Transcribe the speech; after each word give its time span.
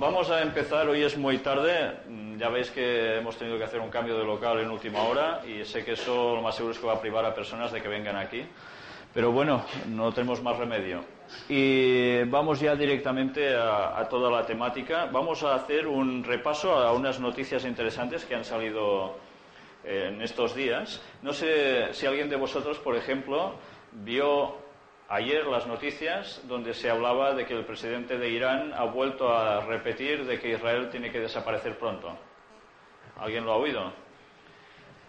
Vamos 0.00 0.30
a 0.30 0.42
empezar, 0.42 0.88
hoy 0.88 1.02
es 1.02 1.18
muy 1.18 1.38
tarde, 1.38 1.92
mm, 2.08 2.38
ya 2.38 2.48
veis 2.50 2.70
que 2.70 3.16
hemos 3.16 3.36
tenido 3.36 3.58
que 3.58 3.64
hacer 3.64 3.80
un 3.80 3.90
cambio 3.90 4.16
de 4.16 4.24
local 4.24 4.60
en 4.60 4.70
última 4.70 5.02
hora 5.02 5.42
y 5.44 5.64
sé 5.64 5.84
que 5.84 5.94
eso 5.94 6.36
lo 6.36 6.40
más 6.40 6.54
seguro 6.54 6.72
es 6.72 6.78
que 6.78 6.86
va 6.86 6.92
a 6.92 7.00
privar 7.00 7.24
a 7.24 7.34
personas 7.34 7.72
de 7.72 7.82
que 7.82 7.88
vengan 7.88 8.14
aquí. 8.14 8.46
Pero 9.12 9.32
bueno, 9.32 9.64
no 9.88 10.12
tenemos 10.12 10.40
más 10.40 10.56
remedio. 10.56 11.04
Y 11.48 12.22
vamos 12.26 12.60
ya 12.60 12.76
directamente 12.76 13.56
a, 13.56 13.98
a 13.98 14.08
toda 14.08 14.30
la 14.30 14.46
temática. 14.46 15.06
Vamos 15.06 15.42
a 15.42 15.56
hacer 15.56 15.88
un 15.88 16.22
repaso 16.22 16.74
a 16.74 16.92
unas 16.92 17.18
noticias 17.18 17.64
interesantes 17.64 18.24
que 18.24 18.36
han 18.36 18.44
salido 18.44 19.16
eh, 19.82 20.10
en 20.12 20.22
estos 20.22 20.54
días. 20.54 21.02
No 21.22 21.32
sé 21.32 21.92
si 21.92 22.06
alguien 22.06 22.28
de 22.28 22.36
vosotros, 22.36 22.78
por 22.78 22.94
ejemplo, 22.94 23.54
vio 23.90 24.67
ayer 25.08 25.46
las 25.46 25.66
noticias 25.66 26.42
donde 26.44 26.74
se 26.74 26.90
hablaba 26.90 27.34
de 27.34 27.46
que 27.46 27.54
el 27.54 27.64
presidente 27.64 28.18
de 28.18 28.28
Irán 28.28 28.72
ha 28.74 28.84
vuelto 28.84 29.32
a 29.32 29.60
repetir 29.64 30.26
de 30.26 30.38
que 30.38 30.52
Israel 30.52 30.90
tiene 30.90 31.10
que 31.10 31.20
desaparecer 31.20 31.78
pronto. 31.78 32.16
¿Alguien 33.18 33.44
lo 33.44 33.52
ha 33.52 33.56
oído? 33.56 33.92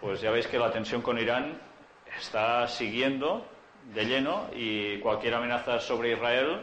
Pues 0.00 0.20
ya 0.22 0.30
veis 0.30 0.46
que 0.46 0.58
la 0.58 0.72
tensión 0.72 1.02
con 1.02 1.18
Irán 1.18 1.60
está 2.18 2.66
siguiendo 2.66 3.46
de 3.94 4.04
lleno 4.06 4.46
y 4.54 4.98
cualquier 5.00 5.34
amenaza 5.34 5.78
sobre 5.78 6.12
Israel 6.12 6.62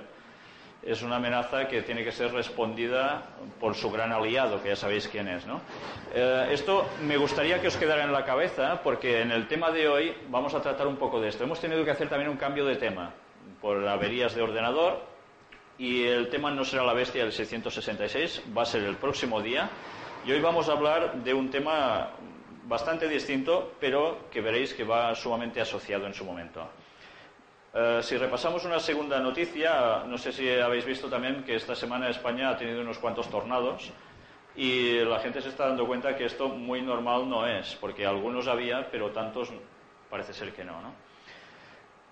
es 0.84 1.02
una 1.02 1.17
amenaza 1.17 1.67
que 1.67 1.81
tiene 1.81 2.04
que 2.04 2.12
ser 2.12 2.31
respondida 2.31 3.23
por 3.59 3.76
su 3.76 3.92
gran 3.92 4.12
aliado, 4.14 4.62
que 4.62 4.70
ya 4.70 4.76
sabéis 4.76 5.08
quién 5.08 5.28
es. 5.28 5.45
¿no? 5.45 5.62
Eh, 6.14 6.48
esto 6.52 6.88
me 7.04 7.17
gustaría 7.17 7.62
que 7.62 7.67
os 7.67 7.78
quedara 7.78 8.04
en 8.04 8.12
la 8.12 8.26
cabeza, 8.26 8.81
porque 8.84 9.22
en 9.22 9.31
el 9.31 9.48
tema 9.48 9.70
de 9.72 9.88
hoy 9.88 10.16
vamos 10.30 10.54
a 10.56 10.62
tratar 10.62 10.88
un 10.88 10.98
poco 10.98 11.20
de 11.20 11.30
esto. 11.30 11.44
Hemos 11.44 11.59
tenido 11.59 11.84
que 11.86 11.92
hacer 11.92 12.09
también 12.09 12.30
un 12.30 12.38
cambio 12.38 12.66
de 12.66 12.78
tema 12.78 13.12
por 13.62 13.88
averías 13.88 14.36
de 14.36 14.42
ordenador 14.42 15.02
y 15.78 16.04
el 16.04 16.30
tema 16.30 16.52
no 16.52 16.66
será 16.66 16.84
la 16.84 16.94
bestia 16.94 17.24
del 17.24 17.32
666, 17.32 18.44
va 18.56 18.64
a 18.64 18.66
ser 18.66 18.84
el 18.84 18.98
próximo 18.98 19.42
día. 19.42 19.70
Y 20.26 20.31
hoy 20.31 20.42
vamos 20.42 20.70
a 20.70 20.73
hablar 20.73 21.23
de 21.23 21.34
un 21.34 21.50
tema 21.50 22.09
bastante 22.66 23.08
distinto, 23.08 23.73
pero 23.80 24.30
que 24.30 24.42
veréis 24.42 24.73
que 24.73 24.84
va 24.84 25.14
sumamente 25.16 25.62
asociado 25.62 26.06
en 26.06 26.14
su 26.14 26.25
momento. 26.25 26.68
Eh, 27.73 28.00
si 28.02 28.18
repasamos 28.18 28.66
una 28.66 28.80
segunda 28.80 29.20
noticia, 29.20 30.03
no 30.06 30.18
sé 30.18 30.31
si 30.31 30.50
habéis 30.50 30.86
visto 30.86 31.08
también 31.08 31.44
que 31.44 31.56
esta 31.56 31.75
semana 31.75 32.09
España 32.09 32.50
ha 32.50 32.58
tenido 32.58 32.81
unos 32.81 32.98
cuantos 32.98 33.30
tornados 33.30 33.92
y 34.56 35.00
la 35.02 35.20
gente 35.20 35.42
se 35.42 35.50
está 35.50 35.68
dando 35.68 35.86
cuenta 35.86 36.16
que 36.16 36.25
esto 36.25 36.50
muy 36.50 36.81
normal 36.81 37.30
no 37.30 37.45
es, 37.45 37.75
porque 37.75 38.06
algunos 38.06 38.48
había, 38.48 38.90
pero 38.90 39.12
tantos 39.12 39.50
parece 40.09 40.34
ser 40.34 40.53
que 40.53 40.64
no. 40.64 40.81
¿no? 40.81 40.94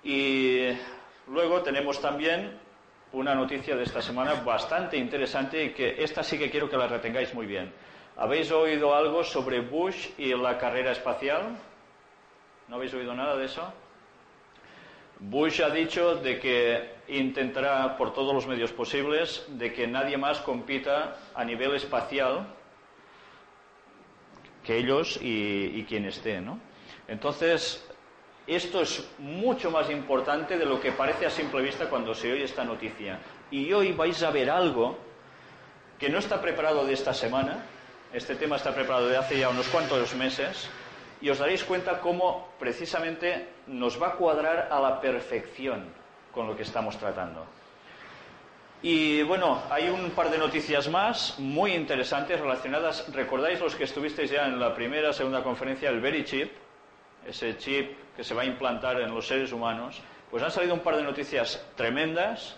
Y 0.04 0.68
luego 1.28 1.62
tenemos 1.62 2.02
también 2.02 2.60
una 3.12 3.34
noticia 3.34 3.76
de 3.76 3.84
esta 3.84 4.02
semana 4.02 4.34
bastante 4.36 4.98
interesante 4.98 5.64
y 5.64 5.70
que 5.72 6.04
esta 6.04 6.24
sí 6.24 6.38
que 6.38 6.50
quiero 6.50 6.70
que 6.70 6.78
la 6.78 6.88
retengáis 6.88 7.34
muy 7.34 7.46
bien. 7.46 7.72
¿Habéis 8.18 8.52
oído 8.52 8.96
algo 8.96 9.24
sobre 9.24 9.60
Bush 9.62 10.10
y 10.18 10.34
la 10.34 10.58
carrera 10.58 10.92
espacial? 10.92 11.58
¿No 12.68 12.76
habéis 12.76 12.94
oído 12.94 13.14
nada 13.14 13.36
de 13.36 13.46
eso? 13.46 13.74
Bush 15.20 15.62
ha 15.62 15.70
dicho 15.70 16.16
de 16.16 16.40
que 16.40 16.96
intentará 17.08 17.96
por 17.98 18.14
todos 18.14 18.34
los 18.34 18.48
medios 18.48 18.72
posibles 18.72 19.46
de 19.50 19.72
que 19.72 19.88
nadie 19.88 20.18
más 20.18 20.40
compita 20.40 21.18
a 21.34 21.44
nivel 21.46 21.76
espacial 21.76 22.48
que 24.64 24.78
ellos 24.78 25.20
y, 25.22 25.72
y 25.76 25.86
quien 25.88 26.06
esté, 26.06 26.42
¿no? 26.42 26.60
Entonces, 27.08 27.88
esto 28.48 28.82
es 28.82 29.04
mucho 29.18 29.72
más 29.72 29.90
importante 29.90 30.58
de 30.58 30.66
lo 30.66 30.80
que 30.80 30.92
parece 30.92 31.26
a 31.26 31.30
simple 31.30 31.62
vista 31.62 31.90
cuando 31.90 32.14
se 32.14 32.32
oye 32.32 32.44
esta 32.44 32.64
noticia. 32.64 33.20
Y 33.50 33.74
hoy 33.74 33.92
vais 33.94 34.22
a 34.24 34.32
ver 34.32 34.50
algo 34.50 34.98
que 35.98 36.10
no 36.10 36.20
está 36.20 36.42
preparado 36.42 36.86
de 36.86 36.94
esta 36.94 37.14
semana, 37.14 37.64
este 38.14 38.36
tema 38.36 38.58
está 38.58 38.74
preparado 38.74 39.08
de 39.08 39.18
hace 39.18 39.40
ya 39.40 39.50
unos 39.50 39.68
cuantos 39.68 40.14
meses, 40.16 40.70
y 41.22 41.30
os 41.30 41.40
daréis 41.40 41.64
cuenta 41.64 42.00
cómo 42.00 42.50
precisamente 42.60 43.48
nos 43.68 44.02
va 44.02 44.10
a 44.10 44.12
cuadrar 44.12 44.70
a 44.72 44.80
la 44.80 45.02
perfección 45.02 45.86
con 46.32 46.48
lo 46.48 46.56
que 46.56 46.64
estamos 46.64 46.98
tratando. 46.98 47.46
Y 48.82 49.24
bueno, 49.24 49.64
hay 49.72 49.90
un 49.90 50.12
par 50.12 50.30
de 50.30 50.38
noticias 50.38 50.90
más 50.90 51.40
muy 51.40 51.74
interesantes 51.74 52.40
relacionadas. 52.40 53.12
¿Recordáis 53.12 53.60
los 53.60 53.74
que 53.76 53.86
estuvisteis 53.86 54.30
ya 54.30 54.46
en 54.46 54.60
la 54.60 54.76
primera, 54.76 55.12
segunda 55.14 55.42
conferencia, 55.42 55.90
el 55.90 56.02
Very 56.02 56.24
Chip? 56.24 56.52
Ese 57.26 57.58
chip 57.58 58.05
que 58.16 58.24
se 58.24 58.34
va 58.34 58.44
a 58.44 58.46
implantar 58.46 59.02
en 59.02 59.14
los 59.14 59.28
seres 59.28 59.52
humanos. 59.52 60.02
Pues 60.32 60.44
han 60.44 60.52
salido 60.52 60.74
un 60.74 60.82
par 60.82 60.96
de 60.96 61.04
noticias 61.04 61.66
tremendas, 61.76 62.56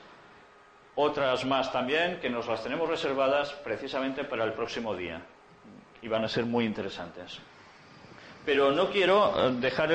otras 0.95 1.45
más 1.45 1.71
también, 1.71 2.19
que 2.19 2.29
nos 2.29 2.47
las 2.47 2.63
tenemos 2.63 2.89
reservadas 2.89 3.53
precisamente 3.63 4.23
para 4.23 4.43
el 4.43 4.53
próximo 4.53 4.95
día. 4.95 5.21
Y 6.01 6.07
van 6.07 6.23
a 6.23 6.27
ser 6.27 6.45
muy 6.45 6.65
interesantes 6.65 7.39
pero 8.47 8.71
no 8.71 8.89
quiero 8.89 9.33
eh, 9.35 9.51
dejar 9.59 9.89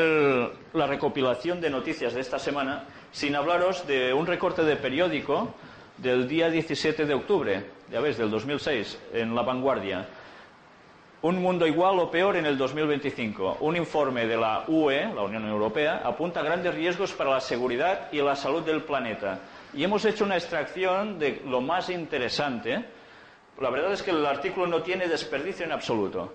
la 0.74 0.86
recopilación 0.86 1.58
de 1.58 1.70
noticias 1.70 2.12
de 2.12 2.20
esta 2.20 2.38
semana 2.38 2.84
sin 3.10 3.34
hablaros 3.34 3.86
de 3.86 4.12
un 4.12 4.26
recorte 4.26 4.62
de 4.62 4.76
periódico 4.76 5.54
del 5.96 6.28
día 6.28 6.50
17 6.50 7.06
de 7.06 7.14
octubre, 7.14 7.64
ya 7.90 8.00
ves, 8.00 8.18
del 8.18 8.30
2006, 8.30 8.98
en 9.14 9.34
La 9.34 9.40
Vanguardia. 9.40 10.06
Un 11.22 11.40
mundo 11.40 11.68
igual 11.68 12.00
o 12.00 12.10
peor 12.10 12.34
en 12.34 12.46
el 12.46 12.58
2025. 12.58 13.58
Un 13.60 13.76
informe 13.76 14.26
de 14.26 14.36
la 14.36 14.64
UE, 14.66 15.14
la 15.14 15.22
Unión 15.22 15.46
Europea, 15.46 16.02
apunta 16.04 16.42
grandes 16.42 16.74
riesgos 16.74 17.12
para 17.12 17.30
la 17.30 17.40
seguridad 17.40 18.08
y 18.10 18.20
la 18.20 18.34
salud 18.34 18.62
del 18.62 18.82
planeta. 18.82 19.38
Y 19.72 19.84
hemos 19.84 20.04
hecho 20.04 20.24
una 20.24 20.36
extracción 20.36 21.20
de 21.20 21.40
lo 21.46 21.60
más 21.60 21.90
interesante. 21.90 22.84
La 23.60 23.70
verdad 23.70 23.92
es 23.92 24.02
que 24.02 24.10
el 24.10 24.26
artículo 24.26 24.66
no 24.66 24.82
tiene 24.82 25.06
desperdicio 25.06 25.64
en 25.64 25.70
absoluto. 25.70 26.34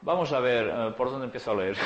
Vamos 0.00 0.32
a 0.32 0.40
ver 0.40 0.66
eh, 0.66 0.92
por 0.96 1.08
dónde 1.08 1.26
empiezo 1.26 1.52
a 1.52 1.54
leer. 1.54 1.76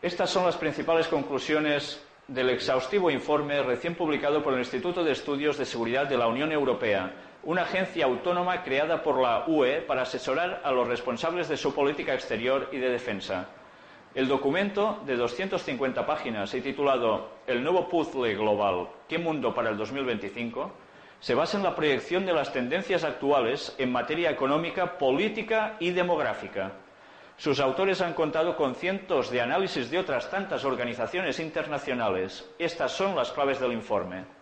Estas 0.00 0.30
son 0.30 0.46
las 0.46 0.56
principales 0.56 1.08
conclusiones 1.08 2.00
del 2.28 2.50
exhaustivo 2.50 3.10
informe 3.10 3.60
recién 3.64 3.96
publicado 3.96 4.44
por 4.44 4.52
el 4.52 4.60
Instituto 4.60 5.02
de 5.02 5.10
Estudios 5.10 5.58
de 5.58 5.64
Seguridad 5.64 6.06
de 6.06 6.16
la 6.16 6.28
Unión 6.28 6.52
Europea, 6.52 7.10
una 7.44 7.62
agencia 7.62 8.04
autónoma 8.04 8.62
creada 8.62 9.02
por 9.02 9.20
la 9.20 9.44
UE 9.46 9.82
para 9.82 10.02
asesorar 10.02 10.60
a 10.64 10.72
los 10.72 10.88
responsables 10.88 11.48
de 11.48 11.56
su 11.56 11.74
política 11.74 12.14
exterior 12.14 12.68
y 12.72 12.78
de 12.78 12.90
defensa. 12.90 13.48
El 14.14 14.26
documento, 14.26 15.00
de 15.06 15.16
250 15.16 16.04
páginas 16.04 16.52
y 16.54 16.60
titulado 16.60 17.30
El 17.46 17.62
nuevo 17.62 17.88
puzzle 17.88 18.34
global, 18.34 18.88
¿qué 19.08 19.18
mundo 19.18 19.54
para 19.54 19.70
el 19.70 19.76
2025?, 19.76 20.72
se 21.20 21.34
basa 21.34 21.56
en 21.56 21.64
la 21.64 21.74
proyección 21.74 22.24
de 22.24 22.32
las 22.32 22.52
tendencias 22.52 23.02
actuales 23.04 23.74
en 23.78 23.90
materia 23.90 24.30
económica, 24.30 24.98
política 24.98 25.76
y 25.80 25.90
demográfica. 25.90 26.72
Sus 27.36 27.60
autores 27.60 28.00
han 28.00 28.14
contado 28.14 28.56
con 28.56 28.74
cientos 28.74 29.30
de 29.30 29.40
análisis 29.40 29.90
de 29.90 29.98
otras 29.98 30.30
tantas 30.30 30.64
organizaciones 30.64 31.38
internacionales. 31.38 32.48
Estas 32.58 32.92
son 32.92 33.14
las 33.14 33.30
claves 33.30 33.60
del 33.60 33.72
informe. 33.72 34.37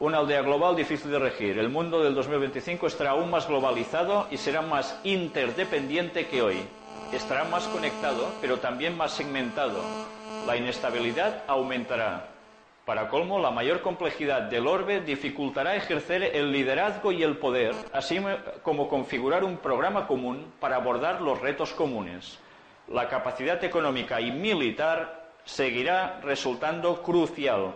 Una 0.00 0.18
aldea 0.18 0.42
global 0.42 0.74
difícil 0.74 1.12
de 1.12 1.20
regir. 1.20 1.56
El 1.56 1.68
mundo 1.68 2.02
del 2.02 2.16
2025 2.16 2.88
estará 2.88 3.10
aún 3.10 3.30
más 3.30 3.46
globalizado 3.46 4.26
y 4.28 4.36
será 4.36 4.60
más 4.60 4.98
interdependiente 5.04 6.26
que 6.26 6.42
hoy. 6.42 6.56
Estará 7.12 7.44
más 7.44 7.68
conectado, 7.68 8.32
pero 8.40 8.58
también 8.58 8.96
más 8.96 9.12
segmentado. 9.12 9.80
La 10.48 10.56
inestabilidad 10.56 11.44
aumentará. 11.46 12.26
Para 12.84 13.08
colmo, 13.08 13.38
la 13.38 13.52
mayor 13.52 13.82
complejidad 13.82 14.42
del 14.42 14.66
orbe 14.66 15.00
dificultará 15.00 15.76
ejercer 15.76 16.24
el 16.24 16.50
liderazgo 16.50 17.12
y 17.12 17.22
el 17.22 17.36
poder, 17.36 17.72
así 17.92 18.20
como 18.64 18.88
configurar 18.88 19.44
un 19.44 19.58
programa 19.58 20.08
común 20.08 20.52
para 20.58 20.74
abordar 20.74 21.22
los 21.22 21.40
retos 21.40 21.72
comunes. 21.72 22.40
La 22.88 23.08
capacidad 23.08 23.62
económica 23.62 24.20
y 24.20 24.32
militar 24.32 25.30
seguirá 25.44 26.18
resultando 26.22 27.00
crucial, 27.00 27.74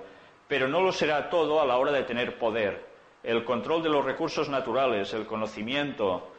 pero 0.48 0.66
no 0.66 0.80
lo 0.80 0.90
será 0.92 1.28
todo 1.28 1.60
a 1.60 1.66
la 1.66 1.76
hora 1.76 1.92
de 1.92 2.02
tener 2.04 2.38
poder. 2.38 2.88
El 3.22 3.44
control 3.44 3.82
de 3.82 3.90
los 3.90 4.04
recursos 4.04 4.48
naturales, 4.48 5.12
el 5.12 5.26
conocimiento 5.26 6.32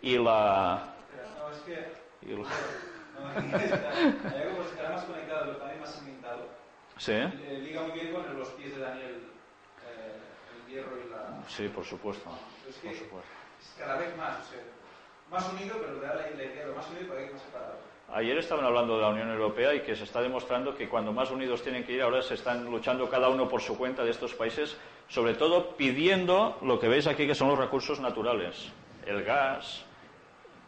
y 0.00 0.16
la... 0.16 0.94
No, 1.38 1.50
es 1.50 1.58
que... 1.60 1.92
Y 2.22 2.36
la... 2.36 2.48
No, 3.14 3.58
estará 3.58 4.90
más 4.90 5.04
conectado, 5.04 5.46
pero 5.46 5.56
también 5.58 5.80
más 5.80 5.94
segmentado. 5.94 6.46
Sí. 6.96 7.12
Eh, 7.12 7.60
liga 7.62 7.82
muy 7.82 7.92
bien 7.92 8.12
con 8.12 8.38
los 8.38 8.48
pies 8.50 8.74
de 8.76 8.82
Daniel, 8.82 9.28
eh, 9.88 10.16
el 10.56 10.72
hierro 10.72 10.96
y 11.04 11.10
la... 11.10 11.48
Sí, 11.48 11.68
por 11.68 11.84
supuesto. 11.84 12.30
Es 12.68 12.76
que 12.76 12.88
por 12.88 12.96
supuesto. 12.96 13.30
Es 13.60 13.74
cada 13.78 13.98
vez 13.98 14.16
más, 14.16 14.38
o 14.38 14.50
sea, 14.50 14.60
más 15.30 15.52
unido, 15.52 15.76
pero 15.80 16.00
da 16.00 16.14
la, 16.14 16.30
la 16.30 16.44
idea 16.44 16.66
de 16.66 16.72
más 16.72 16.88
unido 16.90 17.08
para 17.08 17.26
que 17.26 17.32
más 17.32 17.42
separado. 17.42 17.78
Ayer 18.12 18.38
estaban 18.38 18.64
hablando 18.64 18.96
de 18.96 19.02
la 19.02 19.08
Unión 19.08 19.30
Europea 19.30 19.74
y 19.74 19.80
que 19.80 19.96
se 19.96 20.04
está 20.04 20.20
demostrando 20.20 20.74
que 20.74 20.88
cuando 20.88 21.12
más 21.12 21.30
unidos 21.30 21.62
tienen 21.62 21.84
que 21.84 21.92
ir, 21.92 22.02
ahora 22.02 22.22
se 22.22 22.34
están 22.34 22.64
luchando 22.66 23.08
cada 23.08 23.28
uno 23.28 23.48
por 23.48 23.60
su 23.60 23.76
cuenta 23.76 24.04
de 24.04 24.10
estos 24.10 24.34
países, 24.34 24.76
sobre 25.08 25.34
todo 25.34 25.76
pidiendo 25.76 26.58
lo 26.62 26.78
que 26.78 26.88
veis 26.88 27.06
aquí 27.06 27.26
que 27.26 27.34
son 27.34 27.48
los 27.48 27.58
recursos 27.58 27.98
naturales, 27.98 28.70
el 29.06 29.24
gas, 29.24 29.84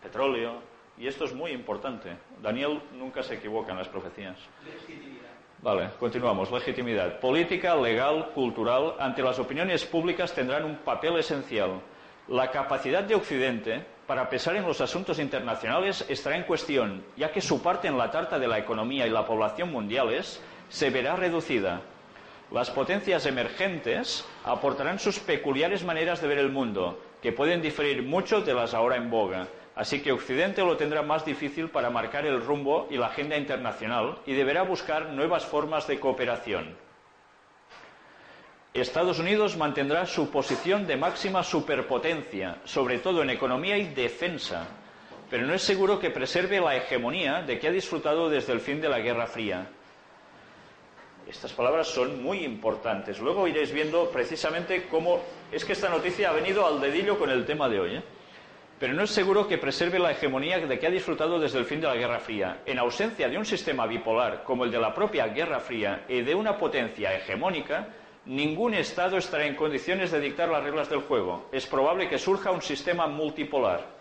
petróleo, 0.03 0.61
y 0.99 1.07
esto 1.07 1.25
es 1.25 1.35
muy 1.35 1.53
importante. 1.53 2.17
Daniel 2.43 2.81
nunca 2.95 3.23
se 3.23 3.35
equivoca 3.35 3.73
en 3.73 3.79
las 3.79 3.89
profecías. 3.89 4.37
Legitimidad. 4.65 5.27
Vale, 5.63 5.91
continuamos. 5.99 6.51
Legitimidad. 6.51 7.21
Política, 7.21 7.77
legal, 7.77 8.31
cultural, 8.35 8.95
ante 8.99 9.23
las 9.23 9.39
opiniones 9.39 9.85
públicas 9.85 10.35
tendrán 10.35 10.65
un 10.65 10.77
papel 10.77 11.17
esencial. 11.17 11.81
La 12.29 12.51
capacidad 12.51 13.05
de 13.05 13.15
Occidente 13.15 13.85
para 14.07 14.31
pesar 14.31 14.57
en 14.57 14.67
los 14.67 14.81
asuntos 14.81 15.19
internacionales 15.19 16.05
estará 16.09 16.37
en 16.37 16.45
cuestión, 16.45 17.05
ya 17.17 17.33
que 17.33 17.41
su 17.41 17.61
parte 17.63 17.89
en 17.89 17.99
la 17.99 18.11
tarta 18.11 18.39
de 18.39 18.49
la 18.49 18.59
economía 18.59 19.07
y 19.07 19.11
la 19.11 19.27
población 19.27 19.73
mundiales 19.73 20.41
se 20.69 20.91
verá 20.91 21.17
reducida. 21.17 21.81
Las 22.53 22.71
potencias 22.71 23.27
emergentes 23.27 24.25
aportarán 24.45 25.01
sus 25.01 25.19
peculiares 25.19 25.83
maneras 25.83 26.21
de 26.21 26.29
ver 26.29 26.39
el 26.39 26.53
mundo, 26.53 27.01
que 27.21 27.33
pueden 27.33 27.61
diferir 27.61 28.05
mucho 28.05 28.41
de 28.43 28.55
las 28.55 28.73
ahora 28.73 28.97
en 28.97 29.11
boga. 29.11 29.49
Así 29.75 30.01
que 30.01 30.13
Occidente 30.13 30.65
lo 30.65 30.77
tendrá 30.77 31.03
más 31.03 31.25
difícil 31.25 31.69
para 31.69 31.91
marcar 31.91 32.25
el 32.25 32.41
rumbo 32.41 32.87
y 32.89 32.97
la 32.97 33.09
agenda 33.09 33.37
internacional 33.37 34.19
y 34.25 34.33
deberá 34.35 34.63
buscar 34.63 35.07
nuevas 35.11 35.45
formas 35.45 35.89
de 35.89 35.99
cooperación. 35.99 36.86
Estados 38.81 39.19
Unidos 39.19 39.57
mantendrá 39.57 40.05
su 40.07 40.31
posición 40.31 40.87
de 40.87 40.97
máxima 40.97 41.43
superpotencia, 41.43 42.59
sobre 42.65 42.99
todo 42.99 43.23
en 43.23 43.31
economía 43.31 43.79
y 43.79 43.95
defensa, 43.95 44.67
pero 45.31 45.47
no 45.47 45.55
es 45.55 45.63
seguro 45.63 45.99
que 45.99 46.11
preserve 46.11 46.61
la 46.61 46.77
hegemonía 46.77 47.43
de 47.43 47.59
que 47.59 47.69
ha 47.69 47.73
disfrutado 47.73 48.29
desde 48.29 48.53
el 48.53 48.61
fin 48.61 48.81
de 48.81 48.89
la 48.89 48.99
Guerra 48.99 49.27
Fría. 49.27 49.67
Estas 51.27 51.53
palabras 51.53 51.89
son 51.89 52.23
muy 52.23 52.45
importantes. 52.45 53.19
Luego 53.19 53.49
iréis 53.49 53.73
viendo 53.73 54.11
precisamente 54.11 54.87
cómo 54.89 55.21
es 55.51 55.65
que 55.65 55.73
esta 55.73 55.89
noticia 55.89 56.31
ha 56.31 56.33
venido 56.33 56.67
al 56.67 56.81
dedillo 56.81 57.19
con 57.19 57.31
el 57.31 57.45
tema 57.45 57.69
de 57.69 57.81
hoy. 57.81 57.97
¿eh? 57.97 58.03
Pero 58.79 58.93
no 58.93 59.03
es 59.03 59.11
seguro 59.11 59.49
que 59.49 59.59
preserve 59.59 59.99
la 59.99 60.13
hegemonía 60.13 60.59
de 60.59 60.79
que 60.79 60.87
ha 60.87 60.91
disfrutado 60.91 61.41
desde 61.41 61.59
el 61.59 61.65
fin 61.65 61.81
de 61.81 61.89
la 61.89 61.97
Guerra 61.97 62.21
Fría. 62.21 62.59
En 62.67 62.79
ausencia 62.79 63.29
de 63.29 63.39
un 63.39 63.45
sistema 63.45 63.87
bipolar 63.87 64.45
como 64.45 64.65
el 64.65 64.71
de 64.71 64.79
la 64.79 64.95
propia 64.95 65.27
Guerra 65.29 65.59
Fría 65.59 66.05
y 66.09 66.21
de 66.21 66.35
una 66.35 66.57
potencia 66.57 67.13
hegemónica, 67.15 67.89
ningún 68.27 68.75
Estado 68.75 69.17
estará 69.17 69.47
en 69.47 69.55
condiciones 69.55 70.11
de 70.11 70.21
dictar 70.21 70.49
las 70.49 70.63
reglas 70.63 70.91
del 70.91 71.01
juego. 71.01 71.47
Es 71.53 71.67
probable 71.67 72.09
que 72.09 72.19
surja 72.19 72.51
un 72.51 72.63
sistema 72.63 73.07
multipolar. 73.07 73.97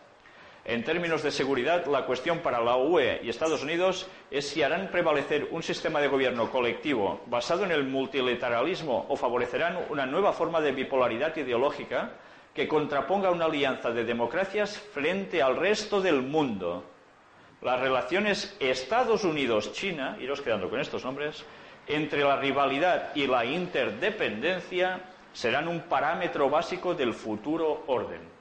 En 0.65 0.83
términos 0.83 1.21
de 1.21 1.29
seguridad, 1.29 1.85
la 1.85 2.07
cuestión 2.07 2.39
para 2.39 2.59
la 2.59 2.75
UE 2.75 3.21
y 3.23 3.29
Estados 3.29 3.61
Unidos 3.61 4.07
es 4.31 4.49
si 4.49 4.63
harán 4.63 4.89
prevalecer 4.89 5.47
un 5.51 5.61
sistema 5.61 6.01
de 6.01 6.07
gobierno 6.07 6.49
colectivo 6.49 7.21
basado 7.27 7.65
en 7.65 7.71
el 7.71 7.83
multilateralismo 7.83 9.05
o 9.07 9.15
favorecerán 9.15 9.77
una 9.89 10.07
nueva 10.07 10.33
forma 10.33 10.61
de 10.61 10.71
bipolaridad 10.71 11.37
ideológica 11.37 12.13
que 12.55 12.67
contraponga 12.67 13.29
una 13.29 13.45
alianza 13.45 13.91
de 13.91 14.05
democracias 14.05 14.79
frente 14.79 15.43
al 15.43 15.55
resto 15.55 16.01
del 16.01 16.23
mundo. 16.23 16.83
Las 17.61 17.79
relaciones 17.79 18.57
Estados 18.59 19.23
Unidos-China, 19.23 20.17
iros 20.19 20.41
quedando 20.41 20.69
con 20.69 20.79
estos 20.79 21.05
nombres, 21.05 21.45
entre 21.87 22.23
la 22.23 22.37
rivalidad 22.37 23.15
y 23.15 23.27
la 23.27 23.45
interdependencia 23.45 25.01
serán 25.33 25.67
un 25.67 25.81
parámetro 25.81 26.49
básico 26.49 26.93
del 26.93 27.13
futuro 27.13 27.83
orden. 27.87 28.35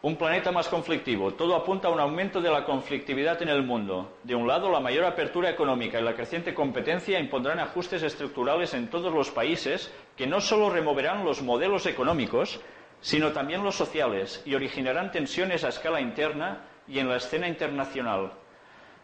Un 0.00 0.16
planeta 0.16 0.52
más 0.52 0.68
conflictivo. 0.68 1.34
Todo 1.34 1.56
apunta 1.56 1.88
a 1.88 1.90
un 1.90 1.98
aumento 1.98 2.40
de 2.40 2.50
la 2.50 2.64
conflictividad 2.64 3.42
en 3.42 3.48
el 3.48 3.64
mundo. 3.64 4.18
De 4.22 4.36
un 4.36 4.46
lado, 4.46 4.70
la 4.70 4.78
mayor 4.78 5.04
apertura 5.04 5.50
económica 5.50 5.98
y 5.98 6.04
la 6.04 6.14
creciente 6.14 6.54
competencia 6.54 7.18
impondrán 7.18 7.58
ajustes 7.58 8.04
estructurales 8.04 8.74
en 8.74 8.90
todos 8.90 9.12
los 9.12 9.32
países 9.32 9.92
que 10.16 10.28
no 10.28 10.40
solo 10.40 10.70
removerán 10.70 11.24
los 11.24 11.42
modelos 11.42 11.84
económicos, 11.86 12.60
sino 13.00 13.32
también 13.32 13.64
los 13.64 13.74
sociales 13.74 14.40
y 14.44 14.54
originarán 14.54 15.10
tensiones 15.10 15.64
a 15.64 15.68
escala 15.70 16.00
interna 16.00 16.64
y 16.86 17.00
en 17.00 17.08
la 17.08 17.16
escena 17.16 17.48
internacional. 17.48 18.32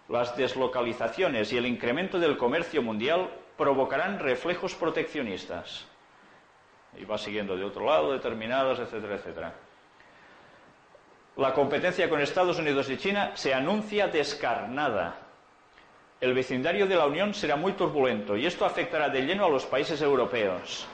Las 0.08 0.36
deslocalizaciones 0.36 1.52
y 1.52 1.56
el 1.56 1.66
incremento 1.66 2.18
del 2.18 2.36
comercio 2.36 2.82
mundial 2.82 3.30
provocarán 3.56 4.18
reflejos 4.18 4.74
proteccionistas. 4.74 5.86
Y 6.96 7.04
va 7.04 7.18
siguiendo 7.18 7.56
de 7.56 7.64
otro 7.64 7.86
lado, 7.86 8.12
determinadas, 8.12 8.78
etcétera, 8.78 9.16
etcétera. 9.16 9.54
La 11.36 11.52
competencia 11.52 12.08
con 12.08 12.20
Estados 12.20 12.58
Unidos 12.58 12.88
y 12.90 12.96
China 12.96 13.32
se 13.34 13.54
anuncia 13.54 14.06
descarnada. 14.06 15.16
El 16.20 16.32
vecindario 16.32 16.86
de 16.86 16.94
la 16.94 17.06
Unión 17.06 17.34
será 17.34 17.56
muy 17.56 17.72
turbulento 17.72 18.36
y 18.36 18.46
esto 18.46 18.64
afectará 18.64 19.08
de 19.08 19.22
lleno 19.22 19.46
a 19.46 19.50
los 19.50 19.66
países 19.66 20.00
europeos. 20.00 20.86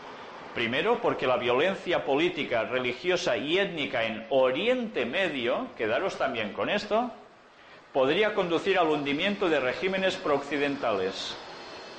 Primero, 0.55 1.01
porque 1.01 1.27
la 1.27 1.37
violencia 1.37 2.05
política, 2.05 2.65
religiosa 2.65 3.37
y 3.37 3.59
étnica 3.59 4.05
en 4.05 4.27
Oriente 4.31 5.05
Medio, 5.05 5.69
quedaros 5.77 6.17
también 6.17 6.53
con 6.53 6.71
esto, 6.71 7.13
podría 7.93 8.35
conducir 8.35 8.79
al 8.79 8.89
hundimiento 8.89 9.49
de 9.49 9.61
regímenes 9.61 10.17
prooccidentales. 10.17 11.37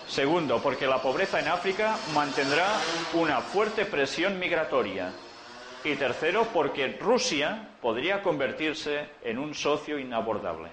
Segundo, 0.07 0.61
porque 0.61 0.87
la 0.87 1.01
pobreza 1.01 1.39
en 1.39 1.47
África 1.47 1.95
mantendrá 2.13 2.67
una 3.13 3.41
fuerte 3.41 3.85
presión 3.85 4.39
migratoria. 4.39 5.13
Y 5.83 5.95
tercero, 5.95 6.47
porque 6.53 6.97
Rusia 6.99 7.69
podría 7.81 8.21
convertirse 8.21 9.09
en 9.23 9.39
un 9.39 9.55
socio 9.55 9.97
inabordable. 9.97 10.69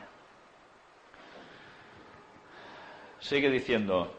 Sigue 3.21 3.51
diciendo, 3.51 4.18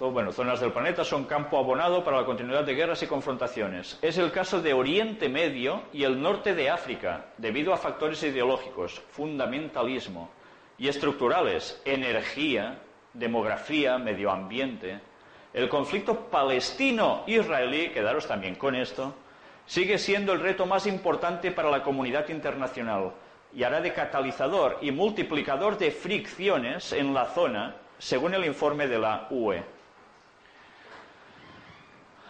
bueno, 0.00 0.32
zonas 0.32 0.60
del 0.60 0.72
planeta 0.72 1.04
son 1.04 1.24
campo 1.24 1.56
abonado 1.56 2.02
para 2.02 2.20
la 2.20 2.26
continuidad 2.26 2.64
de 2.64 2.74
guerras 2.74 3.02
y 3.02 3.06
confrontaciones. 3.06 3.98
Es 4.02 4.18
el 4.18 4.32
caso 4.32 4.60
de 4.60 4.74
Oriente 4.74 5.28
Medio 5.28 5.82
y 5.92 6.02
el 6.02 6.20
norte 6.20 6.54
de 6.54 6.68
África, 6.68 7.26
debido 7.38 7.72
a 7.72 7.76
factores 7.76 8.22
ideológicos, 8.22 9.00
fundamentalismo 9.10 10.30
y 10.78 10.88
estructurales, 10.88 11.80
energía, 11.84 12.80
demografía, 13.12 13.96
medio 13.98 14.32
ambiente, 14.32 15.00
el 15.52 15.68
conflicto 15.68 16.28
palestino-israelí, 16.28 17.90
quedaros 17.90 18.26
también 18.26 18.56
con 18.56 18.74
esto, 18.74 19.14
sigue 19.64 19.98
siendo 19.98 20.32
el 20.32 20.40
reto 20.40 20.66
más 20.66 20.88
importante 20.88 21.52
para 21.52 21.70
la 21.70 21.84
comunidad 21.84 22.28
internacional 22.28 23.12
y 23.54 23.62
hará 23.62 23.80
de 23.80 23.92
catalizador 23.92 24.78
y 24.82 24.90
multiplicador 24.90 25.78
de 25.78 25.92
fricciones 25.92 26.92
en 26.92 27.14
la 27.14 27.26
zona, 27.26 27.76
según 27.98 28.34
el 28.34 28.44
informe 28.44 28.88
de 28.88 28.98
la 28.98 29.28
UE. 29.30 29.73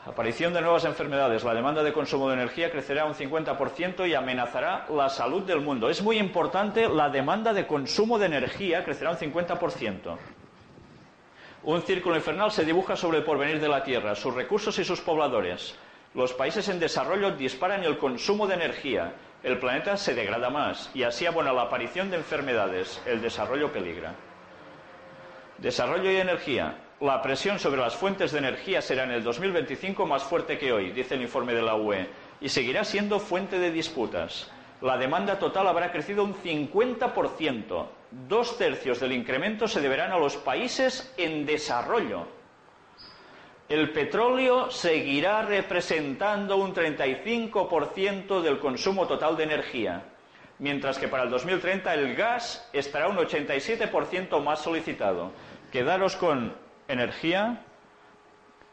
Aparición 0.07 0.53
de 0.53 0.61
nuevas 0.61 0.85
enfermedades. 0.85 1.45
La 1.45 1.55
demanda 1.55 1.83
de 1.83 1.95
consumo 1.95 2.29
de 2.29 2.35
energía 2.35 2.71
crecerá 2.71 3.07
un 3.07 3.15
50% 3.15 4.07
y 4.07 4.15
amenazará 4.15 4.87
la 4.91 5.09
salud 5.09 5.43
del 5.45 5.63
mundo. 5.63 5.89
Es 5.89 6.03
muy 6.03 6.19
importante, 6.19 6.89
la 6.91 7.09
demanda 7.09 7.55
de 7.55 7.67
consumo 7.67 8.19
de 8.19 8.27
energía 8.27 8.85
crecerá 8.85 9.13
un 9.13 9.17
50%. 9.17 10.19
Un 11.63 11.81
círculo 11.81 12.17
infernal 12.17 12.53
se 12.53 12.67
dibuja 12.67 12.97
sobre 12.97 13.19
el 13.19 13.25
porvenir 13.25 13.59
de 13.59 13.69
la 13.69 13.83
Tierra, 13.83 14.15
sus 14.15 14.35
recursos 14.35 14.79
y 14.79 14.85
sus 14.85 15.01
pobladores. 15.01 15.75
Los 16.13 16.35
países 16.35 16.69
en 16.69 16.79
desarrollo 16.79 17.31
disparan 17.31 17.83
el 17.83 17.97
consumo 17.97 18.47
de 18.47 18.55
energía, 18.55 19.15
el 19.43 19.59
planeta 19.59 19.97
se 19.97 20.15
degrada 20.15 20.51
más 20.51 20.91
y 20.93 21.05
así 21.05 21.25
abona 21.25 21.55
la 21.55 21.63
aparición 21.63 22.11
de 22.11 22.19
enfermedades, 22.19 23.01
el 23.07 23.23
desarrollo 23.23 23.73
peligra. 23.73 24.15
Desarrollo 25.57 26.11
y 26.11 26.17
energía. 26.17 26.84
La 27.01 27.21
presión 27.21 27.59
sobre 27.59 27.81
las 27.81 27.95
fuentes 27.95 28.33
de 28.33 28.39
energía 28.39 28.81
será 28.81 29.05
en 29.05 29.11
el 29.11 29.23
2025 29.23 30.07
más 30.07 30.23
fuerte 30.23 30.59
que 30.59 30.73
hoy, 30.73 30.93
dice 30.93 31.15
el 31.15 31.23
informe 31.23 31.55
de 31.55 31.63
la 31.63 31.75
UE, 31.75 32.07
y 32.41 32.49
seguirá 32.49 32.85
siendo 32.85 33.19
fuente 33.19 33.59
de 33.59 33.71
disputas 33.71 34.51
la 34.85 34.99
demanda 34.99 35.39
total 35.39 35.67
habrá 35.67 35.91
crecido 35.91 36.25
un 36.25 36.35
50%. 36.35 37.87
Dos 38.29 38.59
tercios 38.59 39.01
del 39.01 39.13
incremento 39.13 39.67
se 39.67 39.81
deberán 39.81 40.13
a 40.13 40.19
los 40.19 40.37
países 40.37 41.13
en 41.17 41.47
desarrollo. 41.47 42.27
El 43.67 43.93
petróleo 43.93 44.71
seguirá 44.71 45.41
representando 45.41 46.59
un 46.59 46.75
35% 46.75 48.43
del 48.43 48.59
consumo 48.59 49.07
total 49.07 49.39
de 49.39 49.45
energía, 49.45 50.03
mientras 50.59 50.99
que 50.99 51.09
para 51.09 51.23
el 51.23 51.31
2030 51.31 51.95
el 51.95 52.15
gas 52.15 52.69
estará 52.75 53.09
un 53.09 53.17
87% 53.17 54.43
más 54.43 54.61
solicitado. 54.61 55.33
Quedaros 55.73 56.15
con 56.15 56.53
energía, 56.89 57.63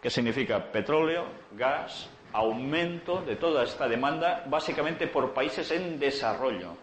que 0.01 0.09
significa 0.09 0.71
petróleo, 0.71 1.25
gas, 1.51 2.09
aumento 2.33 3.21
de 3.21 3.35
toda 3.35 3.63
esta 3.63 3.87
demanda, 3.87 4.43
básicamente 4.47 5.07
por 5.07 5.33
países 5.33 5.71
en 5.71 5.99
desarrollo. 5.99 6.75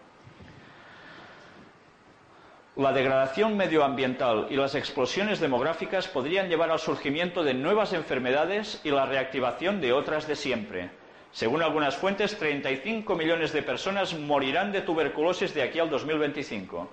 La 2.75 2.93
degradación 2.93 3.57
medioambiental 3.57 4.47
y 4.49 4.55
las 4.55 4.73
explosiones 4.73 5.41
demográficas 5.41 6.07
podrían 6.07 6.47
llevar 6.47 6.71
al 6.71 6.79
surgimiento 6.79 7.43
de 7.43 7.53
nuevas 7.53 7.91
enfermedades 7.91 8.79
y 8.85 8.89
la 8.89 9.05
reactivación 9.05 9.81
de 9.81 9.91
otras 9.91 10.27
de 10.27 10.35
siempre. 10.37 10.89
Según 11.31 11.61
algunas 11.61 11.97
fuentes, 11.97 12.37
35 12.37 13.15
millones 13.15 13.51
de 13.51 13.63
personas 13.63 14.17
morirán 14.17 14.71
de 14.71 14.81
tuberculosis 14.81 15.53
de 15.53 15.63
aquí 15.63 15.79
al 15.79 15.89
2025. 15.89 16.89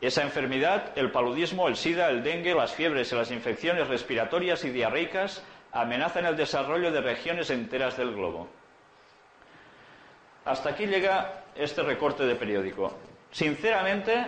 Esa 0.00 0.22
enfermedad, 0.22 0.92
el 0.96 1.10
paludismo, 1.10 1.68
el 1.68 1.76
SIDA, 1.76 2.10
el 2.10 2.22
dengue, 2.22 2.54
las 2.54 2.74
fiebres 2.74 3.10
y 3.12 3.14
las 3.14 3.30
infecciones 3.30 3.88
respiratorias 3.88 4.64
y 4.64 4.70
diarreicas 4.70 5.42
amenazan 5.72 6.26
el 6.26 6.36
desarrollo 6.36 6.92
de 6.92 7.00
regiones 7.00 7.50
enteras 7.50 7.96
del 7.96 8.14
globo. 8.14 8.48
Hasta 10.44 10.70
aquí 10.70 10.86
llega 10.86 11.44
este 11.54 11.82
recorte 11.82 12.24
de 12.24 12.34
periódico. 12.34 12.94
Sinceramente, 13.30 14.26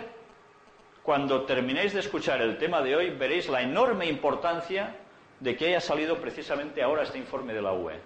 cuando 1.03 1.43
terminéis 1.43 1.93
de 1.93 2.01
escuchar 2.01 2.41
el 2.41 2.57
tema 2.57 2.81
de 2.81 2.95
hoy, 2.95 3.09
veréis 3.11 3.47
la 3.47 3.61
enorme 3.61 4.07
importancia 4.07 4.95
de 5.39 5.55
que 5.55 5.67
haya 5.67 5.79
salido 5.79 6.19
precisamente 6.19 6.83
ahora 6.83 7.03
este 7.03 7.17
informe 7.17 7.53
de 7.53 7.61
la 7.61 7.73
UE. 7.73 7.99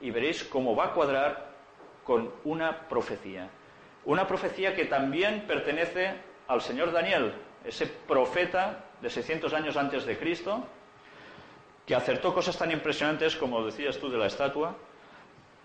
Y 0.00 0.10
veréis 0.10 0.44
cómo 0.44 0.74
va 0.74 0.86
a 0.86 0.92
cuadrar 0.92 1.50
con 2.04 2.32
una 2.44 2.88
profecía. 2.88 3.50
Una 4.04 4.26
profecía 4.26 4.74
que 4.74 4.86
también 4.86 5.44
pertenece 5.46 6.14
al 6.48 6.60
señor 6.60 6.92
Daniel, 6.92 7.32
ese 7.64 7.86
profeta 7.86 8.84
de 9.00 9.10
600 9.10 9.52
años 9.52 9.76
antes 9.76 10.04
de 10.04 10.18
Cristo, 10.18 10.64
que 11.86 11.94
acertó 11.94 12.32
cosas 12.32 12.56
tan 12.56 12.70
impresionantes 12.70 13.36
como 13.36 13.64
decías 13.64 13.98
tú 13.98 14.08
de 14.10 14.18
la 14.18 14.26
estatua. 14.26 14.74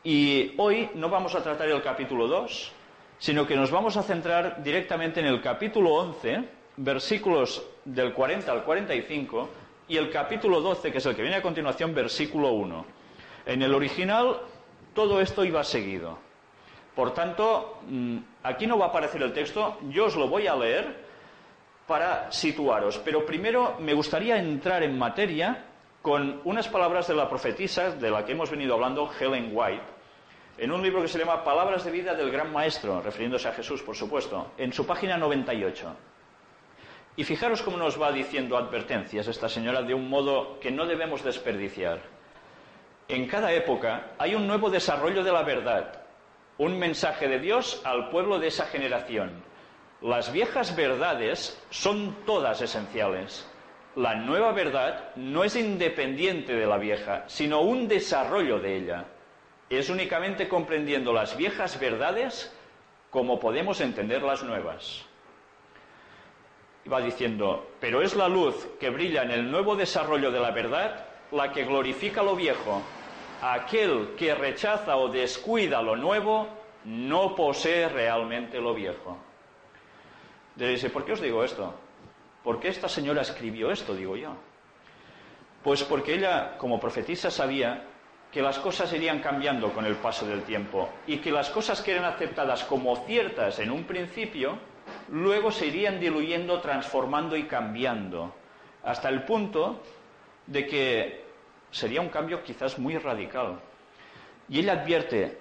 Y 0.03 0.53
hoy 0.57 0.89
no 0.95 1.09
vamos 1.09 1.36
a 1.36 1.43
tratar 1.43 1.67
el 1.69 1.81
capítulo 1.81 2.27
2, 2.27 2.71
sino 3.19 3.45
que 3.45 3.55
nos 3.55 3.71
vamos 3.71 3.98
a 3.98 4.03
centrar 4.03 4.63
directamente 4.63 5.19
en 5.19 5.25
el 5.25 5.41
capítulo 5.41 5.93
11, 5.95 6.43
versículos 6.77 7.65
del 7.83 8.13
40 8.13 8.51
al 8.51 8.63
45, 8.63 9.50
y 9.89 9.98
el 9.98 10.09
capítulo 10.09 10.62
12, 10.62 10.91
que 10.91 11.00
es 11.00 11.05
el 11.05 11.15
que 11.15 11.21
viene 11.21 11.38
a 11.38 11.41
continuación, 11.41 11.93
versículo 11.93 12.51
1. 12.51 12.86
En 13.45 13.62
el 13.62 13.74
original 13.74 14.39
todo 14.93 15.21
esto 15.21 15.43
iba 15.43 15.63
seguido. 15.63 16.19
Por 17.00 17.13
tanto, 17.13 17.79
mm, 17.88 18.18
aquí 18.44 18.68
no 18.68 18.77
va 18.77 18.88
a 18.88 18.89
aparecer 18.89 19.24
el 19.24 19.32
texto, 19.32 19.77
yo 19.88 20.08
os 20.08 20.18
lo 20.18 20.27
voy 20.27 20.48
a 20.48 20.56
leer 20.58 20.98
para 21.88 22.29
situaros. 22.29 22.98
Pero 22.98 23.25
primero 23.25 23.77
me 23.79 23.94
gustaría 23.94 24.36
entrar 24.36 24.84
en 24.84 25.00
materia 25.00 25.63
con 26.01 26.41
unas 26.44 26.68
palabras 26.68 27.08
de 27.08 27.15
la 27.15 27.29
profetisa 27.29 27.91
de 27.91 28.12
la 28.12 28.25
que 28.25 28.34
hemos 28.34 28.51
venido 28.51 28.74
hablando, 28.74 29.10
Helen 29.18 29.51
White, 29.53 29.86
en 30.58 30.74
un 30.74 30.82
libro 30.82 31.01
que 31.01 31.08
se 31.08 31.18
llama 31.18 31.41
Palabras 31.41 31.86
de 31.86 31.91
vida 31.91 32.13
del 32.15 32.32
Gran 32.32 32.51
Maestro, 32.51 33.01
refiriéndose 33.01 33.48
a 33.48 33.53
Jesús, 33.53 33.82
por 33.82 33.96
supuesto, 33.96 34.51
en 34.58 34.74
su 34.74 34.86
página 34.86 35.15
98. 35.15 35.96
Y 37.15 37.24
fijaros 37.24 37.62
cómo 37.62 37.77
nos 37.77 37.98
va 37.98 38.12
diciendo 38.12 38.58
advertencias 38.58 39.25
esta 39.29 39.48
señora 39.48 39.84
de 39.84 39.94
un 39.94 40.10
modo 40.10 40.60
que 40.60 40.70
no 40.70 40.86
debemos 40.86 41.24
desperdiciar. 41.24 42.01
En 43.08 43.25
cada 43.25 43.53
época 43.53 44.12
hay 44.18 44.36
un 44.36 44.46
nuevo 44.46 44.70
desarrollo 44.70 45.24
de 45.24 45.32
la 45.32 45.44
verdad, 45.44 45.99
un 46.59 46.77
mensaje 46.77 47.29
de 47.29 47.39
Dios 47.39 47.81
al 47.85 48.09
pueblo 48.09 48.37
de 48.37 48.47
esa 48.47 48.65
generación. 48.65 49.31
Las 50.01 50.31
viejas 50.31 50.75
verdades 50.75 51.57
son 51.69 52.17
todas 52.25 52.61
esenciales. 52.61 53.49
La 53.95 54.15
nueva 54.15 54.51
verdad 54.51 55.15
no 55.15 55.45
es 55.45 55.55
independiente 55.55 56.53
de 56.53 56.67
la 56.67 56.77
vieja, 56.77 57.23
sino 57.27 57.61
un 57.61 57.87
desarrollo 57.87 58.59
de 58.59 58.75
ella. 58.75 59.05
Es 59.69 59.89
únicamente 59.89 60.49
comprendiendo 60.49 61.13
las 61.13 61.35
viejas 61.37 61.79
verdades 61.79 62.53
como 63.09 63.39
podemos 63.39 63.79
entender 63.79 64.21
las 64.21 64.43
nuevas. 64.43 65.05
Va 66.91 66.99
diciendo, 66.99 67.69
pero 67.79 68.01
es 68.01 68.15
la 68.15 68.27
luz 68.27 68.67
que 68.79 68.89
brilla 68.89 69.23
en 69.23 69.31
el 69.31 69.49
nuevo 69.49 69.77
desarrollo 69.77 70.29
de 70.29 70.39
la 70.39 70.51
verdad 70.51 71.05
la 71.31 71.53
que 71.53 71.63
glorifica 71.63 72.21
lo 72.21 72.35
viejo. 72.35 72.81
Aquel 73.41 74.15
que 74.17 74.36
rechaza 74.36 74.98
o 74.98 75.08
descuida 75.08 75.81
lo 75.81 75.96
nuevo 75.96 76.48
no 76.86 77.36
posee 77.36 77.88
realmente 77.88 78.60
lo 78.60 78.74
viejo. 78.74 79.17
Dice, 80.55 80.89
¿por 80.89 81.05
qué 81.05 81.13
os 81.13 81.22
digo 81.22 81.43
esto? 81.43 81.74
¿Por 82.43 82.60
qué 82.60 82.67
esta 82.67 82.89
señora 82.89 83.22
escribió 83.22 83.72
esto? 83.72 83.96
Digo 83.96 84.17
yo. 84.17 84.34
Pues 85.63 85.84
porque 85.84 86.15
ella, 86.15 86.58
como 86.58 86.79
profetisa, 86.79 87.31
sabía 87.31 87.86
que 88.31 88.41
las 88.41 88.60
cosas 88.60 88.91
irían 88.93 89.19
cambiando 89.19 89.72
con 89.74 89.86
el 89.86 89.96
paso 89.96 90.25
del 90.25 90.43
tiempo 90.43 90.89
y 91.08 91.17
que 91.17 91.31
las 91.31 91.50
cosas 91.50 91.81
que 91.81 91.93
eran 91.93 92.05
aceptadas 92.05 92.63
como 92.63 92.96
ciertas 93.05 93.60
en 93.60 93.72
un 93.72 93.86
principio, 93.86 94.58
luego 95.10 95.51
se 95.51 95.67
irían 95.67 96.00
diluyendo, 96.00 96.62
transformando 96.62 97.36
y 97.36 97.43
cambiando, 97.43 98.36
hasta 98.84 99.10
el 99.10 99.24
punto 99.24 99.81
de 100.46 100.67
que 100.67 101.28
sería 101.71 102.01
un 102.01 102.09
cambio 102.09 102.43
quizás 102.43 102.79
muy 102.79 102.97
radical. 102.97 103.59
Y 104.47 104.59
ella 104.59 104.73
advierte, 104.73 105.39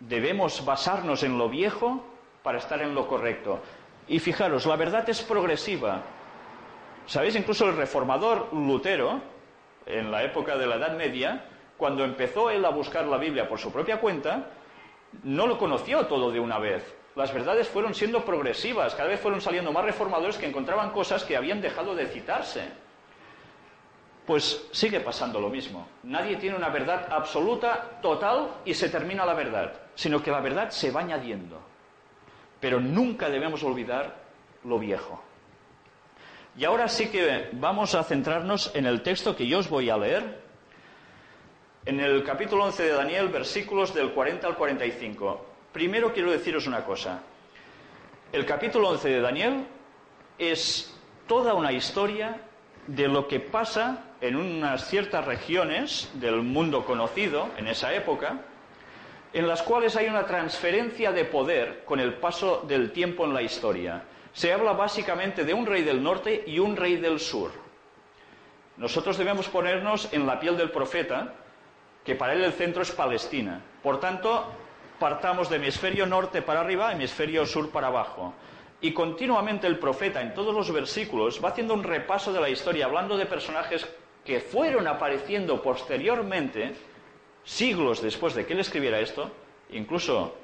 debemos 0.00 0.64
basarnos 0.64 1.22
en 1.22 1.38
lo 1.38 1.48
viejo 1.48 2.04
para 2.42 2.58
estar 2.58 2.82
en 2.82 2.94
lo 2.94 3.08
correcto. 3.08 3.60
Y 4.06 4.18
fijaros, 4.18 4.66
la 4.66 4.76
verdad 4.76 5.08
es 5.08 5.22
progresiva. 5.22 6.02
¿Sabéis? 7.06 7.36
Incluso 7.36 7.66
el 7.66 7.76
reformador 7.76 8.52
Lutero, 8.52 9.20
en 9.86 10.10
la 10.10 10.24
época 10.24 10.56
de 10.56 10.66
la 10.66 10.76
Edad 10.76 10.96
Media, 10.96 11.44
cuando 11.76 12.04
empezó 12.04 12.50
él 12.50 12.64
a 12.64 12.70
buscar 12.70 13.06
la 13.06 13.18
Biblia 13.18 13.48
por 13.48 13.58
su 13.58 13.72
propia 13.72 14.00
cuenta, 14.00 14.50
no 15.22 15.46
lo 15.46 15.58
conoció 15.58 16.06
todo 16.06 16.30
de 16.30 16.40
una 16.40 16.58
vez. 16.58 16.94
Las 17.14 17.32
verdades 17.32 17.68
fueron 17.68 17.94
siendo 17.94 18.24
progresivas, 18.24 18.94
cada 18.94 19.08
vez 19.08 19.20
fueron 19.20 19.40
saliendo 19.40 19.72
más 19.72 19.84
reformadores 19.84 20.36
que 20.36 20.46
encontraban 20.46 20.90
cosas 20.90 21.24
que 21.24 21.36
habían 21.36 21.60
dejado 21.60 21.94
de 21.94 22.06
citarse. 22.06 22.68
Pues 24.26 24.66
sigue 24.72 25.00
pasando 25.00 25.40
lo 25.40 25.50
mismo. 25.50 25.86
Nadie 26.04 26.36
tiene 26.36 26.56
una 26.56 26.70
verdad 26.70 27.08
absoluta, 27.10 27.98
total, 28.00 28.48
y 28.64 28.72
se 28.72 28.88
termina 28.88 29.26
la 29.26 29.34
verdad, 29.34 29.72
sino 29.94 30.22
que 30.22 30.30
la 30.30 30.40
verdad 30.40 30.70
se 30.70 30.90
va 30.90 31.00
añadiendo. 31.00 31.60
Pero 32.60 32.80
nunca 32.80 33.28
debemos 33.28 33.62
olvidar 33.62 34.16
lo 34.64 34.78
viejo. 34.78 35.22
Y 36.56 36.64
ahora 36.64 36.88
sí 36.88 37.08
que 37.08 37.50
vamos 37.52 37.94
a 37.94 38.04
centrarnos 38.04 38.70
en 38.74 38.86
el 38.86 39.02
texto 39.02 39.36
que 39.36 39.46
yo 39.46 39.58
os 39.58 39.68
voy 39.68 39.90
a 39.90 39.96
leer, 39.96 40.44
en 41.84 42.00
el 42.00 42.24
capítulo 42.24 42.64
11 42.64 42.82
de 42.82 42.92
Daniel, 42.92 43.28
versículos 43.28 43.92
del 43.92 44.12
40 44.12 44.46
al 44.46 44.56
45. 44.56 45.46
Primero 45.72 46.14
quiero 46.14 46.30
deciros 46.30 46.66
una 46.66 46.84
cosa. 46.84 47.20
El 48.32 48.46
capítulo 48.46 48.88
11 48.90 49.08
de 49.08 49.20
Daniel 49.20 49.66
es 50.38 50.96
toda 51.26 51.54
una 51.54 51.72
historia 51.72 52.40
de 52.86 53.08
lo 53.08 53.28
que 53.28 53.40
pasa 53.40 54.13
en 54.24 54.36
unas 54.36 54.88
ciertas 54.88 55.22
regiones 55.26 56.10
del 56.14 56.36
mundo 56.36 56.86
conocido 56.86 57.50
en 57.58 57.68
esa 57.68 57.92
época, 57.92 58.40
en 59.34 59.46
las 59.46 59.62
cuales 59.62 59.96
hay 59.96 60.06
una 60.06 60.24
transferencia 60.24 61.12
de 61.12 61.26
poder 61.26 61.84
con 61.84 62.00
el 62.00 62.14
paso 62.14 62.64
del 62.66 62.90
tiempo 62.90 63.26
en 63.26 63.34
la 63.34 63.42
historia. 63.42 64.02
Se 64.32 64.50
habla 64.50 64.72
básicamente 64.72 65.44
de 65.44 65.52
un 65.52 65.66
rey 65.66 65.82
del 65.82 66.02
norte 66.02 66.42
y 66.46 66.58
un 66.58 66.74
rey 66.74 66.96
del 66.96 67.20
sur. 67.20 67.50
Nosotros 68.78 69.18
debemos 69.18 69.46
ponernos 69.48 70.10
en 70.10 70.26
la 70.26 70.40
piel 70.40 70.56
del 70.56 70.70
profeta, 70.70 71.34
que 72.02 72.14
para 72.14 72.32
él 72.32 72.42
el 72.42 72.52
centro 72.54 72.80
es 72.80 72.92
Palestina. 72.92 73.60
Por 73.82 74.00
tanto, 74.00 74.46
partamos 74.98 75.50
de 75.50 75.56
hemisferio 75.56 76.06
norte 76.06 76.40
para 76.40 76.60
arriba, 76.60 76.92
hemisferio 76.92 77.44
sur 77.44 77.70
para 77.70 77.88
abajo. 77.88 78.32
Y 78.80 78.92
continuamente 78.92 79.66
el 79.66 79.78
profeta, 79.78 80.22
en 80.22 80.32
todos 80.32 80.54
los 80.54 80.72
versículos, 80.72 81.44
va 81.44 81.50
haciendo 81.50 81.74
un 81.74 81.84
repaso 81.84 82.32
de 82.32 82.40
la 82.40 82.48
historia, 82.48 82.86
hablando 82.86 83.18
de 83.18 83.26
personajes 83.26 83.86
que 84.24 84.40
fueron 84.40 84.86
apareciendo 84.86 85.62
posteriormente 85.62 86.74
siglos 87.44 88.00
después 88.00 88.34
de 88.34 88.46
que 88.46 88.54
él 88.54 88.60
escribiera 88.60 88.98
esto, 88.98 89.30
incluso 89.70 90.34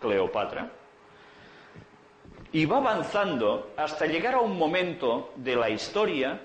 Cleopatra, 0.00 0.70
y 2.52 2.64
va 2.64 2.78
avanzando 2.78 3.72
hasta 3.76 4.06
llegar 4.06 4.34
a 4.34 4.40
un 4.40 4.58
momento 4.58 5.32
de 5.36 5.56
la 5.56 5.70
historia 5.70 6.40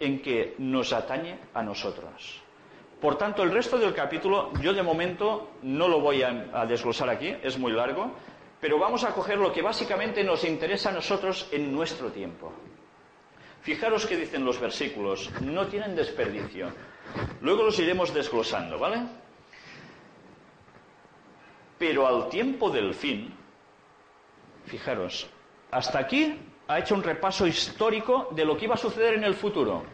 en 0.00 0.22
que 0.22 0.54
nos 0.58 0.92
atañe 0.92 1.38
a 1.54 1.62
nosotros. 1.62 2.42
Por 3.00 3.16
tanto, 3.16 3.42
el 3.42 3.52
resto 3.52 3.78
del 3.78 3.94
capítulo 3.94 4.52
yo 4.60 4.72
de 4.72 4.82
momento 4.82 5.50
no 5.62 5.88
lo 5.88 6.00
voy 6.00 6.22
a, 6.22 6.66
desglosar 6.66 7.08
aquí, 7.08 7.34
es 7.42 7.58
muy 7.58 7.72
largo, 7.72 8.12
pero 8.60 8.78
vamos 8.78 9.04
a 9.04 9.12
coger 9.12 9.38
lo 9.38 9.52
que 9.52 9.62
básicamente 9.62 10.24
nos 10.24 10.42
interesa 10.44 10.90
a 10.90 10.92
nosotros 10.92 11.48
en 11.52 11.72
nuestro 11.72 12.10
tiempo. 12.10 12.52
Fijaros 13.68 14.06
que 14.06 14.16
dicen 14.16 14.46
los 14.46 14.58
versículos, 14.58 15.30
no 15.42 15.66
tienen 15.66 15.94
desperdicio. 15.94 16.72
Luego 17.42 17.64
los 17.64 17.78
iremos 17.78 18.14
desglosando, 18.14 18.78
¿vale? 18.78 19.02
Pero 21.78 22.06
al 22.06 22.30
tiempo 22.30 22.70
del 22.70 22.94
fin, 22.94 23.30
fijaros, 24.64 25.28
hasta 25.70 25.98
aquí 25.98 26.38
ha 26.66 26.78
hecho 26.78 26.94
un 26.94 27.02
repaso 27.02 27.46
histórico 27.46 28.30
de 28.30 28.46
lo 28.46 28.56
que 28.56 28.64
iba 28.64 28.74
a 28.74 28.78
suceder 28.78 29.12
en 29.12 29.24
el 29.24 29.34
futuro. 29.34 29.84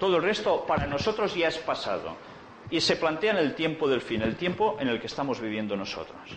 Todo 0.00 0.16
el 0.16 0.24
resto 0.24 0.66
para 0.66 0.88
nosotros 0.88 1.32
ya 1.32 1.46
es 1.46 1.58
pasado. 1.58 2.16
Y 2.70 2.80
se 2.80 2.96
plantea 2.96 3.30
en 3.30 3.38
el 3.38 3.54
tiempo 3.54 3.88
del 3.88 4.00
fin, 4.00 4.22
el 4.22 4.34
tiempo 4.34 4.78
en 4.80 4.88
el 4.88 4.98
que 4.98 5.06
estamos 5.06 5.40
viviendo 5.40 5.76
nosotros. 5.76 6.36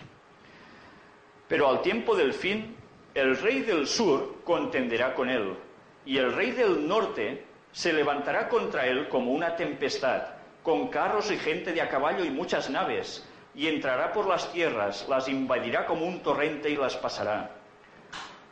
Pero 1.48 1.68
al 1.68 1.82
tiempo 1.82 2.14
del 2.14 2.32
fin, 2.32 2.76
el 3.12 3.36
rey 3.38 3.62
del 3.62 3.88
sur 3.88 4.44
contenderá 4.44 5.16
con 5.16 5.28
él, 5.28 5.56
y 6.04 6.18
el 6.18 6.32
rey 6.32 6.52
del 6.52 6.86
norte 6.86 7.44
se 7.72 7.92
levantará 7.92 8.48
contra 8.48 8.86
él 8.86 9.08
como 9.08 9.32
una 9.32 9.56
tempestad, 9.56 10.22
con 10.62 10.88
carros 10.88 11.30
y 11.30 11.36
gente 11.36 11.72
de 11.72 11.80
a 11.80 11.88
caballo 11.88 12.24
y 12.24 12.30
muchas 12.30 12.68
naves, 12.70 13.26
y 13.54 13.66
entrará 13.66 14.12
por 14.12 14.26
las 14.26 14.52
tierras, 14.52 15.06
las 15.08 15.28
invadirá 15.28 15.86
como 15.86 16.06
un 16.06 16.20
torrente 16.20 16.70
y 16.70 16.76
las 16.76 16.96
pasará. 16.96 17.50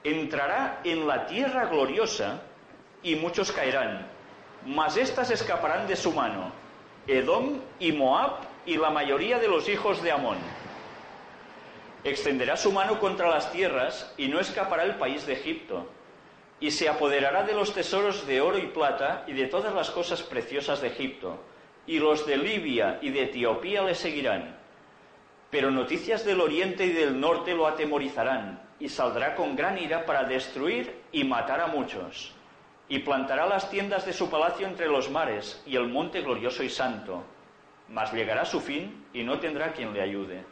Entrará 0.04 0.80
en 0.84 1.06
la 1.06 1.26
tierra 1.26 1.66
gloriosa 1.66 2.40
y 3.02 3.16
muchos 3.16 3.52
caerán, 3.52 4.06
mas 4.66 4.96
éstas 4.96 5.30
escaparán 5.30 5.86
de 5.86 5.96
su 5.96 6.12
mano, 6.12 6.52
Edom 7.06 7.60
y 7.78 7.92
Moab 7.92 8.40
y 8.66 8.76
la 8.76 8.90
mayoría 8.90 9.38
de 9.38 9.48
los 9.48 9.68
hijos 9.68 10.02
de 10.02 10.12
Amón. 10.12 10.38
Extenderá 12.04 12.56
su 12.56 12.70
mano 12.70 13.00
contra 13.00 13.28
las 13.28 13.50
tierras 13.50 14.12
y 14.16 14.28
no 14.28 14.38
escapará 14.40 14.84
el 14.84 14.96
país 14.96 15.26
de 15.26 15.32
Egipto. 15.32 15.86
Y 16.60 16.70
se 16.70 16.88
apoderará 16.88 17.44
de 17.44 17.54
los 17.54 17.72
tesoros 17.72 18.26
de 18.26 18.40
oro 18.40 18.58
y 18.58 18.66
plata 18.66 19.24
y 19.26 19.32
de 19.32 19.46
todas 19.46 19.74
las 19.74 19.90
cosas 19.90 20.22
preciosas 20.22 20.80
de 20.80 20.88
Egipto. 20.88 21.38
Y 21.86 21.98
los 21.98 22.26
de 22.26 22.36
Libia 22.36 22.98
y 23.00 23.10
de 23.10 23.24
Etiopía 23.24 23.82
le 23.82 23.94
seguirán. 23.94 24.58
Pero 25.50 25.70
noticias 25.70 26.24
del 26.24 26.40
oriente 26.40 26.84
y 26.84 26.92
del 26.92 27.18
norte 27.18 27.54
lo 27.54 27.66
atemorizarán, 27.66 28.60
y 28.78 28.88
saldrá 28.88 29.34
con 29.34 29.56
gran 29.56 29.78
ira 29.78 30.04
para 30.04 30.24
destruir 30.24 31.02
y 31.10 31.24
matar 31.24 31.60
a 31.60 31.68
muchos. 31.68 32.34
Y 32.88 33.00
plantará 33.00 33.46
las 33.46 33.70
tiendas 33.70 34.04
de 34.04 34.12
su 34.12 34.28
palacio 34.28 34.66
entre 34.66 34.88
los 34.88 35.10
mares 35.10 35.62
y 35.66 35.76
el 35.76 35.88
monte 35.88 36.20
glorioso 36.20 36.62
y 36.62 36.70
santo. 36.70 37.24
Mas 37.88 38.12
llegará 38.12 38.44
su 38.44 38.60
fin 38.60 39.06
y 39.12 39.22
no 39.22 39.38
tendrá 39.38 39.72
quien 39.72 39.92
le 39.94 40.02
ayude. 40.02 40.44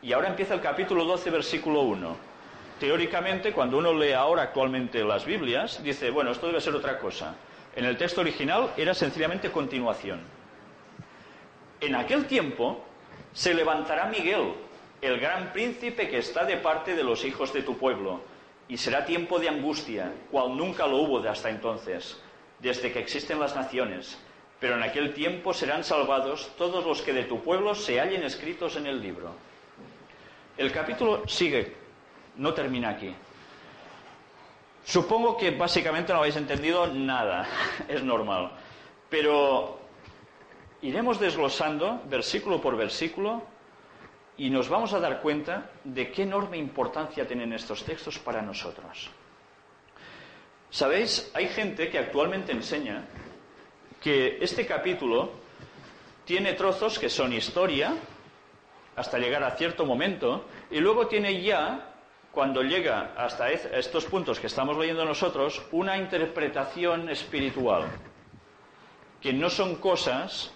Y 0.00 0.12
ahora 0.12 0.28
empieza 0.28 0.54
el 0.54 0.60
capítulo 0.60 1.04
12, 1.04 1.30
versículo 1.30 1.80
1. 1.82 2.33
Teóricamente, 2.78 3.52
cuando 3.52 3.78
uno 3.78 3.94
lee 3.94 4.12
ahora 4.12 4.42
actualmente 4.42 5.04
las 5.04 5.24
Biblias, 5.24 5.82
dice, 5.82 6.10
bueno, 6.10 6.32
esto 6.32 6.48
debe 6.48 6.60
ser 6.60 6.74
otra 6.74 6.98
cosa. 6.98 7.34
En 7.76 7.84
el 7.84 7.96
texto 7.96 8.20
original 8.20 8.72
era 8.76 8.94
sencillamente 8.94 9.50
continuación. 9.50 10.20
En 11.80 11.94
aquel 11.94 12.26
tiempo 12.26 12.84
se 13.32 13.54
levantará 13.54 14.06
Miguel, 14.06 14.54
el 15.00 15.20
gran 15.20 15.52
príncipe 15.52 16.08
que 16.08 16.18
está 16.18 16.44
de 16.44 16.56
parte 16.56 16.96
de 16.96 17.04
los 17.04 17.24
hijos 17.24 17.52
de 17.52 17.62
tu 17.62 17.76
pueblo, 17.76 18.22
y 18.68 18.76
será 18.76 19.04
tiempo 19.04 19.38
de 19.38 19.48
angustia, 19.48 20.12
cual 20.30 20.56
nunca 20.56 20.86
lo 20.86 20.96
hubo 20.98 21.20
de 21.20 21.28
hasta 21.28 21.50
entonces, 21.50 22.20
desde 22.60 22.92
que 22.92 23.00
existen 23.00 23.38
las 23.38 23.54
naciones. 23.54 24.18
Pero 24.58 24.76
en 24.76 24.82
aquel 24.82 25.12
tiempo 25.12 25.52
serán 25.52 25.84
salvados 25.84 26.50
todos 26.56 26.86
los 26.86 27.02
que 27.02 27.12
de 27.12 27.24
tu 27.24 27.42
pueblo 27.42 27.74
se 27.74 28.00
hallen 28.00 28.22
escritos 28.22 28.76
en 28.76 28.86
el 28.86 29.00
libro. 29.00 29.34
El 30.56 30.72
capítulo 30.72 31.28
sigue, 31.28 31.83
no 32.36 32.54
termina 32.54 32.90
aquí. 32.90 33.14
Supongo 34.84 35.36
que 35.36 35.50
básicamente 35.50 36.12
no 36.12 36.18
habéis 36.18 36.36
entendido 36.36 36.86
nada, 36.86 37.46
es 37.88 38.02
normal. 38.02 38.52
Pero 39.08 39.78
iremos 40.82 41.18
desglosando 41.18 42.02
versículo 42.06 42.60
por 42.60 42.76
versículo 42.76 43.42
y 44.36 44.50
nos 44.50 44.68
vamos 44.68 44.92
a 44.92 45.00
dar 45.00 45.22
cuenta 45.22 45.70
de 45.84 46.10
qué 46.10 46.22
enorme 46.22 46.58
importancia 46.58 47.26
tienen 47.26 47.52
estos 47.52 47.84
textos 47.84 48.18
para 48.18 48.42
nosotros. 48.42 49.10
Sabéis, 50.70 51.30
hay 51.34 51.48
gente 51.48 51.88
que 51.88 51.98
actualmente 51.98 52.50
enseña 52.50 53.04
que 54.02 54.38
este 54.40 54.66
capítulo 54.66 55.30
tiene 56.24 56.54
trozos 56.54 56.98
que 56.98 57.08
son 57.08 57.32
historia, 57.32 57.94
hasta 58.96 59.18
llegar 59.18 59.44
a 59.44 59.52
cierto 59.52 59.86
momento, 59.86 60.46
y 60.70 60.80
luego 60.80 61.06
tiene 61.06 61.42
ya, 61.42 61.93
cuando 62.34 62.62
llega 62.62 63.12
hasta 63.16 63.50
estos 63.50 64.04
puntos 64.06 64.40
que 64.40 64.48
estamos 64.48 64.76
leyendo 64.76 65.04
nosotros, 65.04 65.62
una 65.70 65.96
interpretación 65.96 67.08
espiritual, 67.08 67.84
que 69.20 69.32
no 69.32 69.48
son 69.48 69.76
cosas 69.76 70.52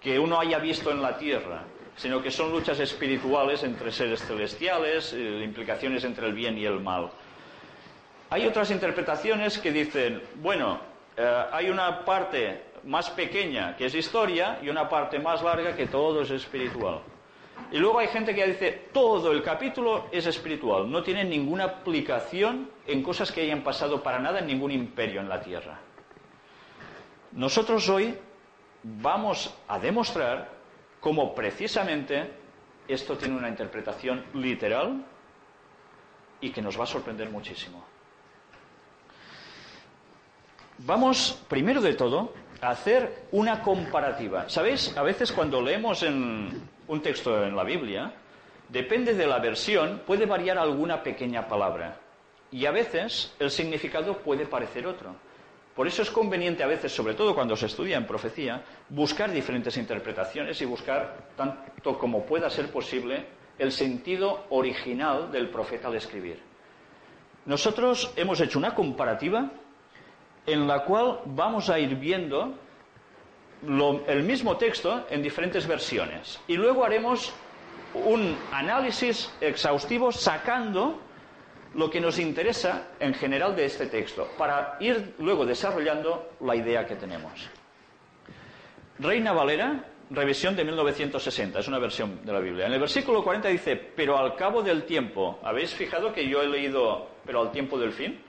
que 0.00 0.18
uno 0.18 0.38
haya 0.38 0.58
visto 0.58 0.90
en 0.92 1.02
la 1.02 1.18
tierra, 1.18 1.64
sino 1.96 2.22
que 2.22 2.30
son 2.30 2.52
luchas 2.52 2.78
espirituales 2.78 3.64
entre 3.64 3.90
seres 3.90 4.24
celestiales, 4.24 5.12
eh, 5.12 5.42
implicaciones 5.44 6.04
entre 6.04 6.28
el 6.28 6.32
bien 6.32 6.56
y 6.56 6.64
el 6.64 6.80
mal. 6.80 7.10
Hay 8.30 8.46
otras 8.46 8.70
interpretaciones 8.70 9.58
que 9.58 9.72
dicen, 9.72 10.22
bueno, 10.36 10.80
eh, 11.16 11.44
hay 11.52 11.68
una 11.68 12.04
parte 12.04 12.62
más 12.84 13.10
pequeña 13.10 13.76
que 13.76 13.86
es 13.86 13.94
historia 13.94 14.60
y 14.62 14.68
una 14.68 14.88
parte 14.88 15.18
más 15.18 15.42
larga 15.42 15.74
que 15.74 15.86
todo 15.86 16.22
es 16.22 16.30
espiritual. 16.30 17.00
Y 17.72 17.78
luego 17.78 17.98
hay 17.98 18.08
gente 18.08 18.34
que 18.34 18.46
dice, 18.46 18.88
todo 18.92 19.32
el 19.32 19.42
capítulo 19.42 20.06
es 20.10 20.26
espiritual, 20.26 20.90
no 20.90 21.02
tiene 21.02 21.24
ninguna 21.24 21.64
aplicación 21.64 22.70
en 22.86 23.02
cosas 23.02 23.30
que 23.30 23.42
hayan 23.42 23.62
pasado 23.62 24.02
para 24.02 24.18
nada 24.18 24.40
en 24.40 24.46
ningún 24.46 24.72
imperio 24.72 25.20
en 25.20 25.28
la 25.28 25.40
tierra. 25.40 25.78
Nosotros 27.32 27.88
hoy 27.88 28.18
vamos 28.82 29.54
a 29.68 29.78
demostrar 29.78 30.50
cómo 31.00 31.34
precisamente 31.34 32.30
esto 32.88 33.16
tiene 33.16 33.36
una 33.36 33.48
interpretación 33.48 34.24
literal 34.34 35.04
y 36.40 36.50
que 36.50 36.62
nos 36.62 36.78
va 36.78 36.84
a 36.84 36.86
sorprender 36.86 37.30
muchísimo. 37.30 37.84
Vamos, 40.78 41.42
primero 41.48 41.80
de 41.80 41.94
todo, 41.94 42.32
a 42.60 42.70
hacer 42.70 43.26
una 43.32 43.62
comparativa. 43.62 44.48
¿Sabéis? 44.48 44.96
A 44.96 45.02
veces 45.02 45.30
cuando 45.30 45.60
leemos 45.60 46.02
en 46.02 46.68
un 46.90 47.00
texto 47.00 47.44
en 47.44 47.54
la 47.54 47.62
Biblia, 47.62 48.12
depende 48.68 49.14
de 49.14 49.26
la 49.26 49.38
versión, 49.38 50.02
puede 50.04 50.26
variar 50.26 50.58
alguna 50.58 51.04
pequeña 51.04 51.46
palabra. 51.46 52.00
Y 52.50 52.66
a 52.66 52.72
veces 52.72 53.32
el 53.38 53.52
significado 53.52 54.18
puede 54.18 54.44
parecer 54.44 54.88
otro. 54.88 55.14
Por 55.76 55.86
eso 55.86 56.02
es 56.02 56.10
conveniente 56.10 56.64
a 56.64 56.66
veces, 56.66 56.92
sobre 56.92 57.14
todo 57.14 57.32
cuando 57.32 57.54
se 57.54 57.66
estudia 57.66 57.96
en 57.96 58.08
profecía, 58.08 58.64
buscar 58.88 59.30
diferentes 59.30 59.76
interpretaciones 59.76 60.60
y 60.60 60.64
buscar, 60.64 61.28
tanto 61.36 61.96
como 61.96 62.26
pueda 62.26 62.50
ser 62.50 62.72
posible, 62.72 63.24
el 63.56 63.70
sentido 63.70 64.46
original 64.50 65.30
del 65.30 65.48
profeta 65.48 65.86
al 65.86 65.94
escribir. 65.94 66.40
Nosotros 67.46 68.12
hemos 68.16 68.40
hecho 68.40 68.58
una 68.58 68.74
comparativa 68.74 69.48
en 70.44 70.66
la 70.66 70.82
cual 70.84 71.20
vamos 71.24 71.70
a 71.70 71.78
ir 71.78 71.94
viendo 71.94 72.52
el 73.62 74.22
mismo 74.22 74.56
texto 74.56 75.06
en 75.10 75.22
diferentes 75.22 75.66
versiones. 75.66 76.40
Y 76.48 76.56
luego 76.56 76.84
haremos 76.84 77.32
un 77.94 78.36
análisis 78.52 79.30
exhaustivo 79.40 80.12
sacando 80.12 81.00
lo 81.74 81.90
que 81.90 82.00
nos 82.00 82.18
interesa 82.18 82.88
en 82.98 83.14
general 83.14 83.54
de 83.54 83.64
este 83.64 83.86
texto, 83.86 84.28
para 84.36 84.76
ir 84.80 85.14
luego 85.18 85.46
desarrollando 85.46 86.30
la 86.40 86.56
idea 86.56 86.86
que 86.86 86.96
tenemos. 86.96 87.48
Reina 88.98 89.32
Valera, 89.32 89.84
revisión 90.10 90.56
de 90.56 90.64
1960, 90.64 91.60
es 91.60 91.68
una 91.68 91.78
versión 91.78 92.24
de 92.24 92.32
la 92.32 92.40
Biblia. 92.40 92.66
En 92.66 92.72
el 92.72 92.80
versículo 92.80 93.22
40 93.22 93.48
dice, 93.48 93.76
pero 93.76 94.18
al 94.18 94.34
cabo 94.34 94.62
del 94.62 94.84
tiempo, 94.84 95.38
¿habéis 95.42 95.72
fijado 95.72 96.12
que 96.12 96.28
yo 96.28 96.42
he 96.42 96.48
leído, 96.48 97.08
pero 97.24 97.40
al 97.40 97.52
tiempo 97.52 97.78
del 97.78 97.92
fin? 97.92 98.20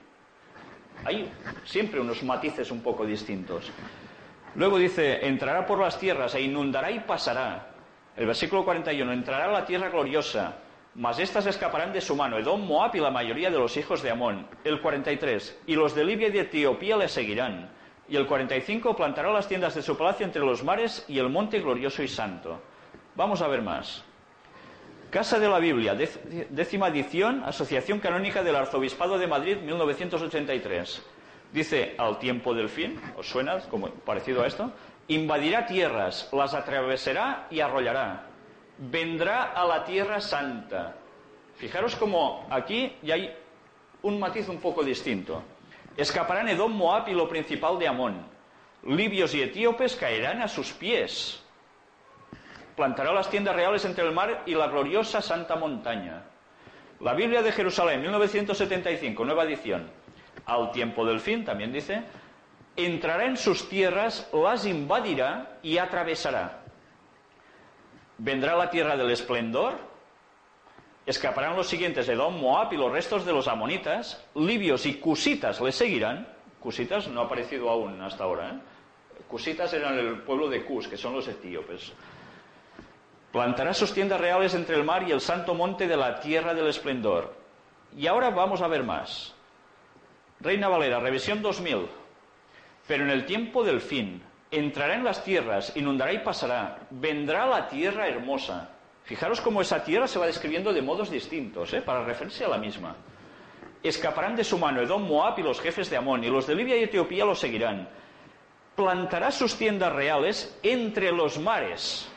Hay 1.04 1.28
siempre 1.64 2.00
unos 2.00 2.22
matices 2.22 2.70
un 2.70 2.80
poco 2.80 3.04
distintos. 3.04 3.70
Luego 4.54 4.78
dice, 4.78 5.26
entrará 5.26 5.64
por 5.66 5.78
las 5.78 5.98
tierras 5.98 6.34
e 6.34 6.42
inundará 6.42 6.90
y 6.90 7.00
pasará. 7.00 7.68
El 8.16 8.26
versículo 8.26 8.64
41, 8.64 9.12
entrará 9.12 9.46
a 9.46 9.52
la 9.52 9.64
tierra 9.64 9.88
gloriosa, 9.88 10.56
mas 10.94 11.18
éstas 11.18 11.46
escaparán 11.46 11.92
de 11.92 12.02
su 12.02 12.14
mano. 12.14 12.38
Edom, 12.38 12.60
Moab 12.66 12.94
y 12.94 13.00
la 13.00 13.10
mayoría 13.10 13.50
de 13.50 13.58
los 13.58 13.76
hijos 13.78 14.02
de 14.02 14.10
Amón. 14.10 14.46
El 14.64 14.82
43, 14.82 15.62
y 15.66 15.74
los 15.74 15.94
de 15.94 16.04
Libia 16.04 16.28
y 16.28 16.32
de 16.32 16.40
Etiopía 16.40 16.96
le 16.98 17.08
seguirán. 17.08 17.70
Y 18.08 18.16
el 18.16 18.26
45, 18.26 18.94
plantará 18.94 19.32
las 19.32 19.48
tiendas 19.48 19.74
de 19.74 19.82
su 19.82 19.96
palacio 19.96 20.26
entre 20.26 20.42
los 20.42 20.62
mares 20.62 21.06
y 21.08 21.18
el 21.18 21.30
monte 21.30 21.60
glorioso 21.60 22.02
y 22.02 22.08
santo. 22.08 22.60
Vamos 23.14 23.40
a 23.40 23.48
ver 23.48 23.62
más. 23.62 24.04
Casa 25.10 25.38
de 25.38 25.48
la 25.48 25.58
Biblia, 25.58 25.94
décima 25.94 26.88
edición, 26.88 27.42
Asociación 27.44 28.00
Canónica 28.00 28.42
del 28.42 28.56
Arzobispado 28.56 29.18
de 29.18 29.26
Madrid, 29.26 29.58
1983. 29.58 31.02
Dice, 31.52 31.94
al 31.98 32.18
tiempo 32.18 32.54
del 32.54 32.70
fin, 32.70 32.98
¿os 33.16 33.28
suena 33.28 33.60
como 33.68 33.90
parecido 33.90 34.42
a 34.42 34.46
esto? 34.46 34.72
Invadirá 35.08 35.66
tierras, 35.66 36.30
las 36.32 36.54
atravesará 36.54 37.46
y 37.50 37.60
arrollará. 37.60 38.24
Vendrá 38.78 39.52
a 39.52 39.66
la 39.66 39.84
tierra 39.84 40.18
santa. 40.20 40.96
Fijaros 41.56 41.94
como 41.96 42.46
aquí 42.50 42.96
ya 43.02 43.14
hay 43.14 43.36
un 44.00 44.18
matiz 44.18 44.48
un 44.48 44.60
poco 44.60 44.82
distinto. 44.82 45.42
Escaparán 45.94 46.48
Edom, 46.48 46.72
Moab 46.72 47.08
y 47.08 47.12
lo 47.12 47.28
principal 47.28 47.78
de 47.78 47.86
Amón. 47.86 48.26
Libios 48.84 49.34
y 49.34 49.42
etíopes 49.42 49.94
caerán 49.96 50.40
a 50.40 50.48
sus 50.48 50.72
pies. 50.72 51.42
Plantará 52.74 53.12
las 53.12 53.28
tiendas 53.28 53.54
reales 53.54 53.84
entre 53.84 54.06
el 54.06 54.12
mar 54.12 54.42
y 54.46 54.54
la 54.54 54.68
gloriosa 54.68 55.20
santa 55.20 55.56
montaña. 55.56 56.22
La 57.00 57.12
Biblia 57.12 57.42
de 57.42 57.52
Jerusalén, 57.52 58.00
1975, 58.00 59.22
nueva 59.26 59.44
edición 59.44 60.01
al 60.46 60.72
tiempo 60.72 61.04
del 61.04 61.20
fin, 61.20 61.44
también 61.44 61.72
dice, 61.72 62.02
entrará 62.76 63.26
en 63.26 63.36
sus 63.36 63.68
tierras, 63.68 64.28
las 64.32 64.66
invadirá 64.66 65.58
y 65.62 65.78
atravesará. 65.78 66.62
Vendrá 68.18 68.56
la 68.56 68.70
tierra 68.70 68.96
del 68.96 69.10
esplendor, 69.10 69.74
escaparán 71.06 71.56
los 71.56 71.68
siguientes 71.68 72.08
Edom, 72.08 72.38
Moab 72.38 72.72
y 72.72 72.76
los 72.76 72.92
restos 72.92 73.24
de 73.24 73.32
los 73.32 73.48
amonitas, 73.48 74.24
libios 74.34 74.86
y 74.86 74.94
cusitas 74.94 75.60
le 75.60 75.72
seguirán. 75.72 76.28
Cusitas 76.60 77.08
no 77.08 77.22
ha 77.22 77.24
aparecido 77.24 77.68
aún 77.68 78.00
hasta 78.00 78.24
ahora. 78.24 78.50
¿eh? 78.50 79.22
Cusitas 79.26 79.72
eran 79.72 79.98
el 79.98 80.20
pueblo 80.20 80.48
de 80.48 80.64
Cus, 80.64 80.86
que 80.86 80.96
son 80.96 81.14
los 81.14 81.26
etíopes. 81.26 81.92
Plantará 83.32 83.72
sus 83.74 83.92
tiendas 83.92 84.20
reales 84.20 84.54
entre 84.54 84.76
el 84.76 84.84
mar 84.84 85.08
y 85.08 85.10
el 85.10 85.20
santo 85.20 85.54
monte 85.54 85.88
de 85.88 85.96
la 85.96 86.20
tierra 86.20 86.54
del 86.54 86.68
esplendor. 86.68 87.34
Y 87.96 88.06
ahora 88.06 88.30
vamos 88.30 88.60
a 88.60 88.68
ver 88.68 88.84
más. 88.84 89.34
Reina 90.42 90.68
Valera, 90.68 90.98
revisión 90.98 91.40
2000. 91.40 91.86
Pero 92.88 93.04
en 93.04 93.10
el 93.10 93.24
tiempo 93.24 93.62
del 93.62 93.80
fin, 93.80 94.20
entrará 94.50 94.94
en 94.94 95.04
las 95.04 95.22
tierras, 95.22 95.72
inundará 95.76 96.12
y 96.12 96.18
pasará, 96.18 96.80
vendrá 96.90 97.46
la 97.46 97.68
tierra 97.68 98.08
hermosa. 98.08 98.70
Fijaros 99.04 99.40
cómo 99.40 99.60
esa 99.60 99.84
tierra 99.84 100.08
se 100.08 100.18
va 100.18 100.26
describiendo 100.26 100.72
de 100.72 100.82
modos 100.82 101.10
distintos, 101.10 101.72
¿eh? 101.72 101.80
para 101.80 102.04
referirse 102.04 102.44
a 102.44 102.48
la 102.48 102.58
misma. 102.58 102.96
Escaparán 103.82 104.34
de 104.34 104.42
su 104.42 104.58
mano 104.58 104.80
Edom, 104.80 105.06
Moab 105.06 105.38
y 105.38 105.42
los 105.42 105.60
jefes 105.60 105.88
de 105.90 105.96
Amón, 105.96 106.24
y 106.24 106.28
los 106.28 106.46
de 106.46 106.56
Libia 106.56 106.76
y 106.76 106.84
Etiopía 106.84 107.24
lo 107.24 107.34
seguirán. 107.36 107.88
Plantará 108.74 109.30
sus 109.30 109.56
tiendas 109.56 109.92
reales 109.92 110.58
entre 110.62 111.12
los 111.12 111.38
mares, 111.38 112.08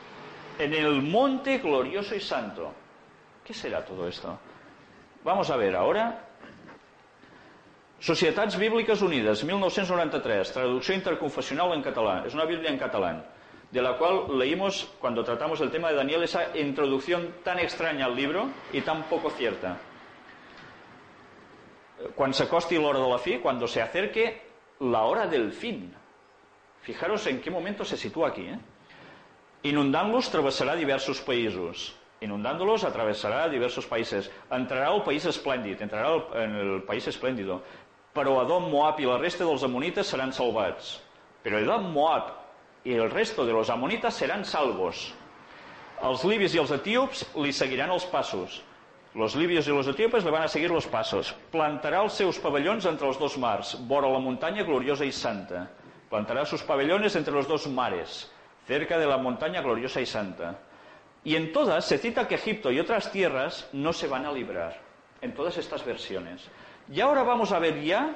en 0.57 0.73
el 0.73 1.01
monte 1.03 1.59
glorioso 1.59 2.15
y 2.15 2.21
santo. 2.21 2.73
¿Qué 3.43 3.53
será 3.53 3.85
todo 3.85 4.07
esto? 4.07 4.39
Vamos 5.23 5.49
a 5.51 5.57
ver 5.57 5.75
ahora. 5.75 6.25
Societats 8.05 8.55
Bíbliques 8.55 9.01
Unides, 9.01 9.43
1993, 9.43 10.53
traducción 10.53 10.97
interconfesional 10.97 11.73
en 11.73 11.81
catalán. 11.81 12.27
Es 12.27 12.35
una 12.35 12.45
Biblia 12.45 12.69
en 12.69 12.77
catalán, 12.77 13.25
de 13.71 13.81
la 13.81 13.97
cual 13.97 14.37
leímos 14.37 14.93
cuando 14.99 15.23
tratamos 15.23 15.59
el 15.61 15.71
tema 15.71 15.89
de 15.89 15.95
Daniel 15.95 16.21
esa 16.21 16.55
introducción 16.55 17.37
tan 17.43 17.57
extraña 17.57 18.05
al 18.05 18.15
libro 18.15 18.45
y 18.71 18.81
tan 18.81 19.09
poco 19.09 19.31
cierta. 19.31 19.79
Cuando 22.13 22.37
se 22.37 22.43
acoste 22.43 22.77
la 22.77 22.89
hora 22.89 22.99
de 22.99 23.09
la 23.09 23.17
fin, 23.17 23.39
cuando 23.39 23.67
se 23.67 23.81
acerque 23.81 24.39
la 24.81 25.01
hora 25.01 25.25
del 25.25 25.51
fin. 25.51 25.91
Fijaros 26.83 27.25
en 27.25 27.41
qué 27.41 27.49
momento 27.49 27.83
se 27.83 27.97
sitúa 27.97 28.27
aquí. 28.27 28.43
¿eh? 28.43 28.59
Inundant-los 29.63 30.29
travessarà 30.29 30.75
diversos 30.77 31.25
països. 31.25 31.95
Inundándolos 32.21 32.83
atravesará 32.83 33.49
diversos 33.49 33.85
países. 33.85 34.31
Entrarà 34.49 34.87
al 34.87 35.03
país 35.03 35.25
esplèndid, 35.27 35.81
entrarà 35.83 36.15
en 36.41 36.55
el 36.55 36.83
país 36.87 37.05
esplèndido. 37.11 37.59
Però 38.15 38.38
Edom, 38.45 38.69
Moab 38.71 39.01
i 39.04 39.08
la 39.10 39.19
resta 39.19 39.43
dels 39.43 39.65
amonites 39.67 40.08
seran 40.08 40.32
salvats. 40.34 40.95
Però 41.43 41.60
Edom, 41.60 41.91
Moab 41.91 42.32
i 42.88 42.95
el 42.95 43.10
resto 43.12 43.45
de 43.45 43.51
los 43.51 43.69
amonites 43.69 44.15
seran 44.15 44.45
salvos. 44.45 45.10
Els 46.06 46.23
libis 46.28 46.56
i 46.56 46.62
els 46.62 46.71
etíops 46.71 47.25
li 47.43 47.51
seguiran 47.56 47.91
els 47.91 48.06
passos. 48.08 48.62
Los 49.15 49.34
libios 49.36 49.65
y 49.67 49.71
los 49.71 49.88
etíopes 49.88 50.25
le 50.25 50.32
van 50.32 50.43
a 50.43 50.47
seguir 50.47 50.69
los 50.69 50.88
pasos. 50.88 51.34
Plantarà 51.51 52.01
els 52.04 52.17
seus 52.19 52.38
pavellons 52.43 52.86
entre 52.86 53.08
els 53.08 53.17
dos 53.17 53.38
mars, 53.39 53.78
vora 53.88 54.10
la 54.12 54.19
muntanya 54.19 54.65
gloriosa 54.67 55.08
i 55.08 55.12
santa. 55.15 55.69
Plantará 56.10 56.43
sus 56.45 56.63
pabellones 56.63 57.15
entre 57.15 57.34
los 57.34 57.47
dos 57.47 57.65
mares, 57.67 58.30
cerca 58.67 58.99
de 58.99 59.08
la 59.08 59.17
montaña 59.17 59.62
gloriosa 59.62 60.01
y 60.01 60.06
santa. 60.06 60.60
Y 61.23 61.38
en 61.38 61.54
todas 61.54 61.86
se 61.86 61.97
cita 61.97 62.28
que 62.28 62.36
Egipto 62.36 62.71
y 62.71 62.80
otras 62.80 63.10
tierras 63.12 63.69
no 63.71 63.93
se 63.93 64.08
van 64.08 64.25
a 64.25 64.34
librar, 64.34 64.82
en 65.21 65.34
todas 65.34 65.58
estas 65.58 65.86
versiones. 65.86 66.49
Y 66.91 67.02
ahora 67.02 67.24
vamos 67.24 67.52
a 67.52 67.60
ver 67.60 67.82
ya 67.82 68.13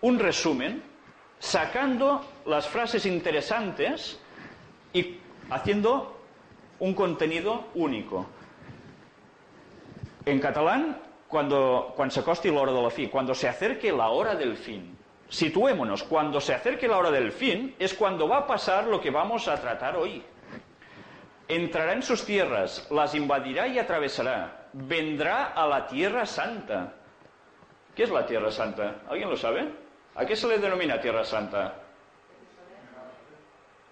un 0.00 0.18
resumen, 0.18 0.82
sacando 1.38 2.24
las 2.46 2.66
frases 2.66 3.04
interesantes 3.04 4.18
y 4.92 5.18
haciendo 5.50 6.20
un 6.78 6.94
contenido 6.94 7.66
único. 7.74 8.26
En 10.24 10.40
catalán, 10.40 10.98
cuando, 11.28 11.94
se 12.08 12.20
acosti 12.20 12.50
la 12.50 12.60
hora 12.60 12.72
de 12.72 13.10
cuando 13.10 13.34
se 13.34 13.48
acerque 13.48 13.92
la 13.92 14.08
hora 14.08 14.34
del 14.34 14.56
fin. 14.56 14.96
Situémonos, 15.28 16.02
cuando 16.02 16.40
se 16.40 16.54
acerque 16.54 16.88
la 16.88 16.98
hora 16.98 17.10
del 17.10 17.30
fin 17.30 17.76
es 17.78 17.94
cuando 17.94 18.26
va 18.26 18.38
a 18.38 18.46
pasar 18.46 18.86
lo 18.86 19.00
que 19.00 19.10
vamos 19.10 19.46
a 19.48 19.60
tratar 19.60 19.96
hoy. 19.96 20.22
Entrará 21.46 21.92
en 21.92 22.02
sus 22.02 22.24
tierras, 22.24 22.86
las 22.90 23.14
invadirá 23.14 23.68
y 23.68 23.78
atravesará. 23.78 24.59
Vendrá 24.72 25.52
a 25.52 25.66
la 25.66 25.86
tierra 25.86 26.24
santa. 26.26 26.92
¿Qué 27.94 28.04
es 28.04 28.10
la 28.10 28.24
tierra 28.24 28.50
santa? 28.50 29.02
¿Alguien 29.08 29.28
lo 29.28 29.36
sabe? 29.36 29.68
¿A 30.14 30.24
qué 30.24 30.36
se 30.36 30.46
le 30.48 30.58
denomina 30.58 31.00
tierra 31.00 31.24
santa? 31.24 31.74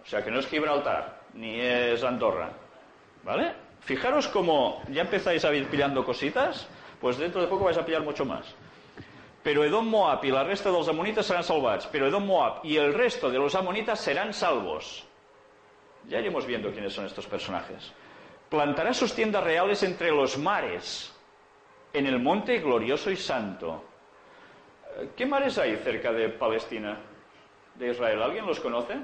O 0.02 0.06
sea, 0.06 0.24
que 0.24 0.30
no 0.30 0.38
es 0.38 0.46
Gibraltar, 0.46 1.20
ni 1.34 1.60
es 1.60 2.02
Andorra. 2.02 2.50
¿Vale? 3.24 3.52
Fijaros 3.80 4.28
cómo 4.28 4.82
ya 4.90 5.02
empezáis 5.02 5.44
a 5.44 5.54
ir 5.54 5.68
pillando 5.68 6.04
cositas, 6.04 6.68
pues 7.00 7.18
dentro 7.18 7.40
de 7.40 7.46
poco 7.48 7.64
vais 7.64 7.78
a 7.78 7.84
pillar 7.84 8.02
mucho 8.02 8.24
más. 8.24 8.54
Pero 9.42 9.64
Edom, 9.64 9.86
Moab 9.86 10.24
y 10.24 10.30
la 10.30 10.44
resta 10.44 10.70
de 10.70 10.78
los 10.78 10.88
amonitas 10.88 11.26
serán 11.26 11.44
salvados. 11.44 11.88
Pero 11.90 12.06
Edom, 12.06 12.26
Moab 12.26 12.60
y 12.64 12.76
el 12.76 12.92
resto 12.92 13.30
de 13.30 13.38
los 13.38 13.54
amonitas 13.54 14.00
serán 14.00 14.34
salvos. 14.34 15.04
Ya 16.06 16.18
iremos 16.18 16.46
viendo 16.46 16.70
quiénes 16.72 16.92
son 16.92 17.06
estos 17.06 17.26
personajes. 17.26 17.92
Plantará 18.48 18.94
sus 18.94 19.14
tiendas 19.14 19.44
reales 19.44 19.82
entre 19.82 20.10
los 20.10 20.38
mares, 20.38 21.14
en 21.92 22.06
el 22.06 22.18
monte 22.18 22.58
glorioso 22.58 23.10
y 23.10 23.16
santo. 23.16 23.84
¿Qué 25.14 25.26
mares 25.26 25.58
hay 25.58 25.76
cerca 25.76 26.12
de 26.12 26.28
Palestina, 26.30 26.98
de 27.74 27.90
Israel? 27.90 28.22
¿Alguien 28.22 28.46
los 28.46 28.58
conoce? 28.58 28.96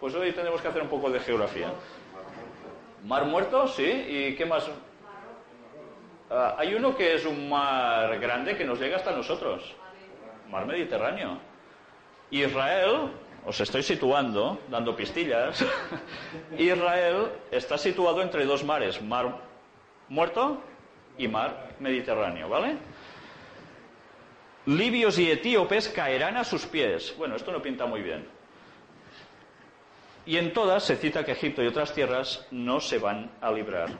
Pues 0.00 0.14
hoy 0.14 0.32
tendremos 0.32 0.60
que 0.60 0.68
hacer 0.68 0.82
un 0.82 0.88
poco 0.88 1.10
de 1.10 1.20
geografía. 1.20 1.72
Mar 3.04 3.24
Muerto, 3.24 3.66
sí. 3.68 3.84
¿Y 3.84 4.34
qué 4.34 4.44
más? 4.44 4.68
Uh, 4.68 6.58
hay 6.58 6.74
uno 6.74 6.96
que 6.96 7.14
es 7.14 7.24
un 7.24 7.48
mar 7.48 8.18
grande 8.18 8.56
que 8.56 8.64
nos 8.64 8.80
llega 8.80 8.96
hasta 8.96 9.12
nosotros, 9.12 9.76
mar 10.50 10.66
Mediterráneo. 10.66 11.38
Israel, 12.32 13.12
os 13.46 13.60
estoy 13.60 13.82
situando, 13.82 14.58
dando 14.68 14.96
pistillas, 14.96 15.64
Israel 16.58 17.30
está 17.50 17.78
situado 17.78 18.20
entre 18.20 18.44
dos 18.44 18.64
mares, 18.64 19.00
mar 19.00 19.38
muerto 20.08 20.60
y 21.16 21.28
mar 21.28 21.76
Mediterráneo, 21.78 22.48
¿vale? 22.48 22.76
Libios 24.66 25.18
y 25.18 25.30
etíopes 25.30 25.88
caerán 25.88 26.36
a 26.36 26.42
sus 26.42 26.66
pies. 26.66 27.14
Bueno, 27.16 27.36
esto 27.36 27.52
no 27.52 27.62
pinta 27.62 27.86
muy 27.86 28.02
bien. 28.02 28.26
Y 30.26 30.38
en 30.38 30.52
todas 30.52 30.82
se 30.82 30.96
cita 30.96 31.24
que 31.24 31.32
Egipto 31.32 31.62
y 31.62 31.68
otras 31.68 31.94
tierras 31.94 32.44
no 32.50 32.80
se 32.80 32.98
van 32.98 33.30
a 33.40 33.52
librar. 33.52 33.90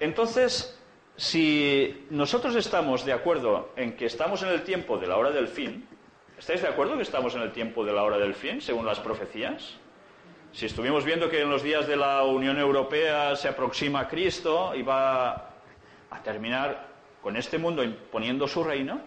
Entonces, 0.00 0.80
si 1.16 2.06
nosotros 2.08 2.56
estamos 2.56 3.04
de 3.04 3.12
acuerdo 3.12 3.74
en 3.76 3.94
que 3.94 4.06
estamos 4.06 4.42
en 4.42 4.48
el 4.48 4.62
tiempo 4.62 4.96
de 4.96 5.06
la 5.06 5.18
hora 5.18 5.30
del 5.30 5.48
fin, 5.48 5.86
¿estáis 6.42 6.60
de 6.60 6.66
acuerdo 6.66 6.96
que 6.96 7.02
estamos 7.02 7.36
en 7.36 7.42
el 7.42 7.52
tiempo 7.52 7.84
de 7.84 7.92
la 7.92 8.02
hora 8.02 8.18
del 8.18 8.34
fin, 8.34 8.60
según 8.60 8.84
las 8.84 8.98
profecías? 8.98 9.76
Si 10.50 10.66
estuvimos 10.66 11.04
viendo 11.04 11.30
que 11.30 11.40
en 11.40 11.48
los 11.48 11.62
días 11.62 11.86
de 11.86 11.94
la 11.94 12.24
Unión 12.24 12.58
Europea 12.58 13.36
se 13.36 13.46
aproxima 13.46 14.08
Cristo 14.08 14.74
y 14.74 14.82
va 14.82 15.30
a 16.10 16.22
terminar 16.24 16.88
con 17.22 17.36
este 17.36 17.58
mundo 17.58 17.84
imponiendo 17.84 18.48
su 18.48 18.64
reino, 18.64 19.00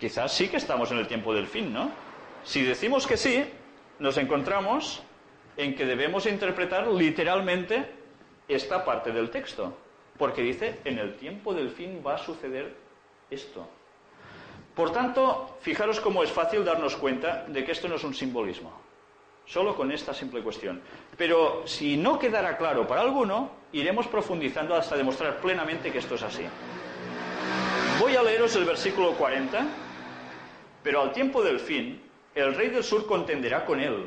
quizás 0.00 0.32
sí 0.32 0.48
que 0.48 0.56
estamos 0.56 0.90
en 0.92 0.96
el 0.96 1.06
tiempo 1.06 1.34
del 1.34 1.46
fin, 1.46 1.74
¿no? 1.74 1.90
Si 2.42 2.62
decimos 2.62 3.06
que 3.06 3.18
sí, 3.18 3.44
nos 3.98 4.16
encontramos 4.16 5.02
en 5.58 5.74
que 5.74 5.84
debemos 5.84 6.24
interpretar 6.24 6.88
literalmente 6.88 7.84
esta 8.48 8.82
parte 8.82 9.12
del 9.12 9.28
texto. 9.28 9.76
Porque 10.16 10.40
dice, 10.40 10.80
en 10.86 10.98
el 10.98 11.16
tiempo 11.16 11.52
del 11.52 11.68
fin 11.68 12.02
va 12.04 12.14
a 12.14 12.18
suceder 12.18 12.74
esto. 13.30 13.68
Por 14.74 14.92
tanto, 14.92 15.56
fijaros 15.60 16.00
cómo 16.00 16.22
es 16.22 16.30
fácil 16.30 16.64
darnos 16.64 16.96
cuenta 16.96 17.44
de 17.46 17.64
que 17.64 17.72
esto 17.72 17.88
no 17.88 17.94
es 17.96 18.04
un 18.04 18.14
simbolismo. 18.14 18.72
Solo 19.46 19.76
con 19.76 19.92
esta 19.92 20.14
simple 20.14 20.42
cuestión. 20.42 20.80
Pero 21.16 21.62
si 21.66 21.96
no 21.96 22.18
quedara 22.18 22.56
claro 22.56 22.86
para 22.86 23.02
alguno, 23.02 23.50
iremos 23.72 24.08
profundizando 24.08 24.74
hasta 24.74 24.96
demostrar 24.96 25.38
plenamente 25.40 25.92
que 25.92 25.98
esto 25.98 26.14
es 26.14 26.22
así. 26.22 26.44
Voy 28.00 28.16
a 28.16 28.22
leeros 28.22 28.56
el 28.56 28.64
versículo 28.64 29.12
40. 29.12 29.66
Pero 30.82 31.02
al 31.02 31.12
tiempo 31.12 31.42
del 31.42 31.60
fin, 31.60 32.02
el 32.34 32.54
rey 32.54 32.70
del 32.70 32.82
sur 32.82 33.06
contenderá 33.06 33.64
con 33.64 33.80
él. 33.80 34.06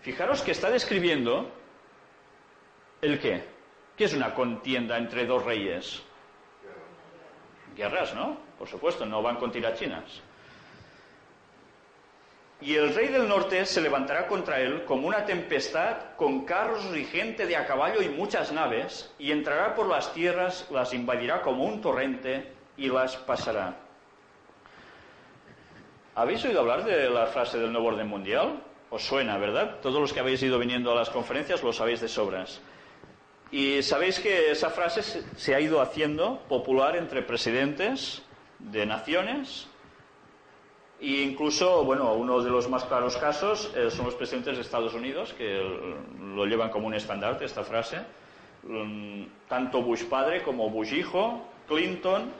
Fijaros 0.00 0.42
que 0.42 0.52
está 0.52 0.70
describiendo 0.70 1.50
el 3.02 3.20
qué 3.20 3.58
¿Qué 3.98 4.04
es 4.04 4.14
una 4.14 4.32
contienda 4.32 4.96
entre 4.96 5.26
dos 5.26 5.44
reyes? 5.44 6.00
Guerras, 7.76 8.14
¿no? 8.14 8.47
Por 8.58 8.68
supuesto, 8.68 9.06
no 9.06 9.22
van 9.22 9.36
con 9.36 9.52
tirachinas. 9.52 10.22
Y 12.60 12.74
el 12.74 12.92
rey 12.92 13.06
del 13.08 13.28
norte 13.28 13.64
se 13.66 13.80
levantará 13.80 14.26
contra 14.26 14.60
él 14.60 14.84
como 14.84 15.06
una 15.06 15.24
tempestad, 15.24 16.16
con 16.16 16.44
carros 16.44 16.84
y 16.96 17.04
gente 17.04 17.46
de 17.46 17.56
a 17.56 17.66
caballo 17.66 18.02
y 18.02 18.08
muchas 18.08 18.50
naves, 18.50 19.14
y 19.16 19.30
entrará 19.30 19.76
por 19.76 19.86
las 19.86 20.12
tierras, 20.12 20.66
las 20.72 20.92
invadirá 20.92 21.42
como 21.42 21.64
un 21.64 21.80
torrente 21.80 22.52
y 22.76 22.88
las 22.88 23.16
pasará. 23.16 23.76
¿Habéis 26.16 26.44
oído 26.44 26.58
hablar 26.58 26.84
de 26.84 27.08
la 27.08 27.26
frase 27.26 27.58
del 27.58 27.70
nuevo 27.70 27.88
orden 27.88 28.08
mundial? 28.08 28.60
Os 28.90 29.04
suena, 29.04 29.38
¿verdad? 29.38 29.76
Todos 29.80 30.00
los 30.00 30.12
que 30.12 30.18
habéis 30.18 30.42
ido 30.42 30.58
viniendo 30.58 30.90
a 30.90 30.96
las 30.96 31.10
conferencias 31.10 31.62
lo 31.62 31.72
sabéis 31.72 32.00
de 32.00 32.08
sobras. 32.08 32.60
Y 33.52 33.82
sabéis 33.84 34.18
que 34.18 34.50
esa 34.50 34.70
frase 34.70 35.02
se 35.02 35.54
ha 35.54 35.60
ido 35.60 35.80
haciendo 35.80 36.40
popular 36.48 36.96
entre 36.96 37.22
presidentes 37.22 38.22
de 38.58 38.86
naciones 38.86 39.68
e 41.00 41.22
incluso, 41.22 41.84
bueno, 41.84 42.12
uno 42.14 42.42
de 42.42 42.50
los 42.50 42.68
más 42.68 42.84
claros 42.84 43.16
casos 43.16 43.70
eh, 43.76 43.88
son 43.88 44.06
los 44.06 44.16
presidentes 44.16 44.56
de 44.56 44.62
Estados 44.62 44.94
Unidos, 44.94 45.32
que 45.32 45.62
lo 46.20 46.44
llevan 46.44 46.70
como 46.70 46.88
un 46.88 46.94
estandarte 46.94 47.44
esta 47.44 47.62
frase. 47.62 47.98
Mm, 48.64 49.22
tanto 49.48 49.80
Bush 49.82 50.04
padre 50.04 50.42
como 50.42 50.68
Bush 50.70 50.92
hijo, 50.92 51.46
Clinton 51.68 52.32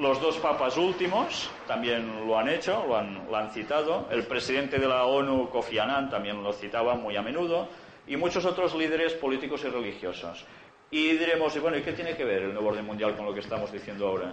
Los 0.00 0.20
dos 0.20 0.38
papas 0.38 0.76
últimos 0.76 1.50
también 1.66 2.26
lo 2.26 2.38
han 2.38 2.48
hecho, 2.48 2.84
lo 2.88 2.96
han, 2.96 3.26
lo 3.30 3.36
han 3.36 3.50
citado. 3.50 4.08
El 4.10 4.24
presidente 4.24 4.78
de 4.78 4.88
la 4.88 5.04
ONU, 5.04 5.50
Kofi 5.50 5.78
Annan, 5.78 6.08
también 6.08 6.42
lo 6.42 6.52
citaba 6.52 6.94
muy 6.94 7.16
a 7.16 7.22
menudo. 7.22 7.68
Y 8.06 8.16
muchos 8.16 8.44
otros 8.44 8.74
líderes 8.74 9.12
políticos 9.12 9.62
y 9.64 9.68
religiosos. 9.68 10.44
Y 10.90 11.12
diremos, 11.12 11.60
bueno, 11.60 11.76
¿y 11.76 11.82
qué 11.82 11.92
tiene 11.92 12.16
que 12.16 12.24
ver 12.24 12.42
el 12.42 12.54
nuevo 12.54 12.70
orden 12.70 12.86
mundial 12.86 13.14
con 13.14 13.26
lo 13.26 13.34
que 13.34 13.40
estamos 13.40 13.70
diciendo 13.70 14.08
ahora? 14.08 14.32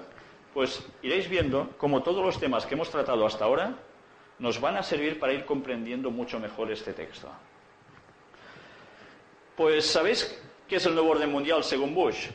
Pues 0.54 0.86
iréis 1.02 1.30
viendo 1.30 1.70
cómo 1.78 2.04
todos 2.04 2.26
los 2.26 2.40
temas 2.40 2.66
que 2.66 2.76
hemos 2.76 2.90
tratado 2.90 3.26
hasta 3.26 3.46
ahora 3.46 3.76
nos 4.40 4.60
van 4.60 4.78
a 4.78 4.84
servir 4.84 5.20
para 5.20 5.34
ir 5.34 5.46
comprendiendo 5.46 6.12
mucho 6.12 6.40
mejor 6.40 6.72
este 6.72 6.94
texto. 6.94 7.30
Pues, 9.56 9.86
¿sabéis 9.86 10.40
qué 10.68 10.76
es 10.76 10.86
el 10.86 10.94
nuevo 10.94 11.12
orden 11.12 11.32
mundial 11.32 11.64
según 11.64 11.96
Bush? 11.96 12.28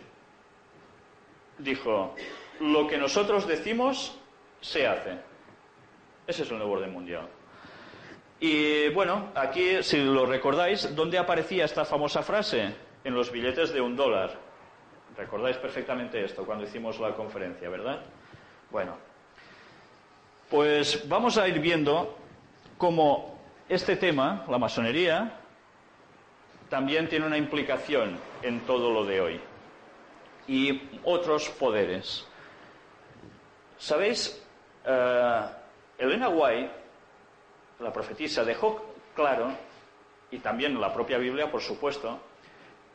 Dijo, 1.59 2.14
lo 2.59 2.87
que 2.88 2.98
nosotros 2.98 3.46
decimos 3.46 4.18
se 4.61 4.87
hace. 4.87 5.18
Ese 6.27 6.42
es 6.42 6.51
el 6.51 6.59
nuevo 6.59 6.72
orden 6.72 6.92
mundial. 6.92 7.29
Y 8.40 8.88
bueno, 8.88 9.31
aquí, 9.37 9.85
si 9.85 9.98
lo 9.98 10.27
recordáis, 10.27 10.96
¿dónde 10.96 11.18
aparecía 11.18 11.64
esta 11.64 11.85
famosa 11.85 12.25
frase? 12.25 12.75
En 13.05 13.14
los 13.14 13.31
billetes 13.31 13.72
de 13.72 13.81
un 13.81 13.94
dólar. 13.94 14.37
Recordáis 15.16 15.57
perfectamente 15.59 16.25
esto 16.25 16.44
cuando 16.44 16.64
hicimos 16.64 16.98
la 16.98 17.14
conferencia, 17.14 17.68
¿verdad? 17.68 18.01
Bueno, 18.70 18.96
pues 20.51 21.07
vamos 21.09 21.37
a 21.37 21.46
ir 21.48 21.59
viendo 21.61 22.16
cómo 22.79 23.38
este 23.68 23.96
tema, 23.96 24.44
la 24.48 24.59
masonería, 24.59 25.38
también 26.68 27.09
tiene 27.09 27.27
una 27.27 27.37
implicación 27.37 28.18
en 28.42 28.61
todo 28.61 28.90
lo 28.92 29.05
de 29.05 29.20
hoy 29.20 29.40
y 30.48 30.88
otros 31.05 31.51
poderes. 31.51 32.27
¿Sabéis? 33.79 34.42
Uh, 34.87 35.46
Elena 35.98 36.29
White, 36.29 36.70
la 37.81 37.92
profetisa, 37.92 38.44
dejó 38.44 38.94
claro, 39.14 39.53
y 40.31 40.38
también 40.38 40.81
la 40.81 40.92
propia 40.92 41.18
Biblia, 41.18 41.51
por 41.51 41.61
supuesto, 41.61 42.18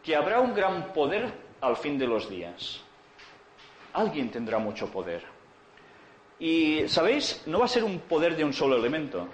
que 0.03 0.15
habrá 0.15 0.39
un 0.39 0.53
gran 0.53 0.91
poder 0.91 1.31
al 1.61 1.77
fin 1.77 1.97
de 1.97 2.07
los 2.07 2.29
días. 2.29 2.81
Alguien 3.93 4.29
tendrá 4.29 4.59
mucho 4.59 4.91
poder. 4.91 5.23
Y, 6.39 6.87
¿sabéis? 6.87 7.43
No 7.47 7.59
va 7.59 7.65
a 7.65 7.69
ser 7.69 7.83
un 7.83 7.99
poder 7.99 8.35
de 8.35 8.43
un 8.43 8.53
solo 8.53 8.75
elemento, 8.75 9.27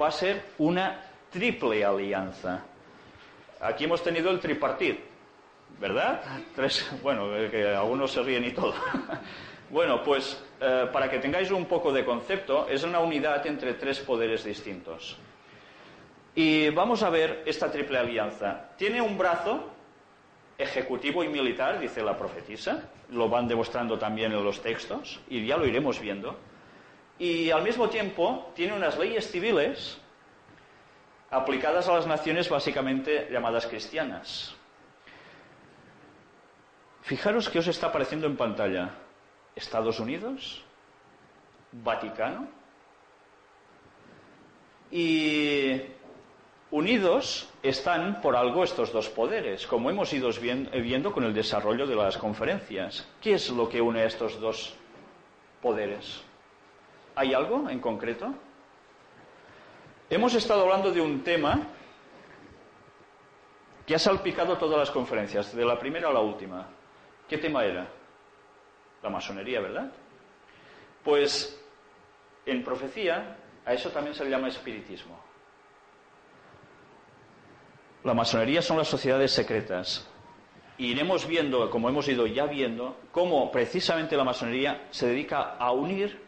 va 0.00 0.08
a 0.08 0.12
ser 0.12 0.44
una 0.58 1.02
triple 1.30 1.84
alianza. 1.84 2.64
Aquí 3.60 3.84
hemos 3.84 4.02
tenido 4.02 4.30
el 4.30 4.38
tripartit, 4.38 5.00
¿verdad? 5.80 6.22
Bueno, 7.02 7.30
que 7.50 7.74
algunos 7.74 8.12
se 8.12 8.22
ríen 8.22 8.44
y 8.44 8.52
todo. 8.52 8.74
bueno, 9.70 10.02
pues 10.04 10.40
eh, 10.60 10.88
para 10.92 11.10
que 11.10 11.18
tengáis 11.18 11.50
un 11.50 11.66
poco 11.66 11.92
de 11.92 12.04
concepto, 12.04 12.68
es 12.68 12.84
una 12.84 13.00
unidad 13.00 13.44
entre 13.46 13.74
tres 13.74 13.98
poderes 14.00 14.44
distintos. 14.44 15.18
Y 16.34 16.68
vamos 16.70 17.02
a 17.02 17.10
ver 17.10 17.42
esta 17.46 17.72
triple 17.72 17.98
alianza. 17.98 18.70
Tiene 18.76 19.00
un 19.00 19.16
brazo 19.16 19.75
ejecutivo 20.58 21.22
y 21.22 21.28
militar, 21.28 21.78
dice 21.78 22.02
la 22.02 22.16
profetisa, 22.16 22.90
lo 23.10 23.28
van 23.28 23.46
demostrando 23.46 23.98
también 23.98 24.32
en 24.32 24.42
los 24.42 24.60
textos, 24.62 25.20
y 25.28 25.46
ya 25.46 25.56
lo 25.56 25.66
iremos 25.66 26.00
viendo. 26.00 26.38
Y 27.18 27.50
al 27.50 27.62
mismo 27.62 27.88
tiempo 27.88 28.52
tiene 28.54 28.74
unas 28.74 28.98
leyes 28.98 29.30
civiles 29.30 29.98
aplicadas 31.30 31.88
a 31.88 31.94
las 31.94 32.06
naciones 32.06 32.48
básicamente 32.48 33.28
llamadas 33.30 33.66
cristianas. 33.66 34.54
Fijaros 37.02 37.48
qué 37.48 37.60
os 37.60 37.68
está 37.68 37.88
apareciendo 37.88 38.26
en 38.26 38.36
pantalla. 38.36 38.90
Estados 39.54 40.00
Unidos, 40.00 40.62
Vaticano 41.72 42.48
y 44.90 45.80
unidos 46.70 47.48
están 47.62 48.20
por 48.20 48.36
algo 48.36 48.64
estos 48.64 48.92
dos 48.92 49.08
poderes, 49.08 49.66
como 49.66 49.90
hemos 49.90 50.12
ido 50.12 50.30
viendo 50.32 51.12
con 51.12 51.24
el 51.24 51.34
desarrollo 51.34 51.86
de 51.86 51.94
las 51.94 52.18
conferencias. 52.18 53.06
¿Qué 53.20 53.34
es 53.34 53.50
lo 53.50 53.68
que 53.68 53.80
une 53.80 54.00
a 54.00 54.04
estos 54.04 54.40
dos 54.40 54.74
poderes? 55.62 56.22
¿Hay 57.14 57.32
algo 57.34 57.70
en 57.70 57.80
concreto? 57.80 58.34
Hemos 60.10 60.34
estado 60.34 60.62
hablando 60.62 60.92
de 60.92 61.00
un 61.00 61.22
tema 61.22 61.60
que 63.86 63.94
ha 63.94 63.98
salpicado 63.98 64.58
todas 64.58 64.78
las 64.78 64.90
conferencias, 64.90 65.54
de 65.54 65.64
la 65.64 65.78
primera 65.78 66.08
a 66.08 66.12
la 66.12 66.20
última. 66.20 66.66
¿Qué 67.28 67.38
tema 67.38 67.64
era? 67.64 67.86
La 69.02 69.10
masonería, 69.10 69.60
¿verdad? 69.60 69.92
Pues 71.04 71.60
en 72.44 72.64
profecía 72.64 73.36
a 73.64 73.72
eso 73.72 73.90
también 73.90 74.14
se 74.14 74.24
le 74.24 74.30
llama 74.30 74.48
espiritismo. 74.48 75.25
La 78.06 78.14
masonería 78.14 78.62
son 78.62 78.76
las 78.76 78.86
sociedades 78.86 79.32
secretas. 79.32 80.06
Iremos 80.78 81.26
viendo, 81.26 81.68
como 81.70 81.88
hemos 81.88 82.06
ido 82.06 82.24
ya 82.28 82.46
viendo, 82.46 82.96
cómo 83.10 83.50
precisamente 83.50 84.16
la 84.16 84.22
masonería 84.22 84.86
se 84.92 85.08
dedica 85.08 85.56
a 85.56 85.72
unir 85.72 86.22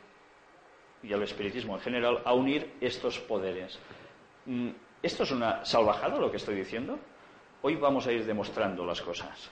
y 1.04 1.12
al 1.12 1.22
espiritismo 1.22 1.76
en 1.76 1.80
general 1.80 2.20
a 2.24 2.34
unir 2.34 2.74
estos 2.80 3.20
poderes. 3.20 3.78
Mm, 4.46 4.70
¿Esto 5.00 5.22
es 5.22 5.30
una 5.30 5.64
salvajada 5.64 6.18
lo 6.18 6.32
que 6.32 6.38
estoy 6.38 6.56
diciendo? 6.56 6.98
Hoy 7.62 7.76
vamos 7.76 8.08
a 8.08 8.12
ir 8.12 8.26
demostrando 8.26 8.84
las 8.84 9.00
cosas. 9.00 9.48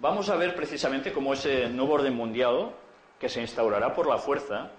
Vamos 0.00 0.30
a 0.30 0.36
ver 0.36 0.56
precisamente 0.56 1.12
cómo 1.12 1.34
ese 1.34 1.68
nuevo 1.68 1.92
orden 1.92 2.14
mundial, 2.14 2.72
que 3.20 3.28
se 3.28 3.42
instaurará 3.42 3.92
por 3.92 4.08
la 4.08 4.16
fuerza 4.16 4.70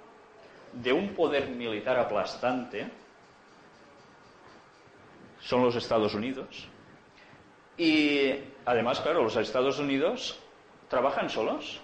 de 0.71 0.91
un 0.91 1.09
poder 1.09 1.49
militar 1.49 1.99
aplastante, 1.99 3.02
son 5.43 5.61
los 5.61 5.75
Estados 5.75 6.13
Unidos. 6.13 6.67
Y 7.77 8.33
además, 8.65 9.01
claro, 9.01 9.23
los 9.23 9.35
Estados 9.35 9.77
Unidos 9.79 10.39
trabajan 10.87 11.29
solos. 11.29 11.81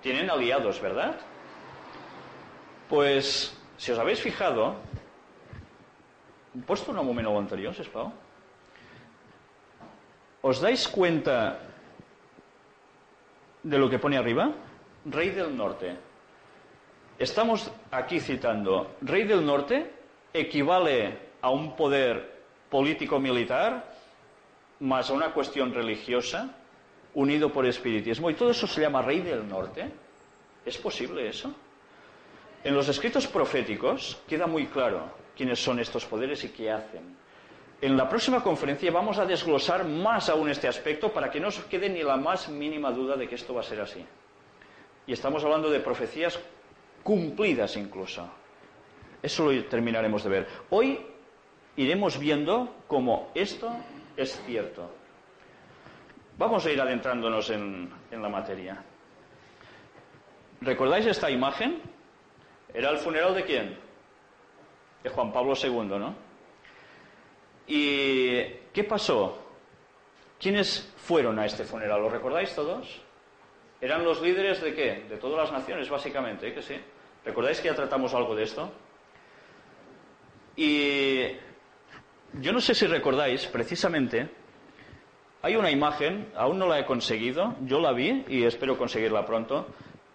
Tienen 0.00 0.30
aliados, 0.30 0.80
¿verdad? 0.80 1.16
Pues, 2.88 3.56
si 3.76 3.92
os 3.92 3.98
habéis 3.98 4.20
fijado, 4.20 4.76
puesto 6.66 6.92
un 6.92 6.96
moment 7.04 7.28
a 7.28 7.38
anterior, 7.38 7.74
sisplau. 7.74 8.12
¿Os 10.42 10.60
dais 10.60 10.86
cuenta 10.88 11.58
de 13.62 13.78
lo 13.78 13.88
que 13.88 13.98
pone 13.98 14.16
arriba? 14.16 14.52
Rey 15.06 15.30
del 15.30 15.56
Norte. 15.56 15.96
Estamos 17.18 17.70
aquí 17.90 18.20
citando, 18.20 18.96
Rey 19.00 19.24
del 19.24 19.44
Norte 19.44 19.90
equivale 20.32 21.33
a 21.44 21.50
un 21.50 21.76
poder 21.76 22.40
político-militar 22.70 23.84
más 24.80 25.10
a 25.10 25.12
una 25.12 25.34
cuestión 25.34 25.74
religiosa 25.74 26.56
unido 27.12 27.52
por 27.52 27.66
espiritismo 27.66 28.30
y 28.30 28.34
todo 28.34 28.50
eso 28.50 28.66
se 28.66 28.80
llama 28.80 29.02
Rey 29.02 29.20
del 29.20 29.46
Norte. 29.46 29.92
¿Es 30.64 30.78
posible 30.78 31.28
eso? 31.28 31.54
En 32.64 32.74
los 32.74 32.88
escritos 32.88 33.26
proféticos 33.26 34.16
queda 34.26 34.46
muy 34.46 34.68
claro 34.68 35.02
quiénes 35.36 35.62
son 35.62 35.80
estos 35.80 36.06
poderes 36.06 36.42
y 36.44 36.48
qué 36.48 36.70
hacen. 36.70 37.14
En 37.82 37.94
la 37.94 38.08
próxima 38.08 38.42
conferencia 38.42 38.90
vamos 38.90 39.18
a 39.18 39.26
desglosar 39.26 39.84
más 39.84 40.30
aún 40.30 40.48
este 40.48 40.66
aspecto 40.66 41.12
para 41.12 41.30
que 41.30 41.40
no 41.40 41.48
os 41.48 41.58
quede 41.64 41.90
ni 41.90 42.02
la 42.02 42.16
más 42.16 42.48
mínima 42.48 42.90
duda 42.90 43.16
de 43.16 43.28
que 43.28 43.34
esto 43.34 43.52
va 43.52 43.60
a 43.60 43.64
ser 43.64 43.82
así. 43.82 44.02
Y 45.06 45.12
estamos 45.12 45.44
hablando 45.44 45.68
de 45.68 45.80
profecías 45.80 46.40
cumplidas 47.02 47.76
incluso. 47.76 48.26
Eso 49.22 49.52
lo 49.52 49.64
terminaremos 49.64 50.24
de 50.24 50.30
ver. 50.30 50.48
Hoy 50.70 51.13
iremos 51.76 52.18
viendo 52.18 52.74
cómo 52.86 53.30
esto 53.34 53.74
es 54.16 54.40
cierto. 54.46 54.90
Vamos 56.36 56.66
a 56.66 56.70
ir 56.70 56.80
adentrándonos 56.80 57.50
en, 57.50 57.90
en 58.10 58.22
la 58.22 58.28
materia. 58.28 58.82
¿Recordáis 60.60 61.06
esta 61.06 61.30
imagen? 61.30 61.80
¿Era 62.72 62.90
el 62.90 62.98
funeral 62.98 63.34
de 63.34 63.44
quién? 63.44 63.78
De 65.02 65.10
Juan 65.10 65.32
Pablo 65.32 65.54
II, 65.60 65.98
¿no? 65.98 66.14
¿Y 67.66 68.42
qué 68.72 68.84
pasó? 68.84 69.38
¿Quiénes 70.40 70.92
fueron 70.96 71.38
a 71.38 71.46
este 71.46 71.64
funeral? 71.64 72.00
¿Lo 72.02 72.08
recordáis 72.08 72.54
todos? 72.54 73.00
¿Eran 73.80 74.04
los 74.04 74.20
líderes 74.20 74.60
de 74.60 74.74
qué? 74.74 75.04
De 75.08 75.16
todas 75.18 75.38
las 75.38 75.52
naciones, 75.52 75.88
básicamente, 75.88 76.48
¿eh? 76.48 76.54
que 76.54 76.62
sí? 76.62 76.76
¿Recordáis 77.24 77.60
que 77.60 77.68
ya 77.68 77.74
tratamos 77.74 78.12
algo 78.14 78.34
de 78.34 78.42
esto? 78.42 78.70
Y 80.56 81.36
yo 82.40 82.52
no 82.52 82.60
sé 82.60 82.74
si 82.74 82.86
recordáis, 82.86 83.46
precisamente, 83.46 84.28
hay 85.42 85.56
una 85.56 85.70
imagen, 85.70 86.32
aún 86.36 86.58
no 86.58 86.66
la 86.66 86.80
he 86.80 86.86
conseguido, 86.86 87.54
yo 87.62 87.80
la 87.80 87.92
vi 87.92 88.24
y 88.28 88.44
espero 88.44 88.78
conseguirla 88.78 89.26
pronto, 89.26 89.66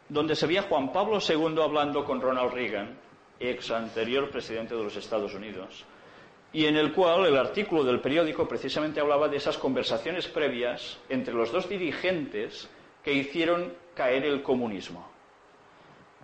donde 0.09 0.35
se 0.35 0.47
veía 0.47 0.63
Juan 0.63 0.91
Pablo 0.91 1.19
II 1.19 1.61
hablando 1.61 2.03
con 2.03 2.19
Ronald 2.19 2.51
Reagan, 2.51 2.97
ex 3.39 3.71
anterior 3.71 4.29
presidente 4.29 4.75
de 4.75 4.83
los 4.83 4.95
Estados 4.95 5.33
Unidos, 5.33 5.85
y 6.51 6.65
en 6.65 6.75
el 6.75 6.93
cual 6.93 7.25
el 7.25 7.37
artículo 7.37 7.83
del 7.83 8.01
periódico 8.01 8.47
precisamente 8.47 8.99
hablaba 8.99 9.27
de 9.27 9.37
esas 9.37 9.57
conversaciones 9.57 10.27
previas 10.27 10.99
entre 11.09 11.33
los 11.33 11.51
dos 11.51 11.69
dirigentes 11.69 12.69
que 13.03 13.13
hicieron 13.13 13.73
caer 13.93 14.25
el 14.25 14.41
comunismo. 14.41 15.07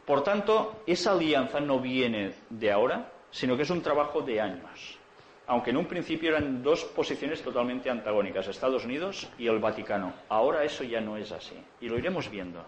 Por 0.05 0.23
tanto, 0.23 0.81
esa 0.85 1.13
alianza 1.13 1.59
no 1.59 1.79
viene 1.79 2.33
de 2.49 2.71
ahora, 2.71 3.11
sino 3.31 3.55
que 3.55 3.63
es 3.63 3.69
un 3.69 3.81
trabajo 3.81 4.21
de 4.21 4.41
años. 4.41 4.99
Aunque 5.47 5.69
en 5.69 5.77
un 5.77 5.85
principio 5.85 6.29
eran 6.29 6.63
dos 6.63 6.83
posiciones 6.85 7.41
totalmente 7.41 7.89
antagónicas, 7.89 8.47
Estados 8.47 8.83
Unidos 8.85 9.29
y 9.37 9.47
el 9.47 9.59
Vaticano. 9.59 10.13
Ahora 10.29 10.63
eso 10.63 10.83
ya 10.83 11.01
no 11.01 11.17
es 11.17 11.31
así. 11.31 11.55
Y 11.81 11.87
lo 11.87 11.97
iremos 11.97 12.29
viendo. 12.29 12.65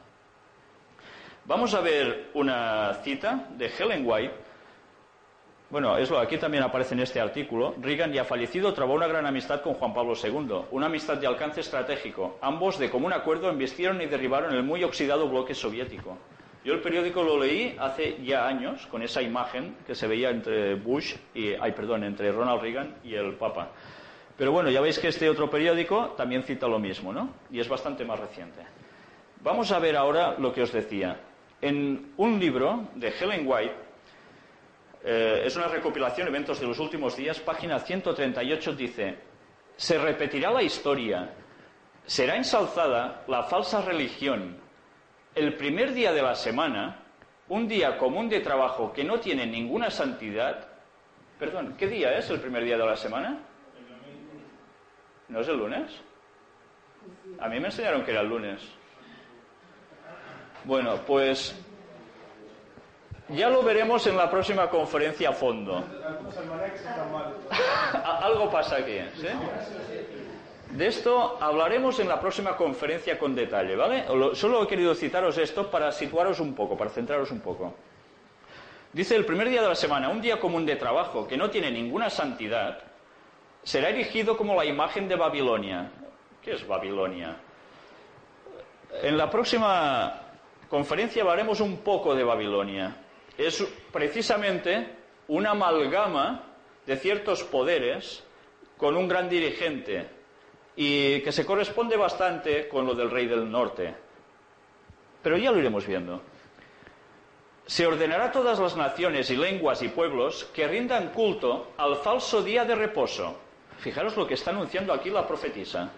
Vamos 1.45 1.73
a 1.73 1.81
ver 1.81 2.29
una 2.33 2.93
cita 3.03 3.47
de 3.57 3.67
Helen 3.67 4.03
White. 4.05 4.33
Bueno, 5.69 5.97
eso 5.97 6.19
aquí 6.19 6.37
también 6.37 6.63
aparece 6.63 6.93
en 6.93 7.01
este 7.01 7.19
artículo. 7.19 7.73
Reagan, 7.81 8.13
ya 8.13 8.23
fallecido, 8.23 8.73
trabó 8.73 8.93
una 8.93 9.07
gran 9.07 9.25
amistad 9.25 9.61
con 9.61 9.73
Juan 9.73 9.93
Pablo 9.93 10.13
II, 10.21 10.65
una 10.71 10.85
amistad 10.85 11.17
de 11.17 11.27
alcance 11.27 11.61
estratégico. 11.61 12.37
Ambos, 12.41 12.77
de 12.77 12.89
común 12.89 13.11
acuerdo, 13.11 13.49
embistieron 13.49 14.01
y 14.01 14.05
derribaron 14.05 14.53
el 14.53 14.63
muy 14.63 14.83
oxidado 14.83 15.27
bloque 15.27 15.53
soviético. 15.53 16.17
Yo 16.67 16.73
el 16.73 16.82
periódico 16.82 17.23
lo 17.23 17.39
leí 17.39 17.77
hace 17.80 18.17
ya 18.25 18.45
años 18.45 18.88
con 18.88 19.01
esa 19.01 19.21
imagen 19.21 19.77
que 19.88 19.95
se 19.95 20.06
veía 20.06 20.32
entre 20.32 20.75
Bush 20.75 21.15
y, 21.34 21.53
ay, 21.53 21.71
perdón, 21.71 22.03
entre 22.03 22.30
Ronald 22.30 22.62
Reagan 22.62 22.97
y 23.06 23.13
el 23.13 23.36
Papa. 23.36 23.69
Pero 24.38 24.51
bueno, 24.51 24.69
ya 24.69 24.82
veis 24.82 24.99
que 24.99 25.08
este 25.08 25.30
otro 25.30 25.49
periódico 25.49 26.08
también 26.17 26.43
cita 26.43 26.67
lo 26.67 26.77
mismo, 26.77 27.13
¿no? 27.13 27.36
Y 27.51 27.62
es 27.62 27.69
bastante 27.69 28.03
más 28.03 28.19
reciente. 28.19 28.63
Vamos 29.39 29.71
a 29.71 29.80
ver 29.80 29.95
ahora 29.95 30.36
lo 30.38 30.51
que 30.51 30.62
os 30.62 30.73
decía. 30.73 31.17
En 31.62 32.12
un 32.17 32.38
libro 32.38 32.89
de 32.95 33.13
Helen 33.17 33.47
White, 33.47 33.75
eh, 35.06 35.43
es 35.45 35.56
una 35.56 35.69
recopilación 35.69 36.27
eventos 36.27 36.60
de 36.60 36.67
los 36.67 36.80
últimos 36.80 37.15
días, 37.15 37.39
página 37.39 37.80
138 37.80 38.73
dice, 38.73 39.15
se 39.77 39.97
repetirá 39.97 40.51
la 40.51 40.63
historia, 40.63 41.34
será 42.06 42.36
ensalzada 42.36 43.23
la 43.30 43.43
falsa 43.43 43.82
religión, 43.82 44.66
el 45.38 45.54
primer 45.54 45.93
día 45.93 46.12
de 46.13 46.21
la 46.21 46.34
semana, 46.34 46.97
un 47.50 47.67
día 47.67 47.97
común 47.97 48.28
de 48.28 48.39
trabajo 48.39 48.91
que 48.91 49.04
no 49.04 49.19
tiene 49.19 49.45
ninguna 49.45 49.91
santidad, 49.91 50.67
perdón, 51.38 51.76
¿qué 51.78 51.88
día 51.88 52.17
es 52.17 52.30
el 52.32 52.39
primer 52.39 52.63
día 52.63 52.78
de 52.78 52.86
la 52.86 52.97
semana? 52.97 53.38
¿No 55.28 55.39
es 55.39 55.47
el 55.47 55.58
lunes? 55.58 55.91
A 57.39 57.47
mí 57.50 57.60
me 57.60 57.67
enseñaron 57.67 58.04
que 58.04 58.12
era 58.12 58.21
el 58.21 58.30
lunes. 58.30 58.62
Bueno, 60.63 60.95
pues 61.06 61.56
ya 63.30 63.50
lo 63.50 63.62
veremos 63.62 64.08
en 64.08 64.17
la 64.17 64.32
próxima 64.32 64.69
conferencia 64.69 65.30
a 65.30 65.34
fondo. 65.34 65.84
Algo 68.21 68.50
pasa 68.50 68.78
aquí, 68.78 69.00
¿sí? 69.15 69.28
De 70.71 70.88
esto 70.88 71.38
hablaremos 71.41 71.99
en 71.99 72.10
la 72.10 72.19
próxima 72.19 72.56
conferencia 72.56 73.17
con 73.17 73.34
detalle, 73.34 73.75
¿vale? 73.75 74.06
Solo 74.34 74.63
he 74.63 74.67
querido 74.67 74.93
citaros 74.93 75.38
esto 75.38 75.71
para 75.71 75.91
situaros 75.91 76.39
un 76.39 76.53
poco, 76.53 76.77
para 76.77 76.89
centraros 76.89 77.32
un 77.32 77.39
poco. 77.39 77.73
Dice, 78.93 79.15
el 79.15 79.25
primer 79.25 79.49
día 79.49 79.62
de 79.62 79.69
la 79.69 79.75
semana, 79.75 80.10
un 80.10 80.21
día 80.21 80.39
común 80.39 80.65
de 80.65 80.75
trabajo 80.75 81.27
que 81.27 81.38
no 81.38 81.49
tiene 81.49 81.71
ninguna 81.71 82.10
santidad, 82.10 82.80
será 83.63 83.89
erigido 83.89 84.38
como 84.38 84.56
la 84.56 84.65
imagen 84.65 85.08
de 85.08 85.15
Babilonia. 85.15 85.91
¿Qué 86.41 86.53
es 86.53 86.67
Babilonia? 86.67 87.38
En 89.01 89.17
la 89.17 89.30
próxima 89.30 90.21
conferencia 90.69 91.21
hablaremos 91.21 91.60
un 91.60 91.77
poco 91.77 92.15
de 92.15 92.23
Babilonia. 92.23 92.95
Es 93.38 93.63
precisamente 93.91 94.88
una 95.27 95.51
amalgama 95.51 96.43
de 96.86 96.95
ciertos 96.97 97.43
poderes 97.43 98.23
con 98.77 98.95
un 98.95 99.08
gran 99.08 99.30
dirigente 99.30 100.16
y 100.79 101.21
que 101.21 101.31
se 101.31 101.43
corresponde 101.43 101.97
bastante 101.97 102.69
con 102.69 102.85
lo 102.85 102.93
del 102.93 103.09
rey 103.09 103.25
del 103.25 103.49
norte. 103.49 103.95
Pero 105.23 105.35
ya 105.35 105.51
lo 105.51 105.57
iremos 105.57 105.87
viendo. 105.87 106.21
Se 107.65 107.87
ordenará 107.87 108.25
a 108.25 108.31
todas 108.31 108.59
las 108.59 108.77
naciones 108.77 109.31
y 109.31 109.35
lenguas 109.35 109.81
y 109.81 109.89
pueblos 109.89 110.45
que 110.53 110.67
rindan 110.67 111.09
culto 111.09 111.71
al 111.77 111.97
falso 111.97 112.43
día 112.43 112.63
de 112.63 112.75
reposo. 112.75 113.39
Fijaros 113.79 114.15
lo 114.15 114.27
que 114.27 114.35
está 114.35 114.51
anunciando 114.51 114.93
aquí 114.93 115.09
la 115.09 115.27
profetisa. 115.27 115.89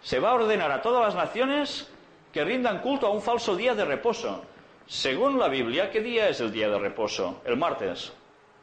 Se 0.00 0.20
va 0.20 0.30
a 0.30 0.34
ordenar 0.34 0.70
a 0.70 0.80
todas 0.80 1.02
las 1.02 1.14
naciones 1.16 1.90
que 2.32 2.44
rindan 2.44 2.80
culto 2.80 3.08
a 3.08 3.10
un 3.10 3.20
falso 3.20 3.56
día 3.56 3.74
de 3.74 3.84
reposo. 3.84 4.44
Según 4.86 5.38
la 5.38 5.48
Biblia, 5.48 5.90
¿qué 5.90 6.00
día 6.00 6.28
es 6.28 6.40
el 6.40 6.52
día 6.52 6.68
de 6.68 6.78
reposo? 6.78 7.42
¿El 7.44 7.56
martes? 7.56 8.12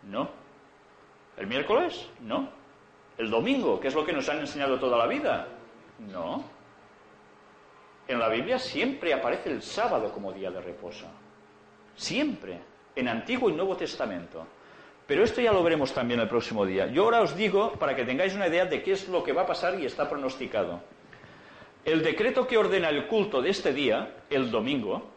No. 0.03 0.29
¿El 1.37 1.47
miércoles? 1.47 2.07
No. 2.21 2.58
¿El 3.19 3.29
domingo, 3.29 3.81
que 3.81 3.89
es 3.89 3.93
lo 3.93 4.05
que 4.05 4.13
nos 4.13 4.29
han 4.29 4.39
enseñado 4.39 4.79
toda 4.79 4.97
la 4.97 5.05
vida? 5.05 5.45
No. 5.99 6.41
En 8.07 8.17
la 8.17 8.29
Biblia 8.29 8.57
siempre 8.57 9.13
aparece 9.13 9.51
el 9.51 9.61
sábado 9.61 10.13
como 10.13 10.31
día 10.31 10.49
de 10.49 10.61
reposo. 10.61 11.05
Siempre. 11.97 12.61
En 12.95 13.09
Antiguo 13.09 13.49
y 13.49 13.53
Nuevo 13.53 13.75
Testamento. 13.75 14.47
Pero 15.05 15.25
esto 15.25 15.41
ya 15.41 15.51
lo 15.51 15.61
veremos 15.61 15.93
también 15.93 16.21
el 16.21 16.29
próximo 16.29 16.65
día. 16.65 16.87
Yo 16.87 17.03
ahora 17.03 17.19
os 17.19 17.35
digo 17.35 17.73
para 17.73 17.93
que 17.93 18.05
tengáis 18.05 18.35
una 18.35 18.47
idea 18.47 18.65
de 18.65 18.81
qué 18.81 18.93
es 18.93 19.09
lo 19.09 19.21
que 19.21 19.33
va 19.33 19.41
a 19.41 19.47
pasar 19.47 19.77
y 19.77 19.85
está 19.85 20.07
pronosticado. 20.07 20.79
El 21.83 22.01
decreto 22.01 22.47
que 22.47 22.57
ordena 22.57 22.87
el 22.87 23.05
culto 23.07 23.41
de 23.41 23.49
este 23.49 23.73
día, 23.73 24.15
el 24.29 24.49
domingo, 24.49 25.09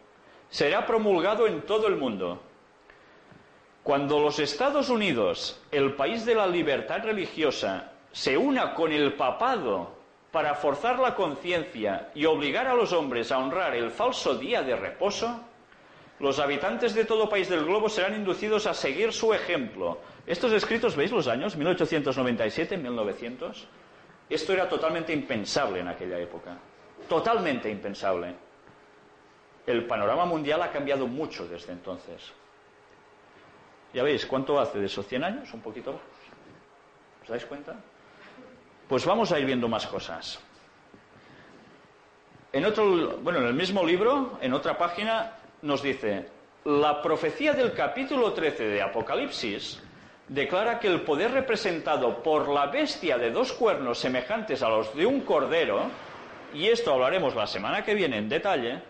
será 0.51 0.85
promulgado 0.87 1.47
en 1.47 1.63
todo 1.63 1.87
el 1.87 1.95
mundo. 1.95 2.43
Cuando 3.85 4.19
los 4.19 4.41
Estados 4.41 4.89
Unidos, 4.89 5.61
el 5.71 5.95
país 5.95 6.25
de 6.25 6.35
la 6.35 6.47
libertad 6.49 7.05
religiosa, 7.05 7.92
se 8.13 8.37
una 8.37 8.75
con 8.75 8.93
el 8.93 9.15
papado 9.15 10.03
para 10.31 10.55
forzar 10.55 10.99
la 10.99 11.15
conciencia 11.15 12.11
y 12.15 12.25
obligar 12.27 12.67
a 12.67 12.75
los 12.75 12.93
hombres 12.93 13.33
a 13.33 13.39
honrar 13.39 13.75
el 13.75 13.91
falso 13.91 14.35
día 14.37 14.63
de 14.63 14.77
reposo, 14.77 15.41
los 16.21 16.39
habitantes 16.39 16.95
de 16.95 17.05
todo 17.05 17.29
país 17.29 17.49
del 17.49 17.65
globo 17.65 17.89
serán 17.89 18.15
inducidos 18.15 18.67
a 18.67 18.75
seguir 18.75 19.13
su 19.13 19.35
ejemplo. 19.35 19.99
Estos 20.27 20.53
escritos, 20.53 20.95
¿veis 20.95 21.11
los 21.11 21.27
años? 21.27 21.57
1897, 21.57 22.77
1900. 22.77 23.67
Esto 24.31 24.53
era 24.53 24.69
totalmente 24.69 25.13
impensable 25.13 25.81
en 25.81 25.89
aquella 25.89 26.19
época. 26.19 26.57
Totalmente 27.09 27.69
impensable. 27.69 28.35
El 29.67 29.87
panorama 29.87 30.25
mundial 30.25 30.63
ha 30.63 30.71
cambiado 30.71 31.07
mucho 31.07 31.47
desde 31.47 31.73
entonces. 31.73 32.33
Ya 33.93 34.03
veis, 34.03 34.25
¿cuánto 34.25 34.59
hace 34.61 34.79
de 34.79 34.87
esos 34.87 35.07
100 35.07 35.25
años? 35.25 35.53
Un 35.53 35.61
poquito 35.61 35.93
más. 35.93 36.03
¿Os 37.23 37.29
dais 37.29 37.45
cuenta? 37.45 37.77
Pues 38.93 39.07
vamos 39.07 39.33
a 39.33 39.39
ir 39.39 39.47
viendo 39.47 39.69
más 39.69 39.87
cosas. 39.87 40.39
En 42.53 42.63
otro, 42.67 43.17
bueno, 43.23 43.39
en 43.39 43.47
el 43.47 43.55
mismo 43.55 43.83
libro, 43.87 44.39
en 44.43 44.53
otra 44.53 44.77
página, 44.77 45.33
nos 45.63 45.83
dice, 45.83 46.29
la 46.67 47.01
profecía 47.01 47.55
del 47.55 47.73
capítulo 47.73 48.35
13 48.35 48.65
de 48.65 48.83
Apocalipsis 48.83 49.83
declara 50.29 50.79
que 50.79 50.89
el 50.89 51.01
poder 51.01 51.31
representado 51.31 52.23
por 52.23 52.51
la 52.51 52.67
bestia 52.67 53.17
de 53.17 53.31
dos 53.31 53.55
cuernos 53.55 53.97
semejantes 53.99 54.63
a 54.63 54.69
los 54.69 54.95
de 54.95 55.07
un 55.07 55.23
cordero, 55.23 55.87
y 56.53 56.69
esto 56.69 56.93
hablaremos 56.93 57.35
la 57.35 57.47
semana 57.47 57.83
que 57.83 57.95
viene 57.95 58.19
en 58.19 58.29
detalle, 58.29 58.83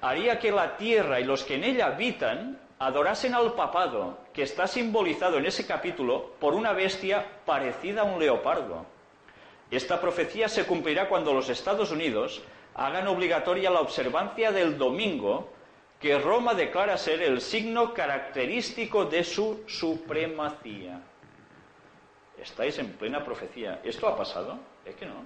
haría 0.00 0.40
que 0.40 0.50
la 0.50 0.76
tierra 0.76 1.20
y 1.20 1.24
los 1.24 1.44
que 1.44 1.54
en 1.54 1.62
ella 1.62 1.86
habitan 1.86 2.58
adorasen 2.80 3.36
al 3.36 3.52
papado, 3.52 4.18
que 4.34 4.42
está 4.42 4.66
simbolizado 4.66 5.38
en 5.38 5.46
ese 5.46 5.68
capítulo 5.68 6.32
por 6.40 6.52
una 6.52 6.72
bestia 6.72 7.24
parecida 7.46 8.00
a 8.00 8.04
un 8.06 8.18
leopardo. 8.18 8.98
Esta 9.70 10.00
profecía 10.00 10.48
se 10.48 10.66
cumplirá 10.66 11.08
cuando 11.08 11.32
los 11.32 11.48
Estados 11.48 11.90
Unidos 11.90 12.42
hagan 12.74 13.06
obligatoria 13.08 13.70
la 13.70 13.80
observancia 13.80 14.50
del 14.50 14.76
domingo 14.76 15.52
que 16.00 16.18
Roma 16.18 16.54
declara 16.54 16.96
ser 16.96 17.22
el 17.22 17.40
signo 17.40 17.92
característico 17.92 19.04
de 19.04 19.22
su 19.22 19.64
supremacía. 19.66 21.00
Estáis 22.40 22.78
en 22.78 22.94
plena 22.94 23.22
profecía. 23.22 23.80
¿Esto 23.84 24.08
ha 24.08 24.16
pasado? 24.16 24.58
Es 24.84 24.96
que 24.96 25.04
no. 25.04 25.24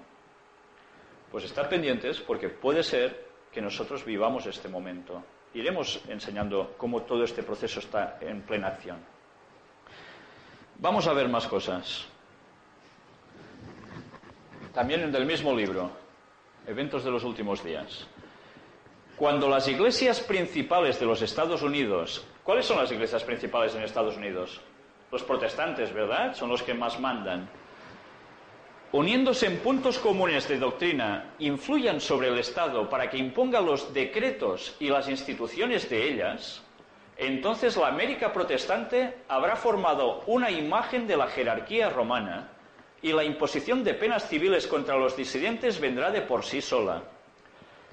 Pues 1.30 1.44
estar 1.44 1.68
pendientes 1.68 2.20
porque 2.20 2.48
puede 2.48 2.83
ser 2.83 3.28
que 3.52 3.62
nosotros 3.62 4.04
vivamos 4.04 4.46
este 4.46 4.68
momento. 4.68 5.22
Iremos 5.54 6.00
enseñando 6.09 6.74
cómo 6.76 7.02
todo 7.02 7.22
este 7.22 7.44
proceso 7.44 7.78
está 7.78 8.18
en 8.20 8.42
plena 8.42 8.68
acción. 8.68 8.98
Vamos 10.78 11.07
a 11.07 11.12
ver 11.12 11.28
más 11.28 11.46
cosas. 11.46 12.09
También 14.75 15.02
en 15.02 15.14
el 15.14 15.25
mismo 15.25 15.54
libro, 15.54 15.88
Eventos 16.66 17.04
de 17.04 17.10
los 17.12 17.22
Últimos 17.22 17.62
Días. 17.62 18.08
Cuando 19.16 19.48
las 19.48 19.68
iglesias 19.68 20.18
principales 20.18 20.98
de 20.98 21.06
los 21.06 21.22
Estados 21.22 21.62
Unidos, 21.62 22.27
¿cuáles 22.42 22.66
son 22.66 22.79
las 22.79 22.90
iglesias 22.90 23.22
principales 23.22 23.72
en 23.77 23.83
Estados 23.83 24.16
Unidos? 24.16 24.60
Los 25.12 25.22
protestantes, 25.22 25.94
¿verdad? 25.94 26.35
Son 26.35 26.48
los 26.48 26.64
que 26.64 26.75
más 26.75 26.98
mandan. 26.98 27.48
Uniéndose 28.90 29.46
en 29.46 29.58
puntos 29.58 30.00
comunes 30.00 30.48
de 30.48 30.58
doctrina, 30.58 31.35
influyan 31.38 32.00
sobre 32.00 32.27
el 32.27 32.38
Estado 32.40 32.90
para 32.90 33.08
que 33.08 33.16
imponga 33.16 33.60
los 33.60 33.94
decretos 33.94 34.75
y 34.81 34.88
las 34.88 35.08
instituciones 35.08 35.88
de 35.88 36.02
ellas, 36.02 36.64
entonces 37.16 37.77
la 37.77 37.87
América 37.87 38.33
protestante 38.33 39.18
habrá 39.29 39.54
formado 39.54 40.22
una 40.27 40.50
imagen 40.50 41.06
de 41.06 41.16
la 41.16 41.29
jerarquía 41.29 41.90
romana 41.90 42.54
y 43.05 43.13
la 43.13 43.23
imposición 43.23 43.85
de 43.85 43.92
penas 43.92 44.27
civiles 44.31 44.67
contra 44.67 44.96
los 44.96 45.15
disidentes 45.15 45.79
vendrá 45.79 46.11
de 46.11 46.23
por 46.23 46.42
sí 46.42 46.63
sola. 46.63 47.02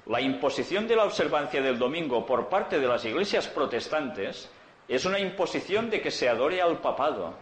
La 0.06 0.22
imposición 0.22 0.88
de 0.88 0.96
la 0.96 1.04
observancia 1.04 1.60
del 1.60 1.78
domingo 1.78 2.24
por 2.24 2.48
parte 2.48 2.80
de 2.80 2.86
las 2.86 3.04
iglesias 3.04 3.46
protestantes 3.46 4.48
es 4.88 5.04
una 5.04 5.18
imposición 5.18 5.90
de 5.90 6.00
que 6.00 6.10
se 6.10 6.30
adore 6.30 6.62
al 6.62 6.78
papado. 6.78 7.34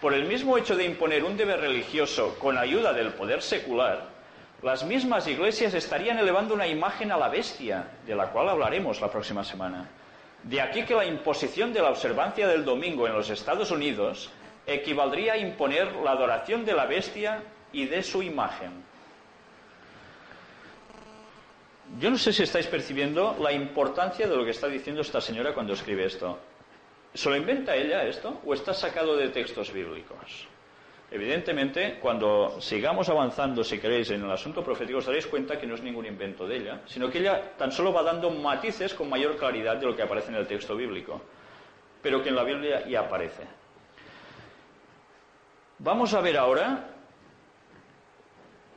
Por 0.00 0.14
el 0.14 0.24
mismo 0.24 0.58
hecho 0.58 0.74
de 0.74 0.84
imponer 0.84 1.22
un 1.22 1.36
deber 1.36 1.60
religioso 1.60 2.36
con 2.40 2.58
ayuda 2.58 2.92
del 2.92 3.12
poder 3.12 3.40
secular, 3.40 4.08
las 4.60 4.84
mismas 4.84 5.28
iglesias 5.28 5.74
estarían 5.74 6.18
elevando 6.18 6.54
una 6.54 6.66
imagen 6.66 7.12
a 7.12 7.16
la 7.16 7.28
bestia, 7.28 7.88
de 8.04 8.16
la 8.16 8.30
cual 8.30 8.48
hablaremos 8.48 9.00
la 9.00 9.12
próxima 9.12 9.44
semana. 9.44 9.88
De 10.42 10.60
aquí 10.60 10.82
que 10.82 10.96
la 10.96 11.06
imposición 11.06 11.72
de 11.72 11.82
la 11.82 11.90
observancia 11.90 12.48
del 12.48 12.64
domingo 12.64 13.06
en 13.06 13.12
los 13.12 13.30
Estados 13.30 13.70
Unidos 13.70 14.28
equivaldría 14.68 15.32
a 15.32 15.38
imponer 15.38 15.92
la 15.96 16.12
adoración 16.12 16.64
de 16.64 16.74
la 16.74 16.86
bestia 16.86 17.42
y 17.72 17.86
de 17.86 18.02
su 18.02 18.22
imagen. 18.22 18.84
Yo 21.98 22.10
no 22.10 22.18
sé 22.18 22.32
si 22.32 22.42
estáis 22.42 22.66
percibiendo 22.66 23.36
la 23.40 23.50
importancia 23.50 24.28
de 24.28 24.36
lo 24.36 24.44
que 24.44 24.50
está 24.50 24.68
diciendo 24.68 25.00
esta 25.00 25.20
señora 25.20 25.54
cuando 25.54 25.72
escribe 25.72 26.04
esto. 26.04 26.38
¿Se 27.14 27.30
lo 27.30 27.36
inventa 27.36 27.74
ella 27.74 28.04
esto 28.04 28.40
o 28.44 28.52
está 28.52 28.74
sacado 28.74 29.16
de 29.16 29.30
textos 29.30 29.72
bíblicos? 29.72 30.46
Evidentemente, 31.10 31.98
cuando 32.00 32.60
sigamos 32.60 33.08
avanzando, 33.08 33.64
si 33.64 33.78
queréis, 33.78 34.10
en 34.10 34.22
el 34.22 34.30
asunto 34.30 34.62
profético, 34.62 34.98
os 34.98 35.06
daréis 35.06 35.26
cuenta 35.26 35.58
que 35.58 35.66
no 35.66 35.74
es 35.74 35.82
ningún 35.82 36.04
invento 36.04 36.46
de 36.46 36.56
ella, 36.56 36.80
sino 36.84 37.08
que 37.08 37.20
ella 37.20 37.56
tan 37.56 37.72
solo 37.72 37.94
va 37.94 38.02
dando 38.02 38.28
matices 38.28 38.92
con 38.92 39.08
mayor 39.08 39.36
claridad 39.38 39.78
de 39.78 39.86
lo 39.86 39.96
que 39.96 40.02
aparece 40.02 40.28
en 40.28 40.36
el 40.36 40.46
texto 40.46 40.76
bíblico, 40.76 41.22
pero 42.02 42.22
que 42.22 42.28
en 42.28 42.36
la 42.36 42.44
Biblia 42.44 42.86
ya 42.86 43.00
aparece. 43.00 43.57
Vamos 45.80 46.12
a 46.12 46.20
ver 46.20 46.36
ahora 46.36 46.88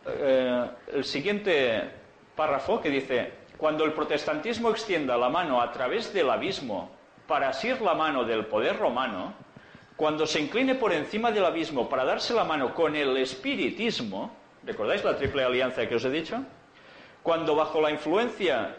eh, 0.05 0.69
el 0.93 1.03
siguiente 1.03 1.89
párrafo 2.35 2.79
que 2.79 2.91
dice, 2.91 3.31
cuando 3.57 3.85
el 3.85 3.93
protestantismo 3.93 4.69
extienda 4.69 5.17
la 5.17 5.27
mano 5.27 5.61
a 5.61 5.71
través 5.71 6.13
del 6.13 6.29
abismo 6.29 6.91
para 7.25 7.49
asir 7.49 7.81
la 7.81 7.95
mano 7.95 8.23
del 8.23 8.45
poder 8.45 8.77
romano, 8.77 9.33
cuando 9.95 10.27
se 10.27 10.41
incline 10.41 10.75
por 10.75 10.93
encima 10.93 11.31
del 11.31 11.45
abismo 11.45 11.89
para 11.89 12.05
darse 12.05 12.35
la 12.35 12.43
mano 12.43 12.71
con 12.75 12.95
el 12.95 13.17
espiritismo, 13.17 14.35
¿recordáis 14.63 15.03
la 15.03 15.17
triple 15.17 15.43
alianza 15.43 15.87
que 15.89 15.95
os 15.95 16.05
he 16.05 16.11
dicho? 16.11 16.43
Cuando 17.23 17.55
bajo 17.55 17.81
la 17.81 17.89
influencia 17.89 18.75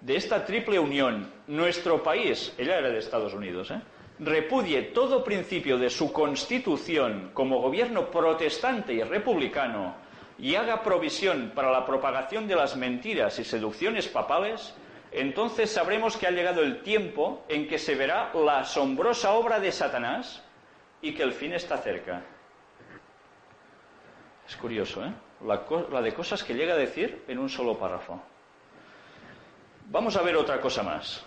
de 0.00 0.16
esta 0.16 0.46
triple 0.46 0.78
unión 0.78 1.30
nuestro 1.46 2.02
país, 2.02 2.54
ella 2.56 2.78
era 2.78 2.88
de 2.88 2.98
Estados 2.98 3.34
Unidos, 3.34 3.70
¿eh? 3.70 3.80
Repudie 4.18 4.82
todo 4.82 5.24
principio 5.24 5.78
de 5.78 5.90
su 5.90 6.12
constitución 6.12 7.30
como 7.34 7.60
gobierno 7.60 8.10
protestante 8.10 8.94
y 8.94 9.02
republicano 9.02 9.94
y 10.38 10.54
haga 10.54 10.82
provisión 10.82 11.52
para 11.54 11.70
la 11.70 11.84
propagación 11.84 12.46
de 12.46 12.56
las 12.56 12.76
mentiras 12.76 13.38
y 13.38 13.44
seducciones 13.44 14.08
papales, 14.08 14.74
entonces 15.12 15.70
sabremos 15.70 16.16
que 16.16 16.26
ha 16.26 16.30
llegado 16.30 16.62
el 16.62 16.82
tiempo 16.82 17.44
en 17.48 17.68
que 17.68 17.78
se 17.78 17.94
verá 17.94 18.32
la 18.34 18.60
asombrosa 18.60 19.32
obra 19.32 19.60
de 19.60 19.72
Satanás 19.72 20.42
y 21.00 21.14
que 21.14 21.22
el 21.22 21.32
fin 21.32 21.52
está 21.52 21.78
cerca. 21.78 22.22
Es 24.46 24.56
curioso, 24.56 25.04
¿eh? 25.04 25.12
La, 25.44 26.02
de 26.02 26.14
cosas 26.14 26.42
que 26.42 26.54
llega 26.54 26.74
a 26.74 26.78
decir 26.78 27.24
en 27.28 27.38
un 27.38 27.48
solo 27.48 27.78
párrafo. 27.78 28.20
Vamos 29.86 30.16
a 30.16 30.22
ver 30.22 30.36
otra 30.36 30.60
cosa 30.60 30.82
más. 30.82 31.24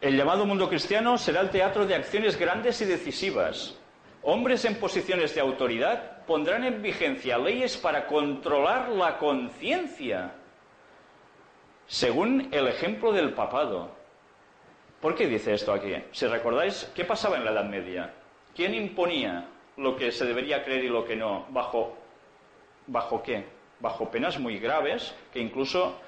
El 0.00 0.16
llamado 0.16 0.46
mundo 0.46 0.68
cristiano 0.68 1.18
será 1.18 1.40
el 1.40 1.50
teatro 1.50 1.84
de 1.84 1.96
acciones 1.96 2.38
grandes 2.38 2.80
y 2.80 2.84
decisivas. 2.84 3.76
Hombres 4.22 4.64
en 4.64 4.76
posiciones 4.76 5.34
de 5.34 5.40
autoridad 5.40 6.24
pondrán 6.24 6.62
en 6.62 6.80
vigencia 6.80 7.36
leyes 7.36 7.76
para 7.76 8.06
controlar 8.06 8.90
la 8.90 9.18
conciencia, 9.18 10.34
según 11.88 12.48
el 12.52 12.68
ejemplo 12.68 13.12
del 13.12 13.32
papado. 13.32 13.90
¿Por 15.00 15.16
qué 15.16 15.26
dice 15.26 15.54
esto 15.54 15.72
aquí? 15.72 15.94
Si 16.12 16.26
recordáis, 16.26 16.88
¿qué 16.94 17.04
pasaba 17.04 17.36
en 17.36 17.44
la 17.44 17.50
Edad 17.50 17.64
Media? 17.64 18.14
¿Quién 18.54 18.74
imponía 18.74 19.48
lo 19.76 19.96
que 19.96 20.12
se 20.12 20.26
debería 20.26 20.64
creer 20.64 20.84
y 20.84 20.88
lo 20.88 21.04
que 21.04 21.16
no? 21.16 21.46
¿Bajo, 21.50 21.96
bajo 22.86 23.20
qué? 23.20 23.46
Bajo 23.80 24.08
penas 24.10 24.38
muy 24.38 24.60
graves 24.60 25.12
que 25.32 25.40
incluso 25.40 25.98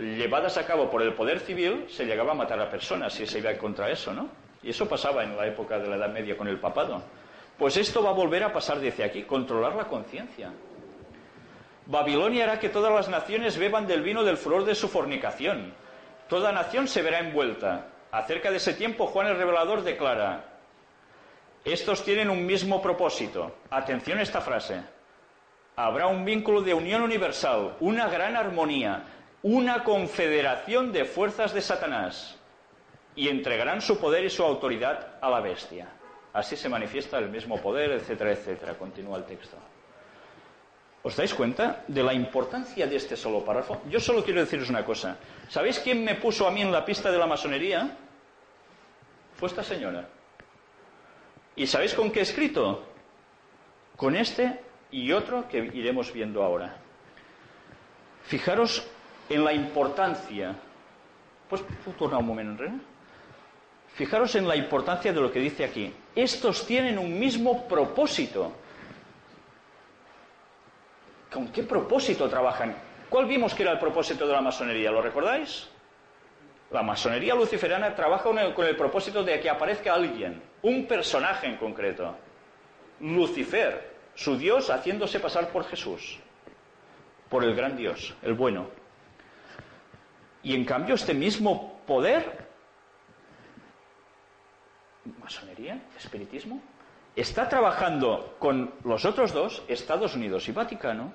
llevadas 0.00 0.56
a 0.56 0.66
cabo 0.66 0.90
por 0.90 1.02
el 1.02 1.14
poder 1.14 1.40
civil 1.40 1.86
se 1.88 2.04
llegaba 2.04 2.32
a 2.32 2.34
matar 2.34 2.60
a 2.60 2.70
personas 2.70 3.12
si 3.12 3.26
se 3.26 3.38
iba 3.38 3.52
contra 3.54 3.90
eso, 3.90 4.12
¿no? 4.12 4.28
Y 4.62 4.70
eso 4.70 4.88
pasaba 4.88 5.22
en 5.24 5.36
la 5.36 5.46
época 5.46 5.78
de 5.78 5.88
la 5.88 5.96
Edad 5.96 6.12
Media 6.12 6.36
con 6.36 6.48
el 6.48 6.58
papado. 6.58 7.02
Pues 7.58 7.76
esto 7.76 8.02
va 8.02 8.10
a 8.10 8.14
volver 8.14 8.42
a 8.42 8.52
pasar 8.52 8.80
desde 8.80 9.04
aquí, 9.04 9.22
controlar 9.22 9.74
la 9.76 9.84
conciencia. 9.84 10.50
Babilonia 11.86 12.44
hará 12.44 12.58
que 12.58 12.70
todas 12.70 12.92
las 12.92 13.08
naciones 13.08 13.58
beban 13.58 13.86
del 13.86 14.02
vino 14.02 14.24
del 14.24 14.38
furor 14.38 14.64
de 14.64 14.74
su 14.74 14.88
fornicación. 14.88 15.74
Toda 16.28 16.50
nación 16.50 16.88
se 16.88 17.02
verá 17.02 17.20
envuelta. 17.20 17.88
Acerca 18.10 18.50
de 18.50 18.56
ese 18.56 18.74
tiempo, 18.74 19.06
Juan 19.06 19.26
el 19.26 19.36
Revelador 19.36 19.82
declara, 19.82 20.44
estos 21.64 22.04
tienen 22.04 22.30
un 22.30 22.44
mismo 22.46 22.80
propósito. 22.80 23.56
Atención 23.70 24.18
a 24.18 24.22
esta 24.22 24.40
frase. 24.40 24.82
Habrá 25.76 26.06
un 26.06 26.24
vínculo 26.24 26.62
de 26.62 26.72
unión 26.72 27.02
universal, 27.02 27.76
una 27.80 28.08
gran 28.08 28.36
armonía, 28.36 29.02
una 29.44 29.84
confederación 29.84 30.90
de 30.90 31.04
fuerzas 31.04 31.54
de 31.54 31.60
Satanás, 31.60 32.36
y 33.16 33.28
entregarán 33.28 33.80
su 33.80 33.98
poder 33.98 34.24
y 34.24 34.30
su 34.30 34.42
autoridad 34.42 35.18
a 35.20 35.30
la 35.30 35.40
bestia. 35.40 35.88
Así 36.32 36.56
se 36.56 36.68
manifiesta 36.68 37.18
el 37.18 37.28
mismo 37.28 37.60
poder, 37.60 37.92
etcétera, 37.92 38.32
etcétera. 38.32 38.74
Continúa 38.74 39.18
el 39.18 39.24
texto. 39.24 39.56
¿Os 41.02 41.14
dais 41.14 41.34
cuenta 41.34 41.84
de 41.86 42.02
la 42.02 42.14
importancia 42.14 42.86
de 42.86 42.96
este 42.96 43.16
solo 43.16 43.44
párrafo? 43.44 43.82
Yo 43.88 44.00
solo 44.00 44.24
quiero 44.24 44.40
deciros 44.40 44.70
una 44.70 44.84
cosa. 44.84 45.18
¿Sabéis 45.48 45.78
quién 45.78 46.02
me 46.02 46.14
puso 46.14 46.48
a 46.48 46.50
mí 46.50 46.62
en 46.62 46.72
la 46.72 46.84
pista 46.84 47.12
de 47.12 47.18
la 47.18 47.26
masonería? 47.26 47.96
Fue 49.36 49.48
esta 49.48 49.62
señora. 49.62 50.08
¿Y 51.54 51.66
sabéis 51.66 51.94
con 51.94 52.10
qué 52.10 52.22
escrito? 52.22 52.82
Con 53.96 54.16
este 54.16 54.60
y 54.90 55.12
otro 55.12 55.46
que 55.46 55.58
iremos 55.58 56.12
viendo 56.12 56.42
ahora. 56.42 56.78
Fijaros 58.24 58.88
en 59.28 59.44
la 59.44 59.52
importancia. 59.52 60.54
Pues 61.48 61.62
tornar 61.98 62.20
un 62.20 62.26
momento, 62.26 62.64
Fijaros 63.94 64.34
en 64.34 64.48
la 64.48 64.56
importancia 64.56 65.12
de 65.12 65.20
lo 65.20 65.30
que 65.30 65.38
dice 65.38 65.64
aquí. 65.64 65.92
Estos 66.16 66.66
tienen 66.66 66.98
un 66.98 67.16
mismo 67.16 67.68
propósito. 67.68 68.52
¿Con 71.32 71.48
qué 71.48 71.62
propósito 71.62 72.28
trabajan? 72.28 72.74
¿Cuál 73.08 73.26
vimos 73.26 73.54
que 73.54 73.62
era 73.62 73.72
el 73.72 73.78
propósito 73.78 74.26
de 74.26 74.32
la 74.32 74.40
masonería? 74.40 74.90
¿Lo 74.90 75.00
recordáis? 75.00 75.68
La 76.72 76.82
masonería 76.82 77.36
luciferana 77.36 77.94
trabaja 77.94 78.24
con 78.24 78.66
el 78.66 78.76
propósito 78.76 79.22
de 79.22 79.38
que 79.38 79.48
aparezca 79.48 79.94
alguien, 79.94 80.42
un 80.62 80.86
personaje 80.86 81.46
en 81.46 81.56
concreto. 81.56 82.16
Lucifer, 82.98 83.94
su 84.16 84.36
Dios 84.36 84.70
haciéndose 84.70 85.20
pasar 85.20 85.50
por 85.50 85.64
Jesús, 85.66 86.18
por 87.28 87.44
el 87.44 87.54
gran 87.54 87.76
Dios, 87.76 88.14
el 88.22 88.34
bueno. 88.34 88.83
Y 90.44 90.54
en 90.54 90.64
cambio 90.64 90.94
este 90.94 91.14
mismo 91.14 91.80
poder, 91.86 92.46
masonería, 95.20 95.82
espiritismo, 95.96 96.60
está 97.16 97.48
trabajando 97.48 98.36
con 98.38 98.74
los 98.84 99.06
otros 99.06 99.32
dos, 99.32 99.62
Estados 99.68 100.14
Unidos 100.14 100.46
y 100.48 100.52
Vaticano, 100.52 101.14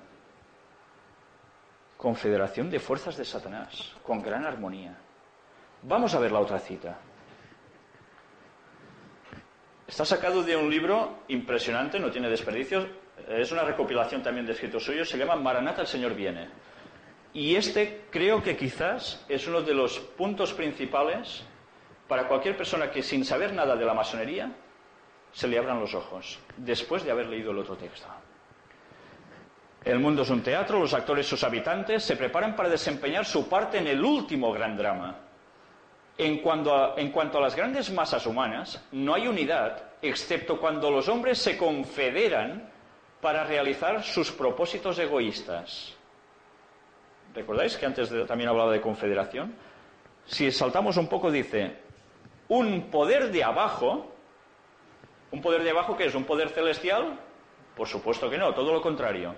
confederación 1.95 2.71
de 2.71 2.79
fuerzas 2.79 3.17
de 3.17 3.25
Satanás, 3.25 3.95
con 4.03 4.21
gran 4.21 4.45
armonía. 4.45 4.97
Vamos 5.83 6.15
a 6.15 6.19
ver 6.19 6.31
la 6.31 6.39
otra 6.39 6.57
cita. 6.57 6.97
Está 9.87 10.05
sacado 10.05 10.41
de 10.43 10.55
un 10.55 10.69
libro 10.69 11.19
impresionante, 11.27 11.99
no 11.99 12.09
tiene 12.09 12.29
desperdicios. 12.29 12.87
Es 13.27 13.51
una 13.51 13.63
recopilación 13.63 14.23
también 14.23 14.45
de 14.45 14.53
escritos 14.53 14.83
suyos. 14.83 15.09
Se 15.09 15.17
llama 15.17 15.35
Maranata, 15.35 15.81
el 15.81 15.87
Señor 15.87 16.15
viene. 16.15 16.49
Y 17.33 17.55
este 17.55 18.05
creo 18.09 18.41
que 18.41 18.57
quizás 18.57 19.23
es 19.29 19.47
uno 19.47 19.61
de 19.61 19.73
los 19.73 19.99
puntos 19.99 20.53
principales 20.53 21.43
para 22.07 22.27
cualquier 22.27 22.57
persona 22.57 22.89
que 22.89 23.03
sin 23.03 23.23
saber 23.23 23.53
nada 23.53 23.75
de 23.75 23.85
la 23.85 23.93
masonería 23.93 24.51
se 25.31 25.47
le 25.47 25.59
abran 25.59 25.79
los 25.79 25.93
ojos 25.93 26.39
después 26.57 27.03
de 27.03 27.11
haber 27.11 27.27
leído 27.27 27.51
el 27.51 27.59
otro 27.59 27.77
texto. 27.77 28.07
El 29.85 29.99
mundo 29.99 30.23
es 30.23 30.29
un 30.29 30.41
teatro, 30.41 30.79
los 30.79 30.93
actores, 30.93 31.25
sus 31.25 31.43
habitantes, 31.43 32.03
se 32.03 32.17
preparan 32.17 32.55
para 32.55 32.67
desempeñar 32.67 33.25
su 33.25 33.47
parte 33.47 33.77
en 33.77 33.87
el 33.87 34.03
último 34.03 34.51
gran 34.51 34.75
drama. 34.75 35.15
En 36.17 36.39
cuanto, 36.39 36.75
a, 36.75 36.95
en 36.97 37.11
cuanto 37.11 37.37
a 37.37 37.41
las 37.41 37.55
grandes 37.55 37.89
masas 37.91 38.25
humanas, 38.25 38.83
no 38.91 39.13
hay 39.13 39.27
unidad, 39.27 39.83
excepto 40.01 40.59
cuando 40.59 40.91
los 40.91 41.07
hombres 41.07 41.37
se 41.37 41.57
confederan 41.57 42.69
para 43.21 43.45
realizar 43.45 44.03
sus 44.03 44.31
propósitos 44.31 44.99
egoístas. 44.99 45.95
¿Recordáis 47.33 47.77
que 47.77 47.85
antes 47.85 48.09
también 48.27 48.49
hablaba 48.49 48.71
de 48.71 48.81
confederación? 48.81 49.53
Si 50.25 50.51
saltamos 50.51 50.97
un 50.97 51.07
poco, 51.07 51.31
dice, 51.31 51.77
un 52.47 52.89
poder 52.89 53.31
de 53.31 53.43
abajo, 53.43 54.11
un 55.31 55.41
poder 55.41 55.63
de 55.63 55.71
abajo 55.71 55.95
que 55.95 56.05
es 56.05 56.15
un 56.15 56.25
poder 56.25 56.49
celestial, 56.49 57.19
Por 57.75 57.87
supuesto 57.87 58.29
que 58.29 58.37
no, 58.37 58.53
todo 58.53 58.73
lo 58.73 58.81
contrario. 58.81 59.33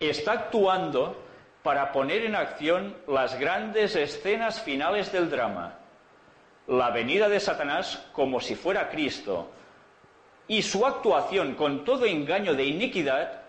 Está 0.00 0.32
actuando 0.32 1.22
para 1.62 1.92
poner 1.92 2.24
en 2.24 2.34
acción 2.34 2.96
las 3.06 3.38
grandes 3.38 3.96
escenas 3.96 4.62
finales 4.62 5.12
del 5.12 5.28
drama. 5.28 5.78
La 6.68 6.90
venida 6.90 7.28
de 7.28 7.38
Satanás 7.38 8.08
como 8.12 8.40
si 8.40 8.54
fuera 8.54 8.88
Cristo 8.88 9.50
y 10.48 10.62
su 10.62 10.86
actuación 10.86 11.54
con 11.54 11.84
todo 11.84 12.06
engaño 12.06 12.54
de 12.54 12.64
iniquidad 12.64 13.42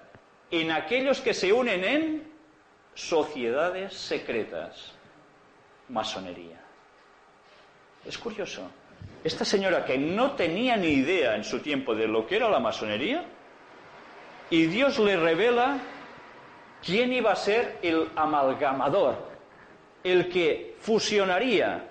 en 0.51 0.71
aquellos 0.71 1.21
que 1.21 1.33
se 1.33 1.53
unen 1.53 1.85
en 1.85 2.26
sociedades 2.97 3.93
secretas, 3.93 4.91
masonería. 5.89 6.59
Es 8.03 8.17
curioso. 8.17 8.71
Esta 9.23 9.45
señora 9.45 9.85
que 9.85 9.99
no 9.99 10.31
tenía 10.31 10.75
ni 10.75 10.87
idea 10.87 11.35
en 11.35 11.43
su 11.43 11.59
tiempo 11.59 11.93
de 11.93 12.07
lo 12.07 12.25
que 12.25 12.37
era 12.37 12.49
la 12.49 12.59
masonería, 12.59 13.23
y 14.49 14.65
Dios 14.65 14.97
le 14.97 15.15
revela 15.15 15.77
quién 16.83 17.13
iba 17.13 17.31
a 17.31 17.35
ser 17.35 17.77
el 17.83 18.09
amalgamador, 18.15 19.15
el 20.03 20.27
que 20.27 20.75
fusionaría 20.79 21.89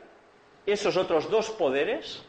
esos 0.65 0.97
otros 0.97 1.31
dos 1.31 1.51
poderes 1.51 2.21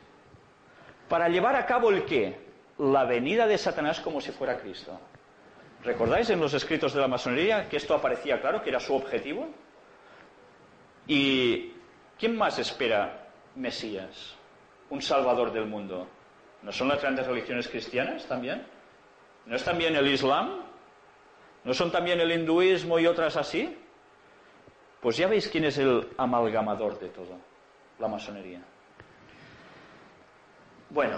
para 1.09 1.29
llevar 1.29 1.55
a 1.55 1.65
cabo 1.65 1.89
el 1.89 2.05
qué? 2.05 2.37
La 2.77 3.05
venida 3.05 3.47
de 3.47 3.57
Satanás 3.57 3.99
como 4.01 4.21
si 4.21 4.31
fuera 4.31 4.59
Cristo. 4.59 4.99
¿Recordáis 5.87 6.29
en 6.31 6.41
los 6.41 6.53
escritos 6.53 6.93
de 6.93 6.99
la 6.99 7.07
masonería 7.07 7.69
que 7.69 7.77
esto 7.77 7.95
aparecía 7.95 8.41
claro, 8.41 8.61
que 8.61 8.71
era 8.71 8.79
su 8.81 8.93
objetivo? 8.93 9.47
¿Y 11.07 11.71
quién 12.19 12.35
más 12.35 12.59
espera 12.59 13.29
Mesías? 13.55 14.35
Un 14.89 15.01
Salvador 15.01 15.53
del 15.53 15.65
mundo. 15.65 16.05
¿No 16.61 16.73
son 16.73 16.89
las 16.89 17.01
grandes 17.01 17.25
religiones 17.25 17.69
cristianas 17.69 18.25
también? 18.25 18.67
¿No 19.45 19.55
es 19.55 19.63
también 19.63 19.95
el 19.95 20.05
Islam? 20.09 20.59
¿No 21.63 21.73
son 21.73 21.89
también 21.89 22.19
el 22.19 22.33
hinduismo 22.33 22.99
y 22.99 23.07
otras 23.07 23.37
así? 23.37 23.73
Pues 24.99 25.15
ya 25.15 25.29
veis 25.29 25.47
quién 25.47 25.63
es 25.63 25.77
el 25.77 26.05
amalgamador 26.17 26.99
de 26.99 27.07
todo, 27.07 27.39
la 27.97 28.09
masonería. 28.09 28.59
Bueno, 30.89 31.17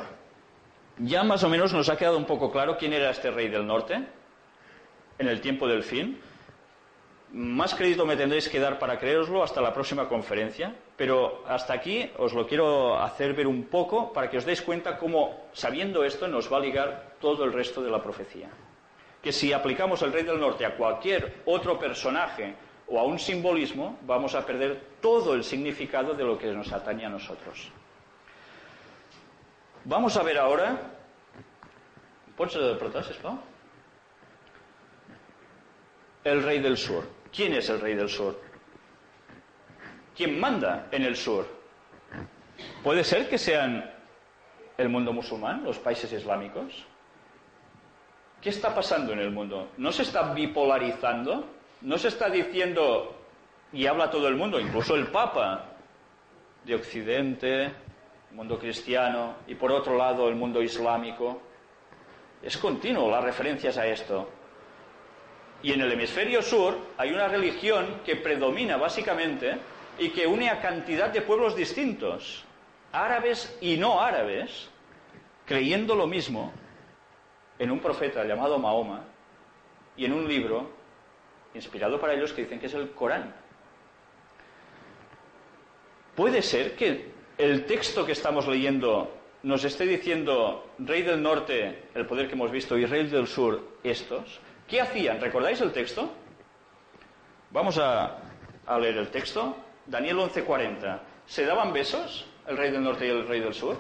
ya 1.00 1.24
más 1.24 1.44
o 1.44 1.50
menos 1.50 1.74
nos 1.74 1.90
ha 1.90 1.98
quedado 1.98 2.18
un 2.18 2.26
poco 2.26 2.52
claro 2.52 2.78
quién 2.78 2.94
era 2.94 3.10
este 3.10 3.32
rey 3.32 3.48
del 3.48 3.66
norte 3.66 4.19
en 5.20 5.28
el 5.28 5.42
tiempo 5.42 5.68
del 5.68 5.84
fin. 5.84 6.20
Más 7.32 7.76
crédito 7.76 8.08
me 8.08 8.18
tendréis 8.18 8.50
que 8.50 8.60
dar 8.60 8.80
para 8.80 8.98
creeroslo 8.98 9.44
hasta 9.44 9.62
la 9.62 9.72
próxima 9.72 10.10
conferencia, 10.10 10.74
pero 10.98 11.44
hasta 11.48 11.74
aquí 11.74 12.10
os 12.18 12.34
lo 12.34 12.48
quiero 12.48 12.98
hacer 13.00 13.36
ver 13.36 13.46
un 13.46 13.66
poco 13.66 14.12
para 14.12 14.32
que 14.32 14.40
os 14.40 14.46
deis 14.46 14.64
cuenta 14.64 14.98
cómo, 14.98 15.50
sabiendo 15.54 16.04
esto, 16.04 16.28
nos 16.28 16.52
va 16.52 16.58
a 16.58 16.62
ligar 16.62 17.14
todo 17.22 17.44
el 17.44 17.54
resto 17.54 17.84
de 17.84 17.92
la 17.92 18.02
profecía. 18.02 18.50
Que 19.22 19.32
si 19.32 19.54
aplicamos 19.54 20.02
el 20.02 20.12
rey 20.12 20.24
del 20.24 20.40
norte 20.40 20.66
a 20.66 20.76
cualquier 20.76 21.44
otro 21.46 21.78
personaje 21.78 22.56
o 22.88 23.00
a 23.00 23.04
un 23.04 23.20
simbolismo, 23.20 24.00
vamos 24.08 24.34
a 24.34 24.44
perder 24.44 24.82
todo 25.00 25.36
el 25.36 25.44
significado 25.44 26.16
de 26.16 26.24
lo 26.24 26.40
que 26.40 26.48
nos 26.48 26.72
atañe 26.72 27.06
a 27.06 27.10
nosotros. 27.10 27.70
Vamos 29.86 30.18
a 30.18 30.24
ver 30.24 30.40
ahora. 30.40 30.78
¿Pots 32.36 32.58
protases, 32.80 33.18
Pau? 33.18 33.38
El 36.24 36.44
rey 36.44 36.60
del 36.60 36.78
sur. 36.78 37.08
¿Quién 37.32 37.54
es 37.54 37.70
el 37.70 37.80
rey 37.80 37.96
del 37.96 38.10
sur? 38.10 38.40
¿Quién 40.16 40.40
manda 40.40 40.88
en 40.92 41.04
el 41.04 41.16
sur? 41.16 41.48
¿Puede 42.84 43.04
ser 43.04 43.30
que 43.30 43.38
sean 43.38 43.90
el 44.78 44.90
mundo 44.90 45.14
musulmán, 45.14 45.64
los 45.64 45.80
países 45.80 46.12
islámicos? 46.12 46.86
¿Qué 48.42 48.50
está 48.50 48.74
pasando 48.74 49.14
en 49.14 49.20
el 49.20 49.32
mundo? 49.32 49.70
¿No 49.78 49.92
se 49.92 50.04
está 50.04 50.34
bipolarizando? 50.34 51.46
¿No 51.82 51.98
se 51.98 52.10
está 52.10 52.30
diciendo, 52.30 53.16
y 53.72 53.86
habla 53.86 54.10
todo 54.10 54.28
el 54.28 54.36
mundo, 54.36 54.60
incluso 54.60 54.96
el 54.96 55.08
Papa, 55.08 55.66
de 56.66 56.76
Occidente, 56.76 57.72
mundo 58.32 58.60
cristiano, 58.60 59.36
y 59.48 59.56
por 59.56 59.72
otro 59.72 59.98
lado 59.98 60.28
el 60.28 60.36
mundo 60.36 60.62
islámico? 60.62 61.42
Es 62.42 62.58
continuo 62.58 63.10
las 63.10 63.24
referencias 63.24 63.78
a 63.78 63.88
esto. 63.88 64.30
Y 65.62 65.74
en 65.74 65.82
el 65.82 65.92
hemisferio 65.92 66.42
sur 66.42 66.78
hay 66.98 67.12
una 67.12 67.28
religión 67.28 68.02
que 68.06 68.16
predomina 68.16 68.78
básicamente 68.78 69.58
y 69.98 70.10
que 70.10 70.26
une 70.26 70.50
a 70.50 70.62
cantidad 70.62 71.10
de 71.10 71.22
pueblos 71.22 71.56
distintos, 71.56 72.46
árabes 72.92 73.58
y 73.60 73.76
no 73.78 74.02
árabes, 74.02 74.70
creyendo 75.46 75.96
lo 75.96 76.08
mismo 76.08 76.54
en 77.58 77.72
un 77.72 77.80
profeta 77.80 78.24
llamado 78.24 78.58
Mahoma 78.58 79.04
y 79.98 80.06
en 80.06 80.14
un 80.14 80.28
libro 80.28 80.72
inspirado 81.54 82.00
para 82.00 82.14
ellos 82.14 82.32
que 82.32 82.44
dicen 82.44 82.60
que 82.60 82.68
es 82.68 82.74
el 82.74 82.92
Corán. 82.92 83.34
Puede 86.16 86.42
ser 86.42 86.76
que 86.76 87.12
el 87.38 87.66
texto 87.66 88.06
que 88.06 88.14
estamos 88.14 88.48
leyendo 88.48 89.12
nos 89.44 89.64
esté 89.64 89.86
diciendo 89.86 90.74
rey 90.80 91.02
del 91.02 91.22
norte, 91.22 91.84
el 91.96 92.06
poder 92.06 92.28
que 92.28 92.34
hemos 92.34 92.52
visto, 92.52 92.78
y 92.78 92.86
rey 92.86 93.08
del 93.08 93.28
sur, 93.28 93.62
estos. 93.84 94.40
¿Qué 94.70 94.80
hacían? 94.80 95.20
¿Recordáis 95.20 95.60
el 95.62 95.72
texto? 95.72 96.14
Vamos 97.50 97.80
a, 97.80 98.18
leer 98.80 98.98
el 98.98 99.10
texto. 99.10 99.58
Daniel 99.88 100.20
11:40. 100.20 101.00
¿Se 101.26 101.44
daban 101.44 101.74
besos 101.74 102.28
el 102.48 102.56
rey 102.56 102.70
del 102.70 102.84
norte 102.84 103.08
y 103.08 103.10
el 103.10 103.28
rey 103.28 103.40
del 103.40 103.54
sur? 103.56 103.78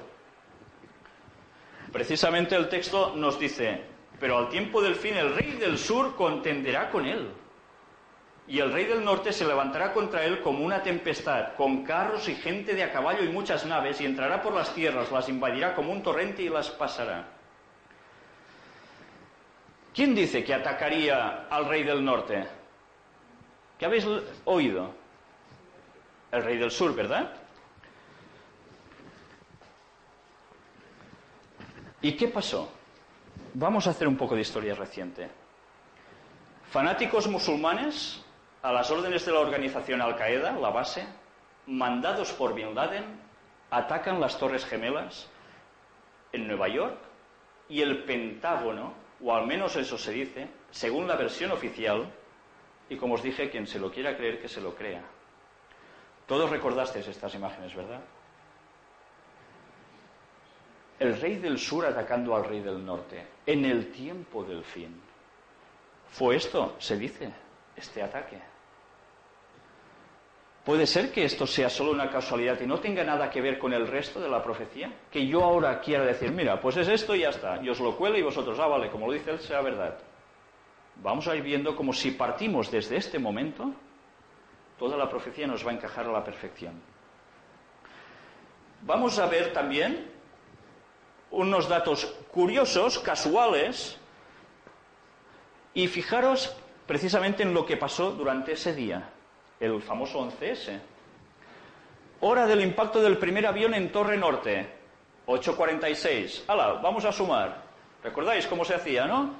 Precisamente 1.92 2.56
el 2.56 2.70
texto 2.70 3.14
nos 3.16 3.40
dice, 3.40 3.82
pero 4.20 4.40
al 4.40 4.50
tiempo 4.50 4.82
del 4.82 4.96
fin 4.96 5.16
el 5.16 5.36
rey 5.36 5.52
del 5.52 5.78
sur 5.78 6.16
contenderá 6.16 6.90
con 6.90 7.06
él. 7.06 7.34
Y 8.48 8.60
el 8.60 8.72
rey 8.74 8.86
del 8.86 9.06
norte 9.06 9.32
se 9.32 9.46
levantará 9.46 9.94
contra 9.94 10.24
él 10.26 10.42
como 10.42 10.66
una 10.66 10.82
tempestad, 10.82 11.54
con 11.54 11.84
carros 11.84 12.28
y 12.30 12.34
gente 12.34 12.74
de 12.74 12.82
a 12.82 12.92
caballo 12.92 13.24
y 13.24 13.30
muchas 13.30 13.64
naves, 13.68 14.02
y 14.02 14.06
entrará 14.06 14.42
por 14.42 14.56
las 14.56 14.74
tierras, 14.74 15.12
las 15.12 15.30
invadirá 15.30 15.76
como 15.76 15.92
un 15.92 16.02
torrente 16.02 16.42
y 16.42 16.50
las 16.50 16.72
pasará. 16.72 17.39
¿Quién 20.00 20.16
dice 20.16 20.46
que 20.46 20.54
atacaría 20.54 21.48
al 21.50 21.66
rey 21.66 21.84
del 21.84 22.06
norte? 22.06 22.48
¿Qué 23.78 23.86
habéis 23.86 24.08
oído? 24.46 24.94
El 26.32 26.42
rey 26.42 26.58
del 26.58 26.72
sur, 26.72 26.96
¿verdad? 26.96 27.34
¿Y 32.02 32.14
qué 32.14 32.30
pasó? 32.30 32.72
Vamos 33.56 33.88
a 33.88 33.90
hacer 33.90 34.08
un 34.08 34.16
poco 34.16 34.36
de 34.36 34.42
historia 34.42 34.74
reciente. 34.74 35.30
Fanáticos 36.72 37.28
musulmanes, 37.28 38.24
a 38.62 38.72
las 38.72 38.90
órdenes 38.92 39.26
de 39.26 39.34
la 39.34 39.40
organización 39.40 40.02
Al-Qaeda, 40.02 40.54
la 40.54 40.70
base, 40.70 41.06
mandados 41.68 42.32
por 42.32 42.54
Bin 42.54 42.74
Laden, 42.74 43.04
atacan 43.70 44.22
las 44.22 44.40
Torres 44.40 44.66
Gemelas 44.66 45.28
en 46.32 46.48
Nueva 46.48 46.70
York 46.70 47.00
y 47.68 47.82
el 47.82 48.06
Pentágono 48.06 49.09
o 49.24 49.34
al 49.34 49.46
menos 49.46 49.76
eso 49.76 49.98
se 49.98 50.12
dice, 50.12 50.48
según 50.72 51.08
la 51.08 51.16
versión 51.16 51.52
oficial, 51.52 52.10
y 52.90 52.96
como 52.96 53.16
os 53.16 53.24
dije, 53.24 53.50
quien 53.50 53.68
se 53.68 53.80
lo 53.80 53.92
quiera 53.92 54.16
creer, 54.16 54.42
que 54.42 54.48
se 54.48 54.62
lo 54.62 54.76
crea. 54.76 55.04
Todos 56.26 56.50
recordasteis 56.50 57.08
estas 57.08 57.34
imágenes, 57.36 57.76
¿verdad? 57.76 58.02
El 61.00 61.20
rey 61.20 61.38
del 61.38 61.58
sur 61.58 61.86
atacando 61.86 62.36
al 62.36 62.46
rey 62.46 62.62
del 62.62 62.86
norte, 62.86 63.26
en 63.46 63.66
el 63.66 63.92
tiempo 63.92 64.44
del 64.44 64.64
fin. 64.64 65.02
Fue 66.10 66.36
esto, 66.36 66.76
se 66.80 66.98
dice, 66.98 67.32
este 67.76 68.02
ataque. 68.02 68.40
¿Puede 70.66 70.86
ser 70.86 71.12
que 71.12 71.24
esto 71.24 71.48
sea 71.48 71.70
solo 71.70 71.92
una 71.92 72.10
casualidad 72.10 72.60
y 72.60 72.68
no 72.68 72.80
tenga 72.80 73.04
nada 73.04 73.30
que 73.30 73.42
ver 73.42 73.58
con 73.58 73.74
el 73.74 73.88
resto 73.88 74.20
de 74.20 74.30
la 74.30 74.44
profecía? 74.44 74.92
Que 75.10 75.26
yo 75.26 75.44
ahora 75.44 75.80
quiera 75.80 76.06
decir, 76.06 76.32
mira, 76.32 76.60
pues 76.60 76.76
es 76.78 76.88
esto 76.88 77.16
y 77.16 77.22
ya 77.22 77.30
está. 77.30 77.62
Yo 77.62 77.72
os 77.72 77.80
lo 77.80 77.96
cuelo 77.96 78.18
y 78.18 78.22
vosotros, 78.22 78.60
ah, 78.60 78.68
vale, 78.68 78.90
como 78.90 79.08
lo 79.08 79.14
dice 79.14 79.32
él, 79.32 79.40
sea 79.40 79.62
verdad. 79.62 79.98
Vamos 80.98 81.28
a 81.28 81.36
ir 81.36 81.44
viendo 81.44 81.76
como 81.76 81.94
si 81.94 82.12
partimos 82.12 82.70
desde 82.70 82.98
este 82.98 83.20
momento, 83.20 83.72
toda 84.78 84.98
la 84.98 85.10
profecía 85.10 85.48
nos 85.48 85.66
va 85.66 85.72
a 85.72 85.76
encajar 85.76 86.06
a 86.06 86.12
la 86.12 86.24
perfección. 86.24 86.74
Vamos 88.82 89.18
a 89.18 89.28
ver 89.28 89.54
también 89.54 90.12
unos 91.32 91.70
datos 91.70 92.06
curiosos, 92.32 93.00
casuales, 93.00 93.98
y 95.74 95.88
fijaros 95.88 96.56
precisamente 96.86 97.44
en 97.44 97.54
lo 97.54 97.66
que 97.66 97.78
pasó 97.78 98.12
durante 98.12 98.54
ese 98.54 98.74
día 98.74 99.14
el 99.60 99.82
famoso 99.82 100.20
11S. 100.20 100.80
Hora 102.22 102.46
del 102.48 102.62
impacto 102.62 103.02
del 103.02 103.18
primer 103.18 103.46
avión 103.46 103.74
en 103.74 103.92
Torre 103.92 104.18
Norte, 104.18 104.68
8.46. 105.28 106.44
¡Hala! 106.48 106.74
Vamos 106.82 107.06
a 107.06 107.12
sumar. 107.12 107.64
¿Recordáis 108.04 108.48
cómo 108.48 108.66
se 108.66 108.76
hacía, 108.76 109.06
no? 109.06 109.34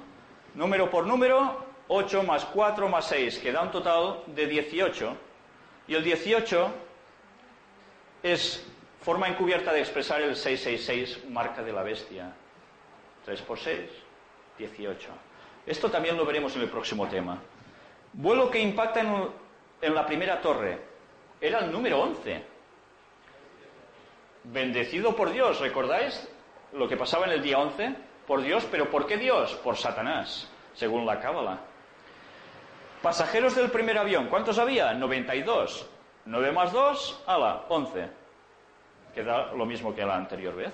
Número 0.54 0.90
por 0.90 1.06
número, 1.06 1.64
8 1.88 2.22
más 2.22 2.44
4 2.46 2.88
más 2.88 3.06
6, 3.06 3.38
que 3.38 3.52
da 3.52 3.62
un 3.62 3.70
total 3.70 4.22
de 4.26 4.46
18. 4.46 5.16
Y 5.88 5.94
el 5.94 6.04
18 6.04 6.70
es 8.22 8.66
forma 9.00 9.28
encubierta 9.28 9.72
de 9.72 9.80
expresar 9.80 10.20
el 10.22 10.36
666, 10.36 11.30
marca 11.30 11.62
de 11.62 11.72
la 11.72 11.82
bestia. 11.82 12.32
3 13.24 13.42
por 13.42 13.58
6, 13.58 13.90
18. 14.58 15.08
Esto 15.66 15.90
también 15.90 16.16
lo 16.16 16.24
veremos 16.24 16.54
en 16.56 16.62
el 16.62 16.68
próximo 16.68 17.08
tema. 17.08 17.38
Vuelo 18.12 18.50
que 18.50 18.60
impacta 18.60 19.00
en, 19.00 19.28
en 19.80 19.94
la 19.94 20.06
primera 20.06 20.40
torre. 20.40 20.78
Era 21.40 21.60
el 21.60 21.72
número 21.72 22.00
11. 22.00 22.44
Bendecido 24.44 25.14
por 25.14 25.30
Dios, 25.30 25.60
¿recordáis 25.60 26.28
lo 26.72 26.88
que 26.88 26.96
pasaba 26.96 27.26
en 27.26 27.32
el 27.32 27.42
día 27.42 27.58
11? 27.58 27.94
Por 28.26 28.42
Dios, 28.42 28.66
pero 28.70 28.90
¿por 28.90 29.06
qué 29.06 29.16
Dios? 29.16 29.54
Por 29.56 29.76
Satanás, 29.76 30.50
según 30.74 31.06
la 31.06 31.20
Cábala. 31.20 31.60
Pasajeros 33.02 33.56
del 33.56 33.70
primer 33.70 33.98
avión, 33.98 34.28
¿cuántos 34.28 34.58
había? 34.58 34.92
92. 34.92 35.88
9 36.26 36.52
más 36.52 36.72
2, 36.72 37.24
ala, 37.26 37.64
11. 37.68 38.08
Queda 39.14 39.52
lo 39.52 39.64
mismo 39.64 39.94
que 39.94 40.04
la 40.04 40.16
anterior 40.16 40.54
vez. 40.54 40.72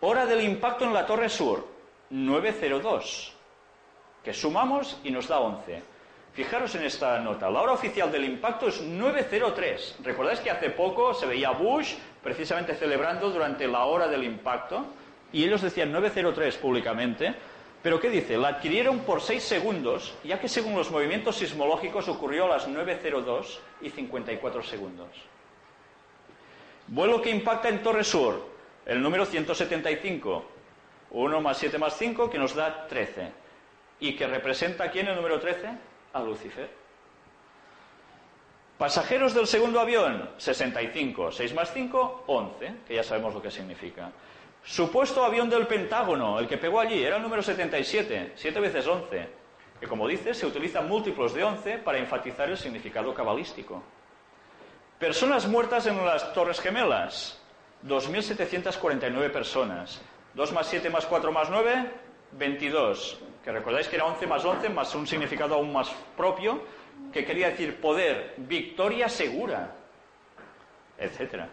Hora 0.00 0.26
del 0.26 0.42
impacto 0.42 0.84
en 0.84 0.94
la 0.94 1.06
torre 1.06 1.28
sur, 1.28 1.66
902. 2.10 3.34
Que 4.24 4.32
sumamos 4.32 4.98
y 5.04 5.10
nos 5.10 5.28
da 5.28 5.40
11. 5.40 5.82
Fijaros 6.38 6.72
en 6.76 6.84
esta 6.84 7.18
nota. 7.18 7.50
La 7.50 7.62
hora 7.62 7.72
oficial 7.72 8.12
del 8.12 8.24
impacto 8.24 8.68
es 8.68 8.80
903. 8.80 9.96
¿Recordáis 10.04 10.38
que 10.38 10.52
hace 10.52 10.70
poco 10.70 11.12
se 11.12 11.26
veía 11.26 11.50
Bush 11.50 11.94
precisamente 12.22 12.76
celebrando 12.76 13.28
durante 13.30 13.66
la 13.66 13.86
hora 13.86 14.06
del 14.06 14.22
impacto? 14.22 14.86
Y 15.32 15.42
ellos 15.42 15.62
decían 15.62 15.90
903 15.90 16.58
públicamente. 16.58 17.34
Pero 17.82 17.98
¿qué 17.98 18.08
dice? 18.08 18.36
La 18.36 18.50
adquirieron 18.50 19.00
por 19.00 19.20
6 19.20 19.42
segundos, 19.42 20.14
ya 20.22 20.38
que 20.38 20.48
según 20.48 20.76
los 20.76 20.92
movimientos 20.92 21.34
sismológicos 21.34 22.06
ocurrió 22.06 22.44
a 22.44 22.50
las 22.50 22.68
9.02 22.68 23.58
y 23.80 23.90
54 23.90 24.62
segundos. 24.62 25.08
Vuelo 26.86 27.20
que 27.20 27.30
impacta 27.30 27.68
en 27.68 27.82
Torre 27.82 28.04
Sur, 28.04 28.46
el 28.86 29.02
número 29.02 29.26
175. 29.26 30.44
1 31.10 31.40
más 31.40 31.58
7 31.58 31.78
más 31.78 31.98
5, 31.98 32.30
que 32.30 32.38
nos 32.38 32.54
da 32.54 32.86
13. 32.86 33.32
¿Y 33.98 34.14
que 34.14 34.28
representa 34.28 34.84
aquí 34.84 35.00
en 35.00 35.08
el 35.08 35.16
número 35.16 35.40
13? 35.40 35.87
A 36.12 36.22
Lucifer. 36.22 36.70
Pasajeros 38.78 39.34
del 39.34 39.46
segundo 39.46 39.80
avión, 39.80 40.30
65. 40.36 41.32
6 41.32 41.54
más 41.54 41.72
5, 41.72 42.24
11, 42.28 42.74
que 42.86 42.94
ya 42.94 43.02
sabemos 43.02 43.34
lo 43.34 43.42
que 43.42 43.50
significa. 43.50 44.12
Supuesto 44.62 45.24
avión 45.24 45.50
del 45.50 45.66
Pentágono, 45.66 46.38
el 46.38 46.46
que 46.46 46.58
pegó 46.58 46.78
allí, 46.78 47.02
era 47.02 47.16
el 47.16 47.22
número 47.22 47.42
77, 47.42 48.32
7 48.36 48.60
veces 48.60 48.86
11, 48.86 49.28
que 49.80 49.86
como 49.88 50.06
dice, 50.06 50.34
se 50.34 50.46
utilizan 50.46 50.88
múltiplos 50.88 51.34
de 51.34 51.42
11 51.42 51.78
para 51.78 51.98
enfatizar 51.98 52.48
el 52.48 52.56
significado 52.56 53.12
cabalístico. 53.14 53.82
Personas 54.98 55.46
muertas 55.46 55.86
en 55.86 56.04
las 56.04 56.32
Torres 56.32 56.60
Gemelas, 56.60 57.40
2.749 57.86 59.30
personas. 59.30 60.00
2 60.34 60.52
más 60.52 60.66
7 60.66 60.90
más 60.90 61.06
4 61.06 61.32
más 61.32 61.50
9, 61.50 61.90
22. 62.32 63.18
Que 63.48 63.52
recordáis 63.52 63.88
que 63.88 63.96
era 63.96 64.04
11 64.04 64.26
más 64.26 64.44
11 64.44 64.68
más 64.68 64.94
un 64.94 65.06
significado 65.06 65.54
aún 65.54 65.72
más 65.72 65.88
propio, 66.18 66.62
que 67.10 67.24
quería 67.24 67.48
decir 67.48 67.80
poder, 67.80 68.34
victoria 68.36 69.08
segura, 69.08 69.74
etcétera. 70.98 71.48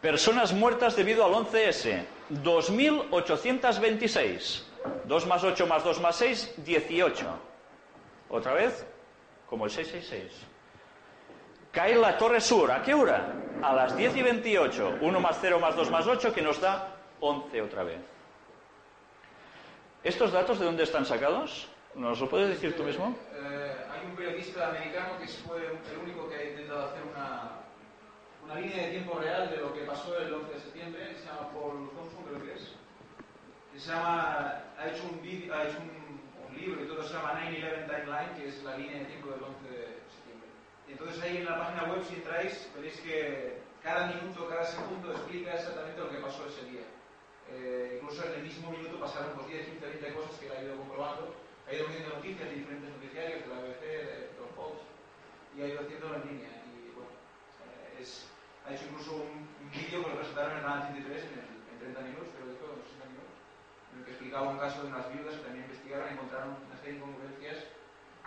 Personas 0.00 0.52
muertas 0.52 0.94
debido 0.94 1.24
al 1.24 1.32
11S, 1.32 2.04
2.826. 2.30 4.62
2 5.02 5.26
más 5.26 5.42
8 5.42 5.66
más 5.66 5.82
2 5.82 6.00
más 6.00 6.14
6, 6.14 6.54
18. 6.58 7.26
Otra 8.30 8.54
vez, 8.54 8.86
como 9.50 9.64
el 9.64 9.72
666. 9.72 10.46
Cae 11.72 11.96
la 11.96 12.16
Torre 12.16 12.40
Sur, 12.40 12.70
¿a 12.70 12.84
qué 12.84 12.94
hora? 12.94 13.32
A 13.62 13.74
las 13.74 13.96
10 13.96 14.14
y 14.14 14.22
28. 14.22 14.98
1 15.00 15.20
más 15.20 15.38
0 15.40 15.58
más 15.58 15.74
2 15.74 15.90
más 15.90 16.06
8, 16.06 16.32
que 16.32 16.40
nos 16.40 16.60
da 16.60 16.98
11 17.18 17.62
otra 17.62 17.82
vez. 17.82 17.98
¿Estos 20.04 20.30
datos 20.30 20.60
de 20.60 20.64
dónde 20.64 20.84
están 20.84 21.04
sacados? 21.04 21.68
¿Nos 21.96 22.20
lo 22.20 22.28
puedes 22.28 22.48
decir 22.50 22.76
tú 22.76 22.84
mismo? 22.84 23.16
Eh, 23.34 23.76
hay 23.90 24.06
un 24.06 24.14
periodista 24.14 24.68
americano 24.68 25.18
que 25.18 25.26
fue 25.26 25.58
el 25.58 25.98
único 25.98 26.28
que 26.28 26.36
ha 26.36 26.44
intentado 26.44 26.86
hacer 26.86 27.02
una, 27.02 28.54
línea 28.54 28.86
de 28.86 28.90
tiempo 28.92 29.18
real 29.18 29.50
de 29.50 29.56
lo 29.56 29.74
que 29.74 29.80
pasó 29.80 30.16
el 30.16 30.32
11 30.32 30.54
de 30.54 30.60
septiembre, 30.60 31.08
que 31.08 31.18
se 31.18 31.26
llama 31.26 31.50
Paul 31.52 31.90
Thompson, 31.90 32.24
creo 32.24 32.44
que 32.44 32.54
es. 32.54 32.72
Que 33.72 33.80
se 33.80 33.90
llama, 33.90 34.62
ha 34.78 34.88
hecho 34.88 35.02
un, 35.10 35.20
video, 35.20 35.52
ha 35.52 35.62
un, 35.62 36.56
libro 36.56 36.84
y 36.84 36.86
todo 36.86 37.02
se 37.02 37.14
llama 37.14 37.40
9-11 37.42 37.86
Timeline, 37.86 38.34
que 38.36 38.48
es 38.48 38.62
la 38.62 38.76
línea 38.76 38.98
de 39.00 39.04
tiempo 39.04 39.30
del 39.30 39.42
11 39.42 39.68
de 39.68 39.84
septiembre. 40.14 40.48
Y 40.88 40.92
entonces 40.92 41.22
ahí 41.22 41.36
en 41.38 41.44
la 41.44 41.58
página 41.58 41.92
web, 41.92 42.04
si 42.04 42.14
entráis, 42.14 42.70
veréis 42.74 43.00
que 43.00 43.58
cada 43.82 44.06
minuto, 44.06 44.48
cada 44.48 44.64
segundo 44.64 45.10
explica 45.10 45.54
exactamente 45.54 46.00
lo 46.00 46.10
que 46.10 46.18
pasó 46.18 46.46
ese 46.46 46.64
día. 46.70 46.86
Eh, 47.50 48.00
incluso 48.00 48.24
en 48.24 48.32
el 48.34 48.42
mismo 48.42 48.70
minuto 48.70 49.00
pasaron 49.00 49.32
pues, 49.34 49.48
10, 49.48 49.80
15, 49.80 49.86
20 49.86 50.14
cosas 50.14 50.36
que 50.38 50.50
ha 50.50 50.62
ido 50.62 50.76
comprobando. 50.76 51.34
Ha 51.66 51.74
ido 51.74 51.88
viendo 51.88 52.16
noticias 52.16 52.48
de 52.48 52.54
diferentes 52.56 52.90
noticiarios, 52.90 53.40
de 53.42 53.48
la 53.48 53.60
BBC, 53.60 53.82
de 53.84 54.30
los 54.40 54.50
Post, 54.56 54.80
y 55.56 55.62
ha 55.62 55.68
ido 55.68 55.80
haciéndolo 55.80 56.16
en 56.16 56.24
línea. 56.28 56.52
Y 56.64 56.92
bueno, 56.96 57.12
eh, 57.64 58.00
es, 58.00 58.24
ha 58.64 58.72
hecho 58.72 58.84
incluso 58.88 59.16
un, 59.16 59.44
un 59.44 59.68
vídeo 59.70 60.04
que 60.04 60.10
lo 60.10 60.16
presentaron 60.16 60.56
en 60.56 60.62
canal 60.64 60.92
103 60.92 61.24
en, 61.24 61.32
el, 61.36 61.48
en 61.72 61.78
30 61.92 62.00
minutos, 62.08 62.28
creo 62.36 62.48
que 62.48 62.56
fue, 62.56 62.68
o 62.72 62.80
60 62.80 63.04
minutos, 63.12 63.36
en 63.92 63.98
el 64.00 64.04
que 64.04 64.12
explicaba 64.12 64.48
un 64.48 64.58
caso 64.58 64.82
de 64.82 64.88
unas 64.88 65.12
viudas 65.12 65.36
que 65.36 65.44
también 65.44 65.64
investigaron 65.68 66.08
y 66.08 66.12
encontraron 66.16 66.56
una 66.56 66.76
serie 66.80 66.92
de 66.92 66.98
incongruencias 67.04 67.58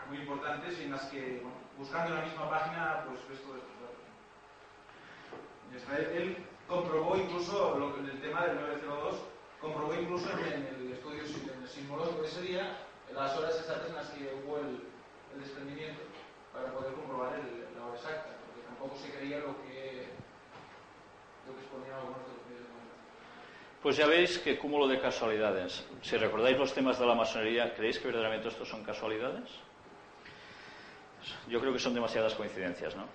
muy 0.09 0.17
importantes 0.21 0.77
y 0.77 0.83
en 0.85 0.91
las 0.91 1.05
que, 1.09 1.41
bueno, 1.41 1.57
buscando 1.77 2.13
en 2.13 2.19
la 2.21 2.25
misma 2.25 2.49
página, 2.49 3.05
pues 3.09 3.21
ves 3.29 3.41
hasta 5.91 5.97
él, 5.97 6.09
él 6.15 6.37
comprobó 6.67 7.17
incluso 7.17 7.77
lo, 7.77 7.95
el 7.97 8.21
tema 8.21 8.45
del 8.45 8.55
902, 8.55 9.15
comprobó 9.59 9.93
incluso 10.11 10.29
en, 10.39 10.67
el 10.67 10.91
estudio 10.91 11.23
sismológico 11.65 12.21
de 12.21 12.27
ese 12.27 12.41
día 12.41 12.77
las 13.15 13.37
horas 13.37 13.55
exactas 13.55 13.87
en 13.89 13.95
las 13.95 14.09
que 14.09 14.33
hubo 14.43 14.57
el, 14.57 14.91
desprendimiento 15.39 16.01
para 16.53 16.73
poder 16.73 16.93
comprobar 16.93 17.31
la 17.31 17.85
hora 17.85 17.95
exacta, 17.95 18.35
porque 18.45 18.67
tampoco 18.67 18.97
se 18.97 19.09
creía 19.17 19.39
lo 19.39 19.55
que, 19.63 20.11
lo 21.47 21.55
que 21.55 21.61
exponían 21.61 21.95
algunos 21.95 22.19
de 22.27 22.33
los 22.35 22.45
medios 22.49 22.67
de. 22.67 23.81
Pues 23.81 23.95
ya 23.95 24.05
veis 24.07 24.37
que 24.39 24.59
cúmulo 24.59 24.89
de 24.89 24.99
casualidades. 24.99 25.85
Si 26.01 26.17
recordáis 26.17 26.57
los 26.57 26.73
temas 26.73 26.99
de 26.99 27.05
la 27.05 27.15
masonería, 27.15 27.73
¿creéis 27.73 27.99
que 27.99 28.07
verdaderamente 28.07 28.49
estos 28.49 28.67
son 28.67 28.83
casualidades? 28.83 29.49
Yo 31.47 31.61
creo 31.61 31.71
que 31.71 31.79
son 31.79 31.93
demasiadas 31.93 32.35
coincidencias, 32.35 32.97
¿no? 32.97 33.05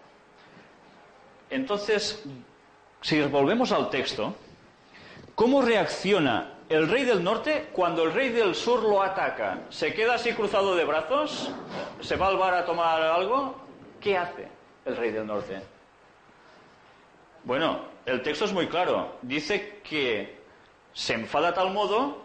Entonces, 1.50 2.24
si 3.02 3.20
volvemos 3.20 3.72
al 3.72 3.90
texto, 3.90 4.34
¿cómo 5.34 5.60
reacciona 5.60 6.55
el 6.68 6.88
rey 6.88 7.04
del 7.04 7.22
norte 7.22 7.68
cuando 7.72 8.04
el 8.04 8.12
rey 8.12 8.30
del 8.30 8.54
sur 8.54 8.82
lo 8.82 9.02
ataca? 9.02 9.60
¿Se 9.70 9.94
queda 9.94 10.14
así 10.14 10.32
cruzado 10.32 10.74
de 10.74 10.84
brazos? 10.84 11.50
¿Se 12.00 12.16
va 12.16 12.28
al 12.28 12.36
bar 12.36 12.54
a 12.54 12.64
tomar 12.64 13.00
algo? 13.02 13.56
¿Qué 14.00 14.16
hace 14.16 14.48
el 14.84 14.96
rey 14.96 15.10
del 15.10 15.26
norte? 15.26 15.60
Bueno, 17.44 17.80
el 18.04 18.22
texto 18.22 18.44
es 18.44 18.52
muy 18.52 18.66
claro. 18.66 19.18
Dice 19.22 19.80
que 19.82 20.40
se 20.92 21.14
enfada 21.14 21.48
a 21.48 21.54
tal 21.54 21.72
modo, 21.72 22.22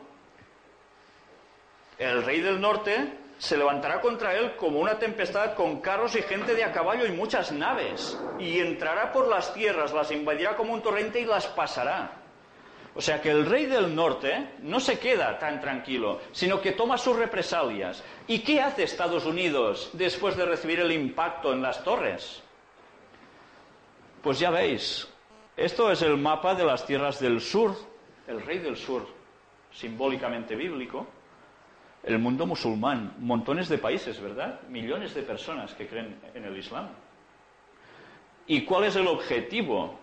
el 2.00 2.24
rey 2.24 2.42
del 2.42 2.60
norte 2.60 3.18
se 3.38 3.58
levantará 3.58 4.02
contra 4.02 4.36
él 4.36 4.56
como 4.56 4.80
una 4.80 4.98
tempestad 4.98 5.56
con 5.56 5.82
carros 5.82 6.16
y 6.16 6.22
gente 6.22 6.54
de 6.56 6.64
a 6.64 6.72
caballo 6.72 7.06
y 7.06 7.12
muchas 7.12 7.52
naves, 7.52 8.18
y 8.40 8.60
entrará 8.60 9.12
por 9.12 9.28
las 9.28 9.54
tierras, 9.54 9.94
las 9.94 10.12
invadirá 10.12 10.56
como 10.56 10.74
un 10.74 10.82
torrente 10.82 11.20
y 11.20 11.26
las 11.26 11.48
pasará. 11.48 12.21
O 12.94 13.02
sea 13.02 13.22
que 13.22 13.32
el 13.32 13.46
rey 13.46 13.68
del 13.68 13.96
norte 13.96 14.56
no 14.64 14.80
se 14.80 15.00
queda 15.00 15.40
tan 15.40 15.62
tranquilo, 15.62 16.20
sino 16.34 16.60
que 16.60 16.74
toma 16.74 16.98
sus 16.98 17.16
represalias. 17.16 18.04
¿Y 18.28 18.40
qué 18.40 18.62
hace 18.62 18.84
Estados 18.84 19.26
Unidos 19.26 19.92
después 19.94 20.36
de 20.36 20.46
recibir 20.46 20.82
el 20.82 20.92
impacto 20.92 21.54
en 21.54 21.62
las 21.62 21.84
torres? 21.84 22.44
Pues 24.22 24.40
ya 24.40 24.52
veis, 24.52 25.08
esto 25.56 25.90
es 25.92 26.02
el 26.02 26.18
mapa 26.18 26.54
de 26.54 26.66
las 26.66 26.86
tierras 26.86 27.20
del 27.20 27.40
sur, 27.40 27.76
el 28.28 28.42
rey 28.42 28.60
del 28.60 28.76
sur, 28.76 29.08
simbólicamente 29.72 30.56
bíblico, 30.56 31.08
el 32.04 32.20
mundo 32.20 32.46
musulmán, 32.46 33.16
montones 33.20 33.70
de 33.70 33.78
países, 33.78 34.20
¿verdad? 34.20 34.62
Millones 34.68 35.14
de 35.14 35.22
personas 35.22 35.74
que 35.74 35.88
creen 35.88 36.20
en 36.34 36.44
el 36.44 36.58
Islam. 36.58 36.90
¿Y 38.48 38.66
cuál 38.66 38.84
es 38.84 38.96
el 38.98 39.08
objetivo 39.08 40.01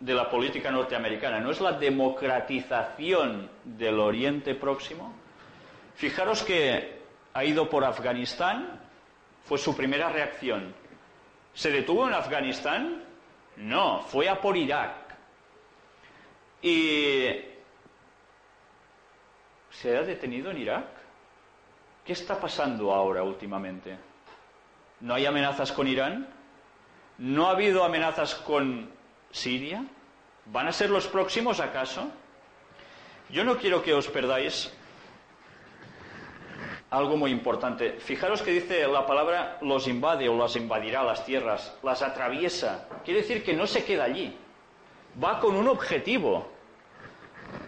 de 0.00 0.14
la 0.14 0.30
política 0.30 0.70
norteamericana? 0.70 1.40
¿No 1.40 1.50
es 1.50 1.60
la 1.60 1.72
democratización 1.72 3.48
del 3.64 3.98
Oriente 3.98 4.54
Próximo? 4.54 5.14
Fijaros 5.94 6.42
que 6.42 7.00
ha 7.32 7.44
ido 7.44 7.68
por 7.68 7.84
Afganistán, 7.84 8.80
fue 9.44 9.58
su 9.58 9.76
primera 9.76 10.08
reacción. 10.10 10.74
¿Se 11.54 11.70
detuvo 11.70 12.06
en 12.06 12.14
Afganistán? 12.14 13.02
No, 13.56 14.00
fue 14.02 14.28
a 14.28 14.40
por 14.40 14.56
Irak. 14.56 14.94
¿Y 16.60 17.28
se 19.70 19.96
ha 19.96 20.02
detenido 20.02 20.50
en 20.50 20.58
Irak? 20.58 20.86
¿Qué 22.04 22.12
está 22.12 22.38
pasando 22.38 22.92
ahora 22.92 23.22
últimamente? 23.22 23.96
¿No 25.00 25.14
hay 25.14 25.26
amenazas 25.26 25.72
con 25.72 25.86
Irán? 25.88 26.28
¿No 27.18 27.46
ha 27.46 27.50
habido 27.50 27.84
amenazas 27.84 28.34
con 28.34 28.95
Siria? 29.36 29.84
¿Van 30.46 30.66
a 30.66 30.72
ser 30.72 30.88
los 30.88 31.06
próximos 31.06 31.60
acaso? 31.60 32.08
Yo 33.28 33.44
no 33.44 33.58
quiero 33.58 33.82
que 33.82 33.92
os 33.92 34.08
perdáis 34.08 34.72
algo 36.90 37.16
muy 37.18 37.32
importante. 37.32 38.00
Fijaros 38.00 38.40
que 38.40 38.52
dice 38.52 38.86
la 38.86 39.04
palabra 39.04 39.58
los 39.60 39.88
invade 39.88 40.28
o 40.28 40.38
las 40.38 40.56
invadirá 40.56 41.02
las 41.02 41.26
tierras, 41.26 41.76
las 41.82 42.00
atraviesa. 42.00 42.88
Quiere 43.04 43.20
decir 43.20 43.44
que 43.44 43.52
no 43.52 43.66
se 43.66 43.84
queda 43.84 44.04
allí. 44.04 44.34
Va 45.22 45.38
con 45.38 45.54
un 45.54 45.68
objetivo. 45.68 46.48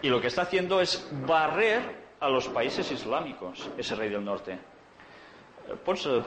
Y 0.01 0.09
lo 0.09 0.19
que 0.19 0.27
está 0.27 0.43
haciendo 0.43 0.81
es 0.81 1.07
barrer 1.27 1.81
a 2.19 2.29
los 2.29 2.47
países 2.47 2.91
islámicos, 2.91 3.69
ese 3.77 3.95
rey 3.95 4.09
del 4.09 4.25
norte. 4.25 4.57
¿Ponse 5.85 6.09
de? 6.09 6.21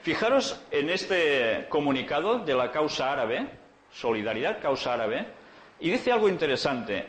Fijaros 0.00 0.60
en 0.70 0.90
este 0.90 1.66
comunicado 1.68 2.40
de 2.40 2.54
la 2.54 2.72
causa 2.72 3.12
árabe, 3.12 3.63
solidaridad 3.94 4.60
causa 4.60 4.94
árabe, 4.94 5.26
y 5.80 5.90
dice 5.90 6.12
algo 6.12 6.28
interesante. 6.28 7.06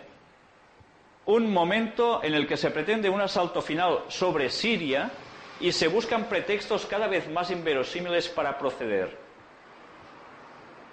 Un 1.25 1.51
momento 1.51 2.23
en 2.23 2.35
el 2.35 2.47
que 2.47 2.57
se 2.57 2.69
pretende 2.69 3.09
un 3.09 3.21
asalto 3.21 3.61
final 3.61 4.05
sobre 4.07 4.49
Siria 4.49 5.11
y 5.59 5.71
se 5.71 5.87
buscan 5.87 6.25
pretextos 6.25 6.85
cada 6.85 7.07
vez 7.07 7.29
más 7.29 7.49
inverosímiles 7.49 8.27
para 8.29 8.57
proceder. 8.57 9.17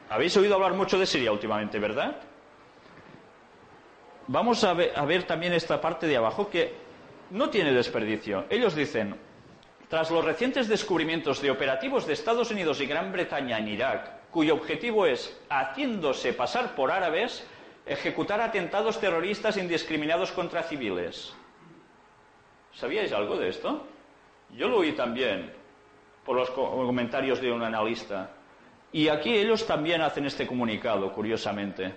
Habéis 0.09 0.37
oído 0.37 0.55
hablar 0.55 0.75
mucho 0.75 0.99
de 0.99 1.07
Siria 1.07 1.33
últimamente, 1.33 1.79
¿verdad? 1.79 2.17
Vamos 4.29 4.63
a 4.65 4.73
ver, 4.73 4.93
a 4.95 5.05
ver, 5.05 5.25
también 5.25 5.53
esta 5.53 5.81
parte 5.81 6.07
de 6.07 6.17
abajo 6.17 6.49
que 6.49 6.75
no 7.31 7.51
tiene 7.51 7.73
desperdicio. 7.73 8.47
Ellos 8.49 8.75
dicen, 8.75 9.17
tras 9.89 10.11
los 10.11 10.25
recientes 10.25 10.69
descubrimientos 10.69 11.43
de 11.43 11.51
operativos 11.51 12.07
de 12.07 12.15
Estados 12.15 12.51
Unidos 12.51 12.81
y 12.81 12.87
Gran 12.87 13.13
Bretaña 13.13 13.59
en 13.59 13.69
Irak, 13.69 14.22
cuyo 14.33 14.55
objetivo 14.55 15.07
es, 15.07 15.39
haciéndose 15.49 16.33
pasar 16.33 16.75
por 16.75 16.91
árabes, 16.91 17.47
ejecutar 17.87 18.41
atentados 18.41 18.99
terroristas 18.99 19.57
indiscriminados 19.57 20.33
contra 20.33 20.63
civiles. 20.63 21.35
¿Sabíais 22.73 23.13
algo 23.13 23.37
de 23.37 23.51
esto? 23.51 23.87
Yo 24.57 24.69
lo 24.69 24.79
oí 24.79 24.93
también 24.93 25.53
por 26.25 26.37
los 26.37 26.51
comentarios 26.51 27.41
de 27.41 27.53
un 27.53 27.63
analista. 27.63 28.31
Y 28.93 29.09
aquí 29.09 29.35
ellos 29.35 29.67
también 29.67 30.01
hacen 30.01 30.27
este 30.27 30.47
comunicado, 30.47 31.13
curiosamente, 31.13 31.95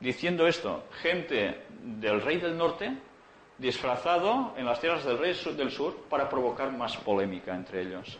diciendo 0.00 0.46
esto, 0.46 0.84
gente 1.02 1.64
del 1.82 2.20
rey 2.20 2.38
del 2.38 2.56
norte 2.56 2.92
disfrazado 3.58 4.54
en 4.56 4.64
las 4.64 4.80
tierras 4.80 5.04
del 5.04 5.18
rey 5.18 5.34
del 5.56 5.70
sur 5.70 6.04
para 6.08 6.28
provocar 6.28 6.72
más 6.72 6.96
polémica 6.96 7.54
entre 7.54 7.82
ellos. 7.82 8.18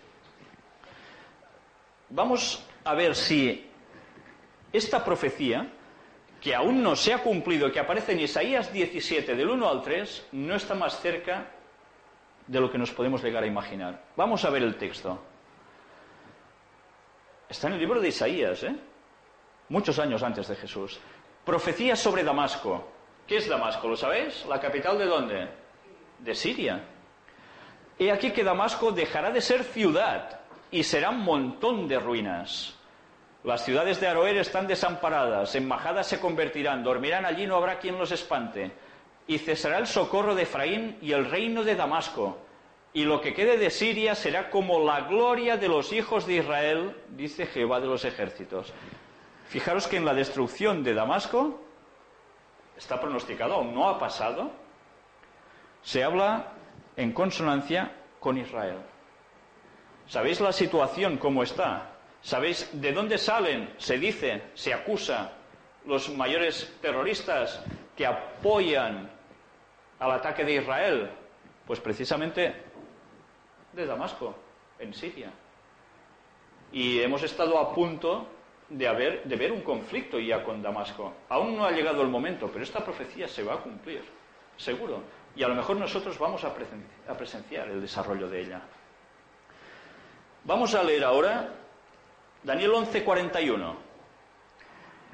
Vamos 2.11 2.67
a 2.85 2.95
ver 2.95 3.15
si 3.15 3.69
esta 4.73 5.05
profecía 5.05 5.71
que 6.41 6.55
aún 6.55 6.83
no 6.83 6.97
se 6.97 7.13
ha 7.13 7.23
cumplido, 7.23 7.71
que 7.71 7.81
aparece 7.81 8.13
en 8.13 8.21
Isaías 8.21 8.73
17, 8.73 9.35
del 9.35 9.51
1 9.51 9.69
al 9.69 9.83
3, 9.83 10.29
no 10.33 10.55
está 10.55 10.75
más 10.75 10.99
cerca 11.01 11.51
de 12.47 12.61
lo 12.61 12.71
que 12.71 12.79
nos 12.79 12.91
podemos 12.93 13.23
llegar 13.23 13.43
a 13.45 13.47
imaginar. 13.47 14.03
Vamos 14.17 14.45
a 14.45 14.51
ver 14.51 14.63
el 14.63 14.77
texto. 14.77 15.23
Está 17.49 17.69
en 17.69 17.75
el 17.75 17.81
libro 17.81 18.01
de 18.01 18.09
Isaías, 18.09 18.63
¿eh? 18.63 18.75
muchos 19.69 19.99
años 19.99 20.23
antes 20.23 20.49
de 20.49 20.57
Jesús. 20.57 20.99
Profecía 21.45 21.95
sobre 21.95 22.25
Damasco. 22.25 22.89
¿Qué 23.27 23.37
es 23.37 23.49
Damasco? 23.49 23.89
¿Lo 23.89 23.97
sabéis? 23.97 24.47
¿La 24.47 24.61
capital 24.61 24.99
de 24.99 25.07
dónde? 25.07 25.49
De 26.19 26.35
Siria. 26.35 26.83
He 27.99 28.11
aquí 28.11 28.31
que 28.31 28.43
Damasco 28.43 28.93
dejará 28.93 29.31
de 29.31 29.41
ser 29.41 29.63
ciudad 29.63 30.40
y 30.71 30.83
será 30.83 31.11
un 31.11 31.21
montón 31.21 31.89
de 31.89 31.99
ruinas. 31.99 32.75
Las 33.43 33.65
ciudades 33.65 34.01
de 34.01 34.07
Aroer 34.07 34.37
están 34.37 34.67
desamparadas, 34.67 35.55
embajadas 35.55 36.07
se 36.07 36.21
convertirán, 36.21 36.85
dormirán 36.85 37.25
allí, 37.25 37.47
no 37.47 37.57
habrá 37.57 37.79
quien 37.79 37.99
los 37.99 38.13
espante. 38.13 38.71
Y 39.27 39.39
cesará 39.39 39.79
el 39.79 39.87
socorro 39.87 40.35
de 40.35 40.43
Efraín 40.43 40.99
y 41.01 41.13
el 41.13 41.31
reino 41.31 41.65
de 41.65 41.75
Damasco. 41.75 42.39
Y 42.93 43.05
lo 43.05 43.21
que 43.21 43.33
quede 43.33 43.57
de 43.57 43.71
Siria 43.71 44.15
será 44.15 44.51
como 44.51 44.85
la 44.85 45.03
gloria 45.03 45.57
de 45.57 45.69
los 45.69 45.93
hijos 45.93 46.27
de 46.27 46.35
Israel, 46.35 46.97
dice 47.11 47.47
Jehová 47.47 47.81
de 47.81 47.87
los 47.87 48.05
ejércitos. 48.05 48.73
Fijaros 49.47 49.87
que 49.87 49.97
en 49.97 50.05
la 50.05 50.15
destrucción 50.15 50.83
de 50.83 50.95
Damasco 50.95 51.61
está 52.77 53.01
pronosticado, 53.01 53.55
aún 53.55 53.75
no 53.75 53.89
ha 53.89 53.99
pasado, 53.99 54.51
se 55.83 56.05
habla 56.05 56.53
en 56.97 57.13
consonancia 57.13 57.93
con 58.19 58.37
Israel. 58.37 58.79
¿Sabéis 60.11 60.41
la 60.41 60.51
situación 60.51 61.19
cómo 61.19 61.45
está? 61.45 61.93
¿Sabéis 62.21 62.69
de 62.73 62.93
dónde 62.93 63.17
salen? 63.17 63.73
Se 63.79 63.97
dice, 63.97 64.43
se 64.55 64.75
acusa 64.75 65.31
los 65.87 66.11
mayores 66.11 66.77
terroristas 66.83 67.63
que 67.97 68.05
apoyan 68.07 69.09
al 70.01 70.11
ataque 70.11 70.45
de 70.45 70.57
Israel. 70.57 71.11
Pues 71.65 71.79
precisamente 71.79 72.53
de 73.73 73.87
Damasco, 73.87 74.35
en 74.81 74.93
Siria. 74.93 75.31
Y 76.73 76.99
hemos 76.99 77.23
estado 77.23 77.57
a 77.61 77.73
punto 77.73 78.27
de, 78.69 79.21
de 79.25 79.37
ver 79.37 79.53
un 79.53 79.61
conflicto 79.61 80.19
ya 80.19 80.43
con 80.43 80.61
Damasco. 80.61 81.15
Aún 81.29 81.57
no 81.57 81.65
ha 81.67 81.71
llegado 81.71 82.03
el 82.03 82.09
momento, 82.09 82.51
pero 82.53 82.65
esta 82.65 82.85
profecía 82.85 83.29
se 83.29 83.45
va 83.45 83.55
a 83.55 83.59
cumplir, 83.59 84.03
seguro. 84.57 85.05
Y 85.37 85.45
a 85.45 85.49
lo 85.49 85.55
mejor 85.55 85.77
nosotros 85.77 86.19
vamos 86.19 86.43
a 86.43 86.53
presenciar 87.17 87.69
el 87.69 87.81
desarrollo 87.81 88.29
de 88.29 88.41
ella. 88.41 88.61
Vamos 90.51 90.75
a 90.75 90.83
leer 90.83 91.05
ahora 91.05 91.49
Daniel 92.43 92.73
11:41. 92.73 93.73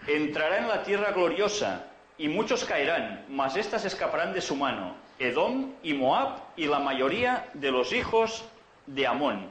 Entrará 0.06 0.56
en 0.60 0.66
la 0.66 0.82
tierra 0.82 1.12
gloriosa 1.12 1.88
y 2.16 2.28
muchos 2.28 2.64
caerán, 2.64 3.26
mas 3.28 3.54
éstas 3.54 3.84
escaparán 3.84 4.32
de 4.32 4.40
su 4.40 4.56
mano, 4.56 4.96
Edom 5.18 5.74
y 5.82 5.92
Moab 5.92 6.38
y 6.56 6.64
la 6.64 6.78
mayoría 6.78 7.50
de 7.52 7.70
los 7.70 7.92
hijos 7.92 8.46
de 8.86 9.06
Amón. 9.06 9.50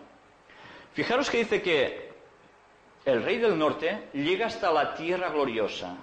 Fijaros 0.96 1.30
que 1.30 1.38
dice 1.38 1.62
que 1.62 2.10
el 3.06 3.22
rey 3.22 3.38
del 3.38 3.56
norte 3.56 4.10
llega 4.14 4.48
hasta 4.48 4.72
la 4.72 4.96
tierra 4.96 5.30
gloriosa. 5.30 5.98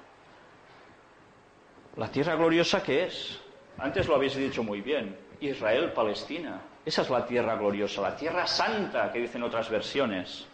¿La 1.96 2.06
tierra 2.06 2.36
gloriosa 2.36 2.84
qué 2.84 3.06
es? 3.06 3.40
Antes 3.78 4.06
lo 4.06 4.14
habéis 4.14 4.36
dicho 4.36 4.62
muy 4.62 4.80
bien, 4.80 5.18
Israel, 5.40 5.90
Palestina. 5.90 6.60
Esa 6.84 7.02
es 7.02 7.10
la 7.10 7.24
tierra 7.24 7.56
gloriosa, 7.56 8.02
la 8.02 8.16
tierra 8.16 8.46
santa 8.46 9.12
que 9.12 9.20
dicen 9.20 9.42
otras 9.42 9.70
versiones. 9.70 10.46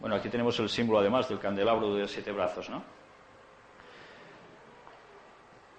Bueno, 0.00 0.16
aquí 0.16 0.28
tenemos 0.28 0.58
el 0.58 0.68
símbolo 0.68 0.98
además 0.98 1.28
del 1.28 1.38
candelabro 1.38 1.94
de 1.94 2.08
siete 2.08 2.32
brazos, 2.32 2.70
¿no? 2.70 2.82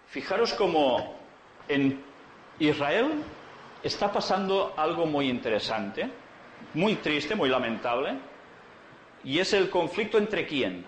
Fijaros 0.07 0.53
cómo 0.53 1.15
en 1.67 2.03
Israel 2.59 3.23
está 3.81 4.11
pasando 4.11 4.73
algo 4.77 5.07
muy 5.07 5.27
interesante, 5.27 6.07
muy 6.75 6.97
triste, 6.97 7.35
muy 7.35 7.49
lamentable, 7.49 8.17
y 9.23 9.39
es 9.39 9.53
el 9.53 9.69
conflicto 9.71 10.19
entre 10.19 10.45
quién? 10.45 10.85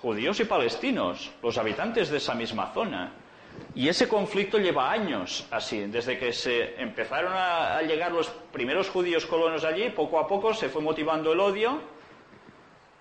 Judíos 0.00 0.40
y 0.40 0.44
palestinos, 0.44 1.32
los 1.42 1.58
habitantes 1.58 2.08
de 2.08 2.16
esa 2.16 2.34
misma 2.34 2.72
zona. 2.72 3.12
Y 3.76 3.88
ese 3.88 4.06
conflicto 4.06 4.58
lleva 4.58 4.92
años 4.92 5.48
así, 5.50 5.80
desde 5.86 6.16
que 6.16 6.32
se 6.32 6.80
empezaron 6.80 7.32
a, 7.34 7.82
llegar 7.82 8.12
los 8.12 8.28
primeros 8.28 8.88
judíos 8.88 9.26
colonos 9.26 9.64
allí, 9.64 9.90
poco 9.90 10.20
a 10.20 10.28
poco 10.28 10.54
se 10.54 10.68
fue 10.68 10.80
motivando 10.80 11.32
el 11.32 11.40
odio 11.40 11.80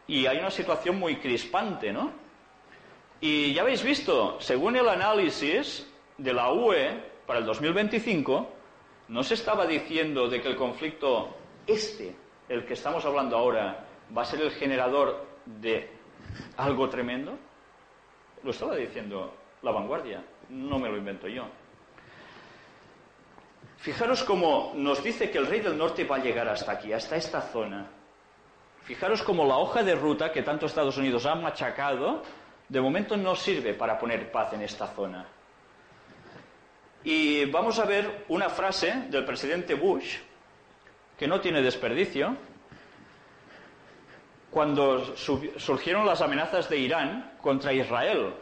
y 0.08 0.26
hay 0.26 0.40
una 0.40 0.50
situación 0.50 0.98
muy 0.98 1.18
crispante, 1.18 1.94
¿no? 1.94 2.12
Y 3.22 3.54
ya 3.54 3.62
habéis 3.62 3.84
visto, 3.84 4.38
según 4.42 4.76
el 4.76 4.90
análisis 4.90 5.88
de 6.18 6.34
la 6.34 6.52
UE 6.52 7.04
para 7.28 7.40
el 7.40 7.46
2025, 7.46 8.50
no 9.10 9.24
se 9.24 9.36
estaba 9.36 9.68
diciendo 9.68 10.28
de 10.28 10.42
que 10.42 10.48
el 10.48 10.56
conflicto 10.56 11.38
este, 11.68 12.16
el 12.50 12.66
que 12.66 12.74
estamos 12.74 13.06
hablando 13.06 13.38
ahora, 13.38 13.86
va 14.16 14.24
a 14.24 14.26
ser 14.26 14.42
el 14.42 14.52
generador 14.52 15.24
de 15.46 15.88
algo 16.58 16.90
tremendo. 16.90 17.38
Lo 18.44 18.52
estaba 18.52 18.76
diciendo 18.76 19.34
la 19.62 19.72
vanguardia 19.72 20.22
no 20.50 20.80
me 20.80 20.90
lo 20.90 20.98
invento 20.98 21.28
yo. 21.28 21.48
Fijaros 23.78 24.24
cómo 24.24 24.72
nos 24.76 25.04
dice 25.04 25.30
que 25.30 25.38
el 25.38 25.48
rey 25.48 25.60
del 25.60 25.78
norte 25.78 26.06
va 26.06 26.16
a 26.16 26.24
llegar 26.24 26.48
hasta 26.48 26.72
aquí, 26.72 26.94
hasta 26.94 27.18
esta 27.18 27.42
zona. 27.42 27.86
Fijaros 28.84 29.22
cómo 29.24 29.46
la 29.46 29.58
hoja 29.58 29.84
de 29.84 29.94
ruta 29.94 30.32
que 30.32 30.42
tanto 30.42 30.66
Estados 30.66 30.98
Unidos 30.98 31.26
ha 31.26 31.36
machacado, 31.36 32.24
de 32.70 32.80
momento 32.80 33.18
no 33.18 33.36
sirve 33.36 33.74
para 33.74 34.00
poner 34.00 34.32
paz 34.32 34.54
en 34.54 34.62
esta 34.62 34.88
zona. 34.88 35.26
Y 37.04 37.44
vamos 37.46 37.78
a 37.80 37.86
ver 37.86 38.24
una 38.30 38.50
frase 38.50 39.08
del 39.10 39.26
presidente 39.26 39.74
Bush, 39.74 40.18
que 41.18 41.28
no 41.28 41.42
tiene 41.42 41.62
desperdicio, 41.62 42.38
cuando 44.50 45.18
surgieron 45.18 46.06
las 46.06 46.22
amenazas 46.22 46.70
de 46.70 46.78
Irán 46.78 47.34
contra 47.42 47.74
Israel 47.74 48.34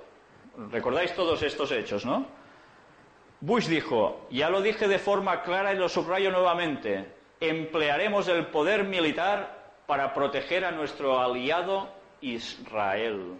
Recordáis 0.57 1.13
todos 1.15 1.41
estos 1.43 1.71
hechos, 1.71 2.05
¿no? 2.05 2.25
Bush 3.39 3.67
dijo, 3.67 4.27
ya 4.29 4.49
lo 4.49 4.61
dije 4.61 4.87
de 4.87 4.99
forma 4.99 5.41
clara 5.41 5.73
y 5.73 5.77
lo 5.77 5.89
subrayo 5.89 6.31
nuevamente, 6.31 7.11
emplearemos 7.39 8.27
el 8.27 8.47
poder 8.47 8.83
militar 8.83 9.73
para 9.87 10.13
proteger 10.13 10.63
a 10.63 10.71
nuestro 10.71 11.19
aliado 11.19 11.89
Israel. 12.21 13.33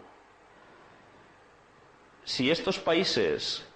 Si 2.24 2.50
estos 2.50 2.80
países 2.80 3.68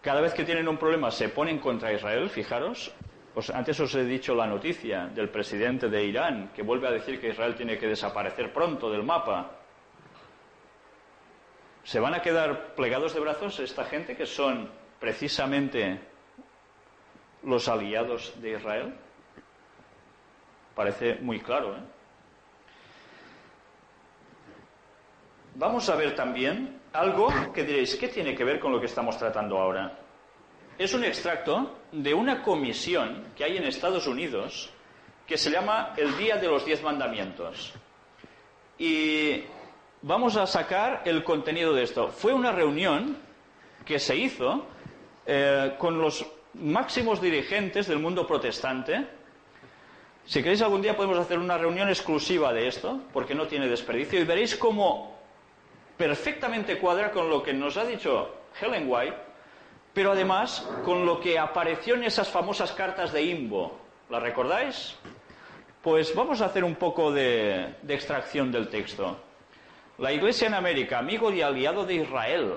cada 0.00 0.20
vez 0.20 0.32
que 0.32 0.44
tienen 0.44 0.68
un 0.68 0.78
problema 0.78 1.10
se 1.10 1.28
ponen 1.28 1.58
contra 1.58 1.92
Israel, 1.92 2.30
fijaros. 2.30 2.92
Antes 3.52 3.78
os 3.78 3.94
he 3.94 4.04
dicho 4.04 4.34
la 4.34 4.46
noticia 4.46 5.06
del 5.06 5.28
presidente 5.28 5.88
de 5.88 6.04
Irán, 6.04 6.50
que 6.54 6.62
vuelve 6.62 6.88
a 6.88 6.92
decir 6.92 7.20
que 7.20 7.28
Israel 7.28 7.54
tiene 7.54 7.78
que 7.78 7.86
desaparecer 7.86 8.52
pronto 8.52 8.90
del 8.90 9.02
mapa. 9.02 9.57
¿Se 11.88 12.00
van 12.00 12.12
a 12.12 12.20
quedar 12.20 12.74
plegados 12.74 13.14
de 13.14 13.20
brazos 13.20 13.60
esta 13.60 13.82
gente 13.86 14.14
que 14.14 14.26
son 14.26 14.70
precisamente 15.00 15.98
los 17.44 17.66
aliados 17.66 18.34
de 18.42 18.58
Israel? 18.58 18.94
Parece 20.74 21.14
muy 21.14 21.40
claro. 21.40 21.76
¿eh? 21.76 21.80
Vamos 25.54 25.88
a 25.88 25.96
ver 25.96 26.14
también 26.14 26.78
algo 26.92 27.32
que 27.54 27.64
diréis, 27.64 27.96
¿qué 27.96 28.08
tiene 28.08 28.34
que 28.34 28.44
ver 28.44 28.60
con 28.60 28.70
lo 28.70 28.80
que 28.80 28.84
estamos 28.84 29.16
tratando 29.16 29.56
ahora? 29.56 29.98
Es 30.76 30.92
un 30.92 31.04
extracto 31.04 31.78
de 31.90 32.12
una 32.12 32.42
comisión 32.42 33.32
que 33.34 33.44
hay 33.44 33.56
en 33.56 33.64
Estados 33.64 34.06
Unidos 34.06 34.70
que 35.26 35.38
se 35.38 35.50
llama 35.50 35.94
el 35.96 36.18
Día 36.18 36.36
de 36.36 36.48
los 36.48 36.66
Diez 36.66 36.82
Mandamientos. 36.82 37.72
Y 38.78 39.42
vamos 40.02 40.36
a 40.36 40.46
sacar 40.46 41.02
el 41.04 41.24
contenido 41.24 41.72
de 41.72 41.82
esto. 41.82 42.08
Fue 42.08 42.32
una 42.32 42.52
reunión 42.52 43.16
que 43.84 43.98
se 43.98 44.16
hizo 44.16 44.66
eh, 45.26 45.74
con 45.78 46.00
los 46.00 46.26
máximos 46.54 47.20
dirigentes 47.20 47.86
del 47.86 47.98
mundo 47.98 48.26
protestante. 48.26 49.06
Si 50.26 50.42
queréis 50.42 50.62
algún 50.62 50.82
día 50.82 50.96
podemos 50.96 51.18
hacer 51.18 51.38
una 51.38 51.56
reunión 51.56 51.88
exclusiva 51.88 52.52
de 52.52 52.68
esto, 52.68 53.00
porque 53.12 53.34
no 53.34 53.46
tiene 53.46 53.68
desperdicio, 53.68 54.20
y 54.20 54.24
veréis 54.24 54.56
cómo 54.56 55.16
perfectamente 55.96 56.78
cuadra 56.78 57.10
con 57.10 57.28
lo 57.28 57.42
que 57.42 57.52
nos 57.52 57.76
ha 57.76 57.84
dicho 57.84 58.34
Helen 58.60 58.86
White, 58.88 59.16
pero 59.94 60.12
además 60.12 60.68
con 60.84 61.06
lo 61.06 61.18
que 61.18 61.38
apareció 61.38 61.94
en 61.94 62.04
esas 62.04 62.28
famosas 62.28 62.72
cartas 62.72 63.12
de 63.12 63.22
Imbo. 63.22 63.78
¿La 64.10 64.20
recordáis? 64.20 64.96
Pues 65.82 66.14
vamos 66.14 66.40
a 66.40 66.46
hacer 66.46 66.62
un 66.62 66.74
poco 66.76 67.10
de, 67.10 67.74
de 67.82 67.94
extracción 67.94 68.52
del 68.52 68.68
texto. 68.68 69.27
La 69.98 70.12
Iglesia 70.12 70.46
en 70.46 70.54
América, 70.54 71.00
amigo 71.00 71.32
y 71.32 71.42
aliado 71.42 71.84
de 71.84 71.94
Israel. 71.94 72.54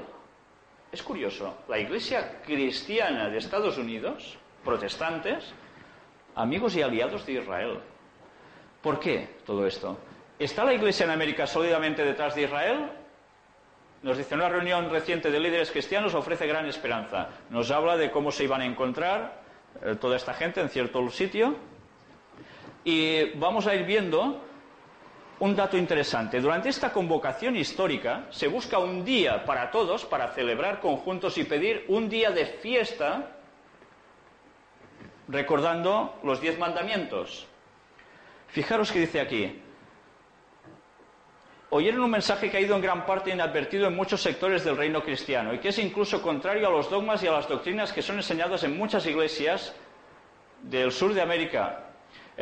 Es 0.92 1.02
curioso, 1.02 1.58
la 1.68 1.80
Iglesia 1.80 2.40
cristiana 2.46 3.30
de 3.30 3.40
Estados 3.40 3.80
Unidos, 3.80 4.38
protestantes, 4.64 5.52
amigos 6.36 6.76
y 6.76 6.84
aliados 6.84 7.26
de 7.26 7.34
Israel. 7.34 7.80
¿Por 8.84 9.00
qué 9.00 9.38
todo 9.44 9.66
esto? 9.66 9.98
¿Está 10.38 10.64
la 10.64 10.76
Iglesia 10.76 11.06
en 11.06 11.10
América 11.10 11.48
sólidamente 11.48 12.06
detrás 12.06 12.36
de 12.36 12.44
Israel? 12.44 12.92
Nos 14.04 14.20
dice, 14.20 14.36
una 14.36 14.50
reunión 14.50 14.92
reciente 14.92 15.32
de 15.32 15.40
líderes 15.40 15.72
cristianos 15.72 16.14
ofrece 16.14 16.46
gran 16.46 16.68
esperanza. 16.68 17.30
Nos 17.50 17.72
habla 17.72 17.98
de 17.98 18.12
cómo 18.12 18.32
se 18.32 18.44
iban 18.44 18.62
a 18.62 18.66
encontrar 18.66 19.42
eh, 19.84 19.96
toda 20.00 20.16
esta 20.16 20.36
gente 20.36 20.62
en 20.62 20.70
cierto 20.70 21.10
sitio. 21.10 21.56
Y 22.84 23.32
vamos 23.40 23.66
a 23.66 23.74
ir 23.74 23.84
viendo 23.84 24.51
un 25.42 25.56
dato 25.56 25.76
interesante. 25.76 26.40
Durante 26.40 26.70
esta 26.70 26.94
convocación 26.94 27.56
histórica 27.56 28.28
se 28.30 28.48
busca 28.48 28.78
un 28.78 29.04
día 29.04 29.44
para 29.44 29.72
todos 29.72 30.06
para 30.06 30.28
celebrar 30.30 30.80
conjuntos 30.80 31.36
y 31.40 31.46
pedir 31.46 31.86
un 31.88 32.08
día 32.08 32.30
de 32.30 32.46
fiesta 32.46 33.38
recordando 35.28 36.20
los 36.24 36.40
diez 36.42 36.60
mandamientos. 36.60 37.48
Fijaros 38.50 38.92
que 38.92 39.00
dice 39.00 39.20
aquí, 39.20 39.60
oyeron 41.72 42.02
un 42.02 42.12
mensaje 42.12 42.52
que 42.52 42.58
ha 42.58 42.62
ido 42.62 42.76
en 42.76 42.82
gran 42.84 43.08
parte 43.08 43.32
inadvertido 43.32 43.88
en 43.88 43.96
muchos 43.96 44.22
sectores 44.22 44.64
del 44.64 44.78
reino 44.78 45.02
cristiano 45.02 45.56
y 45.56 45.58
que 45.58 45.70
es 45.70 45.80
incluso 45.80 46.22
contrario 46.22 46.68
a 46.68 46.72
los 46.72 46.88
dogmas 46.88 47.24
y 47.24 47.28
a 47.28 47.32
las 47.32 47.48
doctrinas 47.48 47.92
que 47.92 48.04
son 48.04 48.18
enseñados 48.18 48.64
en 48.64 48.78
muchas 48.78 49.08
iglesias 49.08 49.74
del 50.62 50.92
sur 50.92 51.16
de 51.16 51.22
América. 51.22 51.91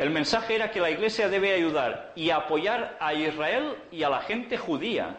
El 0.00 0.08
mensaje 0.08 0.54
era 0.54 0.70
que 0.70 0.80
la 0.80 0.90
iglesia 0.90 1.28
debe 1.28 1.52
ayudar 1.52 2.12
y 2.16 2.30
apoyar 2.30 2.96
a 3.00 3.12
Israel 3.12 3.76
y 3.92 4.02
a 4.02 4.08
la 4.08 4.20
gente 4.20 4.56
judía 4.56 5.18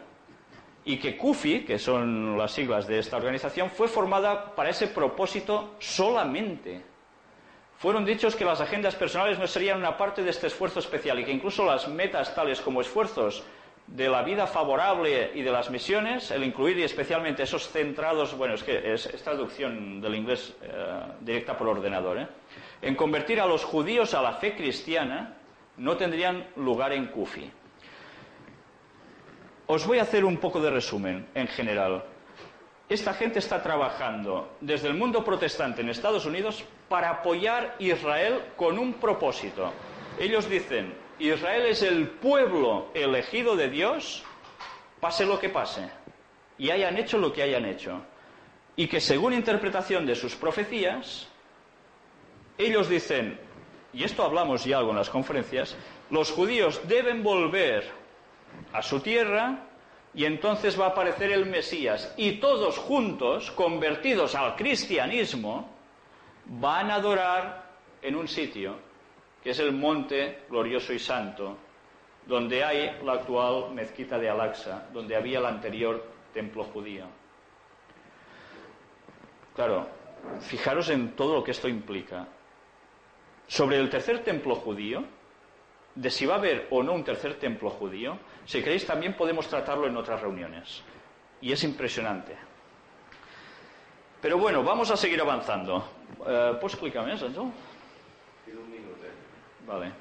y 0.84 0.98
que 0.98 1.18
CUFI, 1.18 1.66
que 1.66 1.78
son 1.78 2.36
las 2.36 2.54
siglas 2.54 2.88
de 2.88 2.98
esta 2.98 3.18
organización, 3.18 3.70
fue 3.70 3.88
formada 3.88 4.56
para 4.56 4.72
ese 4.72 4.88
propósito 4.88 5.76
solamente. 5.78 6.82
Fueron 7.78 8.04
dichos 8.04 8.36
que 8.36 8.44
las 8.44 8.60
agendas 8.60 8.96
personales 8.96 9.38
no 9.38 9.46
serían 9.46 9.78
una 9.78 9.96
parte 9.96 10.24
de 10.24 10.32
este 10.32 10.48
esfuerzo 10.48 10.80
especial 10.80 11.20
y 11.20 11.26
que 11.26 11.32
incluso 11.32 11.64
las 11.64 11.88
metas 11.88 12.34
tales 12.34 12.60
como 12.60 12.82
esfuerzos 12.82 13.44
de 13.86 14.10
la 14.10 14.24
vida 14.24 14.48
favorable 14.48 15.30
y 15.36 15.44
de 15.44 15.52
las 15.52 15.70
misiones, 15.70 16.32
el 16.32 16.44
incluir 16.44 16.80
y 16.80 16.84
especialmente 16.84 17.44
esos 17.44 17.70
centrados, 17.70 18.36
bueno, 18.36 18.56
es 18.56 18.64
que 18.64 18.94
es, 18.94 19.08
traducción 19.24 20.02
del 20.02 20.16
inglés 20.16 20.56
eh, 20.64 21.04
directa 21.20 21.56
por 21.56 21.68
ordenador, 21.68 22.18
¿eh? 22.18 22.28
En 22.82 22.96
convertir 22.96 23.40
a 23.40 23.46
los 23.46 23.64
judíos 23.64 24.14
a 24.14 24.22
la 24.22 24.34
fe 24.34 24.56
cristiana, 24.56 25.38
no 25.78 25.98
tendrían 25.98 26.48
lugar 26.56 26.94
en 26.94 27.08
Kufi. 27.08 27.50
Os 29.68 29.86
voy 29.88 30.00
a 30.00 30.04
hacer 30.04 30.26
un 30.26 30.38
poco 30.38 30.60
de 30.60 30.70
resumen 30.70 31.28
en 31.34 31.48
general. 31.48 32.04
Esta 32.90 33.14
gente 33.14 33.40
está 33.40 33.64
trabajando 33.64 34.58
desde 34.60 34.90
el 34.90 34.96
mundo 34.96 35.24
protestante 35.24 35.82
en 35.82 35.90
Estados 35.90 36.26
Unidos 36.26 36.66
para 36.90 37.10
apoyar 37.10 37.78
a 37.80 37.84
Israel 37.84 38.42
con 38.58 38.78
un 38.78 38.96
propósito. 38.96 39.72
Ellos 40.20 40.50
dicen, 40.50 40.94
Israel 41.20 41.68
es 41.68 41.84
el 41.84 42.10
pueblo 42.10 42.90
elegido 42.94 43.56
de 43.56 43.70
Dios, 43.70 44.24
pase 45.00 45.26
lo 45.26 45.40
que 45.40 45.48
pase, 45.48 45.90
y 46.58 46.70
hayan 46.70 46.98
hecho 46.98 47.18
lo 47.18 47.32
que 47.32 47.44
hayan 47.44 47.66
hecho. 47.66 48.02
Y 48.76 48.88
que 48.88 49.00
según 49.00 49.32
interpretación 49.32 50.06
de 50.06 50.16
sus 50.16 50.36
profecías, 50.36 51.31
ellos 52.66 52.90
dicen, 52.90 53.40
y 53.94 54.04
esto 54.04 54.24
hablamos 54.24 54.64
ya 54.66 54.78
algo 54.78 54.92
en 54.92 54.98
las 54.98 55.10
conferencias, 55.10 55.76
los 56.10 56.32
judíos 56.32 56.82
deben 56.88 57.24
volver 57.24 57.90
a 58.74 58.82
su 58.82 59.00
tierra 59.00 59.68
y 60.14 60.26
entonces 60.26 60.80
va 60.80 60.88
a 60.88 60.90
aparecer 60.90 61.32
el 61.32 61.46
Mesías. 61.46 62.14
Y 62.18 62.34
todos 62.34 62.78
juntos, 62.78 63.52
convertidos 63.52 64.36
al 64.36 64.56
cristianismo, 64.56 65.70
van 66.46 66.92
a 66.92 66.96
adorar 66.96 67.66
en 68.02 68.16
un 68.16 68.28
sitio 68.28 68.76
que 69.44 69.52
es 69.52 69.60
el 69.60 69.72
monte 69.72 70.44
glorioso 70.50 70.94
y 70.94 71.00
santo, 71.00 71.58
donde 72.28 72.64
hay 72.64 73.00
la 73.04 73.14
actual 73.14 73.74
mezquita 73.74 74.20
de 74.20 74.30
Al-Aqsa, 74.30 74.90
donde 74.94 75.16
había 75.16 75.40
el 75.40 75.46
anterior 75.46 76.06
templo 76.34 76.64
judío. 76.66 77.06
Claro, 79.56 79.88
fijaros 80.42 80.90
en 80.90 81.16
todo 81.16 81.36
lo 81.36 81.44
que 81.44 81.52
esto 81.52 81.68
implica. 81.68 82.28
Sobre 83.52 83.78
el 83.80 83.90
tercer 83.90 84.24
templo 84.24 84.56
judío, 84.56 85.04
de 85.94 86.10
si 86.10 86.26
va 86.26 86.36
a 86.36 86.38
haber 86.38 86.68
o 86.70 86.82
no 86.84 86.94
un 86.94 87.04
tercer 87.04 87.34
templo 87.34 87.70
judío, 87.70 88.18
si 88.46 88.64
queréis 88.64 88.86
también 88.86 89.14
podemos 89.18 89.46
tratarlo 89.50 89.88
en 89.88 89.98
otras 89.98 90.22
reuniones. 90.22 90.82
Y 91.42 91.52
es 91.52 91.62
impresionante. 91.66 92.34
Pero 94.22 94.38
bueno, 94.38 94.64
vamos 94.64 94.90
a 94.90 94.96
seguir 94.96 95.20
avanzando. 95.20 95.86
Eh, 96.26 96.54
¿Puedes 96.62 96.76
explicarme, 96.76 97.12
Ángel? 97.12 97.34
Vale. 99.68 99.92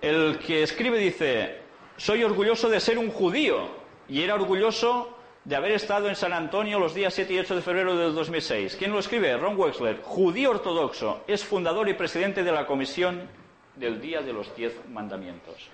El 0.00 0.38
que 0.38 0.62
escribe 0.62 0.96
dice, 0.96 1.58
soy 1.96 2.22
orgulloso 2.22 2.68
de 2.68 2.78
ser 2.78 2.98
un 2.98 3.10
judío 3.10 3.68
y 4.08 4.22
era 4.22 4.36
orgulloso 4.36 5.17
de 5.48 5.56
haber 5.56 5.72
estado 5.72 6.10
en 6.10 6.14
San 6.14 6.34
Antonio 6.34 6.78
los 6.78 6.92
días 6.92 7.14
7 7.14 7.32
y 7.32 7.38
8 7.38 7.56
de 7.56 7.62
febrero 7.62 7.96
del 7.96 8.14
2006. 8.14 8.76
¿Quién 8.76 8.92
lo 8.92 8.98
escribe? 8.98 9.34
Ron 9.34 9.58
Wexler, 9.58 10.02
judío 10.02 10.50
ortodoxo, 10.50 11.24
es 11.26 11.42
fundador 11.42 11.88
y 11.88 11.94
presidente 11.94 12.44
de 12.44 12.52
la 12.52 12.66
comisión 12.66 13.26
del 13.74 13.98
Día 13.98 14.20
de 14.20 14.34
los 14.34 14.54
Diez 14.54 14.78
Mandamientos. 14.90 15.70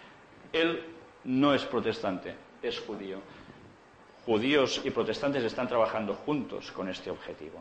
Él 0.52 0.80
no 1.24 1.52
es 1.52 1.64
protestante, 1.64 2.36
es 2.62 2.78
judío. 2.78 3.18
Judíos 4.24 4.80
y 4.84 4.90
protestantes 4.90 5.42
están 5.42 5.66
trabajando 5.66 6.14
juntos 6.14 6.70
con 6.70 6.88
este 6.88 7.10
objetivo. 7.10 7.58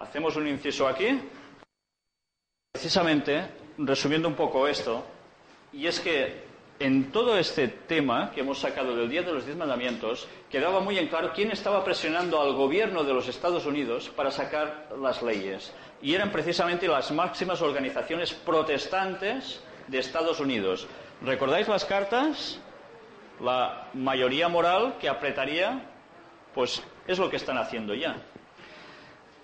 Hacemos 0.00 0.36
un 0.36 0.46
inciso 0.46 0.86
aquí. 0.86 1.22
Precisamente, 2.70 3.48
resumiendo 3.78 4.28
un 4.28 4.34
poco 4.34 4.68
esto, 4.68 5.06
y 5.72 5.86
es 5.86 6.00
que 6.00 6.47
en 6.80 7.10
todo 7.10 7.36
este 7.36 7.66
tema 7.68 8.30
que 8.30 8.40
hemos 8.40 8.60
sacado 8.60 8.94
del 8.94 9.10
Día 9.10 9.22
de 9.22 9.32
los 9.32 9.44
Diez 9.44 9.56
Mandamientos, 9.56 10.28
quedaba 10.48 10.80
muy 10.80 10.96
en 10.98 11.08
claro 11.08 11.32
quién 11.34 11.50
estaba 11.50 11.84
presionando 11.84 12.40
al 12.40 12.52
gobierno 12.52 13.02
de 13.02 13.12
los 13.12 13.28
Estados 13.28 13.66
Unidos 13.66 14.10
para 14.14 14.30
sacar 14.30 14.88
las 15.00 15.22
leyes. 15.22 15.72
Y 16.00 16.14
eran 16.14 16.30
precisamente 16.30 16.86
las 16.86 17.10
máximas 17.10 17.62
organizaciones 17.62 18.32
protestantes 18.32 19.60
de 19.88 19.98
Estados 19.98 20.38
Unidos. 20.38 20.86
¿Recordáis 21.22 21.66
las 21.66 21.84
cartas? 21.84 22.60
La 23.40 23.88
mayoría 23.94 24.48
moral 24.48 24.96
que 25.00 25.08
apretaría, 25.08 25.82
pues 26.54 26.82
es 27.06 27.18
lo 27.18 27.28
que 27.28 27.36
están 27.36 27.58
haciendo 27.58 27.94
ya. 27.94 28.16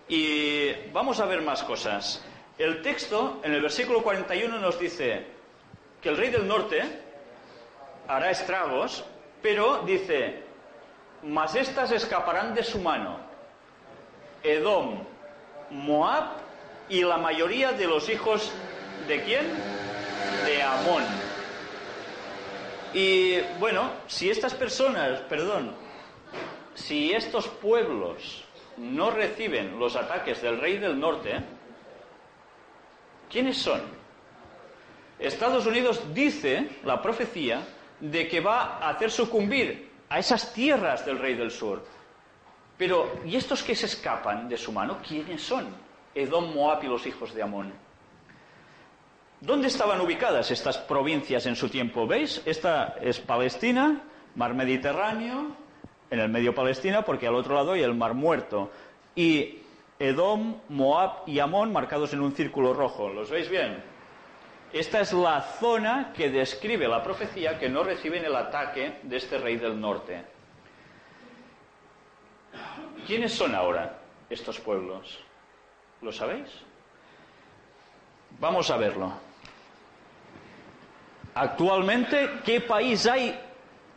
Y 0.09 0.70
vamos 0.93 1.18
a 1.18 1.26
ver 1.26 1.43
más 1.43 1.64
cosas. 1.64 2.24
El 2.59 2.82
texto, 2.82 3.41
en 3.43 3.55
el 3.55 3.62
versículo 3.62 4.03
41, 4.03 4.61
nos 4.61 4.78
dice 4.78 5.26
que 6.01 6.11
el 6.11 6.16
rey 6.16 6.30
del 6.30 6.47
norte 6.47 7.04
hará 8.09 8.31
estragos, 8.31 9.05
pero 9.43 9.83
dice, 9.85 10.43
mas 11.23 11.55
éstas 11.55 11.93
escaparán 11.93 12.55
de 12.55 12.63
su 12.63 12.79
mano. 12.79 13.19
Edom, 14.43 15.03
Moab 15.71 16.25
y 16.89 17.03
la 17.03 17.17
mayoría 17.17 17.73
de 17.73 17.87
los 17.87 18.09
hijos 18.09 18.53
de 19.09 19.23
quién? 19.23 19.47
De 20.45 20.63
Amón. 20.63 21.03
Y 22.93 23.41
bueno, 23.59 23.91
si 24.07 24.31
estas 24.31 24.55
personas, 24.55 25.21
perdón, 25.23 25.75
si 26.75 27.13
estos 27.13 27.49
pueblos 27.49 28.45
no 28.77 29.11
reciben 29.11 29.79
los 29.79 29.97
ataques 29.97 30.43
del 30.43 30.61
rey 30.61 30.79
del 30.79 30.99
norte, 30.99 31.41
¿quiénes 33.31 33.59
son? 33.59 33.83
Estados 35.19 35.67
Unidos 35.67 36.03
dice, 36.13 36.69
la 36.85 37.01
profecía, 37.01 37.63
de 38.01 38.29
que 38.29 38.41
va 38.41 38.79
a 38.79 38.91
hacer 38.91 39.11
sucumbir 39.11 39.91
a 40.09 40.19
esas 40.19 40.53
tierras 40.53 41.05
del 41.05 41.19
rey 41.19 41.35
del 41.35 41.51
sur. 41.51 41.85
Pero, 42.77 43.21
¿y 43.25 43.37
estos 43.37 43.63
que 43.63 43.75
se 43.75 43.87
escapan 43.87 44.49
de 44.49 44.57
su 44.57 44.73
mano, 44.73 44.99
quiénes 45.07 45.43
son? 45.43 45.67
Edom, 46.15 46.55
Moab 46.55 46.85
y 46.85 46.89
los 46.89 47.07
hijos 47.07 47.35
de 47.35 47.43
Amón. 47.43 47.73
¿Dónde 49.41 49.69
estaban 49.69 50.01
ubicadas 50.01 50.51
estas 50.51 50.79
provincias 50.79 51.47
en 51.47 51.57
su 51.57 51.69
tiempo? 51.69 52.07
¿Veis? 52.07 52.43
Esta 52.47 52.97
es 53.01 53.21
Palestina, 53.21 54.03
mar 54.37 54.55
Mediterráneo, 54.55 55.49
en 56.11 56.21
el 56.21 56.29
medio 56.29 56.55
Palestina, 56.55 57.05
porque 57.05 57.27
al 57.27 57.35
otro 57.35 57.55
lado 57.55 57.73
hay 57.73 57.83
el 57.83 57.95
mar 57.95 58.15
muerto. 58.15 58.71
Y 59.15 59.59
Edom, 59.99 60.57
Moab 60.69 61.25
y 61.27 61.39
Amón 61.39 61.73
marcados 61.73 62.13
en 62.13 62.21
un 62.21 62.33
círculo 62.33 62.73
rojo. 62.73 63.09
¿Los 63.09 63.31
veis 63.31 63.49
bien? 63.49 63.83
Esta 64.75 65.03
es 65.03 65.12
la 65.12 65.41
zona 65.41 66.12
que 66.12 66.31
describe 66.31 66.89
la 66.89 67.01
profecía 67.01 67.57
que 67.61 67.68
no 67.68 67.85
reciben 67.85 68.25
el 68.25 68.35
ataque 68.35 68.99
de 69.05 69.16
este 69.18 69.39
rey 69.39 69.57
del 69.57 69.81
norte. 69.81 70.25
¿Quiénes 73.07 73.33
son 73.33 73.55
ahora 73.55 74.01
estos 74.29 74.59
pueblos? 74.59 75.20
¿Lo 76.03 76.11
sabéis? 76.11 76.49
Vamos 78.41 78.68
a 78.68 78.77
verlo. 78.77 79.12
Actualmente, 81.37 82.41
¿qué 82.45 82.61
país 82.61 83.07
hay? 83.07 83.39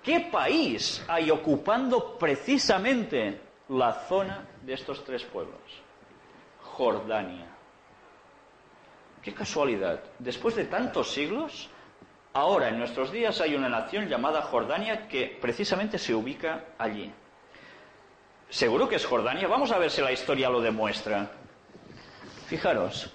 ¿Qué 0.03 0.29
país 0.31 1.03
hay 1.07 1.31
ocupando 1.31 2.19
precisamente 2.19 3.41
la 3.69 3.93
zona 3.93 4.45
de 4.61 4.75
estos 4.75 5.03
tres 5.03 5.23
pueblos? 5.23 5.59
Jordania. 6.61 7.56
Qué 9.27 9.33
casualidad. 9.33 9.99
Después 10.19 10.55
de 10.55 10.63
tantos 10.63 11.11
siglos, 11.11 11.67
ahora 12.31 12.69
en 12.69 12.79
nuestros 12.79 13.11
días 13.11 13.41
hay 13.41 13.55
una 13.55 13.67
nación 13.67 14.07
llamada 14.07 14.41
Jordania 14.41 15.09
que 15.09 15.37
precisamente 15.41 15.99
se 15.99 16.15
ubica 16.15 16.63
allí. 16.77 17.11
Seguro 18.47 18.87
que 18.87 18.95
es 18.95 19.05
Jordania. 19.05 19.49
Vamos 19.49 19.73
a 19.73 19.79
ver 19.79 19.91
si 19.91 19.99
la 19.99 20.13
historia 20.13 20.49
lo 20.49 20.61
demuestra. 20.61 21.29
Fijaros, 22.47 23.11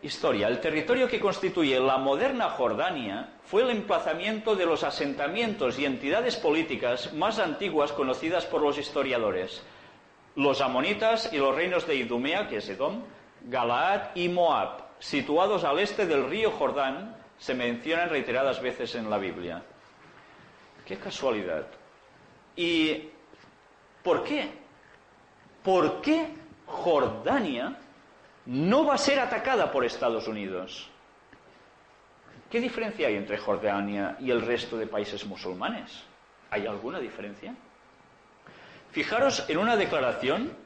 historia. 0.00 0.48
El 0.48 0.60
territorio 0.60 1.06
que 1.06 1.20
constituye 1.20 1.78
la 1.78 1.98
moderna 1.98 2.48
Jordania 2.48 3.34
fue 3.44 3.64
el 3.64 3.68
emplazamiento 3.68 4.56
de 4.56 4.64
los 4.64 4.82
asentamientos 4.82 5.78
y 5.78 5.84
entidades 5.84 6.36
políticas 6.36 7.12
más 7.12 7.38
antiguas 7.38 7.92
conocidas 7.92 8.46
por 8.46 8.62
los 8.62 8.78
historiadores. 8.78 9.62
Los 10.36 10.62
amonitas 10.62 11.30
y 11.34 11.36
los 11.36 11.54
reinos 11.54 11.86
de 11.86 11.96
Idumea, 11.96 12.48
que 12.48 12.56
es 12.56 12.68
Edom, 12.70 13.02
Galaad 13.42 14.14
y 14.14 14.30
Moab, 14.30 14.91
situados 15.02 15.64
al 15.64 15.80
este 15.80 16.06
del 16.06 16.30
río 16.30 16.52
Jordán, 16.52 17.16
se 17.36 17.54
mencionan 17.54 18.08
reiteradas 18.08 18.62
veces 18.62 18.94
en 18.94 19.10
la 19.10 19.18
Biblia. 19.18 19.60
Qué 20.86 20.96
casualidad. 20.96 21.66
¿Y 22.54 23.08
por 24.04 24.22
qué? 24.22 24.48
¿Por 25.64 26.00
qué 26.00 26.28
Jordania 26.66 27.76
no 28.46 28.86
va 28.86 28.94
a 28.94 28.98
ser 28.98 29.18
atacada 29.18 29.72
por 29.72 29.84
Estados 29.84 30.28
Unidos? 30.28 30.88
¿Qué 32.48 32.60
diferencia 32.60 33.08
hay 33.08 33.16
entre 33.16 33.38
Jordania 33.38 34.16
y 34.20 34.30
el 34.30 34.40
resto 34.40 34.76
de 34.76 34.86
países 34.86 35.26
musulmanes? 35.26 36.04
¿Hay 36.50 36.64
alguna 36.64 37.00
diferencia? 37.00 37.56
Fijaros 38.92 39.48
en 39.48 39.58
una 39.58 39.76
declaración 39.76 40.56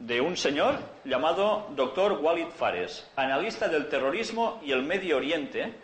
de 0.00 0.20
un 0.20 0.36
señor 0.36 0.78
llamado 1.04 1.68
Dr. 1.76 2.12
Walid 2.22 2.48
Fares, 2.56 3.06
analista 3.16 3.68
del 3.68 3.88
terrorismo 3.88 4.58
y 4.64 4.72
el 4.72 4.82
Medio 4.82 5.18
Oriente, 5.18 5.74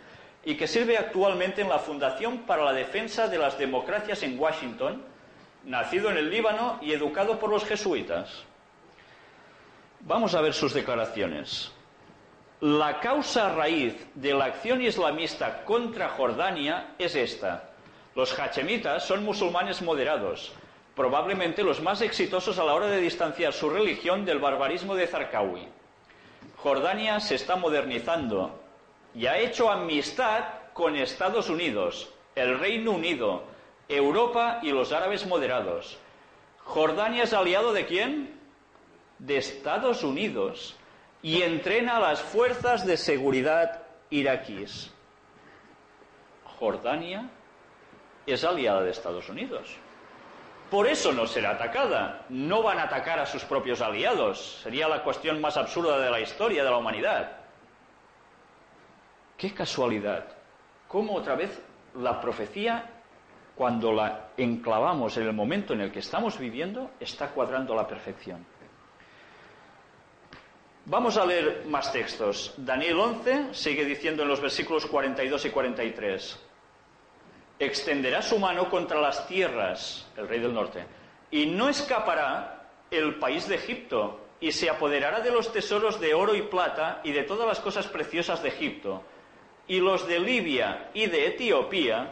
y 0.43 0.55
que 0.55 0.67
sirve 0.67 0.97
actualmente 0.97 1.61
en 1.61 1.69
la 1.69 1.77
Fundación 1.77 2.39
para 2.39 2.63
la 2.63 2.73
Defensa 2.73 3.27
de 3.27 3.37
las 3.37 3.57
Democracias 3.59 4.23
en 4.23 4.39
Washington, 4.39 5.03
nacido 5.65 6.09
en 6.09 6.17
el 6.17 6.31
Líbano 6.31 6.79
y 6.81 6.93
educado 6.93 7.37
por 7.37 7.51
los 7.51 7.63
jesuitas. 7.63 8.43
Vamos 9.99 10.33
a 10.33 10.41
ver 10.41 10.53
sus 10.53 10.73
declaraciones. 10.73 11.71
La 12.61 12.99
causa 12.99 13.53
raíz 13.53 13.95
de 14.15 14.33
la 14.33 14.45
acción 14.45 14.81
islamista 14.81 15.63
contra 15.63 16.09
Jordania 16.09 16.95
es 16.97 17.15
esta. 17.15 17.69
Los 18.15 18.37
hachemitas 18.39 19.05
son 19.05 19.23
musulmanes 19.23 19.83
moderados, 19.83 20.53
probablemente 20.97 21.63
los 21.63 21.79
más 21.79 22.01
exitosos 22.01 22.57
a 22.57 22.65
la 22.65 22.73
hora 22.73 22.87
de 22.87 22.99
distanciar 22.99 23.53
su 23.53 23.69
religión 23.69 24.25
del 24.25 24.39
barbarismo 24.39 24.95
de 24.95 25.05
Zarqawi. 25.05 25.67
Jordania 26.57 27.19
se 27.19 27.35
está 27.35 27.55
modernizando 27.55 28.59
y 29.13 29.27
ha 29.27 29.37
hecho 29.37 29.69
amistad 29.69 30.45
con 30.73 30.95
Estados 30.95 31.51
Unidos, 31.51 32.11
el 32.33 32.57
Reino 32.57 32.91
Unido, 32.93 33.43
Europa 33.87 34.59
y 34.63 34.71
los 34.71 34.91
árabes 34.91 35.27
moderados. 35.27 35.99
Jordania 36.63 37.23
es 37.23 37.33
aliado 37.33 37.73
de 37.73 37.85
quién? 37.85 38.39
De 39.19 39.37
Estados 39.37 40.03
Unidos 40.03 40.75
y 41.21 41.43
entrena 41.43 41.97
a 41.97 41.99
las 41.99 42.21
fuerzas 42.21 42.87
de 42.87 42.97
seguridad 42.97 43.83
iraquíes. 44.09 44.91
Jordania 46.59 47.29
es 48.25 48.43
aliada 48.43 48.81
de 48.81 48.89
Estados 48.89 49.29
Unidos. 49.29 49.77
Por 50.69 50.87
eso 50.87 51.13
no 51.13 51.25
será 51.27 51.51
atacada. 51.51 52.25
No 52.29 52.61
van 52.61 52.79
a 52.79 52.83
atacar 52.83 53.19
a 53.19 53.25
sus 53.25 53.43
propios 53.45 53.81
aliados. 53.81 54.59
Sería 54.63 54.87
la 54.87 55.01
cuestión 55.01 55.39
más 55.39 55.55
absurda 55.55 55.97
de 55.99 56.11
la 56.11 56.19
historia 56.19 56.63
de 56.63 56.69
la 56.69 56.77
humanidad. 56.77 57.31
Qué 59.37 59.53
casualidad. 59.53 60.25
Cómo 60.87 61.15
otra 61.15 61.35
vez 61.35 61.61
la 61.95 62.19
profecía, 62.19 62.85
cuando 63.55 63.93
la 63.93 64.29
enclavamos 64.35 65.15
en 65.17 65.23
el 65.23 65.33
momento 65.33 65.73
en 65.73 65.81
el 65.81 65.91
que 65.91 65.99
estamos 65.99 66.37
viviendo, 66.37 66.91
está 66.99 67.29
cuadrando 67.29 67.73
a 67.73 67.77
la 67.77 67.87
perfección. 67.87 68.45
Vamos 70.85 71.17
a 71.17 71.25
leer 71.25 71.65
más 71.67 71.91
textos. 71.91 72.53
Daniel 72.57 72.99
11 72.99 73.53
sigue 73.53 73.85
diciendo 73.85 74.23
en 74.23 74.29
los 74.29 74.41
versículos 74.41 74.85
42 74.85 75.45
y 75.45 75.49
43 75.49 76.46
extenderá 77.59 78.21
su 78.21 78.39
mano 78.39 78.69
contra 78.69 79.01
las 79.01 79.27
tierras, 79.27 80.07
el 80.15 80.27
rey 80.27 80.39
del 80.39 80.53
norte, 80.53 80.85
y 81.31 81.47
no 81.47 81.69
escapará 81.69 82.69
el 82.91 83.15
país 83.15 83.47
de 83.47 83.55
Egipto, 83.55 84.21
y 84.39 84.51
se 84.51 84.69
apoderará 84.69 85.21
de 85.21 85.31
los 85.31 85.51
tesoros 85.51 85.99
de 85.99 86.13
oro 86.13 86.35
y 86.35 86.43
plata 86.43 87.01
y 87.03 87.11
de 87.11 87.23
todas 87.23 87.47
las 87.47 87.59
cosas 87.59 87.87
preciosas 87.87 88.43
de 88.43 88.49
Egipto, 88.49 89.03
y 89.67 89.79
los 89.79 90.07
de 90.07 90.19
Libia 90.19 90.91
y 90.93 91.07
de 91.07 91.27
Etiopía 91.27 92.09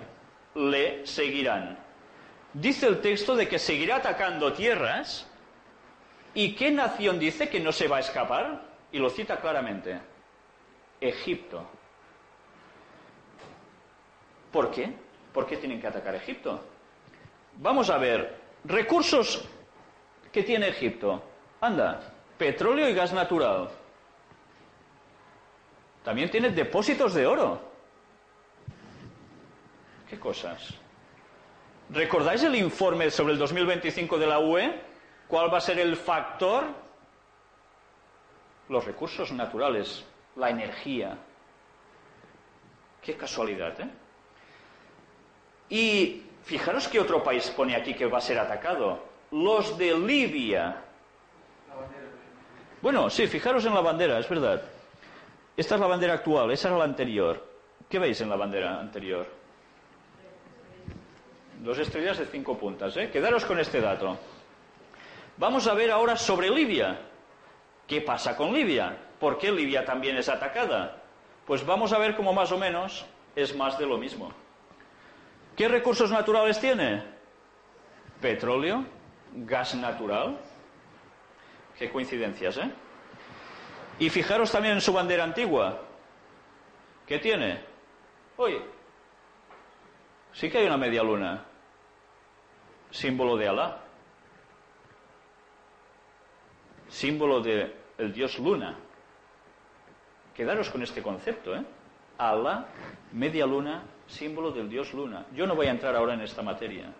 le 0.55 1.05
seguirán. 1.05 1.77
Dice 2.53 2.87
el 2.87 3.01
texto 3.01 3.35
de 3.35 3.47
que 3.47 3.59
seguirá 3.59 3.97
atacando 3.97 4.53
tierras, 4.53 5.29
¿y 6.33 6.55
qué 6.55 6.71
nación 6.71 7.19
dice 7.19 7.49
que 7.49 7.59
no 7.59 7.71
se 7.71 7.87
va 7.87 7.97
a 7.97 8.01
escapar? 8.01 8.61
Y 8.91 8.97
lo 8.97 9.09
cita 9.09 9.39
claramente, 9.39 9.99
Egipto. 10.99 11.65
¿Por 14.51 14.71
qué? 14.71 15.04
¿Por 15.35 15.45
qué 15.45 15.57
tienen 15.57 15.81
que 15.81 15.87
atacar 15.87 16.15
Egipto? 16.15 16.63
Vamos 17.57 17.89
a 17.89 17.97
ver, 17.97 18.39
recursos 18.63 19.45
que 20.31 20.43
tiene 20.43 20.69
Egipto. 20.69 21.21
Anda, 21.59 21.99
petróleo 22.37 22.87
y 22.87 22.93
gas 22.93 23.11
natural. 23.11 23.69
También 26.05 26.31
tiene 26.31 26.51
depósitos 26.51 27.13
de 27.13 27.27
oro. 27.27 27.61
¿Qué 30.09 30.17
cosas? 30.17 30.73
¿Recordáis 31.89 32.43
el 32.43 32.55
informe 32.55 33.11
sobre 33.11 33.33
el 33.33 33.39
2025 33.39 34.17
de 34.17 34.27
la 34.27 34.39
UE? 34.39 34.81
¿Cuál 35.27 35.53
va 35.53 35.57
a 35.57 35.61
ser 35.61 35.79
el 35.79 35.97
factor? 35.97 36.63
Los 38.69 38.85
recursos 38.85 39.33
naturales, 39.33 40.05
la 40.37 40.49
energía. 40.49 41.17
Qué 43.01 43.17
casualidad, 43.17 43.79
¿eh? 43.81 44.04
Y 45.69 46.23
fijaros 46.43 46.87
que 46.87 46.99
otro 46.99 47.23
país 47.23 47.49
pone 47.55 47.75
aquí 47.75 47.93
que 47.93 48.05
va 48.05 48.19
a 48.19 48.21
ser 48.21 48.39
atacado. 48.39 48.99
Los 49.31 49.77
de 49.77 49.97
Libia. 49.97 50.81
Bueno, 52.81 53.09
sí, 53.09 53.27
fijaros 53.27 53.65
en 53.65 53.73
la 53.73 53.81
bandera, 53.81 54.19
es 54.19 54.29
verdad. 54.29 54.61
Esta 55.57 55.75
es 55.75 55.81
la 55.81 55.87
bandera 55.87 56.13
actual, 56.13 56.51
esa 56.51 56.67
era 56.67 56.77
la 56.77 56.83
anterior. 56.83 57.43
¿Qué 57.89 57.97
veis 57.97 58.19
en 58.21 58.29
la 58.29 58.35
bandera 58.35 58.79
anterior? 58.79 59.25
Dos 61.61 61.79
estrellas 61.79 62.17
de 62.17 62.25
cinco 62.25 62.57
puntas. 62.57 62.95
¿eh? 62.97 63.09
Quedaros 63.09 63.45
con 63.45 63.59
este 63.59 63.81
dato. 63.81 64.17
Vamos 65.37 65.67
a 65.67 65.73
ver 65.73 65.91
ahora 65.91 66.15
sobre 66.15 66.49
Libia. 66.49 66.99
¿Qué 67.87 68.01
pasa 68.01 68.35
con 68.35 68.53
Libia? 68.53 68.95
¿Por 69.19 69.37
qué 69.37 69.51
Libia 69.51 69.85
también 69.85 70.17
es 70.17 70.29
atacada? 70.29 71.01
Pues 71.45 71.65
vamos 71.65 71.93
a 71.93 71.97
ver 71.97 72.15
cómo 72.15 72.33
más 72.33 72.51
o 72.51 72.57
menos 72.57 73.05
es 73.35 73.55
más 73.55 73.77
de 73.77 73.85
lo 73.85 73.97
mismo. 73.97 74.31
¿Qué 75.55 75.67
recursos 75.69 76.11
naturales 76.11 76.59
tiene? 76.59 77.03
Petróleo, 78.21 78.85
gas 79.33 79.75
natural. 79.75 80.37
Qué 81.77 81.89
coincidencias, 81.89 82.57
¿eh? 82.57 82.71
Y 83.99 84.09
fijaros 84.09 84.51
también 84.51 84.75
en 84.75 84.81
su 84.81 84.91
bandera 84.91 85.23
antigua. 85.23 85.81
¿Qué 87.05 87.19
tiene? 87.19 87.61
Oye, 88.37 88.61
sí 90.33 90.49
que 90.49 90.57
hay 90.57 90.65
una 90.65 90.77
media 90.77 91.03
luna, 91.03 91.45
símbolo 92.91 93.37
de 93.37 93.47
Alá, 93.47 93.77
símbolo 96.89 97.39
del 97.41 97.73
el 97.97 98.11
dios 98.11 98.37
luna. 98.39 98.75
Quedaros 100.33 100.69
con 100.69 100.83
este 100.83 101.01
concepto, 101.01 101.55
¿eh? 101.55 101.63
Alá, 102.17 102.65
media 103.13 103.45
luna, 103.45 103.83
símbolo 104.07 104.51
del 104.51 104.69
dios 104.69 104.93
luna. 104.93 105.25
Yo 105.33 105.47
no 105.47 105.55
voy 105.55 105.67
a 105.67 105.71
entrar 105.71 105.95
ahora 105.95 106.13
en 106.13 106.21
esta 106.21 106.41
materia. 106.41 106.91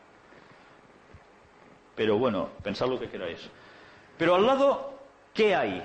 Pero 1.96 2.18
bueno, 2.18 2.50
pensad 2.62 2.88
lo 2.88 3.00
que 3.00 3.10
queráis. 3.10 3.50
Pero 4.18 4.36
al 4.36 4.46
lado, 4.46 4.94
¿qué 5.34 5.56
hay? 5.56 5.82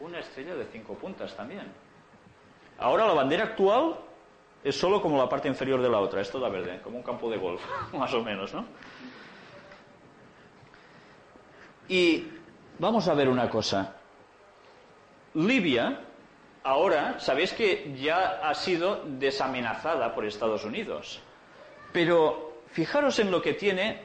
Una 0.00 0.20
estrella 0.20 0.54
de 0.54 0.66
cinco 0.66 0.94
puntas 0.94 1.34
también. 1.34 1.72
Ahora 2.78 3.06
la 3.06 3.14
bandera 3.14 3.44
actual 3.44 3.96
es 4.62 4.78
solo 4.78 5.00
como 5.00 5.16
la 5.16 5.28
parte 5.28 5.48
inferior 5.48 5.80
de 5.80 5.88
la 5.88 5.98
otra, 5.98 6.20
es 6.20 6.30
toda 6.30 6.48
verde, 6.48 6.80
como 6.82 6.98
un 6.98 7.02
campo 7.02 7.30
de 7.30 7.38
golf, 7.38 7.62
más 7.92 8.12
o 8.14 8.22
menos, 8.22 8.52
¿no? 8.52 8.66
Y 11.88 12.26
vamos 12.78 13.06
a 13.08 13.14
ver 13.14 13.28
una 13.28 13.48
cosa. 13.48 13.94
Libia, 15.34 16.05
ahora, 16.66 17.20
sabéis 17.20 17.52
que 17.52 17.94
ya 17.96 18.40
ha 18.42 18.52
sido 18.54 19.04
desamenazada 19.06 20.12
por 20.12 20.26
Estados 20.26 20.64
Unidos. 20.64 21.20
Pero 21.92 22.60
fijaros 22.72 23.18
en 23.20 23.30
lo 23.30 23.40
que 23.40 23.54
tiene 23.54 24.02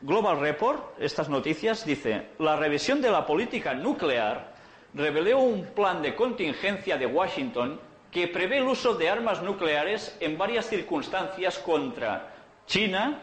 Global 0.00 0.38
Report, 0.38 1.00
estas 1.00 1.28
noticias, 1.28 1.84
dice, 1.84 2.28
la 2.38 2.56
revisión 2.56 3.02
de 3.02 3.10
la 3.10 3.26
política 3.26 3.74
nuclear 3.74 4.54
reveló 4.94 5.40
un 5.40 5.66
plan 5.74 6.00
de 6.02 6.14
contingencia 6.14 6.96
de 6.96 7.06
Washington 7.06 7.80
que 8.10 8.28
prevé 8.28 8.58
el 8.58 8.64
uso 8.64 8.94
de 8.94 9.08
armas 9.08 9.42
nucleares 9.42 10.16
en 10.20 10.38
varias 10.38 10.66
circunstancias 10.66 11.58
contra 11.58 12.32
China, 12.66 13.22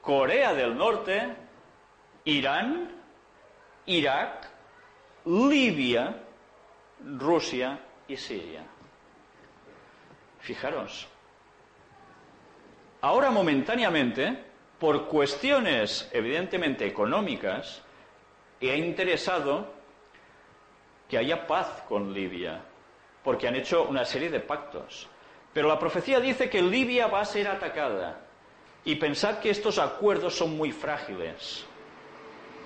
Corea 0.00 0.54
del 0.54 0.76
Norte, 0.76 1.36
Irán, 2.24 2.90
Irak, 3.86 4.48
Libia, 5.24 6.24
Rusia 7.04 7.78
y 8.06 8.16
Siria. 8.16 8.62
Fijaros. 10.40 11.08
Ahora 13.00 13.30
momentáneamente, 13.30 14.36
por 14.78 15.06
cuestiones 15.06 16.08
evidentemente 16.12 16.86
económicas, 16.86 17.82
he 18.60 18.76
interesado 18.76 19.72
que 21.08 21.18
haya 21.18 21.46
paz 21.46 21.84
con 21.88 22.12
Libia, 22.12 22.62
porque 23.22 23.48
han 23.48 23.56
hecho 23.56 23.84
una 23.84 24.04
serie 24.04 24.30
de 24.30 24.40
pactos. 24.40 25.08
Pero 25.52 25.68
la 25.68 25.78
profecía 25.78 26.20
dice 26.20 26.50
que 26.50 26.62
Libia 26.62 27.06
va 27.06 27.20
a 27.20 27.24
ser 27.24 27.48
atacada. 27.48 28.20
Y 28.84 28.96
pensad 28.96 29.38
que 29.38 29.50
estos 29.50 29.78
acuerdos 29.78 30.34
son 30.34 30.56
muy 30.56 30.72
frágiles. 30.72 31.64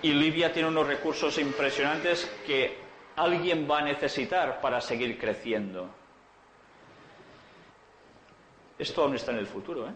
Y 0.03 0.12
Libia 0.12 0.53
tiene 0.53 0.68
unos 0.68 0.87
recursos 0.87 1.39
impresionantes 1.39 2.30
que 2.47 2.82
alguien 3.16 3.68
va 3.70 3.78
a 3.78 3.82
necesitar 3.82 4.60
para 4.60 4.80
seguir 4.80 5.18
creciendo. 5.18 5.88
Esto 8.78 9.02
aún 9.02 9.14
está 9.14 9.32
en 9.32 9.38
el 9.38 9.46
futuro, 9.46 9.88
¿eh? 9.88 9.92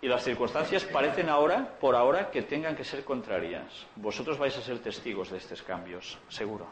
Y 0.00 0.06
las 0.06 0.22
circunstancias 0.22 0.84
parecen 0.84 1.28
ahora, 1.28 1.76
por 1.80 1.96
ahora, 1.96 2.30
que 2.30 2.42
tengan 2.42 2.76
que 2.76 2.84
ser 2.84 3.04
contrarias. 3.04 3.86
Vosotros 3.96 4.38
vais 4.38 4.56
a 4.56 4.62
ser 4.62 4.78
testigos 4.78 5.30
de 5.30 5.38
estos 5.38 5.62
cambios, 5.62 6.18
seguro. 6.28 6.66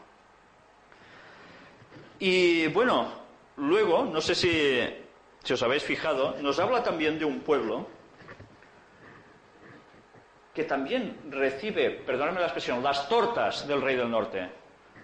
Y 2.19 2.67
bueno, 2.67 3.11
luego, 3.57 4.05
no 4.05 4.21
sé 4.21 4.33
si, 4.33 4.81
si 5.43 5.53
os 5.53 5.61
habéis 5.61 5.83
fijado, 5.83 6.37
nos 6.41 6.57
habla 6.59 6.81
también 6.81 7.19
de 7.19 7.25
un 7.25 7.41
pueblo 7.41 7.87
que 10.53 10.63
también 10.63 11.17
recibe, 11.29 11.91
perdóname 11.91 12.39
la 12.39 12.47
expresión, 12.47 12.81
las 12.81 13.07
tortas 13.09 13.67
del 13.67 13.81
rey 13.81 13.95
del 13.95 14.09
norte. 14.09 14.49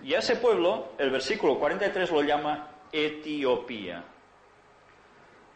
Y 0.03 0.13
a 0.13 0.19
ese 0.19 0.35
pueblo, 0.35 0.93
el 0.97 1.09
versículo 1.09 1.57
43 1.57 2.11
lo 2.11 2.21
llama 2.23 2.67
Etiopía. 2.91 4.03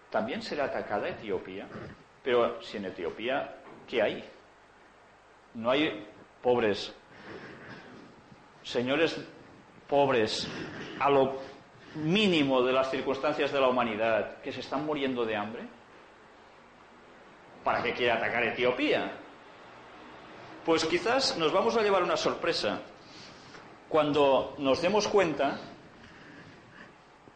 También 0.10 0.41
será 0.41 0.66
atacada 0.66 1.10
Etiopía. 1.10 1.68
Pero 2.24 2.62
si 2.62 2.78
en 2.78 2.86
Etiopía, 2.86 3.58
¿qué 3.88 4.02
hay? 4.02 4.24
No 5.54 5.70
hay 5.70 6.08
pobres, 6.41 6.93
señores 8.64 9.20
pobres, 9.88 10.48
a 11.00 11.10
lo 11.10 11.39
mínimo 11.95 12.62
de 12.62 12.74
las 12.74 12.91
circunstancias 12.91 13.52
de 13.52 13.60
la 13.60 13.68
humanidad, 13.68 14.41
que 14.41 14.52
se 14.52 14.60
están 14.60 14.86
muriendo 14.86 15.26
de 15.26 15.36
hambre. 15.36 15.64
¿Para 17.64 17.82
qué 17.84 17.93
quiere 17.93 18.12
atacar 18.14 18.43
Etiopía? 18.43 19.12
Pues 20.66 20.86
quizás 20.86 21.38
nos 21.38 21.52
vamos 21.52 21.76
a 21.76 21.82
llevar 21.82 22.04
una 22.04 22.18
sorpresa 22.18 22.82
cuando 23.89 24.55
nos 24.57 24.81
demos 24.81 25.07
cuenta 25.07 25.59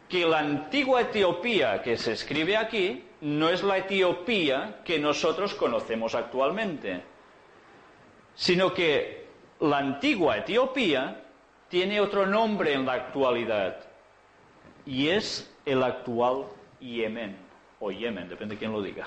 que 0.08 0.26
la 0.26 0.40
antigua 0.40 1.00
Etiopía 1.00 1.82
que 1.82 1.96
se 1.96 2.12
escribe 2.12 2.56
aquí 2.56 3.04
no 3.22 3.48
es 3.48 3.62
la 3.62 3.78
Etiopía 3.78 4.80
que 4.84 4.98
nosotros 4.98 5.54
conocemos 5.54 6.14
actualmente, 6.14 7.02
sino 8.34 8.74
que 8.74 9.26
la 9.60 9.78
antigua 9.78 10.38
Etiopía 10.38 11.24
tiene 11.68 12.00
otro 12.00 12.26
nombre 12.26 12.74
en 12.74 12.84
la 12.84 12.94
actualidad 12.94 13.78
y 14.84 15.08
es 15.08 15.50
el 15.64 15.82
actual 15.82 16.44
Yemen, 16.80 17.36
o 17.80 17.90
Yemen, 17.90 18.28
depende 18.28 18.56
de 18.56 18.58
quién 18.58 18.72
lo 18.72 18.82
diga. 18.82 19.06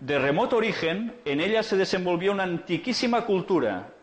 De 0.00 0.18
remoto 0.18 0.56
origen, 0.56 1.14
en 1.24 1.40
ella 1.40 1.62
se 1.62 1.76
desenvolvió 1.76 2.32
una 2.32 2.42
antiquísima 2.42 3.24
cultura. 3.24 3.93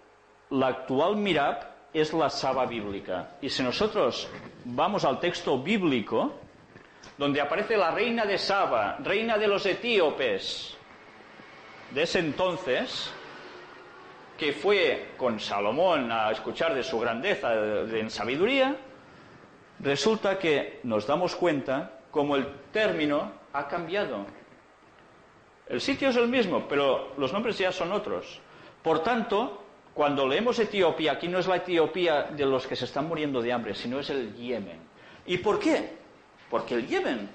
La 0.51 0.67
actual 0.67 1.15
Mirab 1.15 1.71
es 1.93 2.13
la 2.13 2.29
Saba 2.29 2.65
bíblica. 2.65 3.37
Y 3.41 3.49
si 3.49 3.63
nosotros 3.63 4.29
vamos 4.65 5.05
al 5.05 5.19
texto 5.19 5.57
bíblico, 5.57 6.33
donde 7.17 7.39
aparece 7.39 7.77
la 7.77 7.91
reina 7.91 8.25
de 8.25 8.37
Saba, 8.37 8.97
reina 8.99 9.37
de 9.37 9.47
los 9.47 9.65
etíopes, 9.65 10.77
de 11.91 12.03
ese 12.03 12.19
entonces, 12.19 13.11
que 14.37 14.53
fue 14.53 15.11
con 15.17 15.39
Salomón 15.39 16.11
a 16.11 16.31
escuchar 16.31 16.73
de 16.73 16.83
su 16.83 16.99
grandeza 16.99 17.49
de, 17.51 17.99
en 17.99 18.09
sabiduría, 18.09 18.75
resulta 19.79 20.37
que 20.39 20.79
nos 20.83 21.05
damos 21.05 21.35
cuenta 21.35 21.99
como 22.11 22.35
el 22.35 22.47
término 22.71 23.31
ha 23.53 23.67
cambiado. 23.67 24.25
El 25.67 25.79
sitio 25.79 26.09
es 26.09 26.15
el 26.17 26.27
mismo, 26.27 26.67
pero 26.67 27.13
los 27.17 27.31
nombres 27.31 27.57
ya 27.57 27.71
son 27.71 27.91
otros. 27.91 28.41
Por 28.81 29.03
tanto, 29.03 29.60
cuando 29.93 30.27
leemos 30.27 30.57
Etiopía, 30.59 31.13
aquí 31.13 31.27
no 31.27 31.39
es 31.39 31.47
la 31.47 31.57
Etiopía 31.57 32.23
de 32.23 32.45
los 32.45 32.65
que 32.65 32.75
se 32.75 32.85
están 32.85 33.07
muriendo 33.07 33.41
de 33.41 33.51
hambre, 33.51 33.73
sino 33.73 33.99
es 33.99 34.09
el 34.09 34.33
Yemen. 34.35 34.79
¿Y 35.25 35.37
por 35.37 35.59
qué? 35.59 35.97
Porque 36.49 36.75
el 36.75 36.87
Yemen 36.87 37.29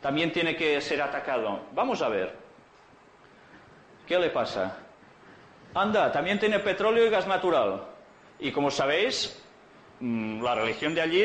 también 0.00 0.32
tiene 0.32 0.56
que 0.56 0.80
ser 0.80 1.00
atacado. 1.00 1.66
Vamos 1.72 2.02
a 2.02 2.08
ver. 2.08 2.36
¿Qué 4.06 4.18
le 4.18 4.30
pasa? 4.30 4.76
Anda, 5.74 6.10
también 6.10 6.38
tiene 6.38 6.58
petróleo 6.58 7.06
y 7.06 7.10
gas 7.10 7.26
natural. 7.26 7.84
Y 8.38 8.50
como 8.50 8.70
sabéis, 8.70 9.40
mm, 10.00 10.42
la 10.42 10.54
religión 10.56 10.94
de 10.94 11.00
allí 11.00 11.24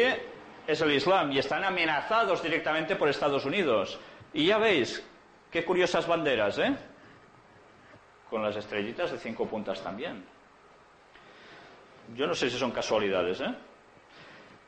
es 0.68 0.82
el 0.82 0.92
Islam 0.92 1.32
y 1.32 1.40
están 1.40 1.64
amenazados 1.64 2.44
directamente 2.44 2.96
por 2.96 3.10
Estados 3.10 3.46
Unidos. 3.46 4.00
Y 4.34 4.46
ya 4.46 4.58
veis, 4.58 5.04
Qué 5.52 5.64
curiosas 5.64 6.06
banderas, 6.06 6.58
¿eh? 6.60 6.76
Con 8.30 8.44
las 8.44 8.56
estrellitas 8.56 9.12
de 9.12 9.18
cinco 9.18 9.48
puntas 9.48 9.82
también. 9.82 10.26
Yo 12.16 12.28
no 12.28 12.36
sé 12.36 12.50
si 12.50 12.58
son 12.58 12.72
casualidades, 12.72 13.42
¿eh? 13.42 13.54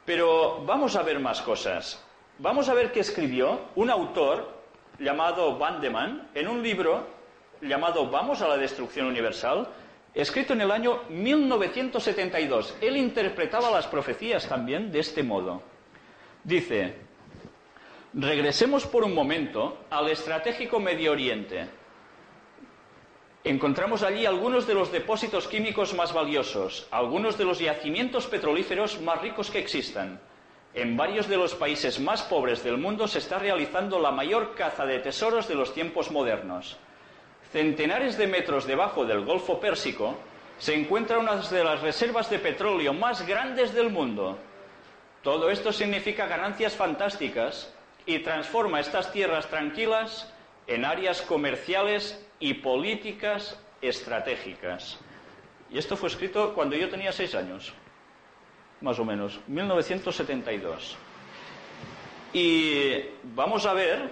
Pero 0.05 0.63
vamos 0.65 0.95
a 0.95 1.03
ver 1.03 1.19
más 1.19 1.41
cosas. 1.41 2.03
Vamos 2.39 2.69
a 2.69 2.73
ver 2.73 2.91
qué 2.91 3.01
escribió 3.01 3.59
un 3.75 3.89
autor 3.89 4.59
llamado 4.97 5.57
Bandeman 5.57 6.29
en 6.33 6.47
un 6.47 6.63
libro 6.63 7.07
llamado 7.61 8.09
Vamos 8.09 8.41
a 8.41 8.47
la 8.47 8.57
Destrucción 8.57 9.07
Universal, 9.07 9.67
escrito 10.13 10.53
en 10.53 10.61
el 10.61 10.71
año 10.71 11.03
1972. 11.09 12.77
Él 12.81 12.97
interpretaba 12.97 13.69
las 13.69 13.87
profecías 13.87 14.47
también 14.47 14.91
de 14.91 14.99
este 14.99 15.21
modo. 15.23 15.61
Dice, 16.43 16.95
Regresemos 18.13 18.87
por 18.87 19.03
un 19.03 19.13
momento 19.13 19.85
al 19.91 20.09
estratégico 20.09 20.79
Medio 20.79 21.11
Oriente. 21.11 21.67
Encontramos 23.43 24.03
allí 24.03 24.25
algunos 24.25 24.67
de 24.67 24.73
los 24.73 24.91
depósitos 24.91 25.47
químicos 25.47 25.93
más 25.93 26.13
valiosos, 26.13 26.87
algunos 26.91 27.37
de 27.37 27.45
los 27.45 27.59
yacimientos 27.59 28.27
petrolíferos 28.27 28.99
más 28.99 29.21
ricos 29.21 29.49
que 29.49 29.59
existan. 29.59 30.19
En 30.73 30.97
varios 30.97 31.29
de 31.29 31.37
los 31.37 31.55
países 31.55 32.01
más 32.01 32.21
pobres 32.21 32.63
del 32.63 32.77
mundo 32.77 33.07
se 33.07 33.19
está 33.19 33.39
realizando 33.39 33.97
la 33.97 34.11
mayor 34.11 34.55
caza 34.55 34.85
de 34.85 34.99
tesoros 34.99 35.47
de 35.47 35.55
los 35.55 35.73
tiempos 35.73 36.11
modernos. 36.11 36.77
Centenares 37.51 38.17
de 38.17 38.27
metros 38.27 38.67
debajo 38.67 39.05
del 39.05 39.23
Golfo 39.23 39.59
Pérsico 39.59 40.15
se 40.59 40.75
encuentra 40.75 41.17
una 41.17 41.37
de 41.37 41.63
las 41.63 41.81
reservas 41.81 42.29
de 42.29 42.39
petróleo 42.39 42.93
más 42.93 43.25
grandes 43.25 43.73
del 43.73 43.89
mundo. 43.89 44.37
Todo 45.23 45.49
esto 45.49 45.71
significa 45.71 46.27
ganancias 46.27 46.75
fantásticas 46.75 47.73
y 48.05 48.19
transforma 48.19 48.81
estas 48.81 49.13
tierras 49.13 49.47
tranquilas 49.47 50.31
en 50.67 50.83
áreas 50.83 51.21
comerciales 51.21 52.25
y 52.39 52.53
políticas 52.55 53.59
estratégicas. 53.81 54.97
Y 55.69 55.77
esto 55.77 55.95
fue 55.95 56.09
escrito 56.09 56.53
cuando 56.53 56.75
yo 56.75 56.89
tenía 56.89 57.11
seis 57.11 57.35
años, 57.35 57.73
más 58.81 58.97
o 58.99 59.05
menos, 59.05 59.39
1972. 59.47 60.97
Y 62.33 63.01
vamos 63.23 63.65
a 63.65 63.73
ver 63.73 64.11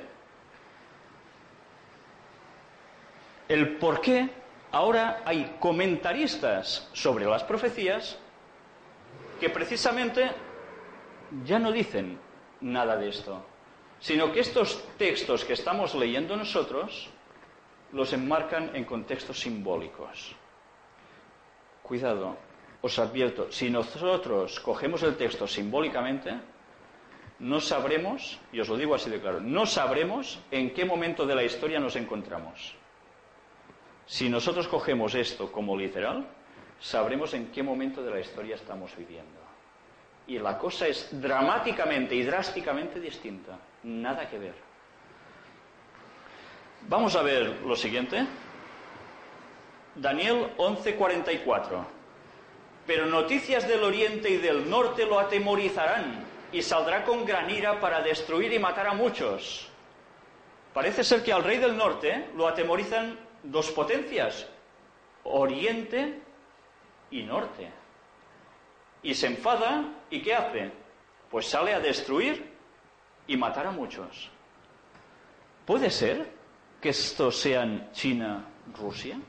el 3.48 3.78
por 3.78 4.02
qué 4.02 4.30
ahora 4.72 5.22
hay 5.26 5.56
comentaristas 5.60 6.90
sobre 6.94 7.26
las 7.26 7.44
profecías 7.44 8.18
que 9.40 9.50
precisamente 9.50 10.30
ya 11.46 11.60
no 11.60 11.72
dicen 11.72 12.20
nada 12.62 12.98
de 12.98 13.10
esto 13.10 13.46
sino 14.00 14.32
que 14.32 14.42
estos 14.42 14.84
textos 14.98 15.44
que 15.44 15.54
estamos 15.54 15.96
leyendo 15.96 16.36
nosotros 16.36 17.10
los 17.92 18.14
enmarcan 18.14 18.76
en 18.76 18.86
contextos 18.86 19.40
simbólicos. 19.40 20.36
Cuidado, 21.82 22.38
os 22.82 23.00
advierto, 23.00 23.52
si 23.52 23.70
nosotros 23.70 24.60
cogemos 24.60 25.04
el 25.04 25.16
texto 25.16 25.48
simbólicamente, 25.48 26.38
no 27.40 27.60
sabremos, 27.60 28.40
y 28.52 28.60
os 28.60 28.68
lo 28.68 28.78
digo 28.78 28.96
así 28.96 29.10
de 29.10 29.22
claro, 29.22 29.40
no 29.40 29.66
sabremos 29.66 30.40
en 30.52 30.74
qué 30.74 30.86
momento 30.86 31.26
de 31.26 31.36
la 31.36 31.44
historia 31.44 31.80
nos 31.80 31.96
encontramos. 31.96 32.76
Si 34.06 34.30
nosotros 34.30 34.68
cogemos 34.68 35.16
esto 35.16 35.52
como 35.52 35.78
literal, 35.78 36.28
sabremos 36.80 37.34
en 37.34 37.52
qué 37.52 37.62
momento 37.62 38.04
de 38.04 38.12
la 38.12 38.20
historia 38.20 38.56
estamos 38.56 38.96
viviendo. 38.96 39.40
Y 40.28 40.40
la 40.40 40.58
cosa 40.58 40.88
es 40.88 41.10
dramáticamente 41.22 42.16
y 42.16 42.24
drásticamente 42.24 43.00
distinta. 43.00 43.58
Nada 43.84 44.30
que 44.30 44.38
ver. 44.38 44.67
Vamos 46.90 47.18
a 47.18 47.22
ver 47.22 47.60
lo 47.66 47.76
siguiente. 47.76 48.26
Daniel 49.96 50.52
11:44. 50.58 51.86
Pero 52.86 53.06
noticias 53.08 53.68
del 53.68 53.84
oriente 53.84 54.30
y 54.30 54.38
del 54.38 54.70
norte 54.70 55.06
lo 55.06 55.20
atemorizarán 55.20 56.24
y 56.54 56.62
saldrá 56.62 57.04
con 57.04 57.26
gran 57.26 57.50
ira 57.50 57.82
para 57.82 58.02
destruir 58.02 58.54
y 58.54 58.60
matar 58.60 58.88
a 58.88 58.94
muchos. 58.94 59.68
Parece 60.74 61.04
ser 61.04 61.24
que 61.24 61.34
al 61.34 61.44
rey 61.44 61.58
del 61.58 61.76
norte 61.76 62.30
lo 62.38 62.48
atemorizan 62.48 63.20
dos 63.44 63.70
potencias, 63.72 64.48
oriente 65.26 66.22
y 67.12 67.24
norte. 67.24 67.70
Y 69.04 69.14
se 69.14 69.28
enfada 69.28 69.84
y 70.10 70.22
¿qué 70.22 70.36
hace? 70.36 70.72
Pues 71.30 71.48
sale 71.48 71.74
a 71.74 71.82
destruir 71.82 72.50
y 73.28 73.36
matar 73.36 73.68
a 73.68 73.72
muchos. 73.72 74.30
¿Puede 75.66 75.90
ser 75.90 76.37
que 76.88 76.92
estos 76.92 77.36
sean 77.36 77.92
China, 77.92 78.46
Rusia? 78.80 79.20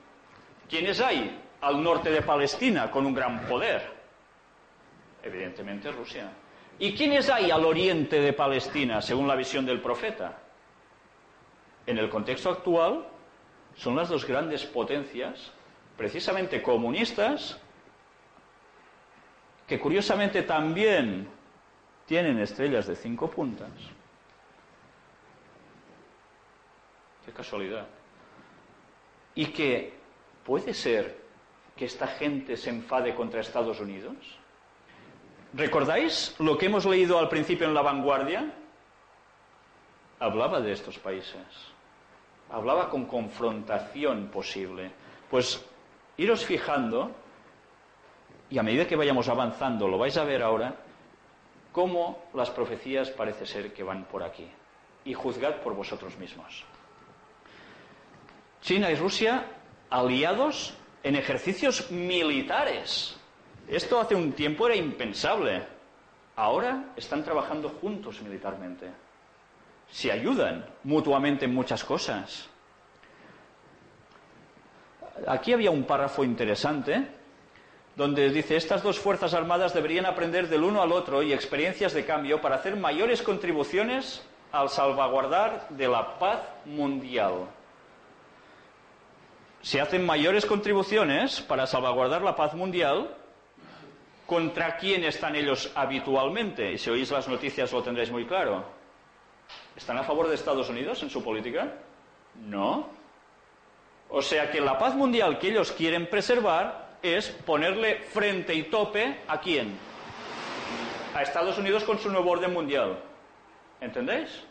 ¿Quiénes 0.69 1.01
hay 1.01 1.43
al 1.61 1.83
norte 1.83 2.09
de 2.09 2.23
Palestina 2.23 2.89
con 2.89 3.05
un 3.05 3.13
gran 3.13 3.49
poder? 3.49 3.83
Evidentemente 5.25 5.91
Rusia. 5.91 6.31
¿Y 6.79 6.95
quiénes 6.95 7.29
hay 7.29 7.51
al 7.51 7.65
oriente 7.65 8.21
de 8.21 8.33
Palestina, 8.33 9.03
según 9.03 9.27
la 9.27 9.35
visión 9.35 9.67
del 9.67 9.81
profeta? 9.81 10.39
En 11.85 11.99
el 11.99 12.09
contexto 12.09 12.51
actual, 12.51 13.09
son 13.75 13.97
las 13.97 14.09
dos 14.09 14.25
grandes 14.25 14.65
potencias, 14.65 15.51
precisamente 15.97 16.63
comunistas, 16.63 17.59
que 19.67 19.81
curiosamente 19.81 20.45
también 20.45 21.29
tienen 22.07 22.39
estrellas 22.39 22.87
de 22.87 22.95
cinco 22.95 23.29
puntas. 23.29 23.98
Qué 27.29 27.35
casualidad. 27.35 27.87
Y 29.35 29.49
que 29.49 29.93
puede 30.47 30.73
ser 30.73 31.15
que 31.77 31.85
esta 31.85 32.07
gente 32.07 32.57
se 32.57 32.71
enfade 32.71 33.15
contra 33.15 33.43
Estados 33.43 33.79
Unidos. 33.81 34.17
¿Recordáis 35.53 36.35
lo 36.39 36.57
que 36.57 36.65
hemos 36.65 36.87
leído 36.87 37.19
al 37.19 37.29
principio 37.29 37.67
en 37.67 37.75
La 37.75 37.83
Vanguardia? 37.83 38.51
Hablaba 40.19 40.63
de 40.63 40.73
estos 40.73 40.99
países. 40.99 41.45
Hablaba 42.51 42.89
con 42.89 43.05
confrontación 43.05 44.29
posible. 44.29 44.91
Pues 45.31 45.63
iros 46.17 46.47
fijando, 46.47 47.11
y 48.49 48.57
a 48.57 48.63
medida 48.63 48.87
que 48.87 48.97
vayamos 48.97 49.29
avanzando, 49.29 49.87
lo 49.87 49.99
vais 49.99 50.17
a 50.17 50.25
ver 50.25 50.43
ahora, 50.43 50.77
cómo 51.73 52.25
las 52.33 52.49
profecías 52.49 53.11
parece 53.11 53.45
ser 53.45 53.75
que 53.75 53.83
van 53.83 54.05
por 54.05 54.23
aquí. 54.23 54.49
Y 55.05 55.13
juzgad 55.13 55.57
por 55.57 55.75
vosotros 55.75 56.17
mismos. 56.17 56.65
China 58.61 58.91
y 58.91 58.95
Rusia 58.95 59.45
aliados 59.91 60.75
en 61.03 61.17
ejercicios 61.17 61.91
militares. 61.91 63.17
Esto 63.69 64.01
hace 64.01 64.15
un 64.15 64.33
tiempo 64.33 64.67
era 64.67 64.77
impensable. 64.77 65.63
Ahora 66.37 66.93
están 66.97 67.25
trabajando 67.25 67.69
juntos 67.69 68.21
militarmente. 68.23 68.87
Se 69.91 70.13
ayudan 70.13 70.67
mutuamente 70.85 71.47
en 71.47 71.55
muchas 71.55 71.85
cosas. 71.85 72.49
Aquí 75.27 75.53
había 75.53 75.71
un 75.71 75.85
párrafo 75.85 76.25
interesante 76.25 77.19
donde 77.97 78.31
dice, 78.31 78.57
estas 78.57 78.85
dos 78.85 79.01
Fuerzas 79.01 79.35
Armadas 79.35 79.75
deberían 79.75 80.07
aprender 80.07 80.49
del 80.49 80.63
uno 80.63 80.83
al 80.83 80.93
otro 80.93 81.21
y 81.21 81.33
experiencias 81.33 81.93
de 81.93 82.05
cambio 82.05 82.41
para 82.41 82.55
hacer 82.55 82.77
mayores 82.77 83.23
contribuciones 83.23 84.23
al 84.53 84.69
salvaguardar 84.69 85.69
de 85.71 85.89
la 85.89 86.17
paz 86.21 86.39
mundial. 86.65 87.49
Se 89.61 89.81
hacen 89.81 90.07
mayores 90.07 90.47
contribuciones 90.47 91.41
para 91.41 91.67
salvaguardar 91.67 92.23
la 92.23 92.37
paz 92.37 92.55
mundial, 92.55 93.15
¿contra 94.27 94.77
quién 94.77 95.05
están 95.05 95.35
ellos 95.35 95.73
habitualmente? 95.75 96.73
Y 96.73 96.79
si 96.79 96.91
oís 96.91 97.11
las 97.11 97.29
noticias 97.29 97.73
lo 97.73 97.83
tendréis 97.83 98.11
muy 98.11 98.25
claro. 98.25 98.65
¿Están 99.77 99.99
a 99.99 100.05
favor 100.05 100.29
de 100.29 100.35
Estados 100.35 100.69
Unidos 100.69 101.03
en 101.03 101.11
su 101.11 101.23
política? 101.23 101.73
No. 102.47 102.89
O 104.11 104.23
sea 104.23 104.51
que 104.51 104.61
la 104.61 104.79
paz 104.79 104.95
mundial 104.95 105.39
que 105.39 105.49
ellos 105.49 105.73
quieren 105.73 106.09
preservar 106.09 106.97
es 107.03 107.29
ponerle 107.29 108.01
frente 108.03 108.55
y 108.55 108.65
tope 108.65 109.21
a 109.29 109.41
quién? 109.41 109.77
A 111.15 111.23
Estados 111.23 111.59
Unidos 111.59 111.85
con 111.85 111.99
su 111.99 112.11
nuevo 112.11 112.31
orden 112.31 112.53
mundial. 112.53 112.99
¿Entendéis? 113.81 114.43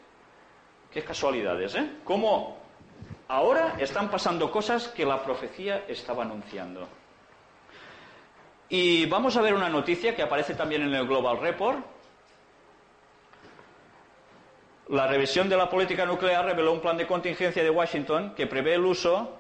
Qué 0.91 1.03
casualidades, 1.03 1.75
¿eh? 1.75 1.89
Cómo 2.03 2.57
ahora 3.28 3.76
están 3.80 4.10
pasando 4.10 4.52
cosas 4.52 4.88
que 4.88 5.06
la 5.06 5.24
profecía 5.24 5.84
estaba 5.88 6.24
anunciando. 6.24 6.88
Y 8.70 9.06
vamos 9.06 9.38
a 9.38 9.41
ver 9.41 9.54
una 9.54 9.70
noticia 9.70 10.16
que 10.16 10.22
aparece 10.22 10.54
también 10.54 10.82
en 10.84 10.94
el 10.94 11.08
Global 11.08 11.40
Report. 11.40 11.80
La 14.90 15.08
revisión 15.08 15.49
de 15.49 15.58
la 15.58 15.70
política 15.70 16.06
nuclear 16.06 16.45
reveló 16.45 16.74
un 16.74 16.82
plan 16.82 16.98
de 16.98 17.08
contingencia 17.08 17.64
de 17.64 17.70
Washington 17.70 18.34
que 18.36 18.48
prevé 18.48 18.76
el 18.76 18.86
uso 18.86 19.38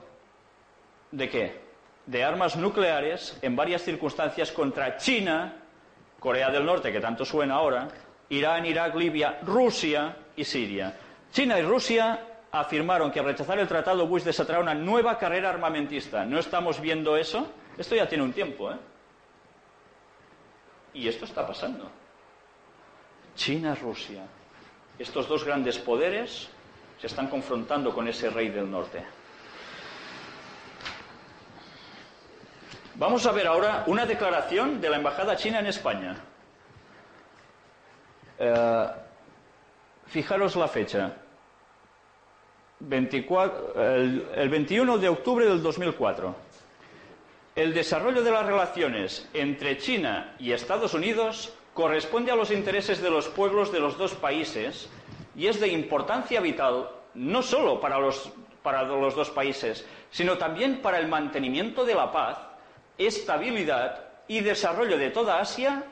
de 1.11 1.29
qué? 1.29 1.67
de 2.07 2.23
armas 2.23 2.55
nucleares 2.55 3.37
en 3.41 3.55
varias 3.55 3.81
circunstancias 3.83 4.51
contra 4.51 4.97
China, 4.97 5.53
Corea 6.19 6.49
del 6.49 6.65
Norte, 6.65 6.91
que 6.91 7.01
tanto 7.01 7.25
suena 7.25 7.55
ahora, 7.55 7.89
Irán, 8.29 8.65
Irak, 8.65 8.95
Libia, 8.95 9.39
Rusia 9.43 10.15
y 10.35 10.43
Siria. 10.43 10.97
China 11.31 11.59
y 11.59 11.63
Rusia 11.63 12.19
afirmaron 12.51 13.11
que 13.11 13.19
al 13.19 13.25
rechazar 13.25 13.59
el 13.59 13.67
tratado 13.67 14.07
Bush 14.07 14.23
desatará 14.23 14.59
una 14.59 14.73
nueva 14.73 15.17
carrera 15.17 15.49
armamentista. 15.49 16.25
¿No 16.25 16.39
estamos 16.39 16.79
viendo 16.79 17.17
eso? 17.17 17.51
Esto 17.77 17.95
ya 17.95 18.07
tiene 18.07 18.23
un 18.23 18.33
tiempo, 18.33 18.71
¿eh? 18.71 18.77
Y 20.93 21.07
esto 21.07 21.25
está 21.25 21.45
pasando. 21.45 21.89
China, 23.35 23.75
Rusia. 23.75 24.25
Estos 24.97 25.27
dos 25.27 25.43
grandes 25.43 25.77
poderes 25.77 26.49
se 26.99 27.07
están 27.07 27.27
confrontando 27.27 27.93
con 27.93 28.07
ese 28.07 28.29
rey 28.29 28.49
del 28.49 28.69
norte. 28.69 29.05
Vamos 32.95 33.27
a 33.27 33.31
ver 33.31 33.45
ahora 33.45 33.83
una 33.85 34.07
declaración 34.07 34.81
de 34.81 34.89
la 34.89 34.97
Embajada 34.97 35.35
China 35.35 35.59
en 35.59 35.67
España. 35.67 36.15
Eh, 38.39 38.87
Fijaros 40.07 40.55
la 40.55 40.67
fecha. 40.67 41.11
24, 42.79 43.73
el, 43.75 44.27
el 44.35 44.49
21 44.49 44.97
de 44.97 45.09
octubre 45.09 45.45
del 45.45 45.61
2004. 45.61 46.35
El 47.55 47.73
desarrollo 47.73 48.21
de 48.21 48.31
las 48.31 48.45
relaciones 48.45 49.27
entre 49.33 49.77
China 49.77 50.35
y 50.37 50.51
Estados 50.51 50.93
Unidos 50.93 51.53
corresponde 51.73 52.31
a 52.31 52.35
los 52.35 52.51
intereses 52.51 53.01
de 53.01 53.09
los 53.09 53.27
pueblos 53.27 53.71
de 53.71 53.79
los 53.79 53.97
dos 53.97 54.13
países 54.13 54.89
y 55.35 55.47
es 55.47 55.59
de 55.59 55.67
importancia 55.67 56.39
vital 56.39 56.89
no 57.15 57.41
solo 57.41 57.79
para 57.79 57.99
los, 57.99 58.31
para 58.61 58.83
los 58.83 59.15
dos 59.15 59.31
países, 59.31 59.85
sino 60.11 60.37
también 60.37 60.81
para 60.81 60.99
el 60.99 61.07
mantenimiento 61.07 61.83
de 61.83 61.95
la 61.95 62.11
paz, 62.11 62.37
estabilidad 62.97 64.05
y 64.27 64.41
desarrollo 64.41 64.97
de 64.97 65.09
toda 65.09 65.39
Asia 65.39 65.83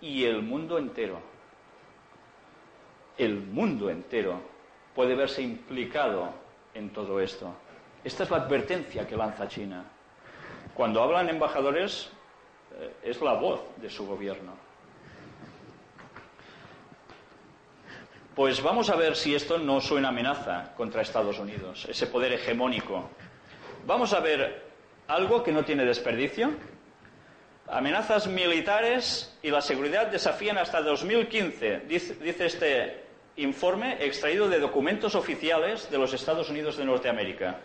y 0.00 0.24
el 0.24 0.42
mundo 0.42 0.78
entero. 0.78 1.20
El 3.16 3.40
mundo 3.40 3.88
entero 3.88 4.53
puede 4.94 5.14
verse 5.14 5.42
implicado 5.42 6.32
en 6.74 6.90
todo 6.90 7.20
esto. 7.20 7.54
Esta 8.02 8.24
es 8.24 8.30
la 8.30 8.38
advertencia 8.38 9.06
que 9.06 9.16
lanza 9.16 9.48
China. 9.48 9.84
Cuando 10.74 11.02
hablan 11.02 11.28
embajadores, 11.28 12.10
eh, 12.78 12.92
es 13.02 13.20
la 13.20 13.34
voz 13.34 13.60
de 13.76 13.88
su 13.88 14.06
gobierno. 14.06 14.52
Pues 18.34 18.60
vamos 18.62 18.90
a 18.90 18.96
ver 18.96 19.14
si 19.14 19.34
esto 19.34 19.58
no 19.58 19.80
suena 19.80 20.08
amenaza 20.08 20.74
contra 20.76 21.02
Estados 21.02 21.38
Unidos, 21.38 21.86
ese 21.88 22.08
poder 22.08 22.32
hegemónico. 22.32 23.08
Vamos 23.86 24.12
a 24.12 24.18
ver 24.18 24.64
algo 25.06 25.42
que 25.44 25.52
no 25.52 25.64
tiene 25.64 25.84
desperdicio. 25.84 26.50
Amenazas 27.68 28.26
militares 28.26 29.38
y 29.40 29.50
la 29.50 29.62
seguridad 29.62 30.08
desafían 30.08 30.58
hasta 30.58 30.82
2015, 30.82 31.80
dice, 31.86 32.14
dice 32.16 32.46
este 32.46 33.03
informe 33.36 34.04
extraído 34.04 34.48
de 34.48 34.60
documentos 34.60 35.14
oficiales 35.14 35.90
de 35.90 35.98
los 35.98 36.12
Estados 36.12 36.48
Unidos 36.50 36.76
de 36.76 36.84
Norteamérica. 36.84 37.58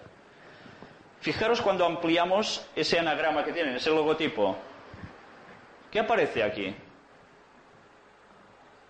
Fijaros 1.21 1.61
cuando 1.61 1.85
ampliamos 1.85 2.65
ese 2.75 2.97
anagrama 2.97 3.43
que 3.43 3.51
tienen, 3.51 3.75
ese 3.75 3.89
logotipo. 3.89 4.57
¿Qué 5.91 5.99
aparece 5.99 6.43
aquí? 6.43 6.73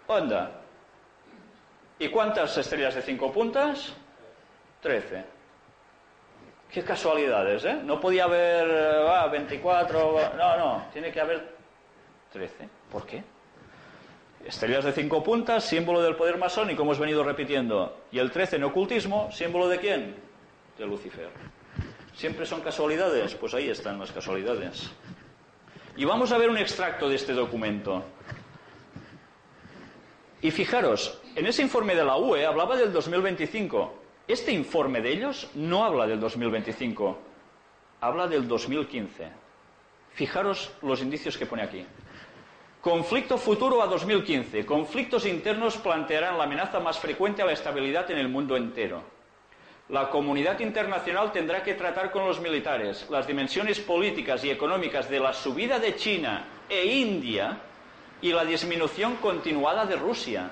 Onda. 0.08 0.52
¿Y 1.98 2.08
cuántas 2.10 2.58
estrellas 2.58 2.96
de 2.96 3.02
cinco 3.02 3.32
puntas? 3.32 3.94
Trece. 4.82 5.24
Qué 6.72 6.84
casualidades, 6.84 7.66
¿eh? 7.66 7.80
No 7.84 8.00
podía 8.00 8.26
haber 8.26 9.08
ah, 9.10 9.28
24, 9.28 10.36
no, 10.38 10.58
no, 10.58 10.86
tiene 10.94 11.12
que 11.12 11.20
haber 11.20 11.56
13. 12.32 12.70
¿Por 12.92 13.06
qué? 13.06 13.24
Estrellas 14.46 14.86
de 14.86 14.94
cinco 14.94 15.24
puntas, 15.24 15.66
símbolo 15.66 16.02
del 16.02 16.16
poder 16.16 16.38
masónico, 16.38 16.84
hemos 16.84 16.98
venido 16.98 17.24
repitiendo. 17.24 18.02
Y 18.12 18.20
el 18.20 18.32
13 18.32 18.56
en 18.56 18.64
ocultismo, 18.64 19.30
símbolo 19.32 19.68
de 19.68 19.80
quién? 19.80 20.16
De 20.78 20.86
Lucifer. 20.86 21.30
¿Siempre 22.16 22.46
son 22.46 22.62
casualidades? 22.62 23.36
Pues 23.36 23.54
ahí 23.54 23.70
están 23.70 24.00
las 24.00 24.12
casualidades. 24.12 24.90
Y 25.96 26.06
vamos 26.06 26.32
a 26.32 26.38
ver 26.38 26.50
un 26.50 26.58
extracto 26.58 27.10
de 27.10 27.16
este 27.16 27.34
documento. 27.34 28.04
Y 30.42 30.52
fijaros, 30.52 31.20
en 31.36 31.46
ese 31.46 31.62
informe 31.62 31.96
de 31.96 32.06
la 32.06 32.16
UE 32.16 32.46
hablaba 32.46 32.78
del 32.78 32.94
2025. 32.94 34.00
Este 34.28 34.52
informe 34.52 35.02
de 35.02 35.12
ellos 35.12 35.50
no 35.56 35.84
habla 35.84 36.06
del 36.08 36.20
2025, 36.20 37.18
habla 38.00 38.28
del 38.28 38.48
2015. 38.48 39.28
Fijaros 40.14 40.72
los 40.82 41.02
indicios 41.02 41.38
que 41.38 41.46
pone 41.46 41.64
aquí. 41.64 41.86
Conflicto 42.82 43.38
futuro 43.38 43.82
a 43.84 43.88
2015. 43.88 44.66
Conflictos 44.66 45.26
internos 45.26 45.76
plantearán 45.76 46.38
la 46.38 46.46
amenaza 46.46 46.80
más 46.80 46.98
frecuente 46.98 47.42
a 47.42 47.46
la 47.46 47.52
estabilidad 47.52 48.10
en 48.10 48.18
el 48.18 48.30
mundo 48.30 48.56
entero. 48.56 49.04
La 49.90 50.10
comunidad 50.10 50.58
internacional 50.62 51.34
tendrá 51.34 51.62
que 51.62 51.74
tratar 51.74 52.10
con 52.10 52.26
los 52.26 52.40
militares 52.40 53.06
las 53.10 53.28
dimensiones 53.28 53.82
políticas 53.82 54.46
y 54.46 54.52
económicas 54.52 55.10
de 55.10 55.20
la 55.20 55.34
subida 55.34 55.78
de 55.78 55.98
China 55.98 56.46
e 56.70 56.86
India 56.86 57.58
y 58.22 58.32
la 58.32 58.46
disminución 58.46 59.18
continuada 59.18 59.86
de 59.86 59.98
Rusia. 59.98 60.50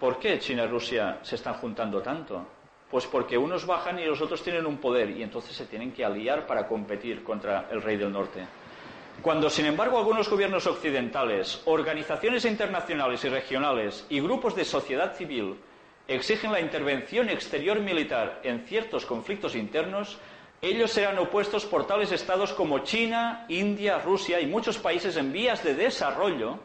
¿Por 0.00 0.18
qué 0.18 0.40
China 0.40 0.64
y 0.64 0.66
Rusia 0.66 1.20
se 1.22 1.36
están 1.36 1.54
juntando 1.54 2.02
tanto? 2.02 2.44
Pues 2.90 3.06
porque 3.06 3.38
unos 3.38 3.64
bajan 3.66 4.00
y 4.00 4.04
los 4.04 4.20
otros 4.20 4.42
tienen 4.42 4.66
un 4.66 4.78
poder 4.78 5.10
y 5.10 5.22
entonces 5.22 5.54
se 5.54 5.66
tienen 5.66 5.92
que 5.92 6.04
aliar 6.04 6.44
para 6.44 6.66
competir 6.66 7.22
contra 7.22 7.68
el 7.70 7.80
rey 7.80 7.96
del 7.96 8.10
norte. 8.10 8.44
Cuando, 9.20 9.50
sin 9.50 9.66
embargo, 9.66 9.98
algunos 9.98 10.28
gobiernos 10.28 10.66
occidentales, 10.66 11.62
organizaciones 11.66 12.44
internacionales 12.44 13.24
y 13.24 13.28
regionales 13.28 14.06
y 14.08 14.20
grupos 14.20 14.56
de 14.56 14.64
sociedad 14.64 15.14
civil 15.14 15.56
exigen 16.08 16.50
la 16.50 16.60
intervención 16.60 17.28
exterior 17.28 17.78
militar 17.78 18.40
en 18.42 18.66
ciertos 18.66 19.06
conflictos 19.06 19.54
internos, 19.54 20.18
ellos 20.60 20.90
serán 20.90 21.18
opuestos 21.18 21.66
por 21.66 21.86
tales 21.86 22.10
estados 22.10 22.52
como 22.52 22.80
China, 22.80 23.46
India, 23.48 23.98
Rusia 23.98 24.40
y 24.40 24.46
muchos 24.46 24.78
países 24.78 25.16
en 25.16 25.32
vías 25.32 25.62
de 25.62 25.74
desarrollo 25.74 26.58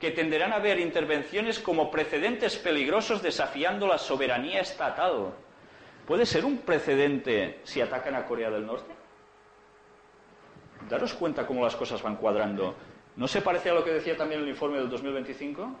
que 0.00 0.12
tenderán 0.12 0.52
a 0.52 0.60
ver 0.60 0.78
intervenciones 0.78 1.58
como 1.58 1.90
precedentes 1.90 2.56
peligrosos 2.56 3.22
desafiando 3.22 3.88
la 3.88 3.98
soberanía 3.98 4.60
estatal. 4.60 5.34
¿Puede 6.06 6.26
ser 6.26 6.44
un 6.44 6.58
precedente 6.58 7.60
si 7.64 7.80
atacan 7.80 8.14
a 8.14 8.24
Corea 8.24 8.50
del 8.50 8.64
Norte? 8.64 9.07
Daros 10.88 11.14
cuenta 11.14 11.46
cómo 11.46 11.64
las 11.64 11.76
cosas 11.76 12.02
van 12.02 12.16
cuadrando. 12.16 12.74
¿No 13.16 13.26
se 13.26 13.42
parece 13.42 13.70
a 13.70 13.74
lo 13.74 13.84
que 13.84 13.92
decía 13.92 14.16
también 14.16 14.42
el 14.42 14.48
informe 14.48 14.78
del 14.78 14.88
2025? 14.88 15.76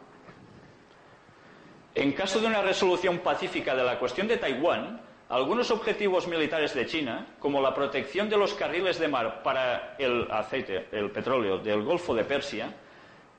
En 1.94 2.12
caso 2.12 2.40
de 2.40 2.46
una 2.46 2.62
resolución 2.62 3.18
pacífica 3.18 3.74
de 3.74 3.84
la 3.84 3.98
cuestión 3.98 4.28
de 4.28 4.36
Taiwán, 4.36 5.00
algunos 5.28 5.70
objetivos 5.70 6.26
militares 6.26 6.74
de 6.74 6.86
China, 6.86 7.26
como 7.38 7.60
la 7.60 7.74
protección 7.74 8.30
de 8.30 8.36
los 8.36 8.54
carriles 8.54 8.98
de 8.98 9.08
mar 9.08 9.42
para 9.42 9.96
el 9.98 10.26
aceite, 10.30 10.88
el 10.92 11.10
petróleo 11.10 11.58
del 11.58 11.82
Golfo 11.82 12.14
de 12.14 12.24
Persia, 12.24 12.74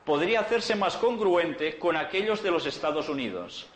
podría 0.06 0.42
hacerse 0.42 0.76
más 0.76 0.98
congruente 0.98 1.78
con 1.78 1.96
aquellos 1.96 2.44
de 2.44 2.52
los 2.52 2.66
Estados 2.66 3.10
Unidos. 3.10 3.68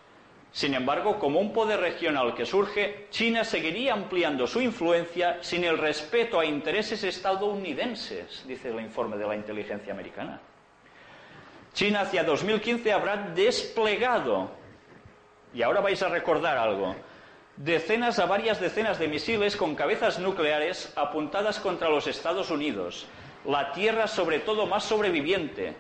Sin 0.54 0.76
embargo, 0.76 1.18
como 1.18 1.40
un 1.40 1.52
poder 1.52 1.80
regional 1.80 2.36
que 2.36 2.46
surge, 2.46 3.08
China 3.10 3.44
seguiría 3.44 3.94
ampliando 3.94 4.46
su 4.46 4.62
influencia 4.62 5.42
sin 5.42 5.64
el 5.64 5.80
respeto 5.80 6.40
a 6.40 6.46
intereses 6.46 7.04
estadounidenses, 7.04 8.44
dice 8.48 8.70
el 8.70 8.80
informe 8.80 9.18
de 9.18 9.28
la 9.28 9.36
inteligencia 9.36 9.92
americana. 9.92 10.40
China 11.74 12.02
hacia 12.02 12.24
2015 12.24 12.94
habrá 12.94 13.18
desplegado 13.18 14.52
y 15.56 15.64
ahora 15.64 15.82
vais 15.82 16.04
a 16.04 16.10
recordar 16.10 16.56
algo. 16.56 16.96
Decenas 17.58 18.20
a 18.20 18.28
varias 18.28 18.62
decenas 18.62 19.00
de 19.00 19.08
misiles 19.08 19.58
con 19.58 19.74
cabezas 19.74 20.20
nucleares 20.20 20.94
apuntadas 20.96 21.60
contra 21.60 21.90
los 21.90 22.06
Estados 22.06 22.52
Unidos, 22.52 23.08
la 23.44 23.72
Tierra 23.72 24.06
sobre 24.06 24.38
todo 24.38 24.68
más 24.68 24.84
sobreviviente, 24.84 25.76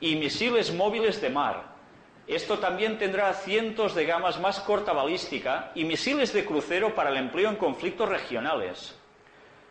y 0.00 0.16
misiles 0.16 0.74
móviles 0.74 1.20
de 1.20 1.30
mar. 1.30 1.75
Esto 2.26 2.58
también 2.58 2.98
tendrá 2.98 3.32
cientos 3.34 3.94
de 3.94 4.04
gamas 4.04 4.40
más 4.40 4.58
corta 4.60 4.92
balística 4.92 5.70
y 5.74 5.84
misiles 5.84 6.32
de 6.32 6.44
crucero 6.44 6.94
para 6.94 7.10
el 7.10 7.16
empleo 7.18 7.48
en 7.48 7.56
conflictos 7.56 8.08
regionales. 8.08 8.96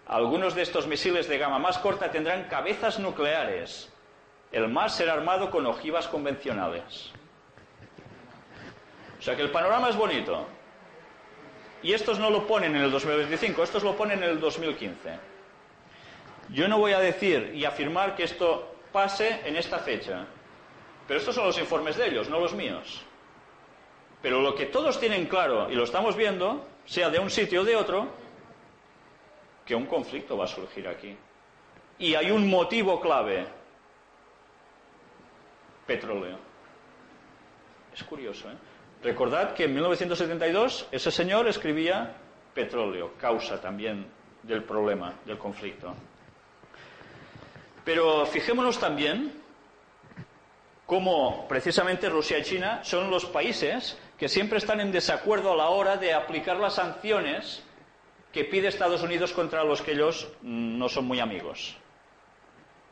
Algunos 0.07 0.56
de 0.56 0.61
estos 0.61 0.88
misiles 0.88 1.27
de 1.27 1.38
gama 1.38 1.60
más 1.60 1.77
corta 1.80 2.11
tendrán 2.11 2.44
cabezas 2.45 2.99
nucleares. 2.99 3.91
El 4.52 4.69
más 4.69 4.95
será 4.95 5.14
armado 5.14 5.52
con 5.52 5.65
ojivas 5.65 6.07
convencionales. 6.07 7.11
O 9.19 9.22
sea 9.22 9.36
que 9.36 9.41
el 9.41 9.52
panorama 9.52 9.90
es 9.90 9.98
bonito. 9.98 10.48
Y 11.84 11.94
estos 11.94 12.19
no 12.19 12.30
lo 12.30 12.48
ponen 12.48 12.76
en 12.76 12.84
el 12.84 12.91
2025, 12.91 13.64
estos 13.64 13.84
lo 13.84 13.98
ponen 13.98 14.23
en 14.23 14.30
el 14.30 14.40
2015. 14.40 15.19
Yo 16.49 16.68
no 16.68 16.80
voy 16.80 16.94
a 16.94 16.99
decir 16.99 17.52
y 17.53 17.65
afirmar 17.65 18.15
que 18.15 18.23
esto 18.23 18.76
pase 18.91 19.41
en 19.45 19.57
esta 19.57 19.80
fecha, 19.80 20.26
pero 21.07 21.19
estos 21.19 21.36
son 21.36 21.45
los 21.45 21.57
informes 21.60 21.98
de 21.98 22.07
ellos, 22.07 22.30
no 22.30 22.40
los 22.40 22.53
míos. 22.53 23.02
Pero 24.22 24.41
lo 24.41 24.56
que 24.56 24.65
todos 24.65 24.99
tienen 24.99 25.27
claro, 25.27 25.69
y 25.69 25.76
lo 25.76 25.84
estamos 25.84 26.15
viendo, 26.15 26.65
sea 26.86 27.10
de 27.10 27.19
un 27.19 27.30
sitio 27.30 27.61
o 27.61 27.64
de 27.64 27.76
otro, 27.76 28.07
que 29.65 29.76
un 29.76 29.86
conflicto 29.86 30.38
va 30.38 30.45
a 30.45 30.48
surgir 30.48 30.88
aquí. 30.88 31.15
Y 31.99 32.15
hay 32.15 32.32
un 32.32 32.49
motivo 32.49 32.99
clave. 32.99 33.45
Petróleo. 35.86 36.38
Es 37.94 38.03
curioso, 38.03 38.49
¿eh? 38.49 38.56
Recordad 39.03 39.53
que 39.53 39.65
en 39.65 39.73
1972 39.73 40.88
ese 40.91 41.11
señor 41.11 41.48
escribía 41.48 42.15
petróleo, 42.56 43.14
causa 43.19 43.61
también 43.61 44.07
del 44.41 44.64
problema, 44.64 45.14
del 45.26 45.38
conflicto. 45.38 45.94
Pero 47.84 48.26
fijémonos 48.26 48.80
también 48.80 49.44
cómo 50.85 51.47
precisamente 51.47 52.09
Rusia 52.09 52.37
y 52.37 52.43
China 52.43 52.79
son 52.83 53.09
los 53.09 53.25
países 53.25 53.97
que 54.17 54.29
siempre 54.29 54.59
están 54.59 54.79
en 54.79 54.91
desacuerdo 54.91 55.53
a 55.53 55.57
la 55.57 55.69
hora 55.69 55.97
de 55.97 56.13
aplicar 56.13 56.57
las 56.57 56.75
sanciones 56.75 57.63
que 58.31 58.45
pide 58.45 58.67
Estados 58.67 59.01
Unidos 59.01 59.33
contra 59.33 59.63
los 59.63 59.81
que 59.81 59.93
ellos 59.93 60.29
no 60.41 60.89
son 60.89 61.05
muy 61.05 61.19
amigos. 61.19 61.77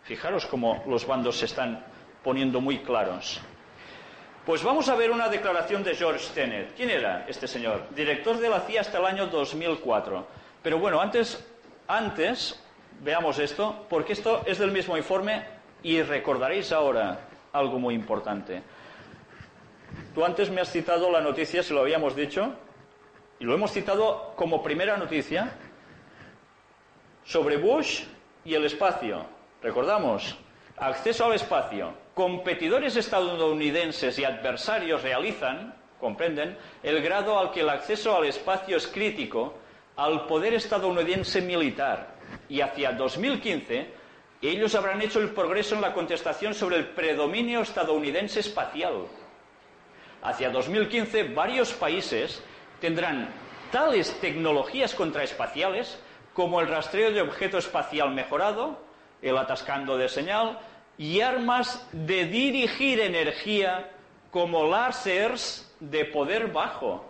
Fijaros 0.04 0.46
cómo 0.46 0.84
los 0.88 1.06
bandos 1.06 1.38
se 1.38 1.46
están 1.46 1.86
poniendo 2.24 2.60
muy 2.62 2.80
claros. 2.80 3.42
Pues 4.46 4.64
vamos 4.64 4.90
a 4.90 4.96
ver 4.96 5.12
una 5.12 5.30
declaración 5.30 5.84
de 5.84 5.96
George 5.96 6.26
Tenet. 6.34 6.76
¿Quién 6.76 6.90
era 6.90 7.26
este 7.30 7.48
señor? 7.48 7.88
Director 7.96 8.38
de 8.38 8.50
la 8.50 8.62
CIA 8.62 8.82
hasta 8.82 8.98
el 8.98 9.06
año 9.06 9.28
2004. 9.28 10.28
Pero 10.62 10.80
bueno, 10.80 11.00
antes, 11.00 11.46
antes 11.88 12.62
veamos 13.02 13.40
esto, 13.40 13.86
porque 13.90 14.14
esto 14.14 14.44
es 14.46 14.58
del 14.58 14.72
mismo 14.72 14.98
informe 14.98 15.46
y 15.82 16.02
recordaréis 16.02 16.74
ahora 16.74 17.20
algo 17.54 17.78
muy 17.78 17.94
importante. 17.94 18.64
Tú 20.16 20.26
antes 20.26 20.50
me 20.50 20.60
has 20.60 20.72
citado 20.72 21.12
la 21.12 21.22
noticia, 21.22 21.62
se 21.62 21.74
lo 21.74 21.82
habíamos 21.82 22.16
dicho, 22.16 22.52
y 23.40 23.46
lo 23.46 23.54
hemos 23.54 23.72
citado 23.72 24.34
como 24.36 24.64
primera 24.64 24.98
noticia, 24.98 25.54
sobre 27.24 27.58
Bush 27.58 28.06
y 28.44 28.56
el 28.56 28.66
espacio. 28.66 29.26
Recordamos, 29.62 30.36
acceso 30.78 31.26
al 31.26 31.34
espacio. 31.34 31.94
Competidores 32.16 32.96
estadounidenses 32.96 34.18
y 34.18 34.26
adversarios 34.26 35.04
realizan, 35.04 35.76
comprenden, 36.00 36.58
el 36.82 37.04
grado 37.04 37.38
al 37.38 37.52
que 37.52 37.62
el 37.62 37.70
acceso 37.70 38.16
al 38.16 38.26
espacio 38.26 38.78
es 38.78 38.88
crítico 38.88 39.54
al 39.96 40.26
poder 40.26 40.56
estadounidense 40.56 41.40
militar. 41.42 42.16
Y 42.50 42.62
hacia 42.62 42.94
2015, 42.94 44.03
ellos 44.50 44.76
habrán 44.76 45.02
hecho 45.02 45.20
el 45.20 45.30
progreso 45.30 45.76
en 45.76 45.82
la 45.82 45.94
contestación 45.94 46.54
sobre 46.54 46.76
el 46.76 46.88
predominio 46.90 47.62
estadounidense 47.62 48.42
espacial. 48.42 49.08
Hacia 50.22 50.50
2015, 50.50 51.24
varios 51.34 51.72
países 51.74 52.44
tendrán 52.82 53.30
tales 53.72 54.20
tecnologías 54.20 54.94
contraespaciales 54.94 55.98
como 56.34 56.60
el 56.60 56.68
rastreo 56.68 57.12
de 57.12 57.22
objeto 57.22 57.58
espacial 57.58 58.14
mejorado, 58.14 58.78
el 59.22 59.38
atascando 59.38 59.98
de 59.98 60.10
señal, 60.10 60.60
y 60.98 61.22
armas 61.22 61.88
de 61.92 62.26
dirigir 62.26 63.00
energía 63.00 63.92
como 64.32 64.68
láseres 64.68 65.74
de 65.80 66.06
poder 66.06 66.52
bajo. 66.52 67.06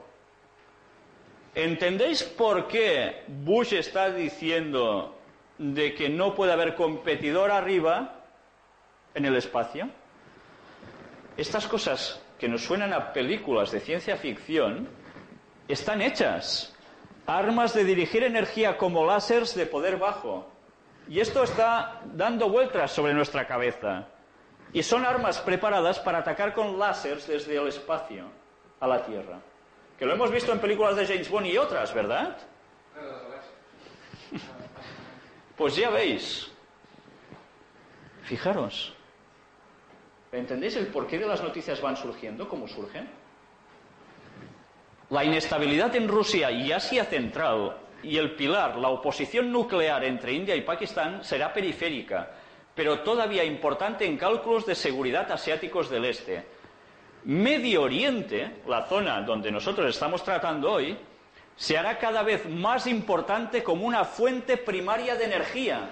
¿Entendéis 1.55 2.23
por 2.23 2.68
qué 2.68 3.23
Bush 3.27 3.73
está 3.73 4.11
diciendo 4.11 5.15
de 5.58 5.94
que 5.94 6.10
no 6.10 6.36
puede 6.36 6.54
haber 6.54 6.76
competidor 6.76 7.52
arriba 7.52 8.16
en 9.14 9.26
el 9.26 9.36
espacio? 9.36 9.90
Estas 11.38 11.68
cosas 11.68 12.22
que 12.38 12.48
nos 12.48 12.64
suenan 12.64 12.94
a 12.94 13.14
películas 13.14 13.72
de 13.72 13.80
ciencia 13.80 14.18
ficción 14.18 14.88
están 15.68 16.02
hechas 16.02 16.74
armas 17.26 17.74
de 17.74 17.84
dirigir 17.84 18.24
energía 18.24 18.78
como 18.78 19.06
láseres 19.06 19.56
de 19.56 19.66
poder 19.66 19.98
bajo. 19.98 20.50
Y 21.08 21.20
esto 21.20 21.44
está 21.44 22.02
dando 22.14 22.50
vueltas 22.50 22.92
sobre 22.92 23.14
nuestra 23.14 23.48
cabeza. 23.48 24.08
Y 24.72 24.84
son 24.84 25.06
armas 25.06 25.40
preparadas 25.40 26.00
para 26.00 26.20
atacar 26.20 26.54
con 26.54 26.80
láseres 26.80 27.28
desde 27.28 27.58
el 27.58 27.68
espacio 27.68 28.26
a 28.80 28.88
la 28.88 29.04
Tierra. 29.06 29.40
Que 29.98 30.06
lo 30.06 30.14
hemos 30.14 30.32
visto 30.32 30.52
en 30.52 30.60
películas 30.60 30.96
de 30.96 31.06
James 31.06 31.30
Bond 31.30 31.46
y 31.48 31.58
otras, 31.58 31.94
¿verdad? 31.94 32.38
Pues 35.64 35.77
ya 35.77 35.90
veis. 35.90 36.52
Fijaros. 38.23 38.94
¿Entendéis 40.34 40.76
el 40.76 40.88
porqué 40.88 41.18
de 41.18 41.26
las 41.26 41.41
noticias 41.41 41.80
van 41.80 41.95
surgiendo, 41.95 42.49
cómo 42.49 42.68
surgen? 42.68 43.07
La 45.10 45.23
inestabilidad 45.23 45.95
en 45.95 46.10
Rusia 46.10 46.52
y 46.52 46.73
Asia 46.73 47.06
Central 47.06 47.77
y 48.03 48.18
el 48.18 48.35
pilar, 48.35 48.76
la 48.76 48.90
oposición 48.90 49.53
nuclear 49.53 50.03
entre 50.03 50.34
India 50.34 50.53
y 50.53 50.64
Pakistán, 50.64 51.23
será 51.23 51.53
periférica, 51.53 52.31
pero 52.76 52.99
todavía 52.99 53.45
importante 53.45 54.06
en 54.06 54.18
cálculos 54.18 54.65
de 54.65 54.76
seguridad 54.76 55.31
asiáticos 55.31 55.90
del 55.90 56.03
Este. 56.03 56.45
Medio 57.23 57.84
Oriente, 57.84 58.57
la 58.68 58.85
zona 58.85 59.22
donde 59.22 59.49
nosotros 59.49 59.88
estamos 59.88 60.26
tratando 60.26 60.73
hoy, 60.73 60.98
se 61.56 61.78
hará 61.78 62.00
cada 62.00 62.24
vez 62.24 62.48
más 62.50 62.88
importante 62.88 63.64
como 63.64 63.86
una 63.86 64.06
fuente 64.06 64.58
primaria 64.58 65.16
de 65.16 65.26
energía. 65.26 65.90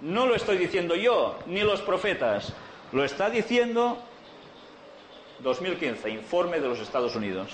No 0.00 0.26
lo 0.26 0.34
estoy 0.34 0.58
diciendo 0.58 0.94
yo, 0.94 1.38
ni 1.46 1.60
los 1.60 1.80
profetas. 1.82 2.52
Lo 2.92 3.04
está 3.04 3.30
diciendo 3.30 3.98
2015, 5.40 6.10
informe 6.10 6.60
de 6.60 6.68
los 6.68 6.80
Estados 6.80 7.14
Unidos. 7.16 7.50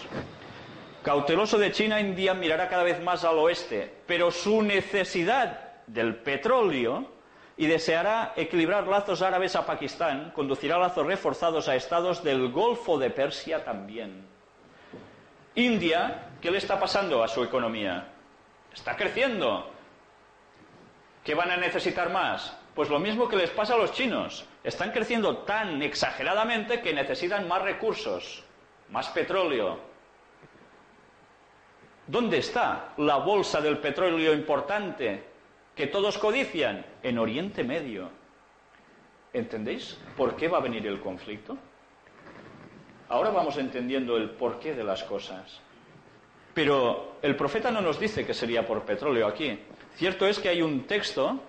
Cauteloso 1.02 1.58
de 1.58 1.72
China, 1.72 2.00
India 2.00 2.32
mirará 2.32 2.68
cada 2.68 2.84
vez 2.84 3.02
más 3.02 3.24
al 3.24 3.38
oeste, 3.38 3.92
pero 4.06 4.30
su 4.30 4.62
necesidad 4.62 5.82
del 5.86 6.16
petróleo 6.16 7.10
y 7.56 7.66
deseará 7.66 8.32
equilibrar 8.36 8.86
lazos 8.86 9.20
árabes 9.20 9.56
a 9.56 9.66
Pakistán, 9.66 10.32
conducirá 10.34 10.78
lazos 10.78 11.06
reforzados 11.06 11.68
a 11.68 11.74
estados 11.74 12.22
del 12.22 12.50
Golfo 12.50 12.98
de 12.98 13.10
Persia 13.10 13.64
también. 13.64 14.24
India, 15.54 16.31
¿qué 16.42 16.50
le 16.50 16.58
está 16.58 16.78
pasando 16.78 17.22
a 17.22 17.28
su 17.28 17.42
economía? 17.42 18.08
Está 18.74 18.96
creciendo. 18.96 19.70
¿Qué 21.24 21.34
van 21.34 21.50
a 21.50 21.56
necesitar 21.56 22.10
más? 22.10 22.54
Pues 22.74 22.90
lo 22.90 22.98
mismo 22.98 23.28
que 23.28 23.36
les 23.36 23.50
pasa 23.50 23.74
a 23.74 23.78
los 23.78 23.92
chinos. 23.92 24.44
Están 24.62 24.90
creciendo 24.90 25.38
tan 25.38 25.80
exageradamente 25.80 26.82
que 26.82 26.92
necesitan 26.92 27.48
más 27.48 27.62
recursos, 27.62 28.44
más 28.90 29.08
petróleo, 29.08 29.92
¿Dónde 32.06 32.38
está 32.38 32.94
la 32.96 33.16
bolsa 33.16 33.60
del 33.60 33.78
petróleo 33.78 34.34
importante 34.34 35.22
que 35.74 35.86
todos 35.86 36.18
codician? 36.18 36.84
En 37.02 37.16
Oriente 37.16 37.62
Medio. 37.62 38.10
¿Entendéis 39.32 39.98
por 40.16 40.34
qué 40.34 40.48
va 40.48 40.58
a 40.58 40.62
venir 40.62 40.86
el 40.86 41.00
conflicto? 41.00 41.56
Ahora 43.08 43.30
vamos 43.30 43.56
entendiendo 43.56 44.16
el 44.16 44.30
porqué 44.30 44.74
de 44.74 44.82
las 44.82 45.04
cosas. 45.04 45.60
Pero 46.54 47.16
el 47.22 47.36
profeta 47.36 47.70
no 47.70 47.80
nos 47.80 47.98
dice 47.98 48.26
que 48.26 48.34
sería 48.34 48.66
por 48.66 48.82
petróleo 48.82 49.26
aquí. 49.26 49.58
Cierto 49.94 50.26
es 50.26 50.38
que 50.38 50.48
hay 50.48 50.62
un 50.62 50.86
texto 50.86 51.40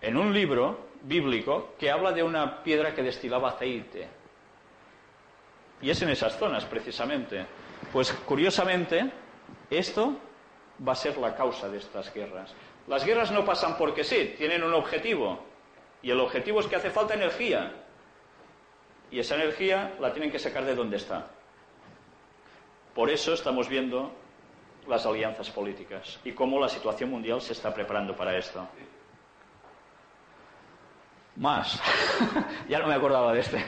en 0.00 0.16
un 0.16 0.32
libro 0.32 0.86
bíblico 1.02 1.74
que 1.78 1.90
habla 1.90 2.12
de 2.12 2.22
una 2.22 2.62
piedra 2.62 2.94
que 2.94 3.02
destilaba 3.02 3.50
aceite. 3.50 4.08
Y 5.80 5.90
es 5.90 6.02
en 6.02 6.08
esas 6.08 6.36
zonas, 6.38 6.64
precisamente. 6.64 7.46
Pues 7.92 8.12
curiosamente, 8.12 9.10
esto 9.70 10.16
va 10.86 10.92
a 10.92 10.96
ser 10.96 11.16
la 11.18 11.34
causa 11.34 11.68
de 11.68 11.78
estas 11.78 12.12
guerras. 12.12 12.54
Las 12.88 13.04
guerras 13.04 13.30
no 13.30 13.44
pasan 13.44 13.76
porque 13.76 14.04
sí, 14.04 14.34
tienen 14.36 14.62
un 14.62 14.74
objetivo. 14.74 15.44
Y 16.02 16.10
el 16.10 16.20
objetivo 16.20 16.60
es 16.60 16.66
que 16.66 16.76
hace 16.76 16.90
falta 16.90 17.14
energía. 17.14 17.72
Y 19.10 19.20
esa 19.20 19.36
energía 19.36 19.94
la 20.00 20.12
tienen 20.12 20.32
que 20.32 20.38
sacar 20.38 20.64
de 20.64 20.74
donde 20.74 20.96
está. 20.96 21.30
Por 22.96 23.10
eso 23.10 23.34
estamos 23.34 23.68
viendo 23.68 24.10
las 24.88 25.04
alianzas 25.04 25.50
políticas 25.50 26.18
y 26.24 26.32
cómo 26.32 26.58
la 26.58 26.70
situación 26.70 27.10
mundial 27.10 27.42
se 27.42 27.52
está 27.52 27.74
preparando 27.74 28.16
para 28.16 28.38
esto. 28.38 28.66
Más. 31.36 31.78
ya 32.70 32.78
no 32.78 32.86
me 32.86 32.94
acordaba 32.94 33.34
de 33.34 33.40
este. 33.40 33.62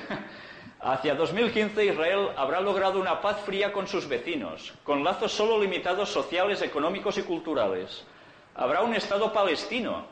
Hacia 0.80 1.14
2015 1.14 1.84
Israel 1.84 2.30
habrá 2.38 2.62
logrado 2.62 2.98
una 2.98 3.20
paz 3.20 3.42
fría 3.44 3.70
con 3.70 3.86
sus 3.86 4.08
vecinos, 4.08 4.72
con 4.82 5.04
lazos 5.04 5.32
solo 5.32 5.60
limitados 5.60 6.08
sociales, 6.08 6.62
económicos 6.62 7.18
y 7.18 7.22
culturales. 7.22 8.06
Habrá 8.54 8.80
un 8.80 8.94
Estado 8.94 9.30
palestino, 9.30 10.06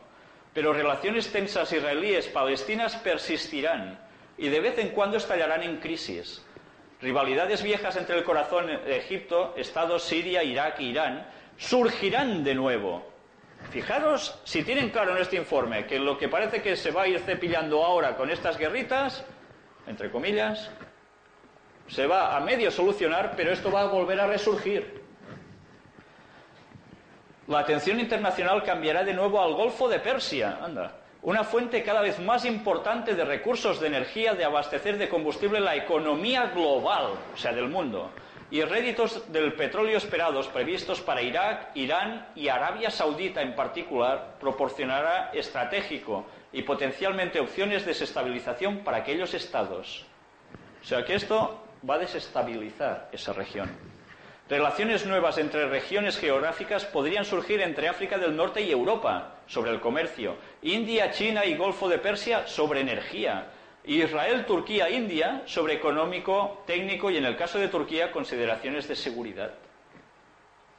pero 0.53 0.75
relaciones 0.75 1.33
tensas 1.33 1.73
israelíes-palestinas 1.73 2.97
persistirán 2.97 3.99
y 4.37 4.51
de 4.51 4.61
vez 4.61 4.77
en 4.77 4.91
cuando 4.91 5.17
estallarán 5.17 5.63
en 5.63 5.79
crisis. 5.79 6.43
Rivalidades 7.01 7.63
viejas 7.63 7.97
entre 7.97 8.17
el 8.17 8.25
corazón 8.25 8.67
de 8.67 8.97
Egipto, 8.97 9.55
Estados 9.57 10.03
Siria, 10.03 10.43
Irak 10.43 10.81
e 10.81 10.85
Irán 10.85 11.27
surgirán 11.57 12.43
de 12.43 12.55
nuevo. 12.55 13.05
Fijaros 13.71 14.39
si 14.45 14.63
tienen 14.63 14.91
claro 14.91 15.17
en 15.17 15.23
este 15.23 15.37
informe 15.37 15.87
que 15.87 15.99
lo 15.99 16.17
que 16.17 16.29
parece 16.29 16.63
que 16.63 16.77
se 16.77 16.91
va 16.91 17.03
a 17.03 17.09
ir 17.09 17.21
cepillando 17.21 17.85
ahora 17.85 18.17
con 18.17 18.31
estas 18.31 18.57
guerritas 18.59 19.25
entre 19.87 20.11
comillas, 20.11 20.71
se 21.89 22.07
va 22.07 22.37
a 22.37 22.41
medio 22.41 22.71
solucionar, 22.71 23.35
pero 23.37 23.53
esto 23.53 23.71
va 23.71 23.83
a 23.83 23.87
volver 23.87 24.21
a 24.21 24.27
resurgir. 24.27 25.05
La 27.47 27.61
atención 27.61 28.01
internacional 28.01 28.65
cambiará 28.65 29.05
de 29.05 29.15
nuevo 29.15 29.41
al 29.41 29.55
Golfo 29.55 29.89
de 29.89 30.01
Persia, 30.01 30.59
anda, 30.61 30.97
una 31.27 31.43
fuente 31.43 31.83
cada 31.83 32.03
vez 32.03 32.21
más 32.21 32.45
importante 32.45 33.17
de 33.17 33.25
recursos 33.25 33.81
de 33.81 33.89
energía 33.89 34.35
de 34.35 34.45
abastecer 34.45 34.97
de 34.97 35.09
combustible 35.09 35.59
la 35.59 35.75
economía 35.75 36.53
global, 36.55 37.15
o 37.35 37.37
sea, 37.37 37.53
del 37.53 37.69
mundo, 37.69 38.13
y 38.49 38.63
réditos 38.63 39.33
del 39.33 39.55
petróleo 39.55 39.99
esperados 39.99 40.47
previstos 40.47 41.01
para 41.01 41.23
Irak, 41.23 41.73
Irán 41.75 42.29
y 42.37 42.47
Arabia 42.47 42.93
Saudita 42.93 43.43
en 43.43 43.57
particular 43.57 44.37
proporcionará 44.39 45.33
estratégico 45.35 46.27
y 46.53 46.63
potencialmente 46.63 47.41
opciones 47.41 47.85
de 47.85 47.89
desestabilización 47.89 48.85
para 48.85 48.99
aquellos 48.99 49.35
estados. 49.35 50.07
O 50.81 50.85
sea 50.85 51.05
que 51.05 51.17
esto 51.17 51.61
va 51.91 51.97
a 51.97 51.99
desestabilizar 51.99 53.09
esa 53.11 53.33
región. 53.33 53.96
Relaciones 54.49 55.05
nuevas 55.05 55.39
entre 55.39 55.69
regiones 55.69 56.19
geográficas 56.19 56.85
podrían 56.85 57.25
surgir 57.25 57.61
entre 57.63 57.89
África 57.89 58.17
del 58.17 58.37
Norte 58.37 58.63
y 58.63 58.71
Europa 58.71 59.39
sobre 59.49 59.73
el 59.73 59.81
comercio, 59.81 60.37
India, 60.63 61.11
China 61.11 61.45
y 61.45 61.57
Golfo 61.57 61.89
de 61.89 61.99
Persia 61.99 62.47
sobre 62.47 62.81
energía, 62.81 63.49
Israel, 63.85 64.47
Turquía, 64.47 64.89
India 64.89 65.43
sobre 65.47 65.75
económico, 65.75 66.63
técnico 66.65 67.11
y 67.11 67.17
en 67.17 67.25
el 67.25 67.37
caso 67.37 67.59
de 67.59 67.67
Turquía 67.67 68.13
consideraciones 68.13 68.87
de 68.87 68.95
seguridad. 68.95 69.53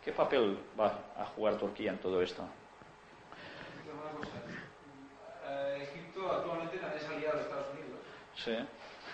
¿Qué 0.03 0.14
papel 0.14 0.57
va 0.80 0.99
a 1.18 1.26
jugar 1.26 1.57
Turquía 1.57 1.91
en 1.91 1.98
todo 1.98 2.22
esto? 2.22 2.48
Eh, 5.45 5.89
Egipto 5.91 6.31
actualmente 6.31 6.77
también 6.77 7.03
es 7.03 7.10
aliado 7.10 7.35
de 7.35 7.44
Estados 7.44 7.68
Unidos. 7.73 7.99
Sí. 8.34 8.57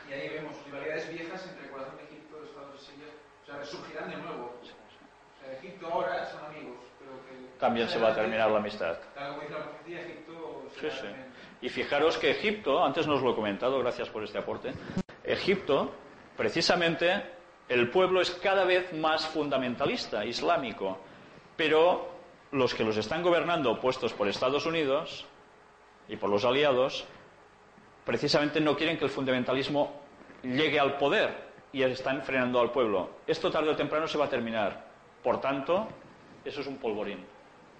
Y 0.10 0.14
ahí 0.14 0.30
vemos 0.30 0.56
rivalidades 0.66 1.10
viejas 1.10 1.44
entre 1.48 1.72
corazón 1.72 1.98
de 1.98 2.04
Egipto 2.04 2.38
y 2.44 2.48
Estados 2.48 2.90
Unidos. 2.90 3.14
O 3.42 3.43
sea, 3.54 3.60
resurgirán 3.60 4.10
de 4.10 4.18
nuevo. 4.18 4.54
O 4.62 4.66
sea, 4.66 5.54
Egipto 5.54 5.88
ahora 5.88 6.26
son 6.26 6.46
amigos, 6.46 6.78
pero 7.00 7.12
que... 7.26 7.58
También 7.60 7.88
se 7.88 8.00
va 8.00 8.10
a 8.10 8.16
terminar 8.16 8.50
la 8.52 8.58
amistad. 8.58 8.98
Tal 9.16 9.30
como 9.30 9.42
dice 9.42 9.54
la 9.54 9.64
profecía, 9.64 10.02
Egipto... 10.02 10.64
Sí, 10.80 10.88
sí. 10.90 11.08
Y 11.62 11.70
fijaros 11.70 12.18
que 12.18 12.32
Egipto, 12.32 12.84
antes 12.84 13.08
nos 13.08 13.22
lo 13.22 13.32
he 13.32 13.36
comentado, 13.36 13.80
gracias 13.80 14.10
por 14.10 14.24
este 14.24 14.38
aporte, 14.38 14.74
Egipto, 15.24 15.94
precisamente, 16.36 17.24
el 17.70 17.90
pueblo 17.90 18.22
es 18.22 18.32
cada 18.32 18.66
vez 18.66 18.92
más 18.94 19.26
fundamentalista, 19.28 20.26
islámico, 20.26 21.00
pero 21.56 22.12
los 22.52 22.74
que 22.74 22.84
los 22.84 22.98
están 22.98 23.24
gobernando, 23.24 23.80
puestos 23.80 24.14
por 24.14 24.28
Estados 24.28 24.66
Unidos 24.66 25.26
y 26.10 26.18
por 26.18 26.30
los 26.30 26.44
aliados, 26.44 27.06
precisamente 28.04 28.60
no 28.60 28.76
quieren 28.76 28.98
que 28.98 29.06
el 29.06 29.10
fundamentalismo 29.10 30.02
llegue 30.44 30.80
al 30.80 30.98
poder 30.98 31.53
y 31.74 31.82
están 31.82 32.22
frenando 32.24 32.62
al 32.62 32.72
pueblo. 32.72 33.10
Esto 33.28 33.52
tarde 33.52 33.70
o 33.72 33.76
temprano 33.76 34.08
se 34.08 34.18
va 34.18 34.26
a 34.26 34.30
terminar. 34.30 34.86
Por 35.24 35.41
tanto, 35.41 35.90
eso 36.45 36.62
es 36.62 36.68
un 36.68 36.78
polvorín. 36.78 37.26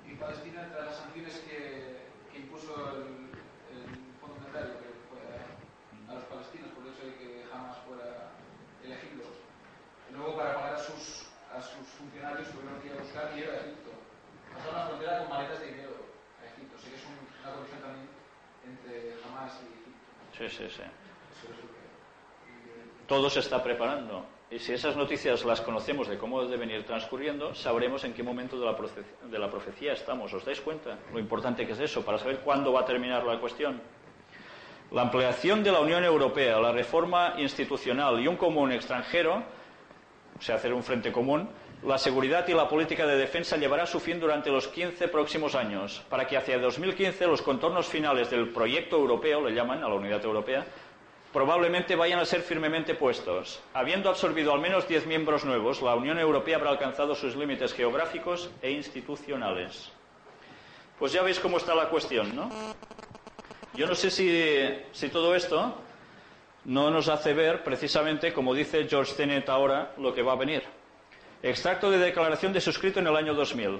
Y 0.10 0.16
Palestina, 0.16 0.68
tras 0.74 0.86
las 0.88 0.96
sanciones 0.98 1.38
que, 1.48 2.10
que 2.34 2.40
impuso 2.40 2.74
el, 2.98 3.30
el 3.70 3.86
Fondo 4.20 4.42
Monetario 4.42 4.74
que 4.82 4.90
fue 5.08 5.22
a, 5.22 6.12
a 6.12 6.14
los 6.18 6.24
palestinos 6.26 6.74
por 6.74 6.84
el 6.84 6.92
hecho 6.94 7.06
de 7.06 7.14
que 7.22 7.46
jamás 7.46 7.78
fuera 7.86 8.34
elegido, 8.84 9.30
luego 10.12 10.36
para 10.36 10.56
pagar 10.58 10.74
a 10.74 10.78
sus, 10.82 11.30
a 11.54 11.62
sus 11.62 11.86
funcionarios 11.94 12.50
tuvieron 12.50 12.82
que 12.82 12.88
ir 12.90 12.94
a 12.98 13.04
buscar 13.06 13.30
dinero 13.30 13.54
a 13.54 13.62
Egipto. 13.62 13.92
Pasaron 14.58 14.74
la 14.74 14.86
frontera 14.90 15.20
con 15.22 15.30
maletas 15.30 15.60
de 15.62 15.68
dinero 15.70 15.94
a 16.42 16.50
Egipto. 16.50 16.74
Así 16.82 16.90
que 16.90 16.98
es 16.98 17.06
un- 17.06 17.30
una 17.46 17.50
conexión 17.62 17.82
también 17.86 18.10
entre 18.66 19.22
Hamas 19.22 19.54
y 19.62 19.70
Egipto. 19.70 20.02
Sí, 20.34 20.46
sí, 20.50 20.66
sí. 20.82 20.82
Eso 20.82 21.54
es 21.54 21.73
todo 23.08 23.30
se 23.30 23.40
está 23.40 23.64
preparando. 23.64 24.26
Y 24.50 24.60
si 24.60 24.74
esas 24.74 24.96
noticias 24.96 25.44
las 25.46 25.62
conocemos 25.62 26.08
de 26.08 26.18
cómo 26.18 26.44
deben 26.46 26.70
ir 26.70 26.86
transcurriendo, 26.86 27.56
sabremos 27.56 28.04
en 28.04 28.14
qué 28.14 28.22
momento 28.22 28.60
de 28.60 28.66
la, 28.66 28.78
de 29.30 29.40
la 29.40 29.50
profecía 29.50 29.94
estamos. 29.94 30.32
¿Os 30.34 30.46
dais 30.46 30.62
cuenta? 30.62 31.00
Lo 31.12 31.20
importante 31.20 31.66
que 31.66 31.74
es 31.74 31.80
eso, 31.80 32.06
para 32.06 32.20
saber 32.20 32.40
cuándo 32.40 32.72
va 32.72 32.82
a 32.82 32.86
terminar 32.86 33.24
la 33.24 33.40
cuestión. 33.40 33.82
La 34.92 35.02
ampliación 35.02 35.64
de 35.64 35.72
la 35.72 35.80
Unión 35.80 36.04
Europea, 36.04 36.60
la 36.60 36.72
reforma 36.72 37.34
institucional 37.40 38.20
y 38.20 38.28
un 38.28 38.38
común 38.38 38.72
extranjero, 38.72 39.42
o 40.38 40.42
sea, 40.42 40.56
hacer 40.56 40.72
un 40.72 40.84
frente 40.84 41.12
común, 41.12 41.50
la 41.84 41.98
seguridad 41.98 42.48
y 42.48 42.54
la 42.54 42.70
política 42.70 43.06
de 43.06 43.18
defensa 43.18 43.58
llevará 43.58 43.86
su 43.86 44.00
fin 44.00 44.20
durante 44.20 44.50
los 44.50 44.68
15 44.68 45.08
próximos 45.10 45.56
años, 45.56 46.02
para 46.10 46.26
que 46.28 46.38
hacia 46.38 46.58
2015 46.58 47.28
los 47.28 47.42
contornos 47.42 47.88
finales 47.88 48.30
del 48.30 48.50
proyecto 48.50 48.98
europeo, 48.98 49.42
le 49.42 49.56
llaman 49.56 49.84
a 49.84 49.90
la 49.90 49.96
unidad 49.96 50.24
europea, 50.24 50.66
probablemente 51.34 51.96
vayan 51.96 52.20
a 52.20 52.26
ser 52.26 52.44
firmemente 52.44 52.94
puestos. 52.94 53.60
Habiendo 53.74 54.10
absorbido 54.10 54.54
al 54.54 54.62
menos 54.62 54.88
10 54.88 55.08
miembros 55.08 55.44
nuevos, 55.44 55.82
la 55.82 55.96
Unión 55.96 56.20
Europea 56.20 56.58
habrá 56.58 56.70
alcanzado 56.70 57.16
sus 57.16 57.36
límites 57.36 57.74
geográficos 57.74 58.52
e 58.62 58.70
institucionales. 58.72 59.92
Pues 61.00 61.12
ya 61.12 61.24
veis 61.24 61.40
cómo 61.40 61.58
está 61.58 61.74
la 61.74 61.90
cuestión, 61.90 62.36
¿no? 62.36 62.50
Yo 63.74 63.88
no 63.88 63.96
sé 63.96 64.12
si, 64.12 65.10
todo 65.10 65.34
esto 65.34 65.76
no 66.66 66.92
nos 66.92 67.10
hace 67.10 67.34
ver 67.34 67.64
precisamente, 67.64 68.32
como 68.32 68.54
dice 68.54 68.88
George 68.88 69.16
Tenet 69.16 69.50
ahora, 69.50 69.94
lo 69.98 70.14
que 70.14 70.22
va 70.22 70.34
a 70.34 70.38
venir. 70.38 70.64
Extracto 71.42 71.90
de 71.90 71.98
declaración 71.98 72.54
de 72.54 72.62
suscrito 72.62 73.00
en 73.00 73.08
el 73.08 73.16
año 73.16 73.34
2000. 73.34 73.80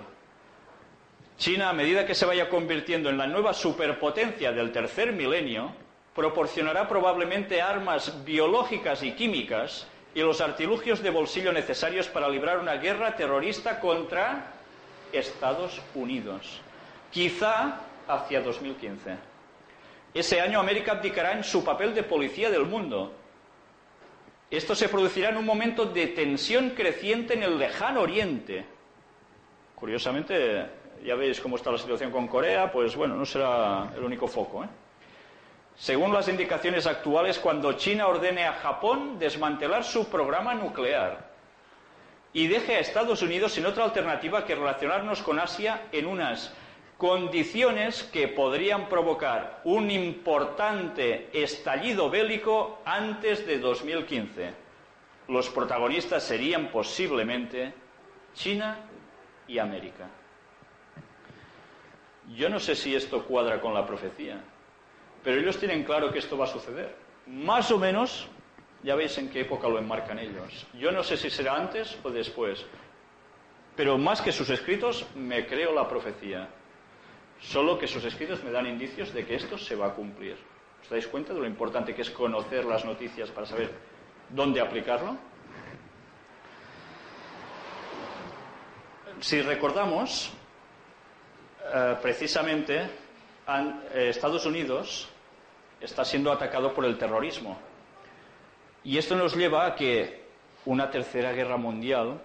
China, 1.38 1.70
a 1.70 1.74
medida 1.74 2.06
que 2.06 2.16
se 2.16 2.26
vaya 2.26 2.50
convirtiendo 2.50 3.10
en 3.10 3.18
la 3.18 3.28
nueva 3.28 3.54
superpotencia 3.54 4.52
del 4.52 4.72
tercer 4.72 5.14
milenio, 5.14 5.83
proporcionará 6.16 6.88
probablemente 6.88 7.62
armas 7.62 8.24
biológicas 8.24 9.04
y 9.04 9.14
químicas 9.14 9.88
y 10.14 10.22
los 10.22 10.42
artilugios 10.42 11.02
de 11.02 11.10
bolsillo 11.10 11.52
necesarios 11.52 12.08
para 12.08 12.30
librar 12.30 12.60
una 12.60 12.76
guerra 12.76 13.16
terrorista 13.16 13.80
contra 13.80 14.54
Estados 15.12 15.82
Unidos. 15.96 16.62
Quizá 17.12 17.80
hacia 18.08 18.42
2015. 18.42 19.16
Ese 20.14 20.42
año 20.42 20.60
América 20.60 20.92
abdicará 20.94 21.34
en 21.34 21.44
su 21.44 21.64
papel 21.64 21.96
de 21.96 22.04
policía 22.04 22.52
del 22.52 22.66
mundo. 22.66 23.12
Esto 24.52 24.76
se 24.76 24.88
producirá 24.88 25.30
en 25.30 25.38
un 25.38 25.46
momento 25.46 25.86
de 25.86 26.08
tensión 26.08 26.72
creciente 26.72 27.34
en 27.34 27.42
el 27.42 27.58
lejano 27.58 28.02
oriente. 28.02 28.64
Curiosamente, 29.74 30.68
ya 31.04 31.16
veis 31.16 31.42
cómo 31.42 31.56
está 31.56 31.72
la 31.72 31.80
situación 31.80 32.12
con 32.12 32.28
Corea, 32.28 32.72
pues 32.72 32.96
bueno, 32.96 33.16
no 33.16 33.26
será 33.26 33.92
el 33.96 34.04
único 34.04 34.28
foco. 34.28 34.64
¿eh? 34.64 34.68
Según 35.76 36.14
las 36.14 36.28
indicaciones 36.28 36.86
actuales, 36.86 37.40
cuando 37.40 37.74
China 37.74 38.08
ordene 38.08 38.46
a 38.46 38.54
Japón 38.54 39.18
desmantelar 39.18 39.84
su 39.84 40.08
programa 40.10 40.54
nuclear 40.54 41.32
y 42.32 42.48
deje 42.48 42.76
a 42.76 42.80
Estados 42.80 43.22
Unidos 43.22 43.54
sin 43.54 43.66
otra 43.66 43.84
alternativa 43.84 44.46
que 44.46 44.56
relacionarnos 44.56 45.22
con 45.22 45.40
Asia 45.40 45.84
en 45.92 46.06
unas 46.06 46.54
condiciones 46.98 48.04
que 48.04 48.28
podrían 48.28 48.88
provocar 48.88 49.62
un 49.66 49.92
importante 49.92 51.30
estallido 51.34 52.10
bélico 52.10 52.80
antes 52.86 53.46
de 53.46 53.60
2015. 53.60 54.54
Los 55.28 55.50
protagonistas 55.50 56.24
serían 56.24 56.68
posiblemente 56.68 57.74
China 58.34 58.78
y 59.48 59.58
América. 59.58 60.08
Yo 62.36 62.50
no 62.50 62.60
sé 62.60 62.76
si 62.76 62.96
esto 62.96 63.26
cuadra 63.26 63.60
con 63.60 63.74
la 63.74 63.86
profecía, 63.86 64.40
pero 65.24 65.40
ellos 65.40 65.58
tienen 65.58 65.84
claro 65.84 66.12
que 66.12 66.20
esto 66.20 66.38
va 66.38 66.46
a 66.46 66.48
suceder. 66.48 66.96
Más 67.28 67.72
o 67.72 67.78
menos, 67.78 68.28
ya 68.84 68.96
veis 68.96 69.18
en 69.18 69.30
qué 69.30 69.42
época 69.42 69.68
lo 69.68 69.80
enmarcan 69.80 70.20
ellos. 70.20 70.68
Yo 70.74 70.92
no 70.92 71.04
sé 71.04 71.18
si 71.18 71.30
será 71.30 71.56
antes 71.56 71.98
o 72.04 72.10
después, 72.10 72.66
pero 73.76 73.98
más 73.98 74.22
que 74.22 74.32
sus 74.32 74.50
escritos, 74.50 75.06
me 75.16 75.48
creo 75.48 75.74
la 75.74 75.88
profecía. 75.88 76.50
Solo 77.40 77.78
que 77.78 77.88
sus 77.88 78.04
escritos 78.06 78.44
me 78.44 78.52
dan 78.52 78.68
indicios 78.68 79.14
de 79.14 79.26
que 79.26 79.36
esto 79.36 79.58
se 79.58 79.76
va 79.76 79.88
a 79.88 79.94
cumplir. 79.94 80.38
¿Os 80.82 80.90
dais 80.90 81.08
cuenta 81.08 81.34
de 81.34 81.40
lo 81.40 81.48
importante 81.48 81.96
que 81.96 82.02
es 82.02 82.12
conocer 82.12 82.66
las 82.66 82.84
noticias 82.84 83.32
para 83.32 83.48
saber 83.48 83.72
dónde 84.30 84.60
aplicarlo? 84.60 85.18
Si 89.20 89.42
recordamos, 89.42 90.34
eh, 91.74 91.96
precisamente 92.02 92.90
eh, 93.48 94.10
Estados 94.10 94.46
Unidos 94.46 95.13
está 95.84 96.06
siendo 96.06 96.32
atacado 96.32 96.74
por 96.74 96.86
el 96.86 96.98
terrorismo. 96.98 97.58
Y 98.84 98.98
esto 98.98 99.16
nos 99.16 99.36
lleva 99.36 99.66
a 99.66 99.76
que 99.76 100.24
una 100.66 100.90
tercera 100.90 101.32
guerra 101.34 101.58
mundial 101.58 102.22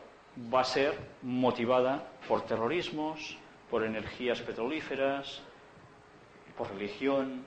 va 0.53 0.61
a 0.61 0.65
ser 0.65 0.97
motivada 1.23 2.05
por 2.29 2.47
terrorismos, 2.47 3.37
por 3.71 3.85
energías 3.85 4.41
petrolíferas, 4.41 5.43
por 6.57 6.71
religión, 6.71 7.45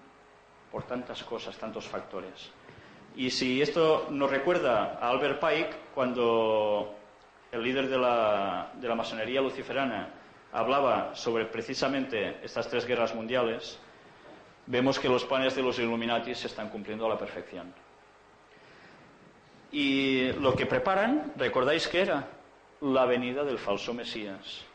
por 0.71 0.83
tantas 0.83 1.23
cosas, 1.23 1.57
tantos 1.57 1.87
factores. 1.87 2.51
Y 3.15 3.29
si 3.29 3.61
esto 3.61 4.07
nos 4.09 4.29
recuerda 4.29 4.97
a 5.01 5.09
Albert 5.09 5.39
Pike, 5.39 5.75
cuando 5.93 6.95
el 7.51 7.61
líder 7.61 7.89
de 7.89 7.97
la, 7.97 8.71
de 8.75 8.87
la 8.87 8.95
masonería 8.95 9.41
luciferana 9.41 10.09
hablaba 10.53 11.15
sobre 11.15 11.45
precisamente 11.45 12.37
estas 12.43 12.69
tres 12.69 12.85
guerras 12.85 13.13
mundiales, 13.15 13.79
vemos 14.67 14.99
que 14.99 15.09
los 15.09 15.25
planes 15.25 15.55
de 15.55 15.61
los 15.61 15.79
Illuminati 15.79 16.35
se 16.35 16.47
están 16.47 16.69
cumpliendo 16.69 17.05
a 17.05 17.09
la 17.09 17.17
perfección. 17.17 17.73
Y 19.71 20.31
lo 20.33 20.53
que 20.53 20.65
preparan, 20.65 21.33
¿recordáis 21.37 21.87
qué 21.87 22.01
era? 22.01 22.27
La 22.81 23.05
venida 23.05 23.43
del 23.43 23.57
falso 23.57 23.93
Mesías, 23.93 24.65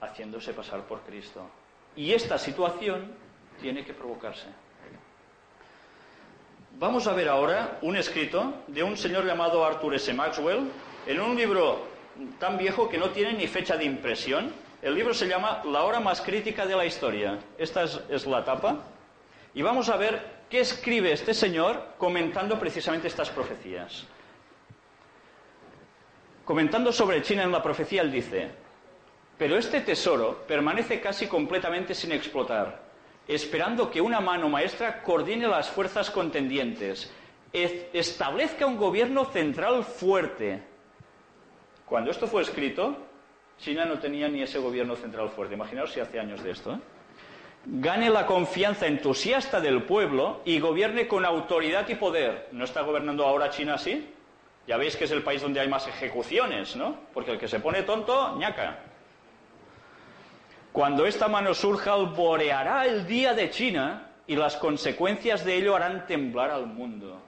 haciéndose 0.00 0.54
pasar 0.54 0.82
por 0.82 1.00
Cristo. 1.00 1.46
Y 1.94 2.12
esta 2.12 2.38
situación 2.38 3.12
tiene 3.60 3.84
que 3.84 3.92
provocarse. 3.92 4.46
Vamos 6.78 7.06
a 7.06 7.14
ver 7.14 7.28
ahora 7.28 7.78
un 7.82 7.96
escrito 7.96 8.52
de 8.66 8.82
un 8.82 8.96
señor 8.96 9.24
llamado 9.24 9.64
Arthur 9.64 9.94
S. 9.94 10.12
Maxwell 10.12 10.70
en 11.06 11.20
un 11.20 11.36
libro 11.36 11.80
tan 12.38 12.58
viejo 12.58 12.88
que 12.88 12.98
no 12.98 13.10
tiene 13.10 13.32
ni 13.32 13.46
fecha 13.46 13.76
de 13.76 13.84
impresión. 13.84 14.52
El 14.82 14.94
libro 14.94 15.14
se 15.14 15.26
llama 15.26 15.62
La 15.64 15.84
hora 15.84 16.00
más 16.00 16.20
crítica 16.20 16.66
de 16.66 16.76
la 16.76 16.84
historia. 16.84 17.38
Esta 17.56 17.84
es, 17.84 18.00
es 18.10 18.26
la 18.26 18.44
tapa. 18.44 18.84
Y 19.56 19.62
vamos 19.62 19.88
a 19.88 19.96
ver 19.96 20.20
qué 20.50 20.60
escribe 20.60 21.12
este 21.12 21.32
señor 21.32 21.94
comentando 21.96 22.58
precisamente 22.58 23.08
estas 23.08 23.30
profecías. 23.30 24.04
Comentando 26.44 26.92
sobre 26.92 27.22
China 27.22 27.44
en 27.44 27.50
la 27.50 27.62
profecía, 27.62 28.02
él 28.02 28.12
dice, 28.12 28.50
pero 29.38 29.56
este 29.56 29.80
tesoro 29.80 30.44
permanece 30.46 31.00
casi 31.00 31.26
completamente 31.26 31.94
sin 31.94 32.12
explotar, 32.12 32.82
esperando 33.26 33.90
que 33.90 34.02
una 34.02 34.20
mano 34.20 34.50
maestra 34.50 35.02
coordine 35.02 35.48
las 35.48 35.70
fuerzas 35.70 36.10
contendientes 36.10 37.10
establezca 37.50 38.66
un 38.66 38.76
gobierno 38.76 39.24
central 39.24 39.84
fuerte. 39.84 40.62
Cuando 41.86 42.10
esto 42.10 42.26
fue 42.26 42.42
escrito, 42.42 42.94
China 43.58 43.86
no 43.86 43.98
tenía 43.98 44.28
ni 44.28 44.42
ese 44.42 44.58
gobierno 44.58 44.96
central 44.96 45.30
fuerte. 45.30 45.54
Imaginaos 45.54 45.92
si 45.92 46.00
hace 46.00 46.20
años 46.20 46.42
de 46.42 46.50
esto. 46.50 46.74
¿eh? 46.74 46.95
Gane 47.68 48.10
la 48.10 48.26
confianza 48.26 48.86
entusiasta 48.86 49.60
del 49.60 49.82
pueblo 49.82 50.40
y 50.44 50.60
gobierne 50.60 51.08
con 51.08 51.24
autoridad 51.24 51.88
y 51.88 51.96
poder. 51.96 52.48
¿No 52.52 52.64
está 52.64 52.82
gobernando 52.82 53.26
ahora 53.26 53.50
China 53.50 53.74
así? 53.74 54.08
Ya 54.68 54.76
veis 54.76 54.94
que 54.96 55.04
es 55.04 55.10
el 55.10 55.24
país 55.24 55.42
donde 55.42 55.58
hay 55.58 55.66
más 55.66 55.88
ejecuciones, 55.88 56.76
¿no? 56.76 56.96
Porque 57.12 57.32
el 57.32 57.38
que 57.38 57.48
se 57.48 57.58
pone 57.58 57.82
tonto, 57.82 58.36
ñaca. 58.36 58.78
Cuando 60.70 61.06
esta 61.06 61.26
mano 61.26 61.54
surja, 61.54 61.94
alboreará 61.94 62.86
el 62.86 63.04
día 63.04 63.34
de 63.34 63.50
China 63.50 64.12
y 64.28 64.36
las 64.36 64.56
consecuencias 64.56 65.44
de 65.44 65.56
ello 65.56 65.74
harán 65.74 66.06
temblar 66.06 66.52
al 66.52 66.66
mundo. 66.66 67.20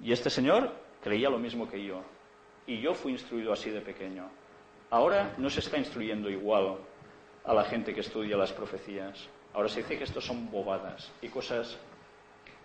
Y 0.00 0.12
este 0.12 0.30
señor 0.30 0.72
creía 1.02 1.28
lo 1.28 1.38
mismo 1.38 1.68
que 1.68 1.84
yo. 1.84 2.02
Y 2.68 2.80
yo 2.80 2.94
fui 2.94 3.10
instruido 3.12 3.52
así 3.52 3.70
de 3.70 3.80
pequeño. 3.80 4.30
Ahora 4.90 5.32
no 5.38 5.50
se 5.50 5.58
está 5.58 5.76
instruyendo 5.76 6.30
igual 6.30 6.78
a 7.44 7.54
la 7.54 7.64
gente 7.64 7.94
que 7.94 8.00
estudia 8.00 8.36
las 8.36 8.52
profecías. 8.52 9.28
Ahora 9.52 9.68
se 9.68 9.80
dice 9.80 9.98
que 9.98 10.04
esto 10.04 10.20
son 10.20 10.50
bobadas 10.50 11.10
y 11.22 11.28
cosas 11.28 11.78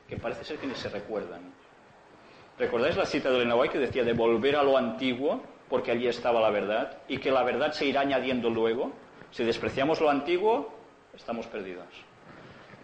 que 0.07 0.17
parece 0.17 0.43
ser 0.43 0.57
que 0.57 0.67
ni 0.67 0.75
se 0.75 0.89
recuerdan. 0.89 1.53
¿Recordáis 2.57 2.95
la 2.95 3.05
cita 3.05 3.29
de 3.29 3.37
Elena 3.37 3.55
White 3.55 3.73
que 3.73 3.79
decía 3.79 4.03
de 4.03 4.13
volver 4.13 4.55
a 4.55 4.63
lo 4.63 4.77
antiguo 4.77 5.41
porque 5.67 5.91
allí 5.91 6.07
estaba 6.07 6.39
la 6.39 6.49
verdad 6.49 6.99
y 7.07 7.17
que 7.17 7.31
la 7.31 7.43
verdad 7.43 7.71
se 7.71 7.85
irá 7.85 8.01
añadiendo 8.01 8.49
luego? 8.49 8.93
Si 9.31 9.43
despreciamos 9.43 9.99
lo 9.99 10.09
antiguo, 10.09 10.73
estamos 11.13 11.47
perdidos. 11.47 11.87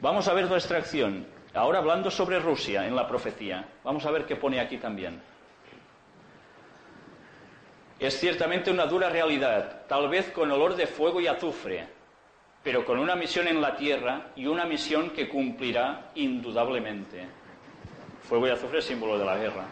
Vamos 0.02 0.28
a 0.28 0.34
ver 0.34 0.50
nuestra 0.50 0.80
acción. 0.80 1.28
Ahora 1.54 1.80
hablando 1.80 2.10
sobre 2.10 2.40
Rusia 2.40 2.88
en 2.88 2.96
la 2.96 3.08
profecía. 3.08 3.66
Vamos 3.84 4.06
a 4.06 4.12
ver 4.12 4.26
qué 4.26 4.36
pone 4.36 4.60
aquí 4.60 4.78
también. 4.78 5.22
Es 8.02 8.20
ciertamente 8.20 8.72
una 8.72 8.88
dura 8.88 9.10
realidad, 9.10 9.86
tal 9.88 10.10
vez 10.10 10.32
con 10.32 10.50
olor 10.52 10.76
de 10.76 10.88
fuego 10.88 11.22
y 11.22 11.28
azufre, 11.28 11.88
pero 12.64 12.84
con 12.84 12.98
una 12.98 13.16
misión 13.16 13.48
en 13.48 13.62
la 13.62 13.76
tierra 13.76 14.32
y 14.36 14.48
una 14.48 14.66
misión 14.66 15.12
que 15.12 15.30
cumplirá 15.30 16.10
indudablemente. 16.16 17.28
Fuego 18.24 18.48
y 18.48 18.50
azufre 18.50 18.80
es 18.80 18.86
símbolo 18.86 19.20
de 19.20 19.26
la 19.26 19.38
guerra. 19.38 19.66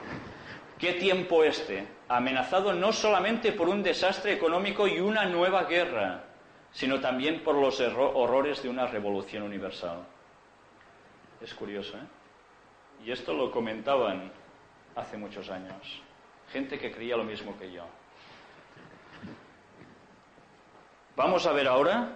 ¿Qué 0.78 0.94
tiempo 0.94 1.44
este? 1.44 1.88
Amenazado 2.08 2.72
no 2.72 2.94
solamente 2.94 3.52
por 3.52 3.68
un 3.68 3.82
desastre 3.82 4.34
económico 4.34 4.88
y 4.88 5.00
una 5.00 5.26
nueva 5.26 5.64
guerra, 5.64 6.26
sino 6.72 7.00
también 7.00 7.44
por 7.44 7.56
los 7.56 7.80
horrores 7.80 8.62
de 8.62 8.70
una 8.70 8.86
revolución 8.86 9.42
universal. 9.42 10.04
Es 11.42 11.52
curioso, 11.56 11.98
¿eh? 11.98 13.06
Y 13.08 13.12
esto 13.12 13.34
lo 13.34 13.50
comentaban 13.50 14.32
hace 14.96 15.18
muchos 15.18 15.50
años. 15.50 16.04
Gente 16.52 16.78
que 16.78 16.92
creía 16.92 17.18
lo 17.18 17.24
mismo 17.24 17.58
que 17.58 17.72
yo. 17.72 17.86
Vamos 21.20 21.46
a 21.46 21.52
ver 21.52 21.68
ahora 21.68 22.16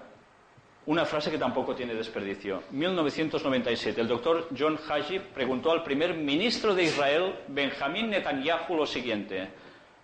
una 0.85 1.03
frase 1.03 1.29
que 1.29 1.37
tampoco 1.37 1.75
tiene 1.75 1.93
desperdicio. 1.93 2.63
1997, 2.71 3.99
el 3.99 4.07
doctor 4.07 4.47
John 4.57 4.79
Haji 4.87 5.19
preguntó 5.19 5.71
al 5.73 5.83
primer 5.83 6.13
ministro 6.13 6.73
de 6.73 6.83
Israel, 6.83 7.35
Benjamín 7.49 8.11
Netanyahu, 8.11 8.77
lo 8.77 8.85
siguiente. 8.85 9.49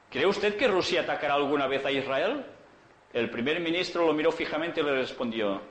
¿Cree 0.10 0.26
usted 0.26 0.58
que 0.58 0.68
Rusia 0.68 1.00
atacará 1.00 1.36
alguna 1.36 1.66
vez 1.66 1.86
a 1.86 1.92
Israel? 1.92 2.46
El 3.14 3.30
primer 3.30 3.62
ministro 3.62 4.06
lo 4.06 4.12
miró 4.12 4.34
fijamente 4.34 4.82
y 4.82 4.84
le 4.84 4.92
respondió, 4.92 5.62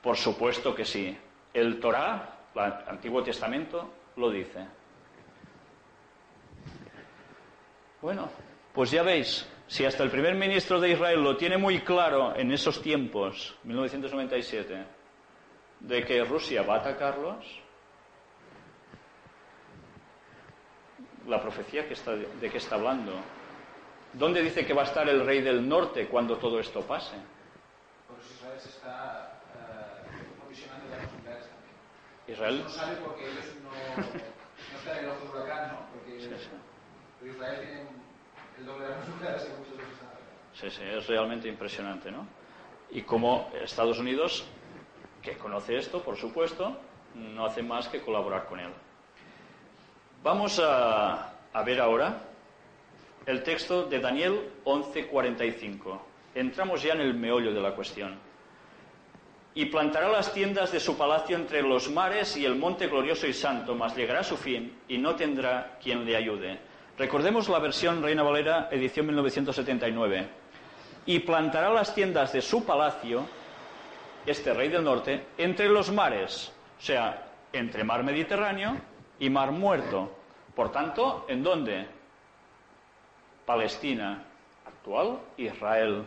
por 0.00 0.16
supuesto 0.16 0.74
que 0.74 0.86
sí. 0.86 1.14
El 1.52 1.80
Torá, 1.80 2.46
el 2.54 2.62
Antiguo 2.88 3.22
Testamento, 3.22 3.92
lo 4.16 4.30
dice. 4.30 4.66
Bueno, 8.00 8.30
pues 8.72 8.90
ya 8.90 9.02
veis, 9.02 9.46
si 9.70 9.84
hasta 9.84 10.02
el 10.02 10.10
primer 10.10 10.34
ministro 10.34 10.80
de 10.80 10.90
Israel 10.90 11.22
lo 11.22 11.36
tiene 11.36 11.56
muy 11.56 11.82
claro 11.82 12.34
en 12.34 12.50
esos 12.50 12.82
tiempos, 12.82 13.56
1997, 13.62 14.84
de 15.78 16.04
que 16.04 16.24
Rusia 16.24 16.62
va 16.62 16.74
a 16.74 16.78
atacarlos, 16.78 17.46
la 21.28 21.40
profecía 21.40 21.86
que 21.86 21.94
está, 21.94 22.16
de 22.16 22.50
qué 22.50 22.58
está 22.58 22.74
hablando. 22.74 23.12
¿Dónde 24.12 24.42
dice 24.42 24.66
que 24.66 24.74
va 24.74 24.82
a 24.82 24.86
estar 24.86 25.08
el 25.08 25.24
rey 25.24 25.40
del 25.40 25.68
norte 25.68 26.08
cuando 26.08 26.36
todo 26.36 26.58
esto 26.58 26.80
pase? 26.80 27.14
Por 28.08 28.18
eso 28.18 28.34
Israel 28.34 28.58
se 28.58 28.70
está 28.70 29.40
provisionando 30.40 30.90
de 30.90 30.96
las 30.96 31.12
nucleares 31.12 31.46
también. 31.46 31.76
Israel. 32.26 32.62
no 32.64 32.68
sabe 32.68 32.96
porque 32.96 33.22
ellos 33.22 33.44
no, 33.62 33.70
no 34.02 34.78
están 34.78 34.98
en 34.98 35.04
el 35.04 35.10
ojo 35.10 35.26
del 35.26 35.44
huracán, 35.44 35.68
¿no? 35.68 35.86
Porque 35.92 36.20
Sí, 36.20 36.28
sí. 36.28 37.28
Israel 37.28 37.60
tiene 37.60 37.99
el 38.60 38.66
doble 38.66 38.86
de 38.86 38.94
muchos. 38.94 39.10
Sí, 40.52 40.70
sí, 40.70 40.82
es 40.82 41.06
realmente 41.06 41.48
impresionante, 41.48 42.10
¿no? 42.10 42.26
Y 42.90 43.02
como 43.02 43.50
Estados 43.62 43.98
Unidos, 43.98 44.44
que 45.22 45.36
conoce 45.36 45.76
esto, 45.76 46.02
por 46.02 46.16
supuesto, 46.16 46.76
no 47.14 47.46
hace 47.46 47.62
más 47.62 47.88
que 47.88 48.00
colaborar 48.00 48.46
con 48.46 48.60
él. 48.60 48.70
Vamos 50.22 50.60
a, 50.62 51.32
a 51.52 51.62
ver 51.64 51.80
ahora 51.80 52.22
el 53.26 53.42
texto 53.42 53.84
de 53.84 54.00
Daniel 54.00 54.50
11:45. 54.64 56.00
Entramos 56.34 56.82
ya 56.82 56.92
en 56.92 57.00
el 57.00 57.14
meollo 57.14 57.52
de 57.52 57.60
la 57.60 57.74
cuestión. 57.74 58.18
Y 59.54 59.66
plantará 59.66 60.08
las 60.08 60.32
tiendas 60.32 60.70
de 60.70 60.78
su 60.78 60.96
palacio 60.96 61.36
entre 61.36 61.62
los 61.62 61.90
mares 61.90 62.36
y 62.36 62.44
el 62.44 62.54
monte 62.54 62.86
glorioso 62.86 63.26
y 63.26 63.32
santo, 63.32 63.74
mas 63.74 63.96
llegará 63.96 64.20
a 64.20 64.24
su 64.24 64.36
fin 64.36 64.80
y 64.86 64.98
no 64.98 65.16
tendrá 65.16 65.78
quien 65.82 66.04
le 66.04 66.16
ayude. 66.16 66.69
Recordemos 67.00 67.48
la 67.48 67.58
versión 67.60 68.02
Reina 68.02 68.22
Valera, 68.22 68.68
edición 68.70 69.06
1979. 69.06 70.28
Y 71.06 71.20
plantará 71.20 71.70
las 71.70 71.94
tiendas 71.94 72.30
de 72.34 72.42
su 72.42 72.66
palacio, 72.66 73.24
este 74.26 74.52
rey 74.52 74.68
del 74.68 74.84
norte, 74.84 75.28
entre 75.38 75.70
los 75.70 75.90
mares, 75.90 76.52
o 76.78 76.82
sea, 76.82 77.26
entre 77.54 77.84
mar 77.84 78.04
Mediterráneo 78.04 78.76
y 79.18 79.30
mar 79.30 79.50
Muerto. 79.50 80.14
Por 80.54 80.70
tanto, 80.70 81.24
¿en 81.26 81.42
dónde? 81.42 81.86
Palestina, 83.46 84.22
actual 84.66 85.20
Israel. 85.38 86.04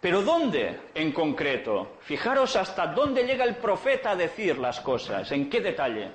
Pero 0.00 0.22
¿dónde 0.22 0.80
en 0.94 1.12
concreto? 1.12 1.98
Fijaros 2.00 2.56
hasta 2.56 2.86
dónde 2.86 3.24
llega 3.24 3.44
el 3.44 3.56
profeta 3.56 4.12
a 4.12 4.16
decir 4.16 4.56
las 4.56 4.80
cosas, 4.80 5.30
en 5.30 5.50
qué 5.50 5.60
detalle. 5.60 6.10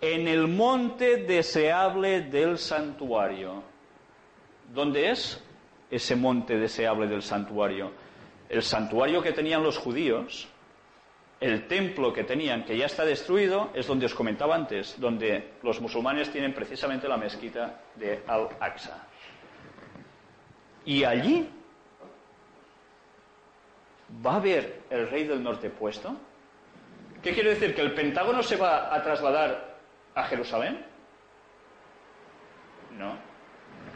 En 0.00 0.28
el 0.28 0.48
monte 0.48 1.18
deseable 1.18 2.22
del 2.22 2.58
santuario. 2.58 3.62
¿Dónde 4.72 5.10
es 5.10 5.42
ese 5.90 6.16
monte 6.16 6.58
deseable 6.58 7.06
del 7.06 7.22
santuario? 7.22 7.92
El 8.48 8.62
santuario 8.62 9.22
que 9.22 9.32
tenían 9.32 9.62
los 9.62 9.78
judíos, 9.78 10.48
el 11.40 11.66
templo 11.66 12.12
que 12.12 12.24
tenían, 12.24 12.64
que 12.64 12.76
ya 12.76 12.86
está 12.86 13.04
destruido, 13.04 13.70
es 13.74 13.86
donde 13.86 14.06
os 14.06 14.14
comentaba 14.14 14.54
antes, 14.54 14.98
donde 14.98 15.52
los 15.62 15.80
musulmanes 15.80 16.30
tienen 16.30 16.54
precisamente 16.54 17.08
la 17.08 17.16
mezquita 17.16 17.80
de 17.94 18.22
Al-Aqsa. 18.26 19.06
Y 20.84 21.04
allí 21.04 21.48
va 24.24 24.32
a 24.32 24.36
haber 24.36 24.82
el 24.90 25.08
rey 25.08 25.24
del 25.24 25.42
norte 25.42 25.70
puesto. 25.70 26.14
¿Qué 27.22 27.32
quiere 27.32 27.50
decir? 27.50 27.74
¿Que 27.74 27.80
el 27.80 27.94
Pentágono 27.94 28.42
se 28.42 28.56
va 28.56 28.94
a 28.94 29.02
trasladar 29.02 29.73
a 30.14 30.24
Jerusalén? 30.24 30.84
No. 32.98 33.16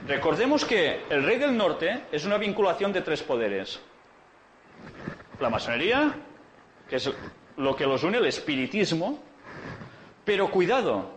Recordemos 0.07 0.65
que 0.65 1.05
el 1.11 1.25
rey 1.25 1.39
del 1.39 1.57
norte 1.57 2.05
es 2.13 2.25
una 2.25 2.39
vinculación 2.39 2.93
de 2.93 3.03
tres 3.03 3.23
poderes. 3.23 3.81
La 5.41 5.51
masonería, 5.51 6.15
que 6.89 6.97
es 6.97 7.11
lo 7.57 7.77
que 7.77 7.87
los 7.87 8.03
une, 8.03 8.19
el 8.19 8.27
espiritismo, 8.27 9.23
pero 10.25 10.51
cuidado, 10.51 11.11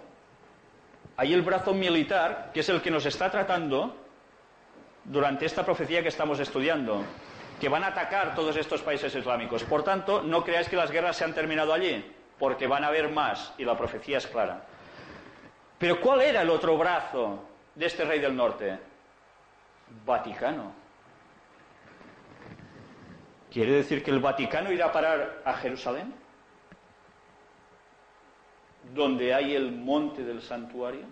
hay 1.17 1.33
el 1.33 1.41
brazo 1.41 1.73
militar, 1.73 2.51
que 2.53 2.61
es 2.61 2.69
el 2.69 2.81
que 2.81 2.91
nos 2.91 3.05
está 3.05 3.29
tratando 3.29 3.95
durante 5.03 5.45
esta 5.45 5.65
profecía 5.65 6.01
que 6.01 6.09
estamos 6.09 6.39
estudiando, 6.39 7.03
que 7.59 7.69
van 7.69 7.83
a 7.83 7.87
atacar 7.87 8.35
todos 8.35 8.55
estos 8.57 8.81
países 8.81 9.13
islámicos. 9.15 9.63
Por 9.63 9.83
tanto, 9.83 10.21
no 10.21 10.43
creáis 10.43 10.69
que 10.69 10.75
las 10.75 10.91
guerras 10.91 11.17
se 11.17 11.23
han 11.23 11.33
terminado 11.33 11.73
allí, 11.73 12.03
porque 12.39 12.67
van 12.67 12.83
a 12.83 12.87
haber 12.87 13.09
más, 13.09 13.53
y 13.57 13.65
la 13.65 13.77
profecía 13.77 14.17
es 14.17 14.27
clara. 14.27 14.65
Pero 15.81 15.99
¿cuál 15.99 16.21
era 16.21 16.43
el 16.43 16.49
otro 16.51 16.77
brazo 16.77 17.43
de 17.73 17.87
este 17.87 18.05
rey 18.05 18.19
del 18.19 18.35
norte? 18.35 18.77
Vaticano. 20.05 20.73
¿Quiere 23.51 23.71
decir 23.71 24.03
que 24.03 24.11
el 24.11 24.19
Vaticano 24.19 24.71
irá 24.71 24.85
a 24.85 24.91
parar 24.91 25.41
a 25.43 25.53
Jerusalén? 25.55 26.13
Donde 28.93 29.33
hay 29.33 29.55
el 29.55 29.71
monte 29.71 30.23
del 30.23 30.43
santuario. 30.43 31.07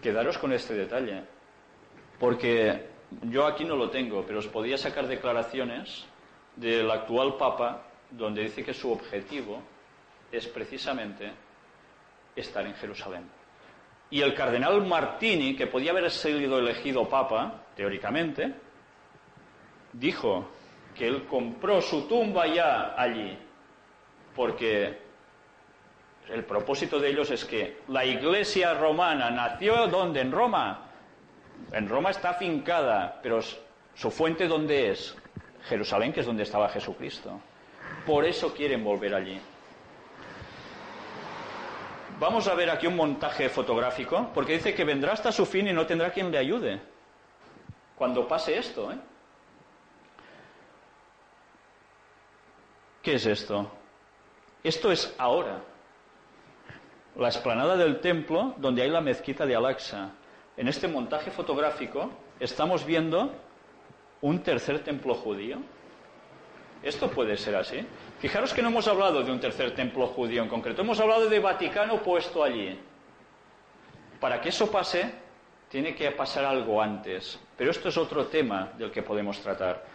Quedaros 0.00 0.38
con 0.38 0.54
este 0.54 0.72
detalle, 0.72 1.22
porque 2.18 2.86
yo 3.24 3.46
aquí 3.46 3.66
no 3.66 3.76
lo 3.76 3.90
tengo, 3.90 4.24
pero 4.24 4.38
os 4.38 4.46
podía 4.46 4.78
sacar 4.78 5.06
declaraciones 5.06 6.06
del 6.56 6.90
actual 6.90 7.36
Papa 7.36 7.82
donde 8.10 8.44
dice 8.44 8.64
que 8.64 8.72
su 8.72 8.90
objetivo 8.90 9.60
es 10.32 10.46
precisamente 10.46 11.49
estar 12.36 12.66
en 12.66 12.74
Jerusalén. 12.74 13.28
Y 14.10 14.22
el 14.22 14.34
cardenal 14.34 14.84
Martini, 14.86 15.54
que 15.54 15.66
podía 15.66 15.92
haber 15.92 16.10
sido 16.10 16.58
elegido 16.58 17.08
papa, 17.08 17.62
teóricamente, 17.76 18.52
dijo 19.92 20.48
que 20.94 21.06
él 21.06 21.26
compró 21.26 21.80
su 21.80 22.08
tumba 22.08 22.46
ya 22.46 22.94
allí, 22.96 23.38
porque 24.34 24.98
el 26.28 26.44
propósito 26.44 26.98
de 26.98 27.10
ellos 27.10 27.30
es 27.30 27.44
que 27.44 27.78
la 27.88 28.04
iglesia 28.04 28.74
romana 28.74 29.30
nació 29.30 29.86
donde? 29.86 30.20
En 30.20 30.32
Roma. 30.32 30.86
En 31.72 31.88
Roma 31.88 32.10
está 32.10 32.30
afincada, 32.30 33.20
pero 33.22 33.40
su 33.94 34.10
fuente 34.10 34.46
¿dónde 34.46 34.90
es? 34.90 35.16
Jerusalén, 35.68 36.12
que 36.12 36.20
es 36.20 36.26
donde 36.26 36.44
estaba 36.44 36.68
Jesucristo. 36.68 37.40
Por 38.06 38.24
eso 38.24 38.54
quieren 38.54 38.82
volver 38.82 39.14
allí. 39.14 39.40
Vamos 42.20 42.46
a 42.48 42.54
ver 42.54 42.68
aquí 42.68 42.86
un 42.86 42.96
montaje 42.96 43.48
fotográfico, 43.48 44.28
porque 44.34 44.52
dice 44.52 44.74
que 44.74 44.84
vendrá 44.84 45.14
hasta 45.14 45.32
su 45.32 45.46
fin 45.46 45.68
y 45.68 45.72
no 45.72 45.86
tendrá 45.86 46.12
quien 46.12 46.30
le 46.30 46.36
ayude. 46.36 46.78
Cuando 47.96 48.28
pase 48.28 48.58
esto, 48.58 48.92
¿eh? 48.92 48.98
¿Qué 53.02 53.14
es 53.14 53.24
esto? 53.24 53.70
Esto 54.62 54.92
es 54.92 55.14
ahora. 55.16 55.62
La 57.16 57.28
explanada 57.28 57.74
del 57.74 58.00
templo 58.00 58.52
donde 58.58 58.82
hay 58.82 58.90
la 58.90 59.00
mezquita 59.00 59.46
de 59.46 59.56
Al-Aqsa. 59.56 60.10
En 60.58 60.68
este 60.68 60.88
montaje 60.88 61.30
fotográfico 61.30 62.10
estamos 62.38 62.84
viendo 62.84 63.32
un 64.20 64.42
tercer 64.42 64.84
templo 64.84 65.14
judío. 65.14 65.56
Esto 66.82 67.10
puede 67.10 67.38
ser 67.38 67.56
así. 67.56 67.86
Fijaros 68.20 68.52
que 68.52 68.60
no 68.60 68.68
hemos 68.68 68.86
hablado 68.86 69.22
de 69.22 69.32
un 69.32 69.40
tercer 69.40 69.74
templo 69.74 70.06
judío 70.06 70.42
en 70.42 70.48
concreto, 70.48 70.82
hemos 70.82 71.00
hablado 71.00 71.28
de 71.28 71.38
Vaticano 71.38 72.02
puesto 72.02 72.44
allí. 72.44 72.78
Para 74.20 74.40
que 74.40 74.50
eso 74.50 74.70
pase, 74.70 75.10
tiene 75.70 75.94
que 75.94 76.10
pasar 76.10 76.44
algo 76.44 76.82
antes. 76.82 77.40
Pero 77.56 77.70
esto 77.70 77.88
es 77.88 77.96
otro 77.96 78.26
tema 78.26 78.72
del 78.76 78.90
que 78.90 79.02
podemos 79.02 79.40
tratar. 79.40 79.86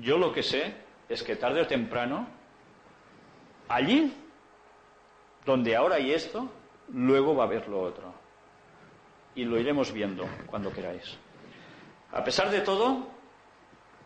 Yo 0.00 0.18
lo 0.18 0.32
que 0.32 0.44
sé 0.44 0.72
es 1.08 1.22
que 1.24 1.34
tarde 1.34 1.62
o 1.62 1.66
temprano, 1.66 2.28
allí, 3.68 4.16
donde 5.44 5.74
ahora 5.74 5.96
hay 5.96 6.12
esto, 6.12 6.48
luego 6.92 7.34
va 7.34 7.42
a 7.42 7.46
haber 7.48 7.68
lo 7.68 7.82
otro. 7.82 8.14
Y 9.34 9.44
lo 9.44 9.58
iremos 9.58 9.92
viendo 9.92 10.28
cuando 10.46 10.72
queráis. 10.72 11.18
A 12.12 12.22
pesar 12.22 12.50
de 12.50 12.60
todo, 12.60 13.08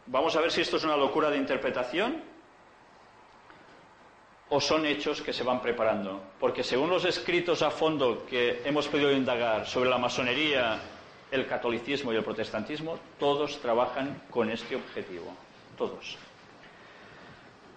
Vamos 0.08 0.36
a 0.36 0.40
ver 0.40 0.52
si 0.52 0.60
esto 0.60 0.76
es 0.76 0.84
una 0.84 0.96
locura 0.96 1.30
de 1.30 1.36
interpretación 1.36 2.22
o 4.48 4.60
son 4.60 4.86
hechos 4.86 5.20
que 5.23 5.32
se 5.32 5.43
van 5.43 5.60
preparando. 5.60 6.20
Porque 6.39 6.62
según 6.62 6.90
los 6.90 7.05
escritos 7.05 7.62
a 7.62 7.70
fondo 7.70 8.24
que 8.27 8.62
hemos 8.64 8.86
podido 8.89 9.12
indagar 9.12 9.66
sobre 9.66 9.90
la 9.90 9.98
masonería, 9.98 10.81
el 11.31 11.47
catolicismo 11.47 12.12
y 12.12 12.16
el 12.16 12.24
protestantismo, 12.24 12.98
todos 13.18 13.60
trabajan 13.60 14.23
con 14.31 14.51
este 14.51 14.77
objetivo. 14.77 15.35
Todos. 15.77 16.16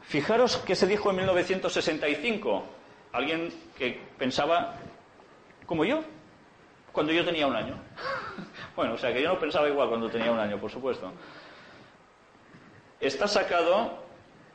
Fijaros 0.04 0.58
que 0.58 0.76
se 0.76 0.88
dijo 0.88 1.10
en 1.10 1.18
1965. 1.18 2.64
Alguien 3.12 3.52
que 3.76 4.00
pensaba 4.18 4.76
como 5.66 5.84
yo, 5.84 6.04
cuando 6.92 7.12
yo 7.12 7.26
tenía 7.26 7.48
un 7.48 7.56
año. 7.56 7.76
bueno, 8.76 8.94
o 8.94 8.98
sea 8.98 9.12
que 9.14 9.22
yo 9.22 9.30
no 9.30 9.40
pensaba 9.40 9.68
igual 9.68 9.90
cuando 9.90 10.10
tenía 10.10 10.32
un 10.32 10.40
año, 10.40 10.60
por 10.60 10.72
supuesto. 10.72 11.12
Está 13.00 13.28
sacado 13.28 14.04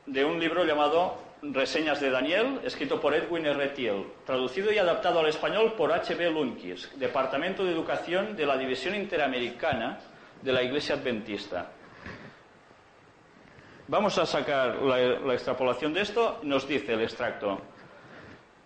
de 0.07 0.24
un 0.24 0.39
libro 0.39 0.65
llamado 0.65 1.23
Reseñas 1.52 2.00
de 2.00 2.08
Daniel, 2.08 2.60
escrito 2.64 2.98
por 2.98 3.14
Edwin 3.14 3.44
R. 3.44 3.68
Thiel, 3.68 4.06
traducido 4.24 4.72
y 4.72 4.78
adaptado 4.78 5.20
al 5.20 5.26
español 5.26 5.74
por 5.76 5.92
H.B. 5.92 6.30
Lunkis, 6.30 6.90
Departamento 6.96 7.64
de 7.64 7.72
Educación 7.72 8.34
de 8.34 8.46
la 8.46 8.56
División 8.56 8.94
Interamericana 8.94 9.98
de 10.40 10.52
la 10.52 10.62
Iglesia 10.62 10.94
Adventista. 10.94 11.66
Vamos 13.88 14.16
a 14.16 14.24
sacar 14.24 14.76
la, 14.76 14.96
la, 14.96 15.34
extrapolación 15.34 15.92
de 15.92 16.00
esto. 16.00 16.40
Nos 16.44 16.66
dice 16.66 16.94
el 16.94 17.02
extracto. 17.02 17.60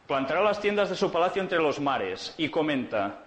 Plantará 0.07 0.41
las 0.41 0.61
tiendas 0.61 0.89
de 0.89 0.95
su 0.95 1.11
palacio 1.11 1.43
entre 1.43 1.59
los 1.59 1.81
mares 1.81 2.33
y 2.39 2.49
comenta 2.49 3.25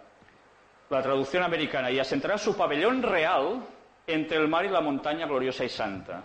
la 0.89 1.01
traducción 1.01 1.43
americana 1.43 1.91
y 1.91 1.99
asentará 1.99 2.37
su 2.37 2.55
pabellón 2.55 3.03
real 3.03 3.65
entre 4.07 4.37
el 4.37 4.47
mar 4.47 4.63
y 4.63 4.69
la 4.69 4.79
montaña 4.79 5.25
gloriosa 5.25 5.65
y 5.65 5.69
santa. 5.69 6.23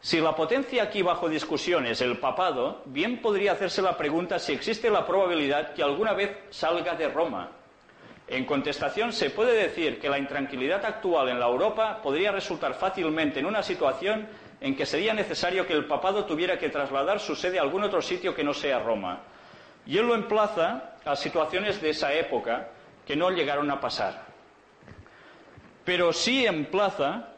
Si 0.00 0.20
la 0.20 0.36
potencia 0.36 0.84
aquí 0.84 1.02
bajo 1.02 1.28
discusión 1.28 1.86
es 1.86 2.00
el 2.00 2.18
papado, 2.18 2.82
bien 2.86 3.20
podría 3.20 3.52
hacerse 3.52 3.82
la 3.82 3.96
pregunta 3.96 4.38
si 4.38 4.52
existe 4.52 4.90
la 4.90 5.06
probabilidad 5.06 5.74
que 5.74 5.82
alguna 5.82 6.12
vez 6.12 6.36
salga 6.50 6.94
de 6.94 7.08
Roma. 7.08 7.50
En 8.28 8.44
contestación, 8.44 9.12
se 9.12 9.30
puede 9.30 9.54
decir 9.54 10.00
que 10.00 10.08
la 10.08 10.18
intranquilidad 10.18 10.84
actual 10.84 11.28
en 11.28 11.38
la 11.38 11.46
Europa 11.46 12.00
podría 12.02 12.32
resultar 12.32 12.74
fácilmente 12.74 13.38
en 13.38 13.46
una 13.46 13.62
situación 13.62 14.26
en 14.60 14.74
que 14.74 14.86
sería 14.86 15.14
necesario 15.14 15.66
que 15.66 15.74
el 15.74 15.86
papado 15.86 16.24
tuviera 16.24 16.58
que 16.58 16.68
trasladar 16.68 17.20
su 17.20 17.36
sede 17.36 17.58
a 17.58 17.62
algún 17.62 17.84
otro 17.84 18.02
sitio 18.02 18.34
que 18.34 18.42
no 18.42 18.52
sea 18.52 18.80
Roma. 18.80 19.20
Y 19.86 19.98
él 19.98 20.06
lo 20.06 20.14
emplaza 20.14 20.96
a 21.04 21.14
situaciones 21.14 21.80
de 21.80 21.90
esa 21.90 22.12
época 22.14 22.68
que 23.06 23.14
no 23.14 23.30
llegaron 23.30 23.70
a 23.70 23.80
pasar. 23.80 24.24
Pero 25.84 26.12
sí 26.12 26.44
emplaza 26.44 27.28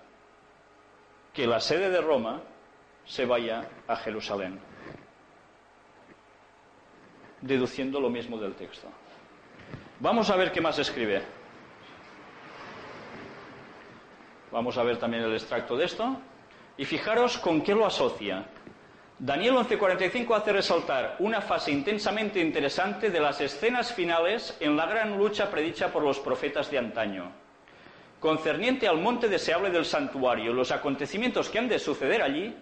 que 1.33 1.47
la 1.47 1.61
sede 1.61 1.91
de 1.91 2.01
Roma 2.01 2.43
se 3.05 3.25
vaya 3.25 3.69
a 3.87 3.97
Jerusalén, 3.97 4.59
deduciendo 7.41 8.01
lo 8.01 8.11
mismo 8.11 8.39
del 8.39 8.55
texto. 8.55 8.89
Vamos 10.01 10.31
a 10.31 10.37
ver 10.37 10.53
qué 10.53 10.61
más 10.61 10.79
escribe. 10.79 11.23
Vamos 14.53 14.77
a 14.79 14.83
ver 14.83 14.99
también 14.99 15.25
el 15.25 15.33
extracto 15.33 15.77
de 15.77 15.85
esto. 15.85 16.17
Y 16.77 16.85
fijaros 16.85 17.39
con 17.39 17.63
qué 17.63 17.75
lo 17.75 17.85
asocia. 17.85 18.45
Daniel 19.19 19.57
11:45 19.57 20.37
hace 20.37 20.53
resaltar 20.53 21.17
una 21.19 21.41
fase 21.41 21.73
intensamente 21.73 22.41
interesante 22.41 23.11
de 23.11 23.21
las 23.21 23.41
escenas 23.41 23.93
finales 23.93 24.57
en 24.61 24.77
la 24.77 24.87
gran 24.87 25.19
lucha 25.19 25.51
predicha 25.51 25.93
por 25.93 26.05
los 26.05 26.21
profetas 26.21 26.71
de 26.71 26.79
antaño 26.79 27.48
concerniente 28.21 28.89
al 28.89 28.99
monte 28.99 29.29
deseable 29.29 29.71
del 29.71 29.85
santuario, 29.85 30.53
los 30.53 30.73
acontecimientos 30.73 31.49
que 31.49 31.59
han 31.59 31.69
de 31.69 31.79
suceder 31.79 32.23
allí, 32.23 32.55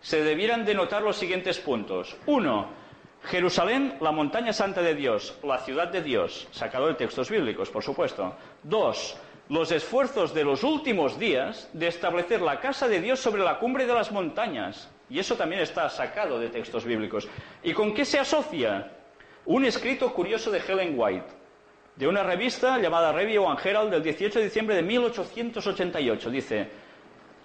se 0.00 0.22
debieran 0.22 0.64
denotar 0.64 1.02
los 1.02 1.16
siguientes 1.16 1.58
puntos. 1.58 2.16
Uno, 2.26 2.68
Jerusalén, 3.24 3.96
la 4.00 4.10
montaña 4.10 4.52
santa 4.52 4.82
de 4.82 4.94
Dios, 4.94 5.38
la 5.44 5.58
ciudad 5.58 5.88
de 5.88 6.02
Dios, 6.02 6.48
sacado 6.50 6.88
de 6.88 6.94
textos 6.94 7.30
bíblicos, 7.30 7.70
por 7.70 7.84
supuesto. 7.84 8.34
Dos, 8.62 9.16
los 9.48 9.70
esfuerzos 9.70 10.34
de 10.34 10.44
los 10.44 10.64
últimos 10.64 11.18
días 11.18 11.68
de 11.72 11.86
establecer 11.86 12.40
la 12.40 12.58
casa 12.58 12.88
de 12.88 13.00
Dios 13.00 13.20
sobre 13.20 13.42
la 13.42 13.58
cumbre 13.58 13.86
de 13.86 13.94
las 13.94 14.10
montañas. 14.10 14.90
Y 15.08 15.18
eso 15.18 15.36
también 15.36 15.62
está 15.62 15.88
sacado 15.88 16.40
de 16.40 16.48
textos 16.48 16.84
bíblicos. 16.84 17.28
¿Y 17.62 17.72
con 17.74 17.94
qué 17.94 18.04
se 18.04 18.18
asocia? 18.18 18.90
Un 19.44 19.64
escrito 19.66 20.12
curioso 20.12 20.50
de 20.50 20.60
Helen 20.66 20.94
White 20.96 21.41
de 21.96 22.08
una 22.08 22.22
revista 22.22 22.78
llamada 22.78 23.12
Review 23.12 23.46
and 23.46 23.90
del 23.90 24.02
18 24.02 24.38
de 24.38 24.44
diciembre 24.46 24.76
de 24.76 24.82
1888. 24.82 26.30
Dice, 26.30 26.68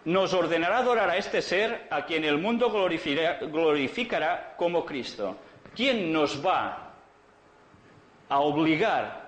nos 0.05 0.33
ordenará 0.33 0.77
adorar 0.77 1.09
a 1.09 1.17
este 1.17 1.41
ser 1.41 1.87
a 1.89 2.05
quien 2.05 2.23
el 2.23 2.37
mundo 2.37 2.71
glorificará 2.71 4.55
como 4.55 4.85
Cristo. 4.85 5.35
¿Quién 5.75 6.13
nos 6.13 6.45
va 6.45 6.93
a 8.29 8.39
obligar 8.39 9.27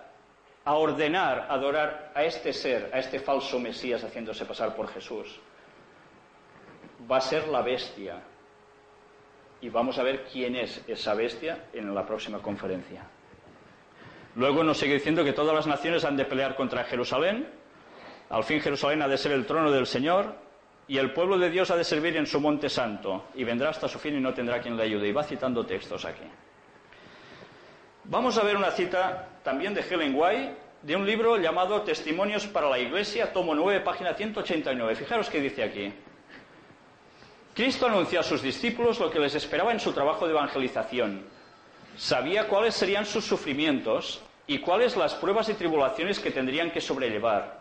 a 0.64 0.74
ordenar 0.76 1.48
adorar 1.50 2.12
a 2.16 2.24
este 2.24 2.54
ser, 2.54 2.90
a 2.94 3.00
este 3.00 3.20
falso 3.20 3.60
Mesías 3.60 4.04
haciéndose 4.04 4.46
pasar 4.46 4.76
por 4.76 4.88
Jesús? 4.88 5.40
Va 7.12 7.18
a 7.18 7.22
ser 7.22 7.48
la 7.50 7.62
bestia. 7.62 8.22
Y 9.62 9.68
vamos 9.68 9.98
a 10.00 10.04
ver 10.04 10.24
quién 10.32 10.56
es 10.56 10.82
esa 10.88 11.14
bestia 11.14 11.66
en 11.74 11.94
la 11.94 12.06
próxima 12.06 12.40
conferencia. 12.40 13.04
Luego 14.36 14.64
nos 14.64 14.78
sigue 14.78 14.94
diciendo 14.94 15.24
que 15.24 15.34
todas 15.34 15.56
las 15.56 15.68
naciones 15.68 16.06
han 16.06 16.16
de 16.16 16.26
pelear 16.26 16.56
contra 16.56 16.84
Jerusalén. 16.84 17.48
Al 18.30 18.44
fin 18.44 18.62
Jerusalén 18.62 19.02
ha 19.02 19.08
de 19.08 19.18
ser 19.18 19.32
el 19.32 19.46
trono 19.46 19.72
del 19.72 19.88
Señor 19.88 20.36
y 20.88 20.98
el 20.98 21.14
pueblo 21.14 21.38
de 21.38 21.50
Dios 21.50 21.72
ha 21.72 21.76
de 21.76 21.84
servir 21.84 22.16
en 22.18 22.28
su 22.28 22.40
monte 22.40 22.70
santo 22.70 23.26
y 23.36 23.44
vendrá 23.44 23.70
hasta 23.70 23.88
su 23.88 24.00
fin 24.00 24.16
y 24.16 24.20
no 24.20 24.34
tendrá 24.34 24.62
quien 24.62 24.78
le 24.78 24.84
ayude. 24.84 25.08
Y 25.08 25.12
va 25.12 25.24
citando 25.24 25.66
textos 25.66 26.06
aquí. 26.06 26.26
Vamos 28.06 28.38
a 28.38 28.44
ver 28.44 28.56
una 28.56 28.72
cita 28.72 29.28
también 29.44 29.74
de 29.74 29.82
Helen 29.82 30.14
White 30.16 30.56
de 30.82 30.96
un 30.96 31.06
libro 31.06 31.38
llamado 31.38 31.82
Testimonios 31.82 32.48
para 32.48 32.70
la 32.70 32.80
Iglesia, 32.80 33.34
tomo 33.34 33.54
9, 33.54 33.82
página 33.82 34.14
189. 34.14 34.96
Fijaros 34.96 35.30
qué 35.30 35.42
dice 35.42 35.64
aquí. 35.64 35.92
Cristo 37.54 37.88
anunció 37.88 38.22
a 38.22 38.24
sus 38.24 38.42
discípulos 38.42 39.00
lo 39.00 39.12
que 39.12 39.20
les 39.20 39.36
esperaba 39.36 39.72
en 39.72 39.80
su 39.80 39.92
trabajo 39.92 40.26
de 40.26 40.32
evangelización 40.32 41.39
sabía 42.00 42.48
cuáles 42.48 42.76
serían 42.76 43.06
sus 43.06 43.26
sufrimientos 43.26 44.22
y 44.48 44.60
cuáles 44.60 44.96
las 44.96 45.14
pruebas 45.14 45.50
y 45.50 45.54
tribulaciones 45.54 46.20
que 46.20 46.32
tendrían 46.32 46.72
que 46.72 46.82
sobrellevar. 46.82 47.60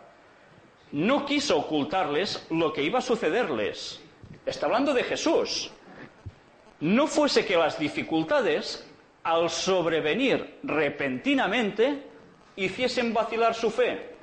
No 0.93 1.25
quiso 1.25 1.57
ocultarles 1.57 2.47
lo 2.49 2.71
que 2.73 2.81
iba 2.81 2.99
a 2.99 3.03
sucederles. 3.03 4.01
Está 4.45 4.65
hablando 4.65 4.93
de 4.93 5.03
Jesús. 5.03 5.71
No 6.79 7.05
fuese 7.05 7.45
que 7.45 7.57
las 7.57 7.77
dificultades 7.77 8.89
al 9.23 9.49
sobrevenir 9.49 10.59
repentinamente, 10.63 12.03
hiciesen 12.55 13.13
vacilar 13.13 13.53
su 13.53 13.69
fe. 13.69 14.15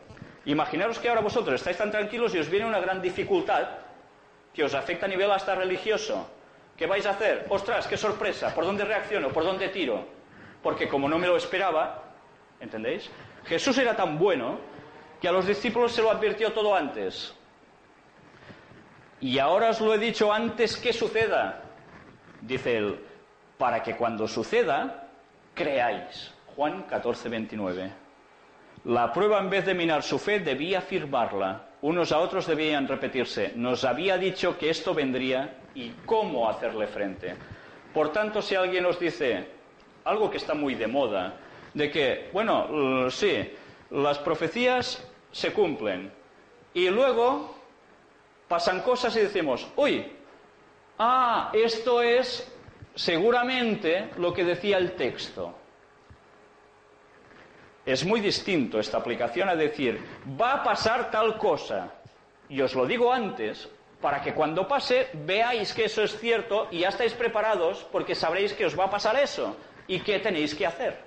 Imaginaros 0.47 0.98
que 0.98 1.09
ahora 1.09 1.20
vosotros 1.20 1.56
estáis 1.56 1.76
tan 1.76 1.90
tranquilos 1.90 2.34
y 2.34 2.38
os 2.38 2.48
viene 2.48 2.66
una 2.66 2.80
gran 2.80 3.02
dificultad 3.02 3.68
que 4.55 4.64
os 4.64 4.74
afecta 4.74 5.06
a 5.06 5.09
nivel 5.09 5.30
hasta 5.30 5.55
religioso. 5.55 6.30
¿Qué 6.77 6.86
vais 6.86 7.07
a 7.07 7.11
hacer? 7.11 7.47
Ostras, 7.48 7.86
qué 7.86 7.97
sorpresa, 7.97 8.55
¿por 8.55 8.65
dónde 8.65 8.85
reacciono? 8.85 9.28
¿Por 9.31 9.44
dónde 9.44 9.69
tiro? 9.69 10.05
Porque 10.62 10.89
como 10.89 11.09
no 11.09 11.19
me 11.19 11.27
lo 11.27 11.36
esperaba, 11.36 12.03
¿entendéis? 12.61 13.11
Jesús 13.47 13.78
era 13.78 13.97
tan 13.97 14.19
bueno 14.19 14.59
que 15.20 15.28
a 15.28 15.32
los 15.32 15.47
discípulos 15.47 15.93
se 15.93 16.03
lo 16.03 16.11
advirtió 16.11 16.53
todo 16.53 16.74
antes. 16.74 17.35
Y 19.20 19.39
ahora 19.39 19.70
os 19.70 19.81
lo 19.81 19.94
he 19.94 19.98
dicho 19.98 20.32
antes 20.32 20.77
que 20.77 20.93
suceda, 20.93 21.62
dice 22.43 22.77
él, 22.77 23.01
para 23.57 23.82
que 23.82 23.97
cuando 23.97 24.28
suceda, 24.28 25.09
creáis. 25.55 26.32
Juan 26.55 26.82
14, 26.82 27.28
29. 27.28 27.93
La 28.85 29.12
prueba 29.12 29.39
en 29.39 29.51
vez 29.51 29.65
de 29.65 29.74
minar 29.74 30.03
su 30.03 30.19
fe 30.19 30.40
debía 30.40 30.78
afirmarla. 30.78 31.65
Unos 31.87 32.11
a 32.11 32.19
otros 32.19 32.49
debían 32.49 32.89
repetirse. 32.89 33.53
Nos 33.55 33.85
había 33.85 34.19
dicho 34.19 34.59
que 34.59 34.71
esto 34.71 34.93
vendría 34.93 35.59
y 35.73 35.91
cómo 36.05 36.51
hacerle 36.51 36.89
frente. 36.89 37.37
Por 37.95 38.13
tanto, 38.13 38.43
si 38.43 38.57
alguien 38.57 38.85
os 38.87 38.99
dice 38.99 39.47
algo 40.03 40.29
que 40.29 40.39
está 40.39 40.53
muy 40.53 40.75
de 40.75 40.89
moda, 40.89 41.35
de 41.75 41.89
que, 41.89 42.31
bueno, 42.33 43.09
sí, 43.09 43.53
las 43.91 44.19
profecías 44.19 45.01
se 45.31 45.53
cumplen 45.53 46.11
y 46.75 46.89
luego 46.89 47.55
pasan 48.49 48.81
cosas 48.81 49.15
y 49.15 49.21
decimos, 49.21 49.69
uy, 49.77 50.05
ah, 50.99 51.53
esto 51.53 52.03
es 52.03 52.53
seguramente 52.97 54.11
lo 54.17 54.35
que 54.35 54.43
decía 54.43 54.79
el 54.79 54.97
texto. 54.97 55.55
Es 57.87 58.05
muy 58.05 58.21
distinto 58.21 58.81
esta 58.81 58.99
aplicación 58.99 59.49
a 59.49 59.55
decir, 59.55 60.05
va 60.39 60.55
a 60.55 60.65
pasar 60.65 61.09
tal 61.13 61.39
cosa. 61.39 61.95
Y 62.49 62.61
os 62.61 62.75
lo 62.75 62.85
digo 62.85 63.13
antes, 63.13 63.69
para 64.01 64.21
que 64.21 64.35
cuando 64.35 64.67
pase 64.67 65.09
veáis 65.15 65.73
que 65.73 65.85
eso 65.85 66.03
es 66.03 66.19
cierto 66.19 66.67
y 66.73 66.81
ya 66.81 66.89
estáis 66.89 67.15
preparados 67.15 67.85
porque 67.93 68.17
sabréis 68.17 68.53
que 68.55 68.67
os 68.67 68.79
va 68.79 68.87
a 68.87 68.91
pasar 68.91 69.17
eso 69.17 69.57
y 69.87 70.01
qué 70.01 70.19
tenéis 70.19 70.55
que 70.57 70.67
hacer. 70.67 70.99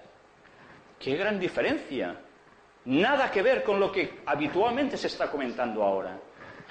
Qué 0.97 1.17
gran 1.17 1.37
diferencia. 1.37 2.15
Nada 2.85 3.29
que 3.29 3.41
ver 3.41 3.63
con 3.63 3.79
lo 3.79 3.91
que 3.91 4.21
habitualmente 4.25 4.95
se 4.95 5.07
está 5.07 5.29
comentando 5.29 5.83
ahora. 5.83 6.17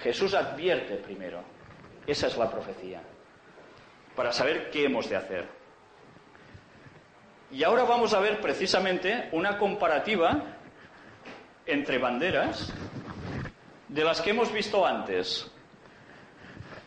Jesús 0.03 0.33
advierte 0.33 0.97
primero. 0.97 1.43
Esa 2.07 2.29
es 2.29 2.37
la 2.39 2.51
profecía. 2.51 3.03
Para 4.17 4.33
saber 4.33 4.71
qué 4.71 4.87
hemos 4.87 5.09
de 5.09 5.17
hacer. 5.17 5.58
Y 7.51 7.65
ahora 7.65 7.85
vamos 7.85 8.13
a 8.15 8.21
ver 8.21 8.41
precisamente 8.41 9.29
una 9.33 9.57
comparativa 9.57 10.43
entre 11.67 11.99
banderas 11.99 12.73
de 13.89 14.05
las 14.05 14.21
que 14.21 14.31
hemos 14.31 14.53
visto 14.53 14.87
antes. 14.87 15.51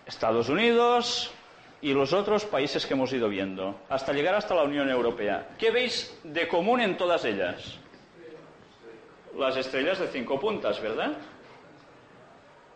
Estados 0.06 0.50
Unidos 0.50 1.32
y 1.82 1.94
los 1.94 2.14
otros 2.14 2.46
países 2.46 2.86
que 2.86 2.94
hemos 2.94 3.12
ido 3.12 3.28
viendo, 3.28 3.82
hasta 3.90 4.14
llegar 4.14 4.36
hasta 4.36 4.54
la 4.54 4.64
Unión 4.64 4.90
Europea. 4.90 5.50
¿Qué 5.58 5.72
veis 5.72 6.16
de 6.24 6.48
común 6.48 6.82
en 6.82 6.96
todas 6.96 7.26
ellas? 7.26 7.80
Las 9.36 9.58
estrellas 9.58 9.98
de 9.98 10.08
cinco 10.08 10.40
puntas, 10.40 10.80
¿verdad? 10.82 11.18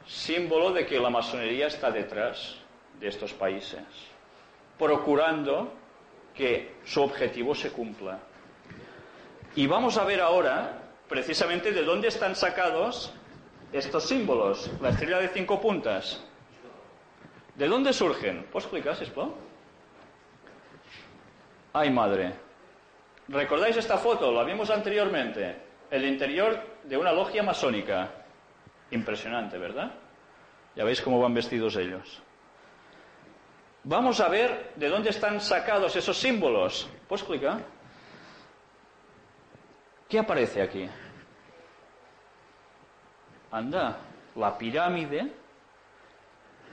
símbolo 0.07 0.71
de 0.71 0.85
que 0.85 0.99
la 0.99 1.09
masonería 1.09 1.67
está 1.67 1.91
detrás 1.91 2.55
de 2.99 3.07
estos 3.07 3.33
países, 3.33 3.83
procurando 4.77 5.73
que 6.35 6.75
su 6.83 7.01
objetivo 7.01 7.55
se 7.55 7.71
cumpla. 7.71 8.19
Y 9.55 9.67
vamos 9.67 9.97
a 9.97 10.03
ver 10.03 10.21
ahora 10.21 10.81
precisamente 11.07 11.71
de 11.71 11.83
dónde 11.83 12.09
están 12.09 12.35
sacados 12.35 13.13
estos 13.71 14.07
símbolos, 14.07 14.69
la 14.81 14.89
estrella 14.89 15.19
de 15.19 15.29
cinco 15.29 15.61
puntas. 15.61 16.23
¿De 17.55 17.67
dónde 17.67 17.93
surgen? 17.93 18.43
¿Puedo 18.51 18.65
explicar, 18.65 18.95
Sispo? 18.95 19.33
Ay, 21.73 21.89
madre. 21.89 22.33
¿Recordáis 23.27 23.77
esta 23.77 23.97
foto? 23.97 24.31
La 24.31 24.43
vimos 24.43 24.69
anteriormente. 24.69 25.55
El 25.89 26.05
interior 26.05 26.59
de 26.83 26.97
una 26.97 27.11
logia 27.11 27.43
masónica. 27.43 28.11
Impresionante, 28.91 29.57
¿verdad? 29.57 29.91
Ya 30.75 30.83
veis 30.83 31.01
cómo 31.01 31.19
van 31.19 31.33
vestidos 31.33 31.75
ellos. 31.77 32.21
Vamos 33.85 34.19
a 34.19 34.27
ver 34.29 34.73
de 34.75 34.89
dónde 34.89 35.11
están 35.11 35.39
sacados 35.39 35.95
esos 35.95 36.17
símbolos. 36.17 36.89
¿Puedes 37.07 37.21
explicar? 37.21 37.59
¿Qué 40.09 40.19
aparece 40.19 40.61
aquí? 40.61 40.89
Anda, 43.51 43.97
la 44.35 44.57
pirámide 44.57 45.31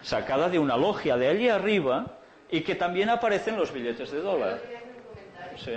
sacada 0.03 0.49
de 0.49 0.59
una 0.59 0.77
logia 0.77 1.17
de 1.17 1.29
allí 1.29 1.49
arriba 1.49 2.19
y 2.51 2.63
que 2.63 2.75
también 2.75 3.11
aparece 3.11 3.51
en 3.51 3.57
los 3.57 3.73
billetes 3.73 4.11
de 4.11 4.21
dólar. 4.21 4.61
Sí. 5.57 5.73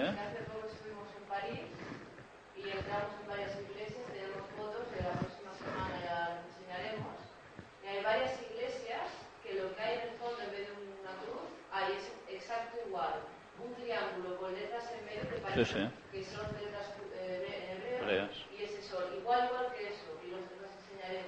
varias 8.06 8.40
iglesias 8.40 9.10
que 9.44 9.56
lo 9.56 9.76
que 9.76 9.82
hay 9.82 9.95
en 9.95 10.02
el 10.10 10.18
fondo 10.18 10.40
en 10.44 10.52
vez 10.52 10.68
de 10.70 10.74
una 11.02 11.14
cruz, 11.26 11.49
hay 11.72 11.94
es 11.94 12.06
exacto 12.30 12.78
igual. 12.88 13.16
Un 13.57 13.74
triángulo 13.74 14.38
con 14.38 14.53
letras 14.53 14.86
en 14.94 15.06
medio 15.06 15.22
que 15.22 15.36
parece 15.36 15.44
sí, 15.56 15.65
sí. 15.65 15.88
que 16.11 16.23
son 16.26 16.45
letras 16.60 16.94
eh, 17.15 17.98
hebreas 18.02 18.32
y 18.60 18.64
ese 18.64 18.82
sol. 18.84 19.03
Igual, 19.18 19.48
igual 19.49 19.73
que 19.77 19.88
eso. 19.90 20.06
Y 20.26 20.32
los 20.32 20.41
demás 20.49 20.72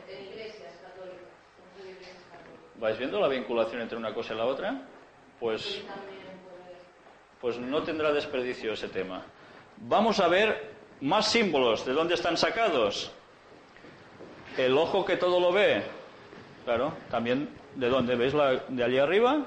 en 0.09 0.23
iglesias 0.25 0.73
católicas. 0.81 1.27
En 1.81 1.87
iglesias 1.89 2.17
católicas. 2.31 2.79
¿Vais 2.79 2.97
viendo 2.97 3.19
la 3.19 3.27
vinculación 3.27 3.81
entre 3.81 3.97
una 3.97 4.13
cosa 4.13 4.33
y 4.33 4.37
la 4.37 4.45
otra? 4.45 4.81
Pues, 5.39 5.61
Sí, 5.61 5.85
también 5.87 6.21
puede- 6.43 6.77
pues 7.41 7.57
no 7.59 7.83
tendrá 7.83 8.11
desperdicio 8.11 8.73
ese 8.73 8.89
tema. 8.89 9.23
Vamos 9.77 10.19
a 10.19 10.27
ver 10.27 10.71
más 11.01 11.31
símbolos. 11.31 11.85
¿De 11.85 11.93
dónde 11.93 12.15
están 12.15 12.37
sacados? 12.37 13.11
El 14.57 14.75
ojo 14.77 15.05
que 15.05 15.17
todo 15.17 15.39
lo 15.39 15.51
ve. 15.51 15.83
Claro, 16.65 16.93
también 17.11 17.49
de 17.75 17.89
dónde 17.89 18.15
veis 18.15 18.33
la, 18.33 18.55
de 18.67 18.83
allí 18.83 18.97
arriba 18.97 19.45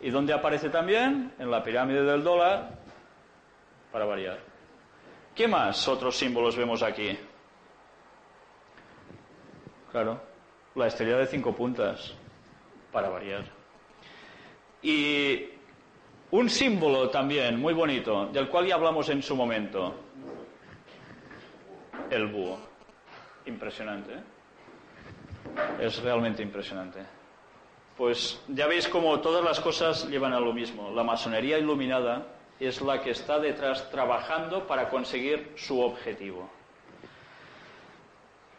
y 0.00 0.10
dónde 0.10 0.32
aparece 0.32 0.70
también 0.70 1.32
en 1.38 1.50
la 1.50 1.64
pirámide 1.64 2.02
del 2.04 2.22
dólar 2.22 2.70
para 3.96 4.04
variar. 4.04 4.38
¿Qué 5.34 5.48
más 5.48 5.88
otros 5.88 6.14
símbolos 6.14 6.54
vemos 6.54 6.82
aquí? 6.82 7.18
Claro, 9.90 10.20
la 10.74 10.88
estrella 10.88 11.16
de 11.16 11.26
cinco 11.26 11.54
puntas 11.56 12.12
para 12.92 13.08
variar. 13.08 13.46
Y 14.82 15.46
un 16.30 16.50
símbolo 16.50 17.08
también 17.08 17.58
muy 17.58 17.72
bonito, 17.72 18.26
del 18.26 18.50
cual 18.50 18.66
ya 18.66 18.74
hablamos 18.74 19.08
en 19.08 19.22
su 19.22 19.34
momento, 19.34 19.94
el 22.10 22.26
búho. 22.26 22.58
Impresionante, 23.46 24.12
¿eh? 24.12 24.22
Es 25.80 26.02
realmente 26.02 26.42
impresionante. 26.42 27.00
Pues 27.96 28.42
ya 28.48 28.66
veis 28.66 28.88
cómo 28.88 29.20
todas 29.20 29.42
las 29.42 29.58
cosas 29.58 30.06
llevan 30.10 30.34
a 30.34 30.40
lo 30.40 30.52
mismo. 30.52 30.90
La 30.90 31.02
masonería 31.02 31.58
iluminada 31.58 32.35
es 32.60 32.80
la 32.80 33.02
que 33.02 33.10
está 33.10 33.38
detrás 33.38 33.90
trabajando 33.90 34.66
para 34.66 34.88
conseguir 34.88 35.52
su 35.56 35.80
objetivo. 35.80 36.48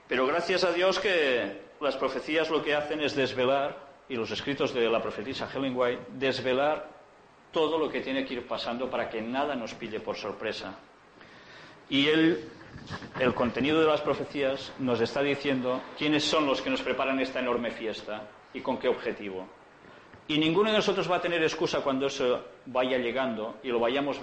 Pero 0.08 0.26
gracias 0.26 0.64
a 0.64 0.72
Dios 0.72 1.00
que 1.00 1.62
las 1.82 1.96
profecías 1.98 2.50
lo 2.50 2.64
que 2.64 2.76
hacen 2.76 3.02
es 3.02 3.16
desvelar, 3.16 3.88
y 4.10 4.16
los 4.16 4.32
escritos 4.32 4.74
de 4.74 4.90
la 4.90 5.02
profetisa 5.02 5.50
Helen 5.54 5.76
White, 5.76 6.06
desvelar 6.14 6.90
todo 7.52 7.78
lo 7.78 7.90
que 7.90 8.02
tiene 8.02 8.26
que 8.26 8.36
ir 8.36 8.48
pasando 8.48 8.90
para 8.90 9.10
que 9.10 9.22
nada 9.22 9.56
nos 9.56 9.74
pille 9.74 10.00
por 10.00 10.16
sorpresa. 10.16 10.76
Y 11.90 12.08
el, 12.08 12.50
el 13.20 13.34
contenido 13.34 13.80
de 13.82 13.88
las 13.88 14.02
profecías 14.02 14.72
nos 14.80 15.02
está 15.02 15.22
diciendo 15.22 15.82
quiénes 15.98 16.24
son 16.24 16.46
los 16.46 16.62
que 16.62 16.70
nos 16.70 16.82
preparan 16.82 17.20
esta 17.20 17.40
enorme 17.40 17.72
fiesta 17.72 18.24
y 18.54 18.62
con 18.62 18.78
qué 18.78 18.88
objetivo. 18.88 19.48
Y 20.28 20.38
ninguno 20.38 20.70
de 20.70 20.78
nosotros 20.78 21.10
va 21.10 21.18
a 21.18 21.22
tener 21.22 21.42
excusa 21.42 21.82
cuando 21.82 22.08
eso 22.08 22.44
vaya 22.66 22.98
llegando 22.98 23.58
y 23.64 23.70
lo 23.70 23.80
vayamos 23.80 24.20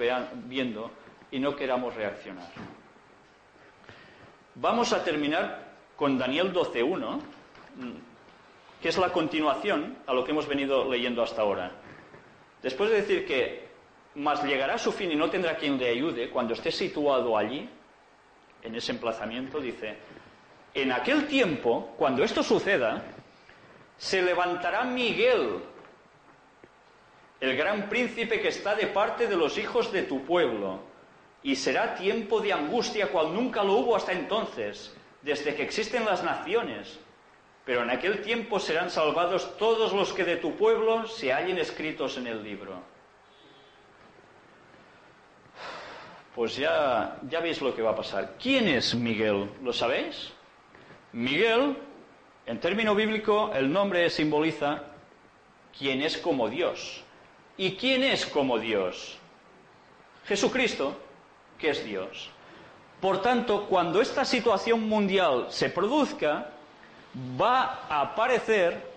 viendo 0.46 0.90
y 1.30 1.38
no 1.38 1.56
queramos 1.56 1.94
reaccionar. 1.94 2.46
Vamos 4.56 4.92
a 4.92 5.02
terminar 5.02 5.72
con 5.96 6.18
Daniel 6.18 6.52
12.1, 6.52 7.16
mm, 7.16 7.20
que 8.82 8.88
es 8.88 8.98
la 8.98 9.10
continuación 9.10 9.96
a 10.06 10.12
lo 10.12 10.24
que 10.24 10.32
hemos 10.32 10.46
venido 10.46 10.90
leyendo 10.90 11.22
hasta 11.22 11.42
ahora. 11.42 11.70
Después 12.62 12.90
de 12.90 12.96
decir 12.96 13.26
que 13.26 13.64
mas 14.16 14.44
llegará 14.44 14.74
a 14.74 14.78
su 14.78 14.92
fin 14.92 15.10
y 15.10 15.16
no 15.16 15.28
tendrá 15.28 15.56
quien 15.56 15.78
le 15.78 15.90
ayude, 15.90 16.30
cuando 16.30 16.54
esté 16.54 16.70
situado 16.70 17.36
allí, 17.36 17.68
en 18.62 18.74
ese 18.74 18.92
emplazamiento, 18.92 19.60
dice, 19.60 19.96
en 20.72 20.92
aquel 20.92 21.26
tiempo, 21.26 21.94
cuando 21.98 22.22
esto 22.22 22.42
suceda, 22.42 23.02
se 23.96 24.22
levantará 24.22 24.84
Miguel, 24.84 25.60
el 27.40 27.56
gran 27.56 27.88
príncipe 27.88 28.40
que 28.40 28.48
está 28.48 28.74
de 28.74 28.86
parte 28.86 29.26
de 29.26 29.36
los 29.36 29.58
hijos 29.58 29.92
de 29.92 30.02
tu 30.02 30.24
pueblo. 30.24 30.80
Y 31.42 31.56
será 31.56 31.94
tiempo 31.94 32.40
de 32.40 32.52
angustia 32.52 33.08
cual 33.08 33.34
nunca 33.34 33.62
lo 33.62 33.74
hubo 33.74 33.96
hasta 33.96 34.12
entonces, 34.12 34.96
desde 35.22 35.54
que 35.54 35.62
existen 35.62 36.04
las 36.04 36.24
naciones. 36.24 36.98
Pero 37.64 37.82
en 37.82 37.90
aquel 37.90 38.22
tiempo 38.22 38.58
serán 38.58 38.90
salvados 38.90 39.56
todos 39.58 39.92
los 39.92 40.12
que 40.12 40.24
de 40.24 40.36
tu 40.36 40.56
pueblo 40.56 41.06
se 41.06 41.32
hallen 41.32 41.58
escritos 41.58 42.16
en 42.16 42.26
el 42.26 42.42
libro. 42.42 42.82
Pues 46.34 46.56
ya, 46.56 47.18
ya 47.28 47.40
veis 47.40 47.60
lo 47.62 47.74
que 47.74 47.82
va 47.82 47.90
a 47.90 47.96
pasar. 47.96 48.34
¿Quién 48.42 48.66
es 48.66 48.94
Miguel? 48.94 49.50
¿Lo 49.62 49.72
sabéis? 49.72 50.32
Miguel, 51.12 51.76
en 52.44 52.58
término 52.58 52.94
bíblico, 52.94 53.52
el 53.54 53.72
nombre 53.72 54.10
simboliza 54.10 54.82
quien 55.78 56.02
es 56.02 56.18
como 56.18 56.48
Dios. 56.48 57.03
¿Y 57.56 57.76
quién 57.76 58.02
es 58.02 58.26
como 58.26 58.58
Dios? 58.58 59.18
Jesucristo, 60.26 60.96
que 61.58 61.70
es 61.70 61.84
Dios. 61.84 62.30
Por 63.00 63.22
tanto, 63.22 63.66
cuando 63.66 64.00
esta 64.00 64.24
situación 64.24 64.88
mundial 64.88 65.46
se 65.50 65.68
produzca, 65.68 66.50
va 67.40 67.86
a 67.88 68.00
aparecer 68.00 68.94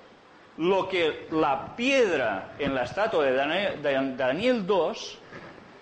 lo 0.58 0.88
que 0.90 1.28
la 1.32 1.76
piedra 1.76 2.56
en 2.58 2.74
la 2.74 2.84
estatua 2.84 3.26
de 3.26 4.16
Daniel, 4.16 4.66
2 4.66 5.20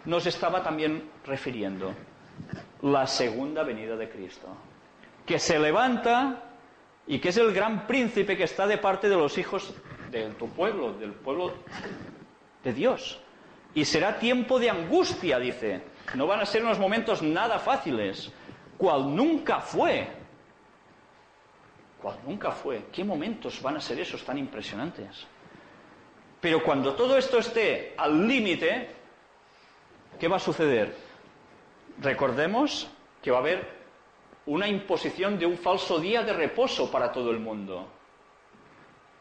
nos 0.05 0.25
estaba 0.25 0.61
también 0.61 1.09
refiriendo. 1.25 1.93
La 2.81 3.07
segunda 3.07 3.63
venida 3.63 3.95
de 3.95 4.09
Cristo. 4.09 4.47
Que 5.25 5.39
se 5.39 5.57
levanta 5.57 6.43
y 7.07 7.19
que 7.19 7.29
es 7.29 7.37
el 7.37 7.53
gran 7.53 7.87
príncipe 7.87 8.35
que 8.35 8.43
está 8.43 8.67
de 8.67 8.77
parte 8.77 9.07
de 9.07 9.15
los 9.15 9.37
hijos 9.37 9.73
de 10.11 10.29
tu 10.31 10.49
pueblo, 10.49 10.93
del 10.93 11.13
pueblo 11.13 11.53
de 12.65 12.73
Dios. 12.73 13.17
Y 13.73 13.85
será 13.85 14.19
tiempo 14.19 14.59
de 14.59 14.69
angustia, 14.69 15.39
dice. 15.39 15.81
No 16.15 16.27
van 16.27 16.41
a 16.41 16.45
ser 16.45 16.63
unos 16.63 16.79
momentos 16.79 17.21
nada 17.21 17.59
fáciles, 17.59 18.31
cual 18.77 19.15
nunca 19.15 19.61
fue. 19.61 20.07
Cual 22.01 22.17
nunca 22.25 22.51
fue. 22.51 22.87
¿Qué 22.91 23.03
momentos 23.03 23.61
van 23.61 23.77
a 23.77 23.81
ser 23.81 23.99
esos 23.99 24.23
tan 24.23 24.37
impresionantes? 24.37 25.27
Pero 26.41 26.63
cuando 26.63 26.95
todo 26.95 27.17
esto 27.17 27.37
esté 27.37 27.93
al 27.97 28.27
límite, 28.27 28.89
¿qué 30.19 30.27
va 30.27 30.37
a 30.37 30.39
suceder? 30.39 30.95
Recordemos 32.01 32.89
que 33.21 33.31
va 33.31 33.37
a 33.37 33.41
haber 33.41 33.75
una 34.47 34.67
imposición 34.67 35.39
de 35.39 35.45
un 35.45 35.57
falso 35.57 35.99
día 35.99 36.23
de 36.23 36.33
reposo 36.33 36.91
para 36.91 37.11
todo 37.11 37.31
el 37.31 37.39
mundo. 37.39 37.94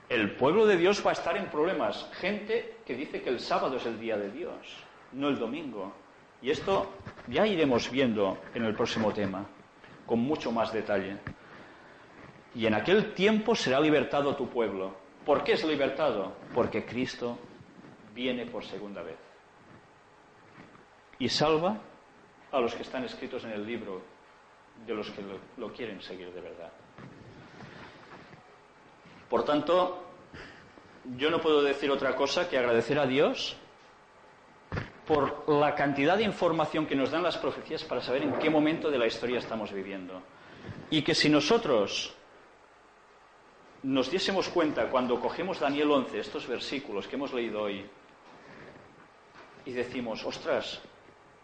El 0.09 0.37
pueblo 0.37 0.67
de 0.67 0.77
Dios 0.77 1.05
va 1.05 1.11
a 1.11 1.15
estar 1.15 1.37
en 1.37 1.47
problemas. 1.47 2.11
Gente 2.21 2.77
que 2.85 2.95
dice 2.95 3.23
que 3.23 3.31
el 3.31 3.41
sábado 3.41 3.77
es 3.77 3.87
el 3.87 3.99
día 3.99 4.17
de 4.17 4.31
Dios, 4.31 4.55
no 5.13 5.29
el 5.29 5.39
domingo. 5.39 5.93
Y 6.43 6.51
esto 6.51 6.93
ya 7.29 7.47
iremos 7.47 7.91
viendo 7.91 8.39
en 8.55 8.65
el 8.65 8.75
próximo 8.75 9.13
tema, 9.13 9.47
con 10.07 10.21
mucho 10.21 10.53
más 10.53 10.73
detalle. 10.73 11.17
Y 12.55 12.67
en 12.67 12.75
aquel 12.75 13.15
tiempo 13.15 13.55
será 13.55 13.81
libertado 13.81 14.37
tu 14.37 14.49
pueblo. 14.49 14.95
¿Por 15.25 15.43
qué 15.43 15.53
es 15.53 15.65
libertado? 15.65 16.35
Porque 16.55 16.85
Cristo 16.85 17.39
viene 18.15 18.47
por 18.47 18.65
segunda 18.65 19.03
vez. 19.03 19.17
Y 21.19 21.29
salva 21.29 21.79
a 22.53 22.61
los 22.61 22.75
que 22.75 22.83
están 22.83 23.05
escritos 23.05 23.45
en 23.45 23.53
el 23.53 23.67
libro 23.67 24.03
de 24.87 24.95
los 24.95 25.11
que 25.11 25.23
lo, 25.57 25.73
quieren 25.73 26.01
seguir 26.03 26.33
de 26.33 26.41
verdad. 26.41 26.73
Por 29.29 29.45
tanto, 29.45 30.05
yo 31.17 31.31
no 31.31 31.41
puedo 31.41 31.63
decir 31.63 31.91
otra 31.91 32.15
cosa 32.15 32.49
que 32.49 32.59
agradecer 32.59 32.99
a 32.99 33.07
Dios 33.07 33.57
por 35.07 35.49
la 35.49 35.75
cantidad 35.75 36.17
de 36.17 36.25
información 36.25 36.87
que 36.87 36.97
nos 36.97 37.11
dan 37.11 37.23
las 37.23 37.37
profecías 37.37 37.85
para 37.85 38.01
saber 38.01 38.23
en 38.23 38.33
qué 38.35 38.49
momento 38.49 38.91
de 38.91 38.99
la 38.99 39.07
historia 39.07 39.39
estamos 39.39 39.73
viviendo. 39.73 40.23
Y 40.91 41.03
que 41.03 41.15
si 41.15 41.29
nosotros 41.29 42.15
nos 43.83 44.11
diésemos 44.11 44.49
cuenta 44.49 44.89
cuando 44.89 45.21
cogemos 45.21 45.61
Daniel 45.61 45.91
11, 45.91 46.19
estos 46.19 46.47
versículos 46.47 47.07
que 47.07 47.17
hemos 47.17 47.33
leído 47.33 47.63
hoy, 47.63 47.85
y 49.67 49.73
decimos, 49.73 50.25
ostras, 50.25 50.81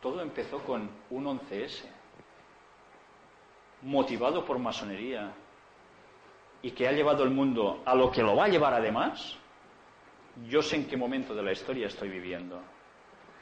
todo 0.01 0.23
empezó 0.23 0.59
con 0.61 0.91
un 1.11 1.25
11S 1.25 1.85
motivado 3.83 4.45
por 4.45 4.59
masonería 4.59 5.33
y 6.63 6.73
que 6.73 6.87
ha 6.87 6.93
llevado 6.93 7.25
el 7.25 7.31
mundo 7.31 7.83
a 7.85 7.95
lo 7.95 8.11
que 8.11 8.23
lo 8.23 8.37
va 8.37 8.45
a 8.45 8.49
llevar 8.49 8.75
además, 8.75 9.37
yo 10.49 10.63
sé 10.63 10.77
en 10.77 10.87
qué 10.87 10.97
momento 10.97 11.35
de 11.35 11.43
la 11.43 11.53
historia 11.53 11.87
estoy 11.87 12.09
viviendo. 12.09 12.61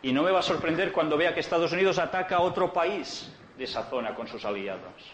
Y 0.03 0.13
no 0.13 0.23
me 0.23 0.31
va 0.31 0.41
a 0.41 0.43
sorprender 0.43 0.93
cuando 0.93 1.17
vea 1.17 1.35
que 1.35 1.41
Estados 1.41 1.73
Unidos 1.73 1.99
ataca 1.99 2.37
a 2.37 2.41
otro 2.41 2.73
país 2.73 3.33
de 3.57 3.65
esa 3.65 3.85
zona 3.85 4.15
con 4.15 4.29
sus 4.29 4.45
aliados. 4.45 5.13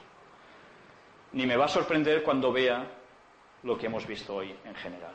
Ni 1.32 1.46
me 1.46 1.56
va 1.56 1.64
a 1.64 1.68
sorprender 1.68 2.22
cuando 2.22 2.52
vea 2.52 2.86
lo 3.62 3.78
que 3.78 3.86
hemos 3.86 4.06
visto 4.06 4.34
hoy 4.34 4.54
en 4.64 4.74
general. 4.74 5.14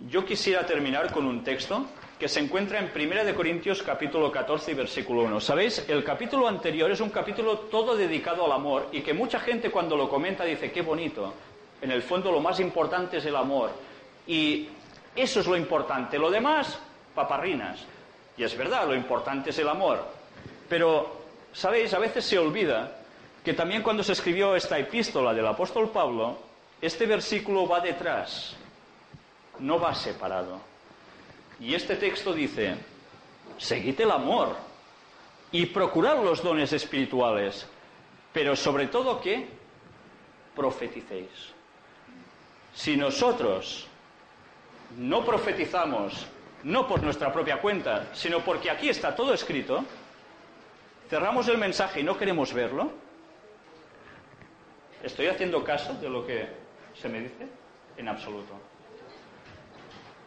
Yo 0.00 0.24
quisiera 0.24 0.66
terminar 0.66 1.10
con 1.12 1.24
un 1.24 1.42
texto 1.42 1.86
que 2.18 2.28
se 2.28 2.40
encuentra 2.40 2.78
en 2.78 2.90
1 2.94 3.34
Corintios 3.34 3.82
capítulo 3.82 4.30
14 4.30 4.70
y 4.70 4.74
versículo 4.74 5.22
1. 5.22 5.40
¿Sabéis? 5.40 5.84
El 5.88 6.04
capítulo 6.04 6.46
anterior 6.46 6.90
es 6.90 7.00
un 7.00 7.10
capítulo 7.10 7.58
todo 7.58 7.96
dedicado 7.96 8.44
al 8.44 8.52
amor 8.52 8.88
y 8.92 9.00
que 9.00 9.12
mucha 9.12 9.40
gente 9.40 9.70
cuando 9.70 9.96
lo 9.96 10.08
comenta 10.08 10.44
dice, 10.44 10.70
qué 10.70 10.82
bonito. 10.82 11.34
En 11.82 11.90
el 11.90 12.02
fondo 12.02 12.30
lo 12.30 12.40
más 12.40 12.60
importante 12.60 13.18
es 13.18 13.26
el 13.26 13.36
amor. 13.36 13.70
Y 14.26 14.68
eso 15.14 15.40
es 15.40 15.46
lo 15.46 15.56
importante. 15.56 16.18
Lo 16.18 16.30
demás, 16.30 16.78
paparrinas. 17.14 17.84
Y 18.36 18.44
es 18.44 18.56
verdad, 18.56 18.86
lo 18.86 18.94
importante 18.94 19.50
es 19.50 19.58
el 19.58 19.68
amor. 19.68 20.06
Pero, 20.68 21.20
¿sabéis? 21.52 21.92
A 21.94 21.98
veces 21.98 22.24
se 22.24 22.38
olvida 22.38 22.96
que 23.44 23.52
también 23.52 23.82
cuando 23.82 24.02
se 24.02 24.12
escribió 24.12 24.56
esta 24.56 24.78
epístola 24.78 25.34
del 25.34 25.46
apóstol 25.46 25.90
Pablo, 25.90 26.38
este 26.80 27.06
versículo 27.06 27.68
va 27.68 27.80
detrás 27.80 28.56
no 29.60 29.78
va 29.78 29.94
separado. 29.94 30.60
Y 31.60 31.74
este 31.74 31.96
texto 31.96 32.32
dice, 32.32 32.76
seguid 33.58 34.00
el 34.00 34.10
amor 34.10 34.56
y 35.52 35.66
procurad 35.66 36.22
los 36.22 36.42
dones 36.42 36.72
espirituales, 36.72 37.66
pero 38.32 38.56
sobre 38.56 38.88
todo 38.88 39.20
que 39.20 39.48
profeticéis. 40.54 41.54
Si 42.74 42.96
nosotros 42.96 43.86
no 44.98 45.24
profetizamos, 45.24 46.26
no 46.64 46.88
por 46.88 47.02
nuestra 47.02 47.32
propia 47.32 47.60
cuenta, 47.60 48.08
sino 48.14 48.40
porque 48.40 48.70
aquí 48.70 48.88
está 48.88 49.14
todo 49.14 49.32
escrito, 49.32 49.84
cerramos 51.08 51.46
el 51.48 51.58
mensaje 51.58 52.00
y 52.00 52.02
no 52.02 52.16
queremos 52.16 52.52
verlo, 52.52 52.90
¿estoy 55.02 55.26
haciendo 55.26 55.62
caso 55.62 55.94
de 55.94 56.08
lo 56.08 56.26
que 56.26 56.48
se 56.94 57.08
me 57.08 57.20
dice? 57.20 57.46
En 57.96 58.08
absoluto. 58.08 58.73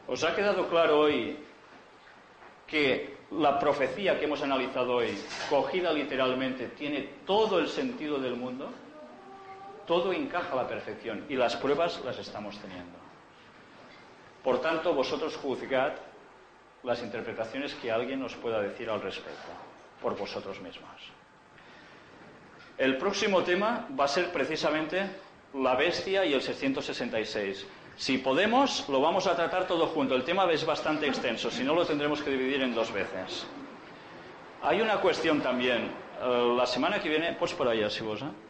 ¿Os 0.08 0.24
ha 0.24 0.34
quedado 0.36 0.68
claro 0.70 1.00
hoy 1.00 1.38
que 2.66 3.18
la 3.32 3.60
profecía 3.60 4.18
que 4.18 4.26
hemos 4.26 4.42
analizado 4.42 4.96
hoy, 4.96 5.18
cogida 5.50 5.92
literalmente, 5.92 6.68
tiene 6.70 7.10
todo 7.26 7.60
el 7.60 7.68
sentido 7.68 8.18
del 8.18 8.36
mundo? 8.36 8.70
Todo 9.86 10.14
encaja 10.14 10.54
a 10.54 10.64
la 10.64 10.68
perfección 10.68 11.26
y 11.28 11.36
las 11.36 11.58
pruebas 11.58 12.02
las 12.06 12.18
estamos 12.20 12.58
teniendo. 12.60 12.98
Por 14.44 14.62
tanto, 14.62 14.94
vosotros 14.94 15.36
juzgad 15.36 15.94
las 16.84 17.02
interpretaciones 17.02 17.74
que 17.76 17.92
alguien 17.92 18.24
os 18.24 18.36
pueda 18.36 18.62
decir 18.62 18.90
al 18.90 19.02
respecto, 19.02 19.50
por 20.02 20.18
vosotros 20.18 20.62
mismos. 20.62 21.12
El 22.78 22.98
próximo 22.98 23.44
tema 23.44 23.88
va 24.00 24.06
a 24.06 24.08
ser 24.08 24.32
precisamente 24.32 25.10
la 25.54 25.76
bestia 25.76 26.24
y 26.26 26.34
el 26.34 26.42
666. 26.42 27.66
Si 27.98 28.20
podemos, 28.20 28.88
lo 28.90 29.02
vamos 29.02 29.26
a 29.26 29.36
tratar 29.36 29.66
todo 29.66 29.88
junto. 29.88 30.14
El 30.14 30.24
tema 30.24 30.50
es 30.52 30.66
bastante 30.66 31.08
extenso, 31.08 31.50
si 31.50 31.64
no 31.64 31.74
lo 31.74 31.84
tendremos 31.84 32.22
que 32.22 32.30
dividir 32.30 32.62
en 32.62 32.76
dos 32.76 32.94
veces. 32.94 33.48
Hay 34.62 34.82
una 34.82 35.02
cuestión 35.02 35.42
también. 35.42 35.92
Eh, 36.22 36.54
la 36.56 36.68
semana 36.68 37.00
que 37.00 37.10
viene, 37.10 37.34
pues 37.34 37.54
por 37.54 37.68
allá, 37.68 37.90
si 37.90 38.04
vos, 38.04 38.22
¿eh? 38.22 38.47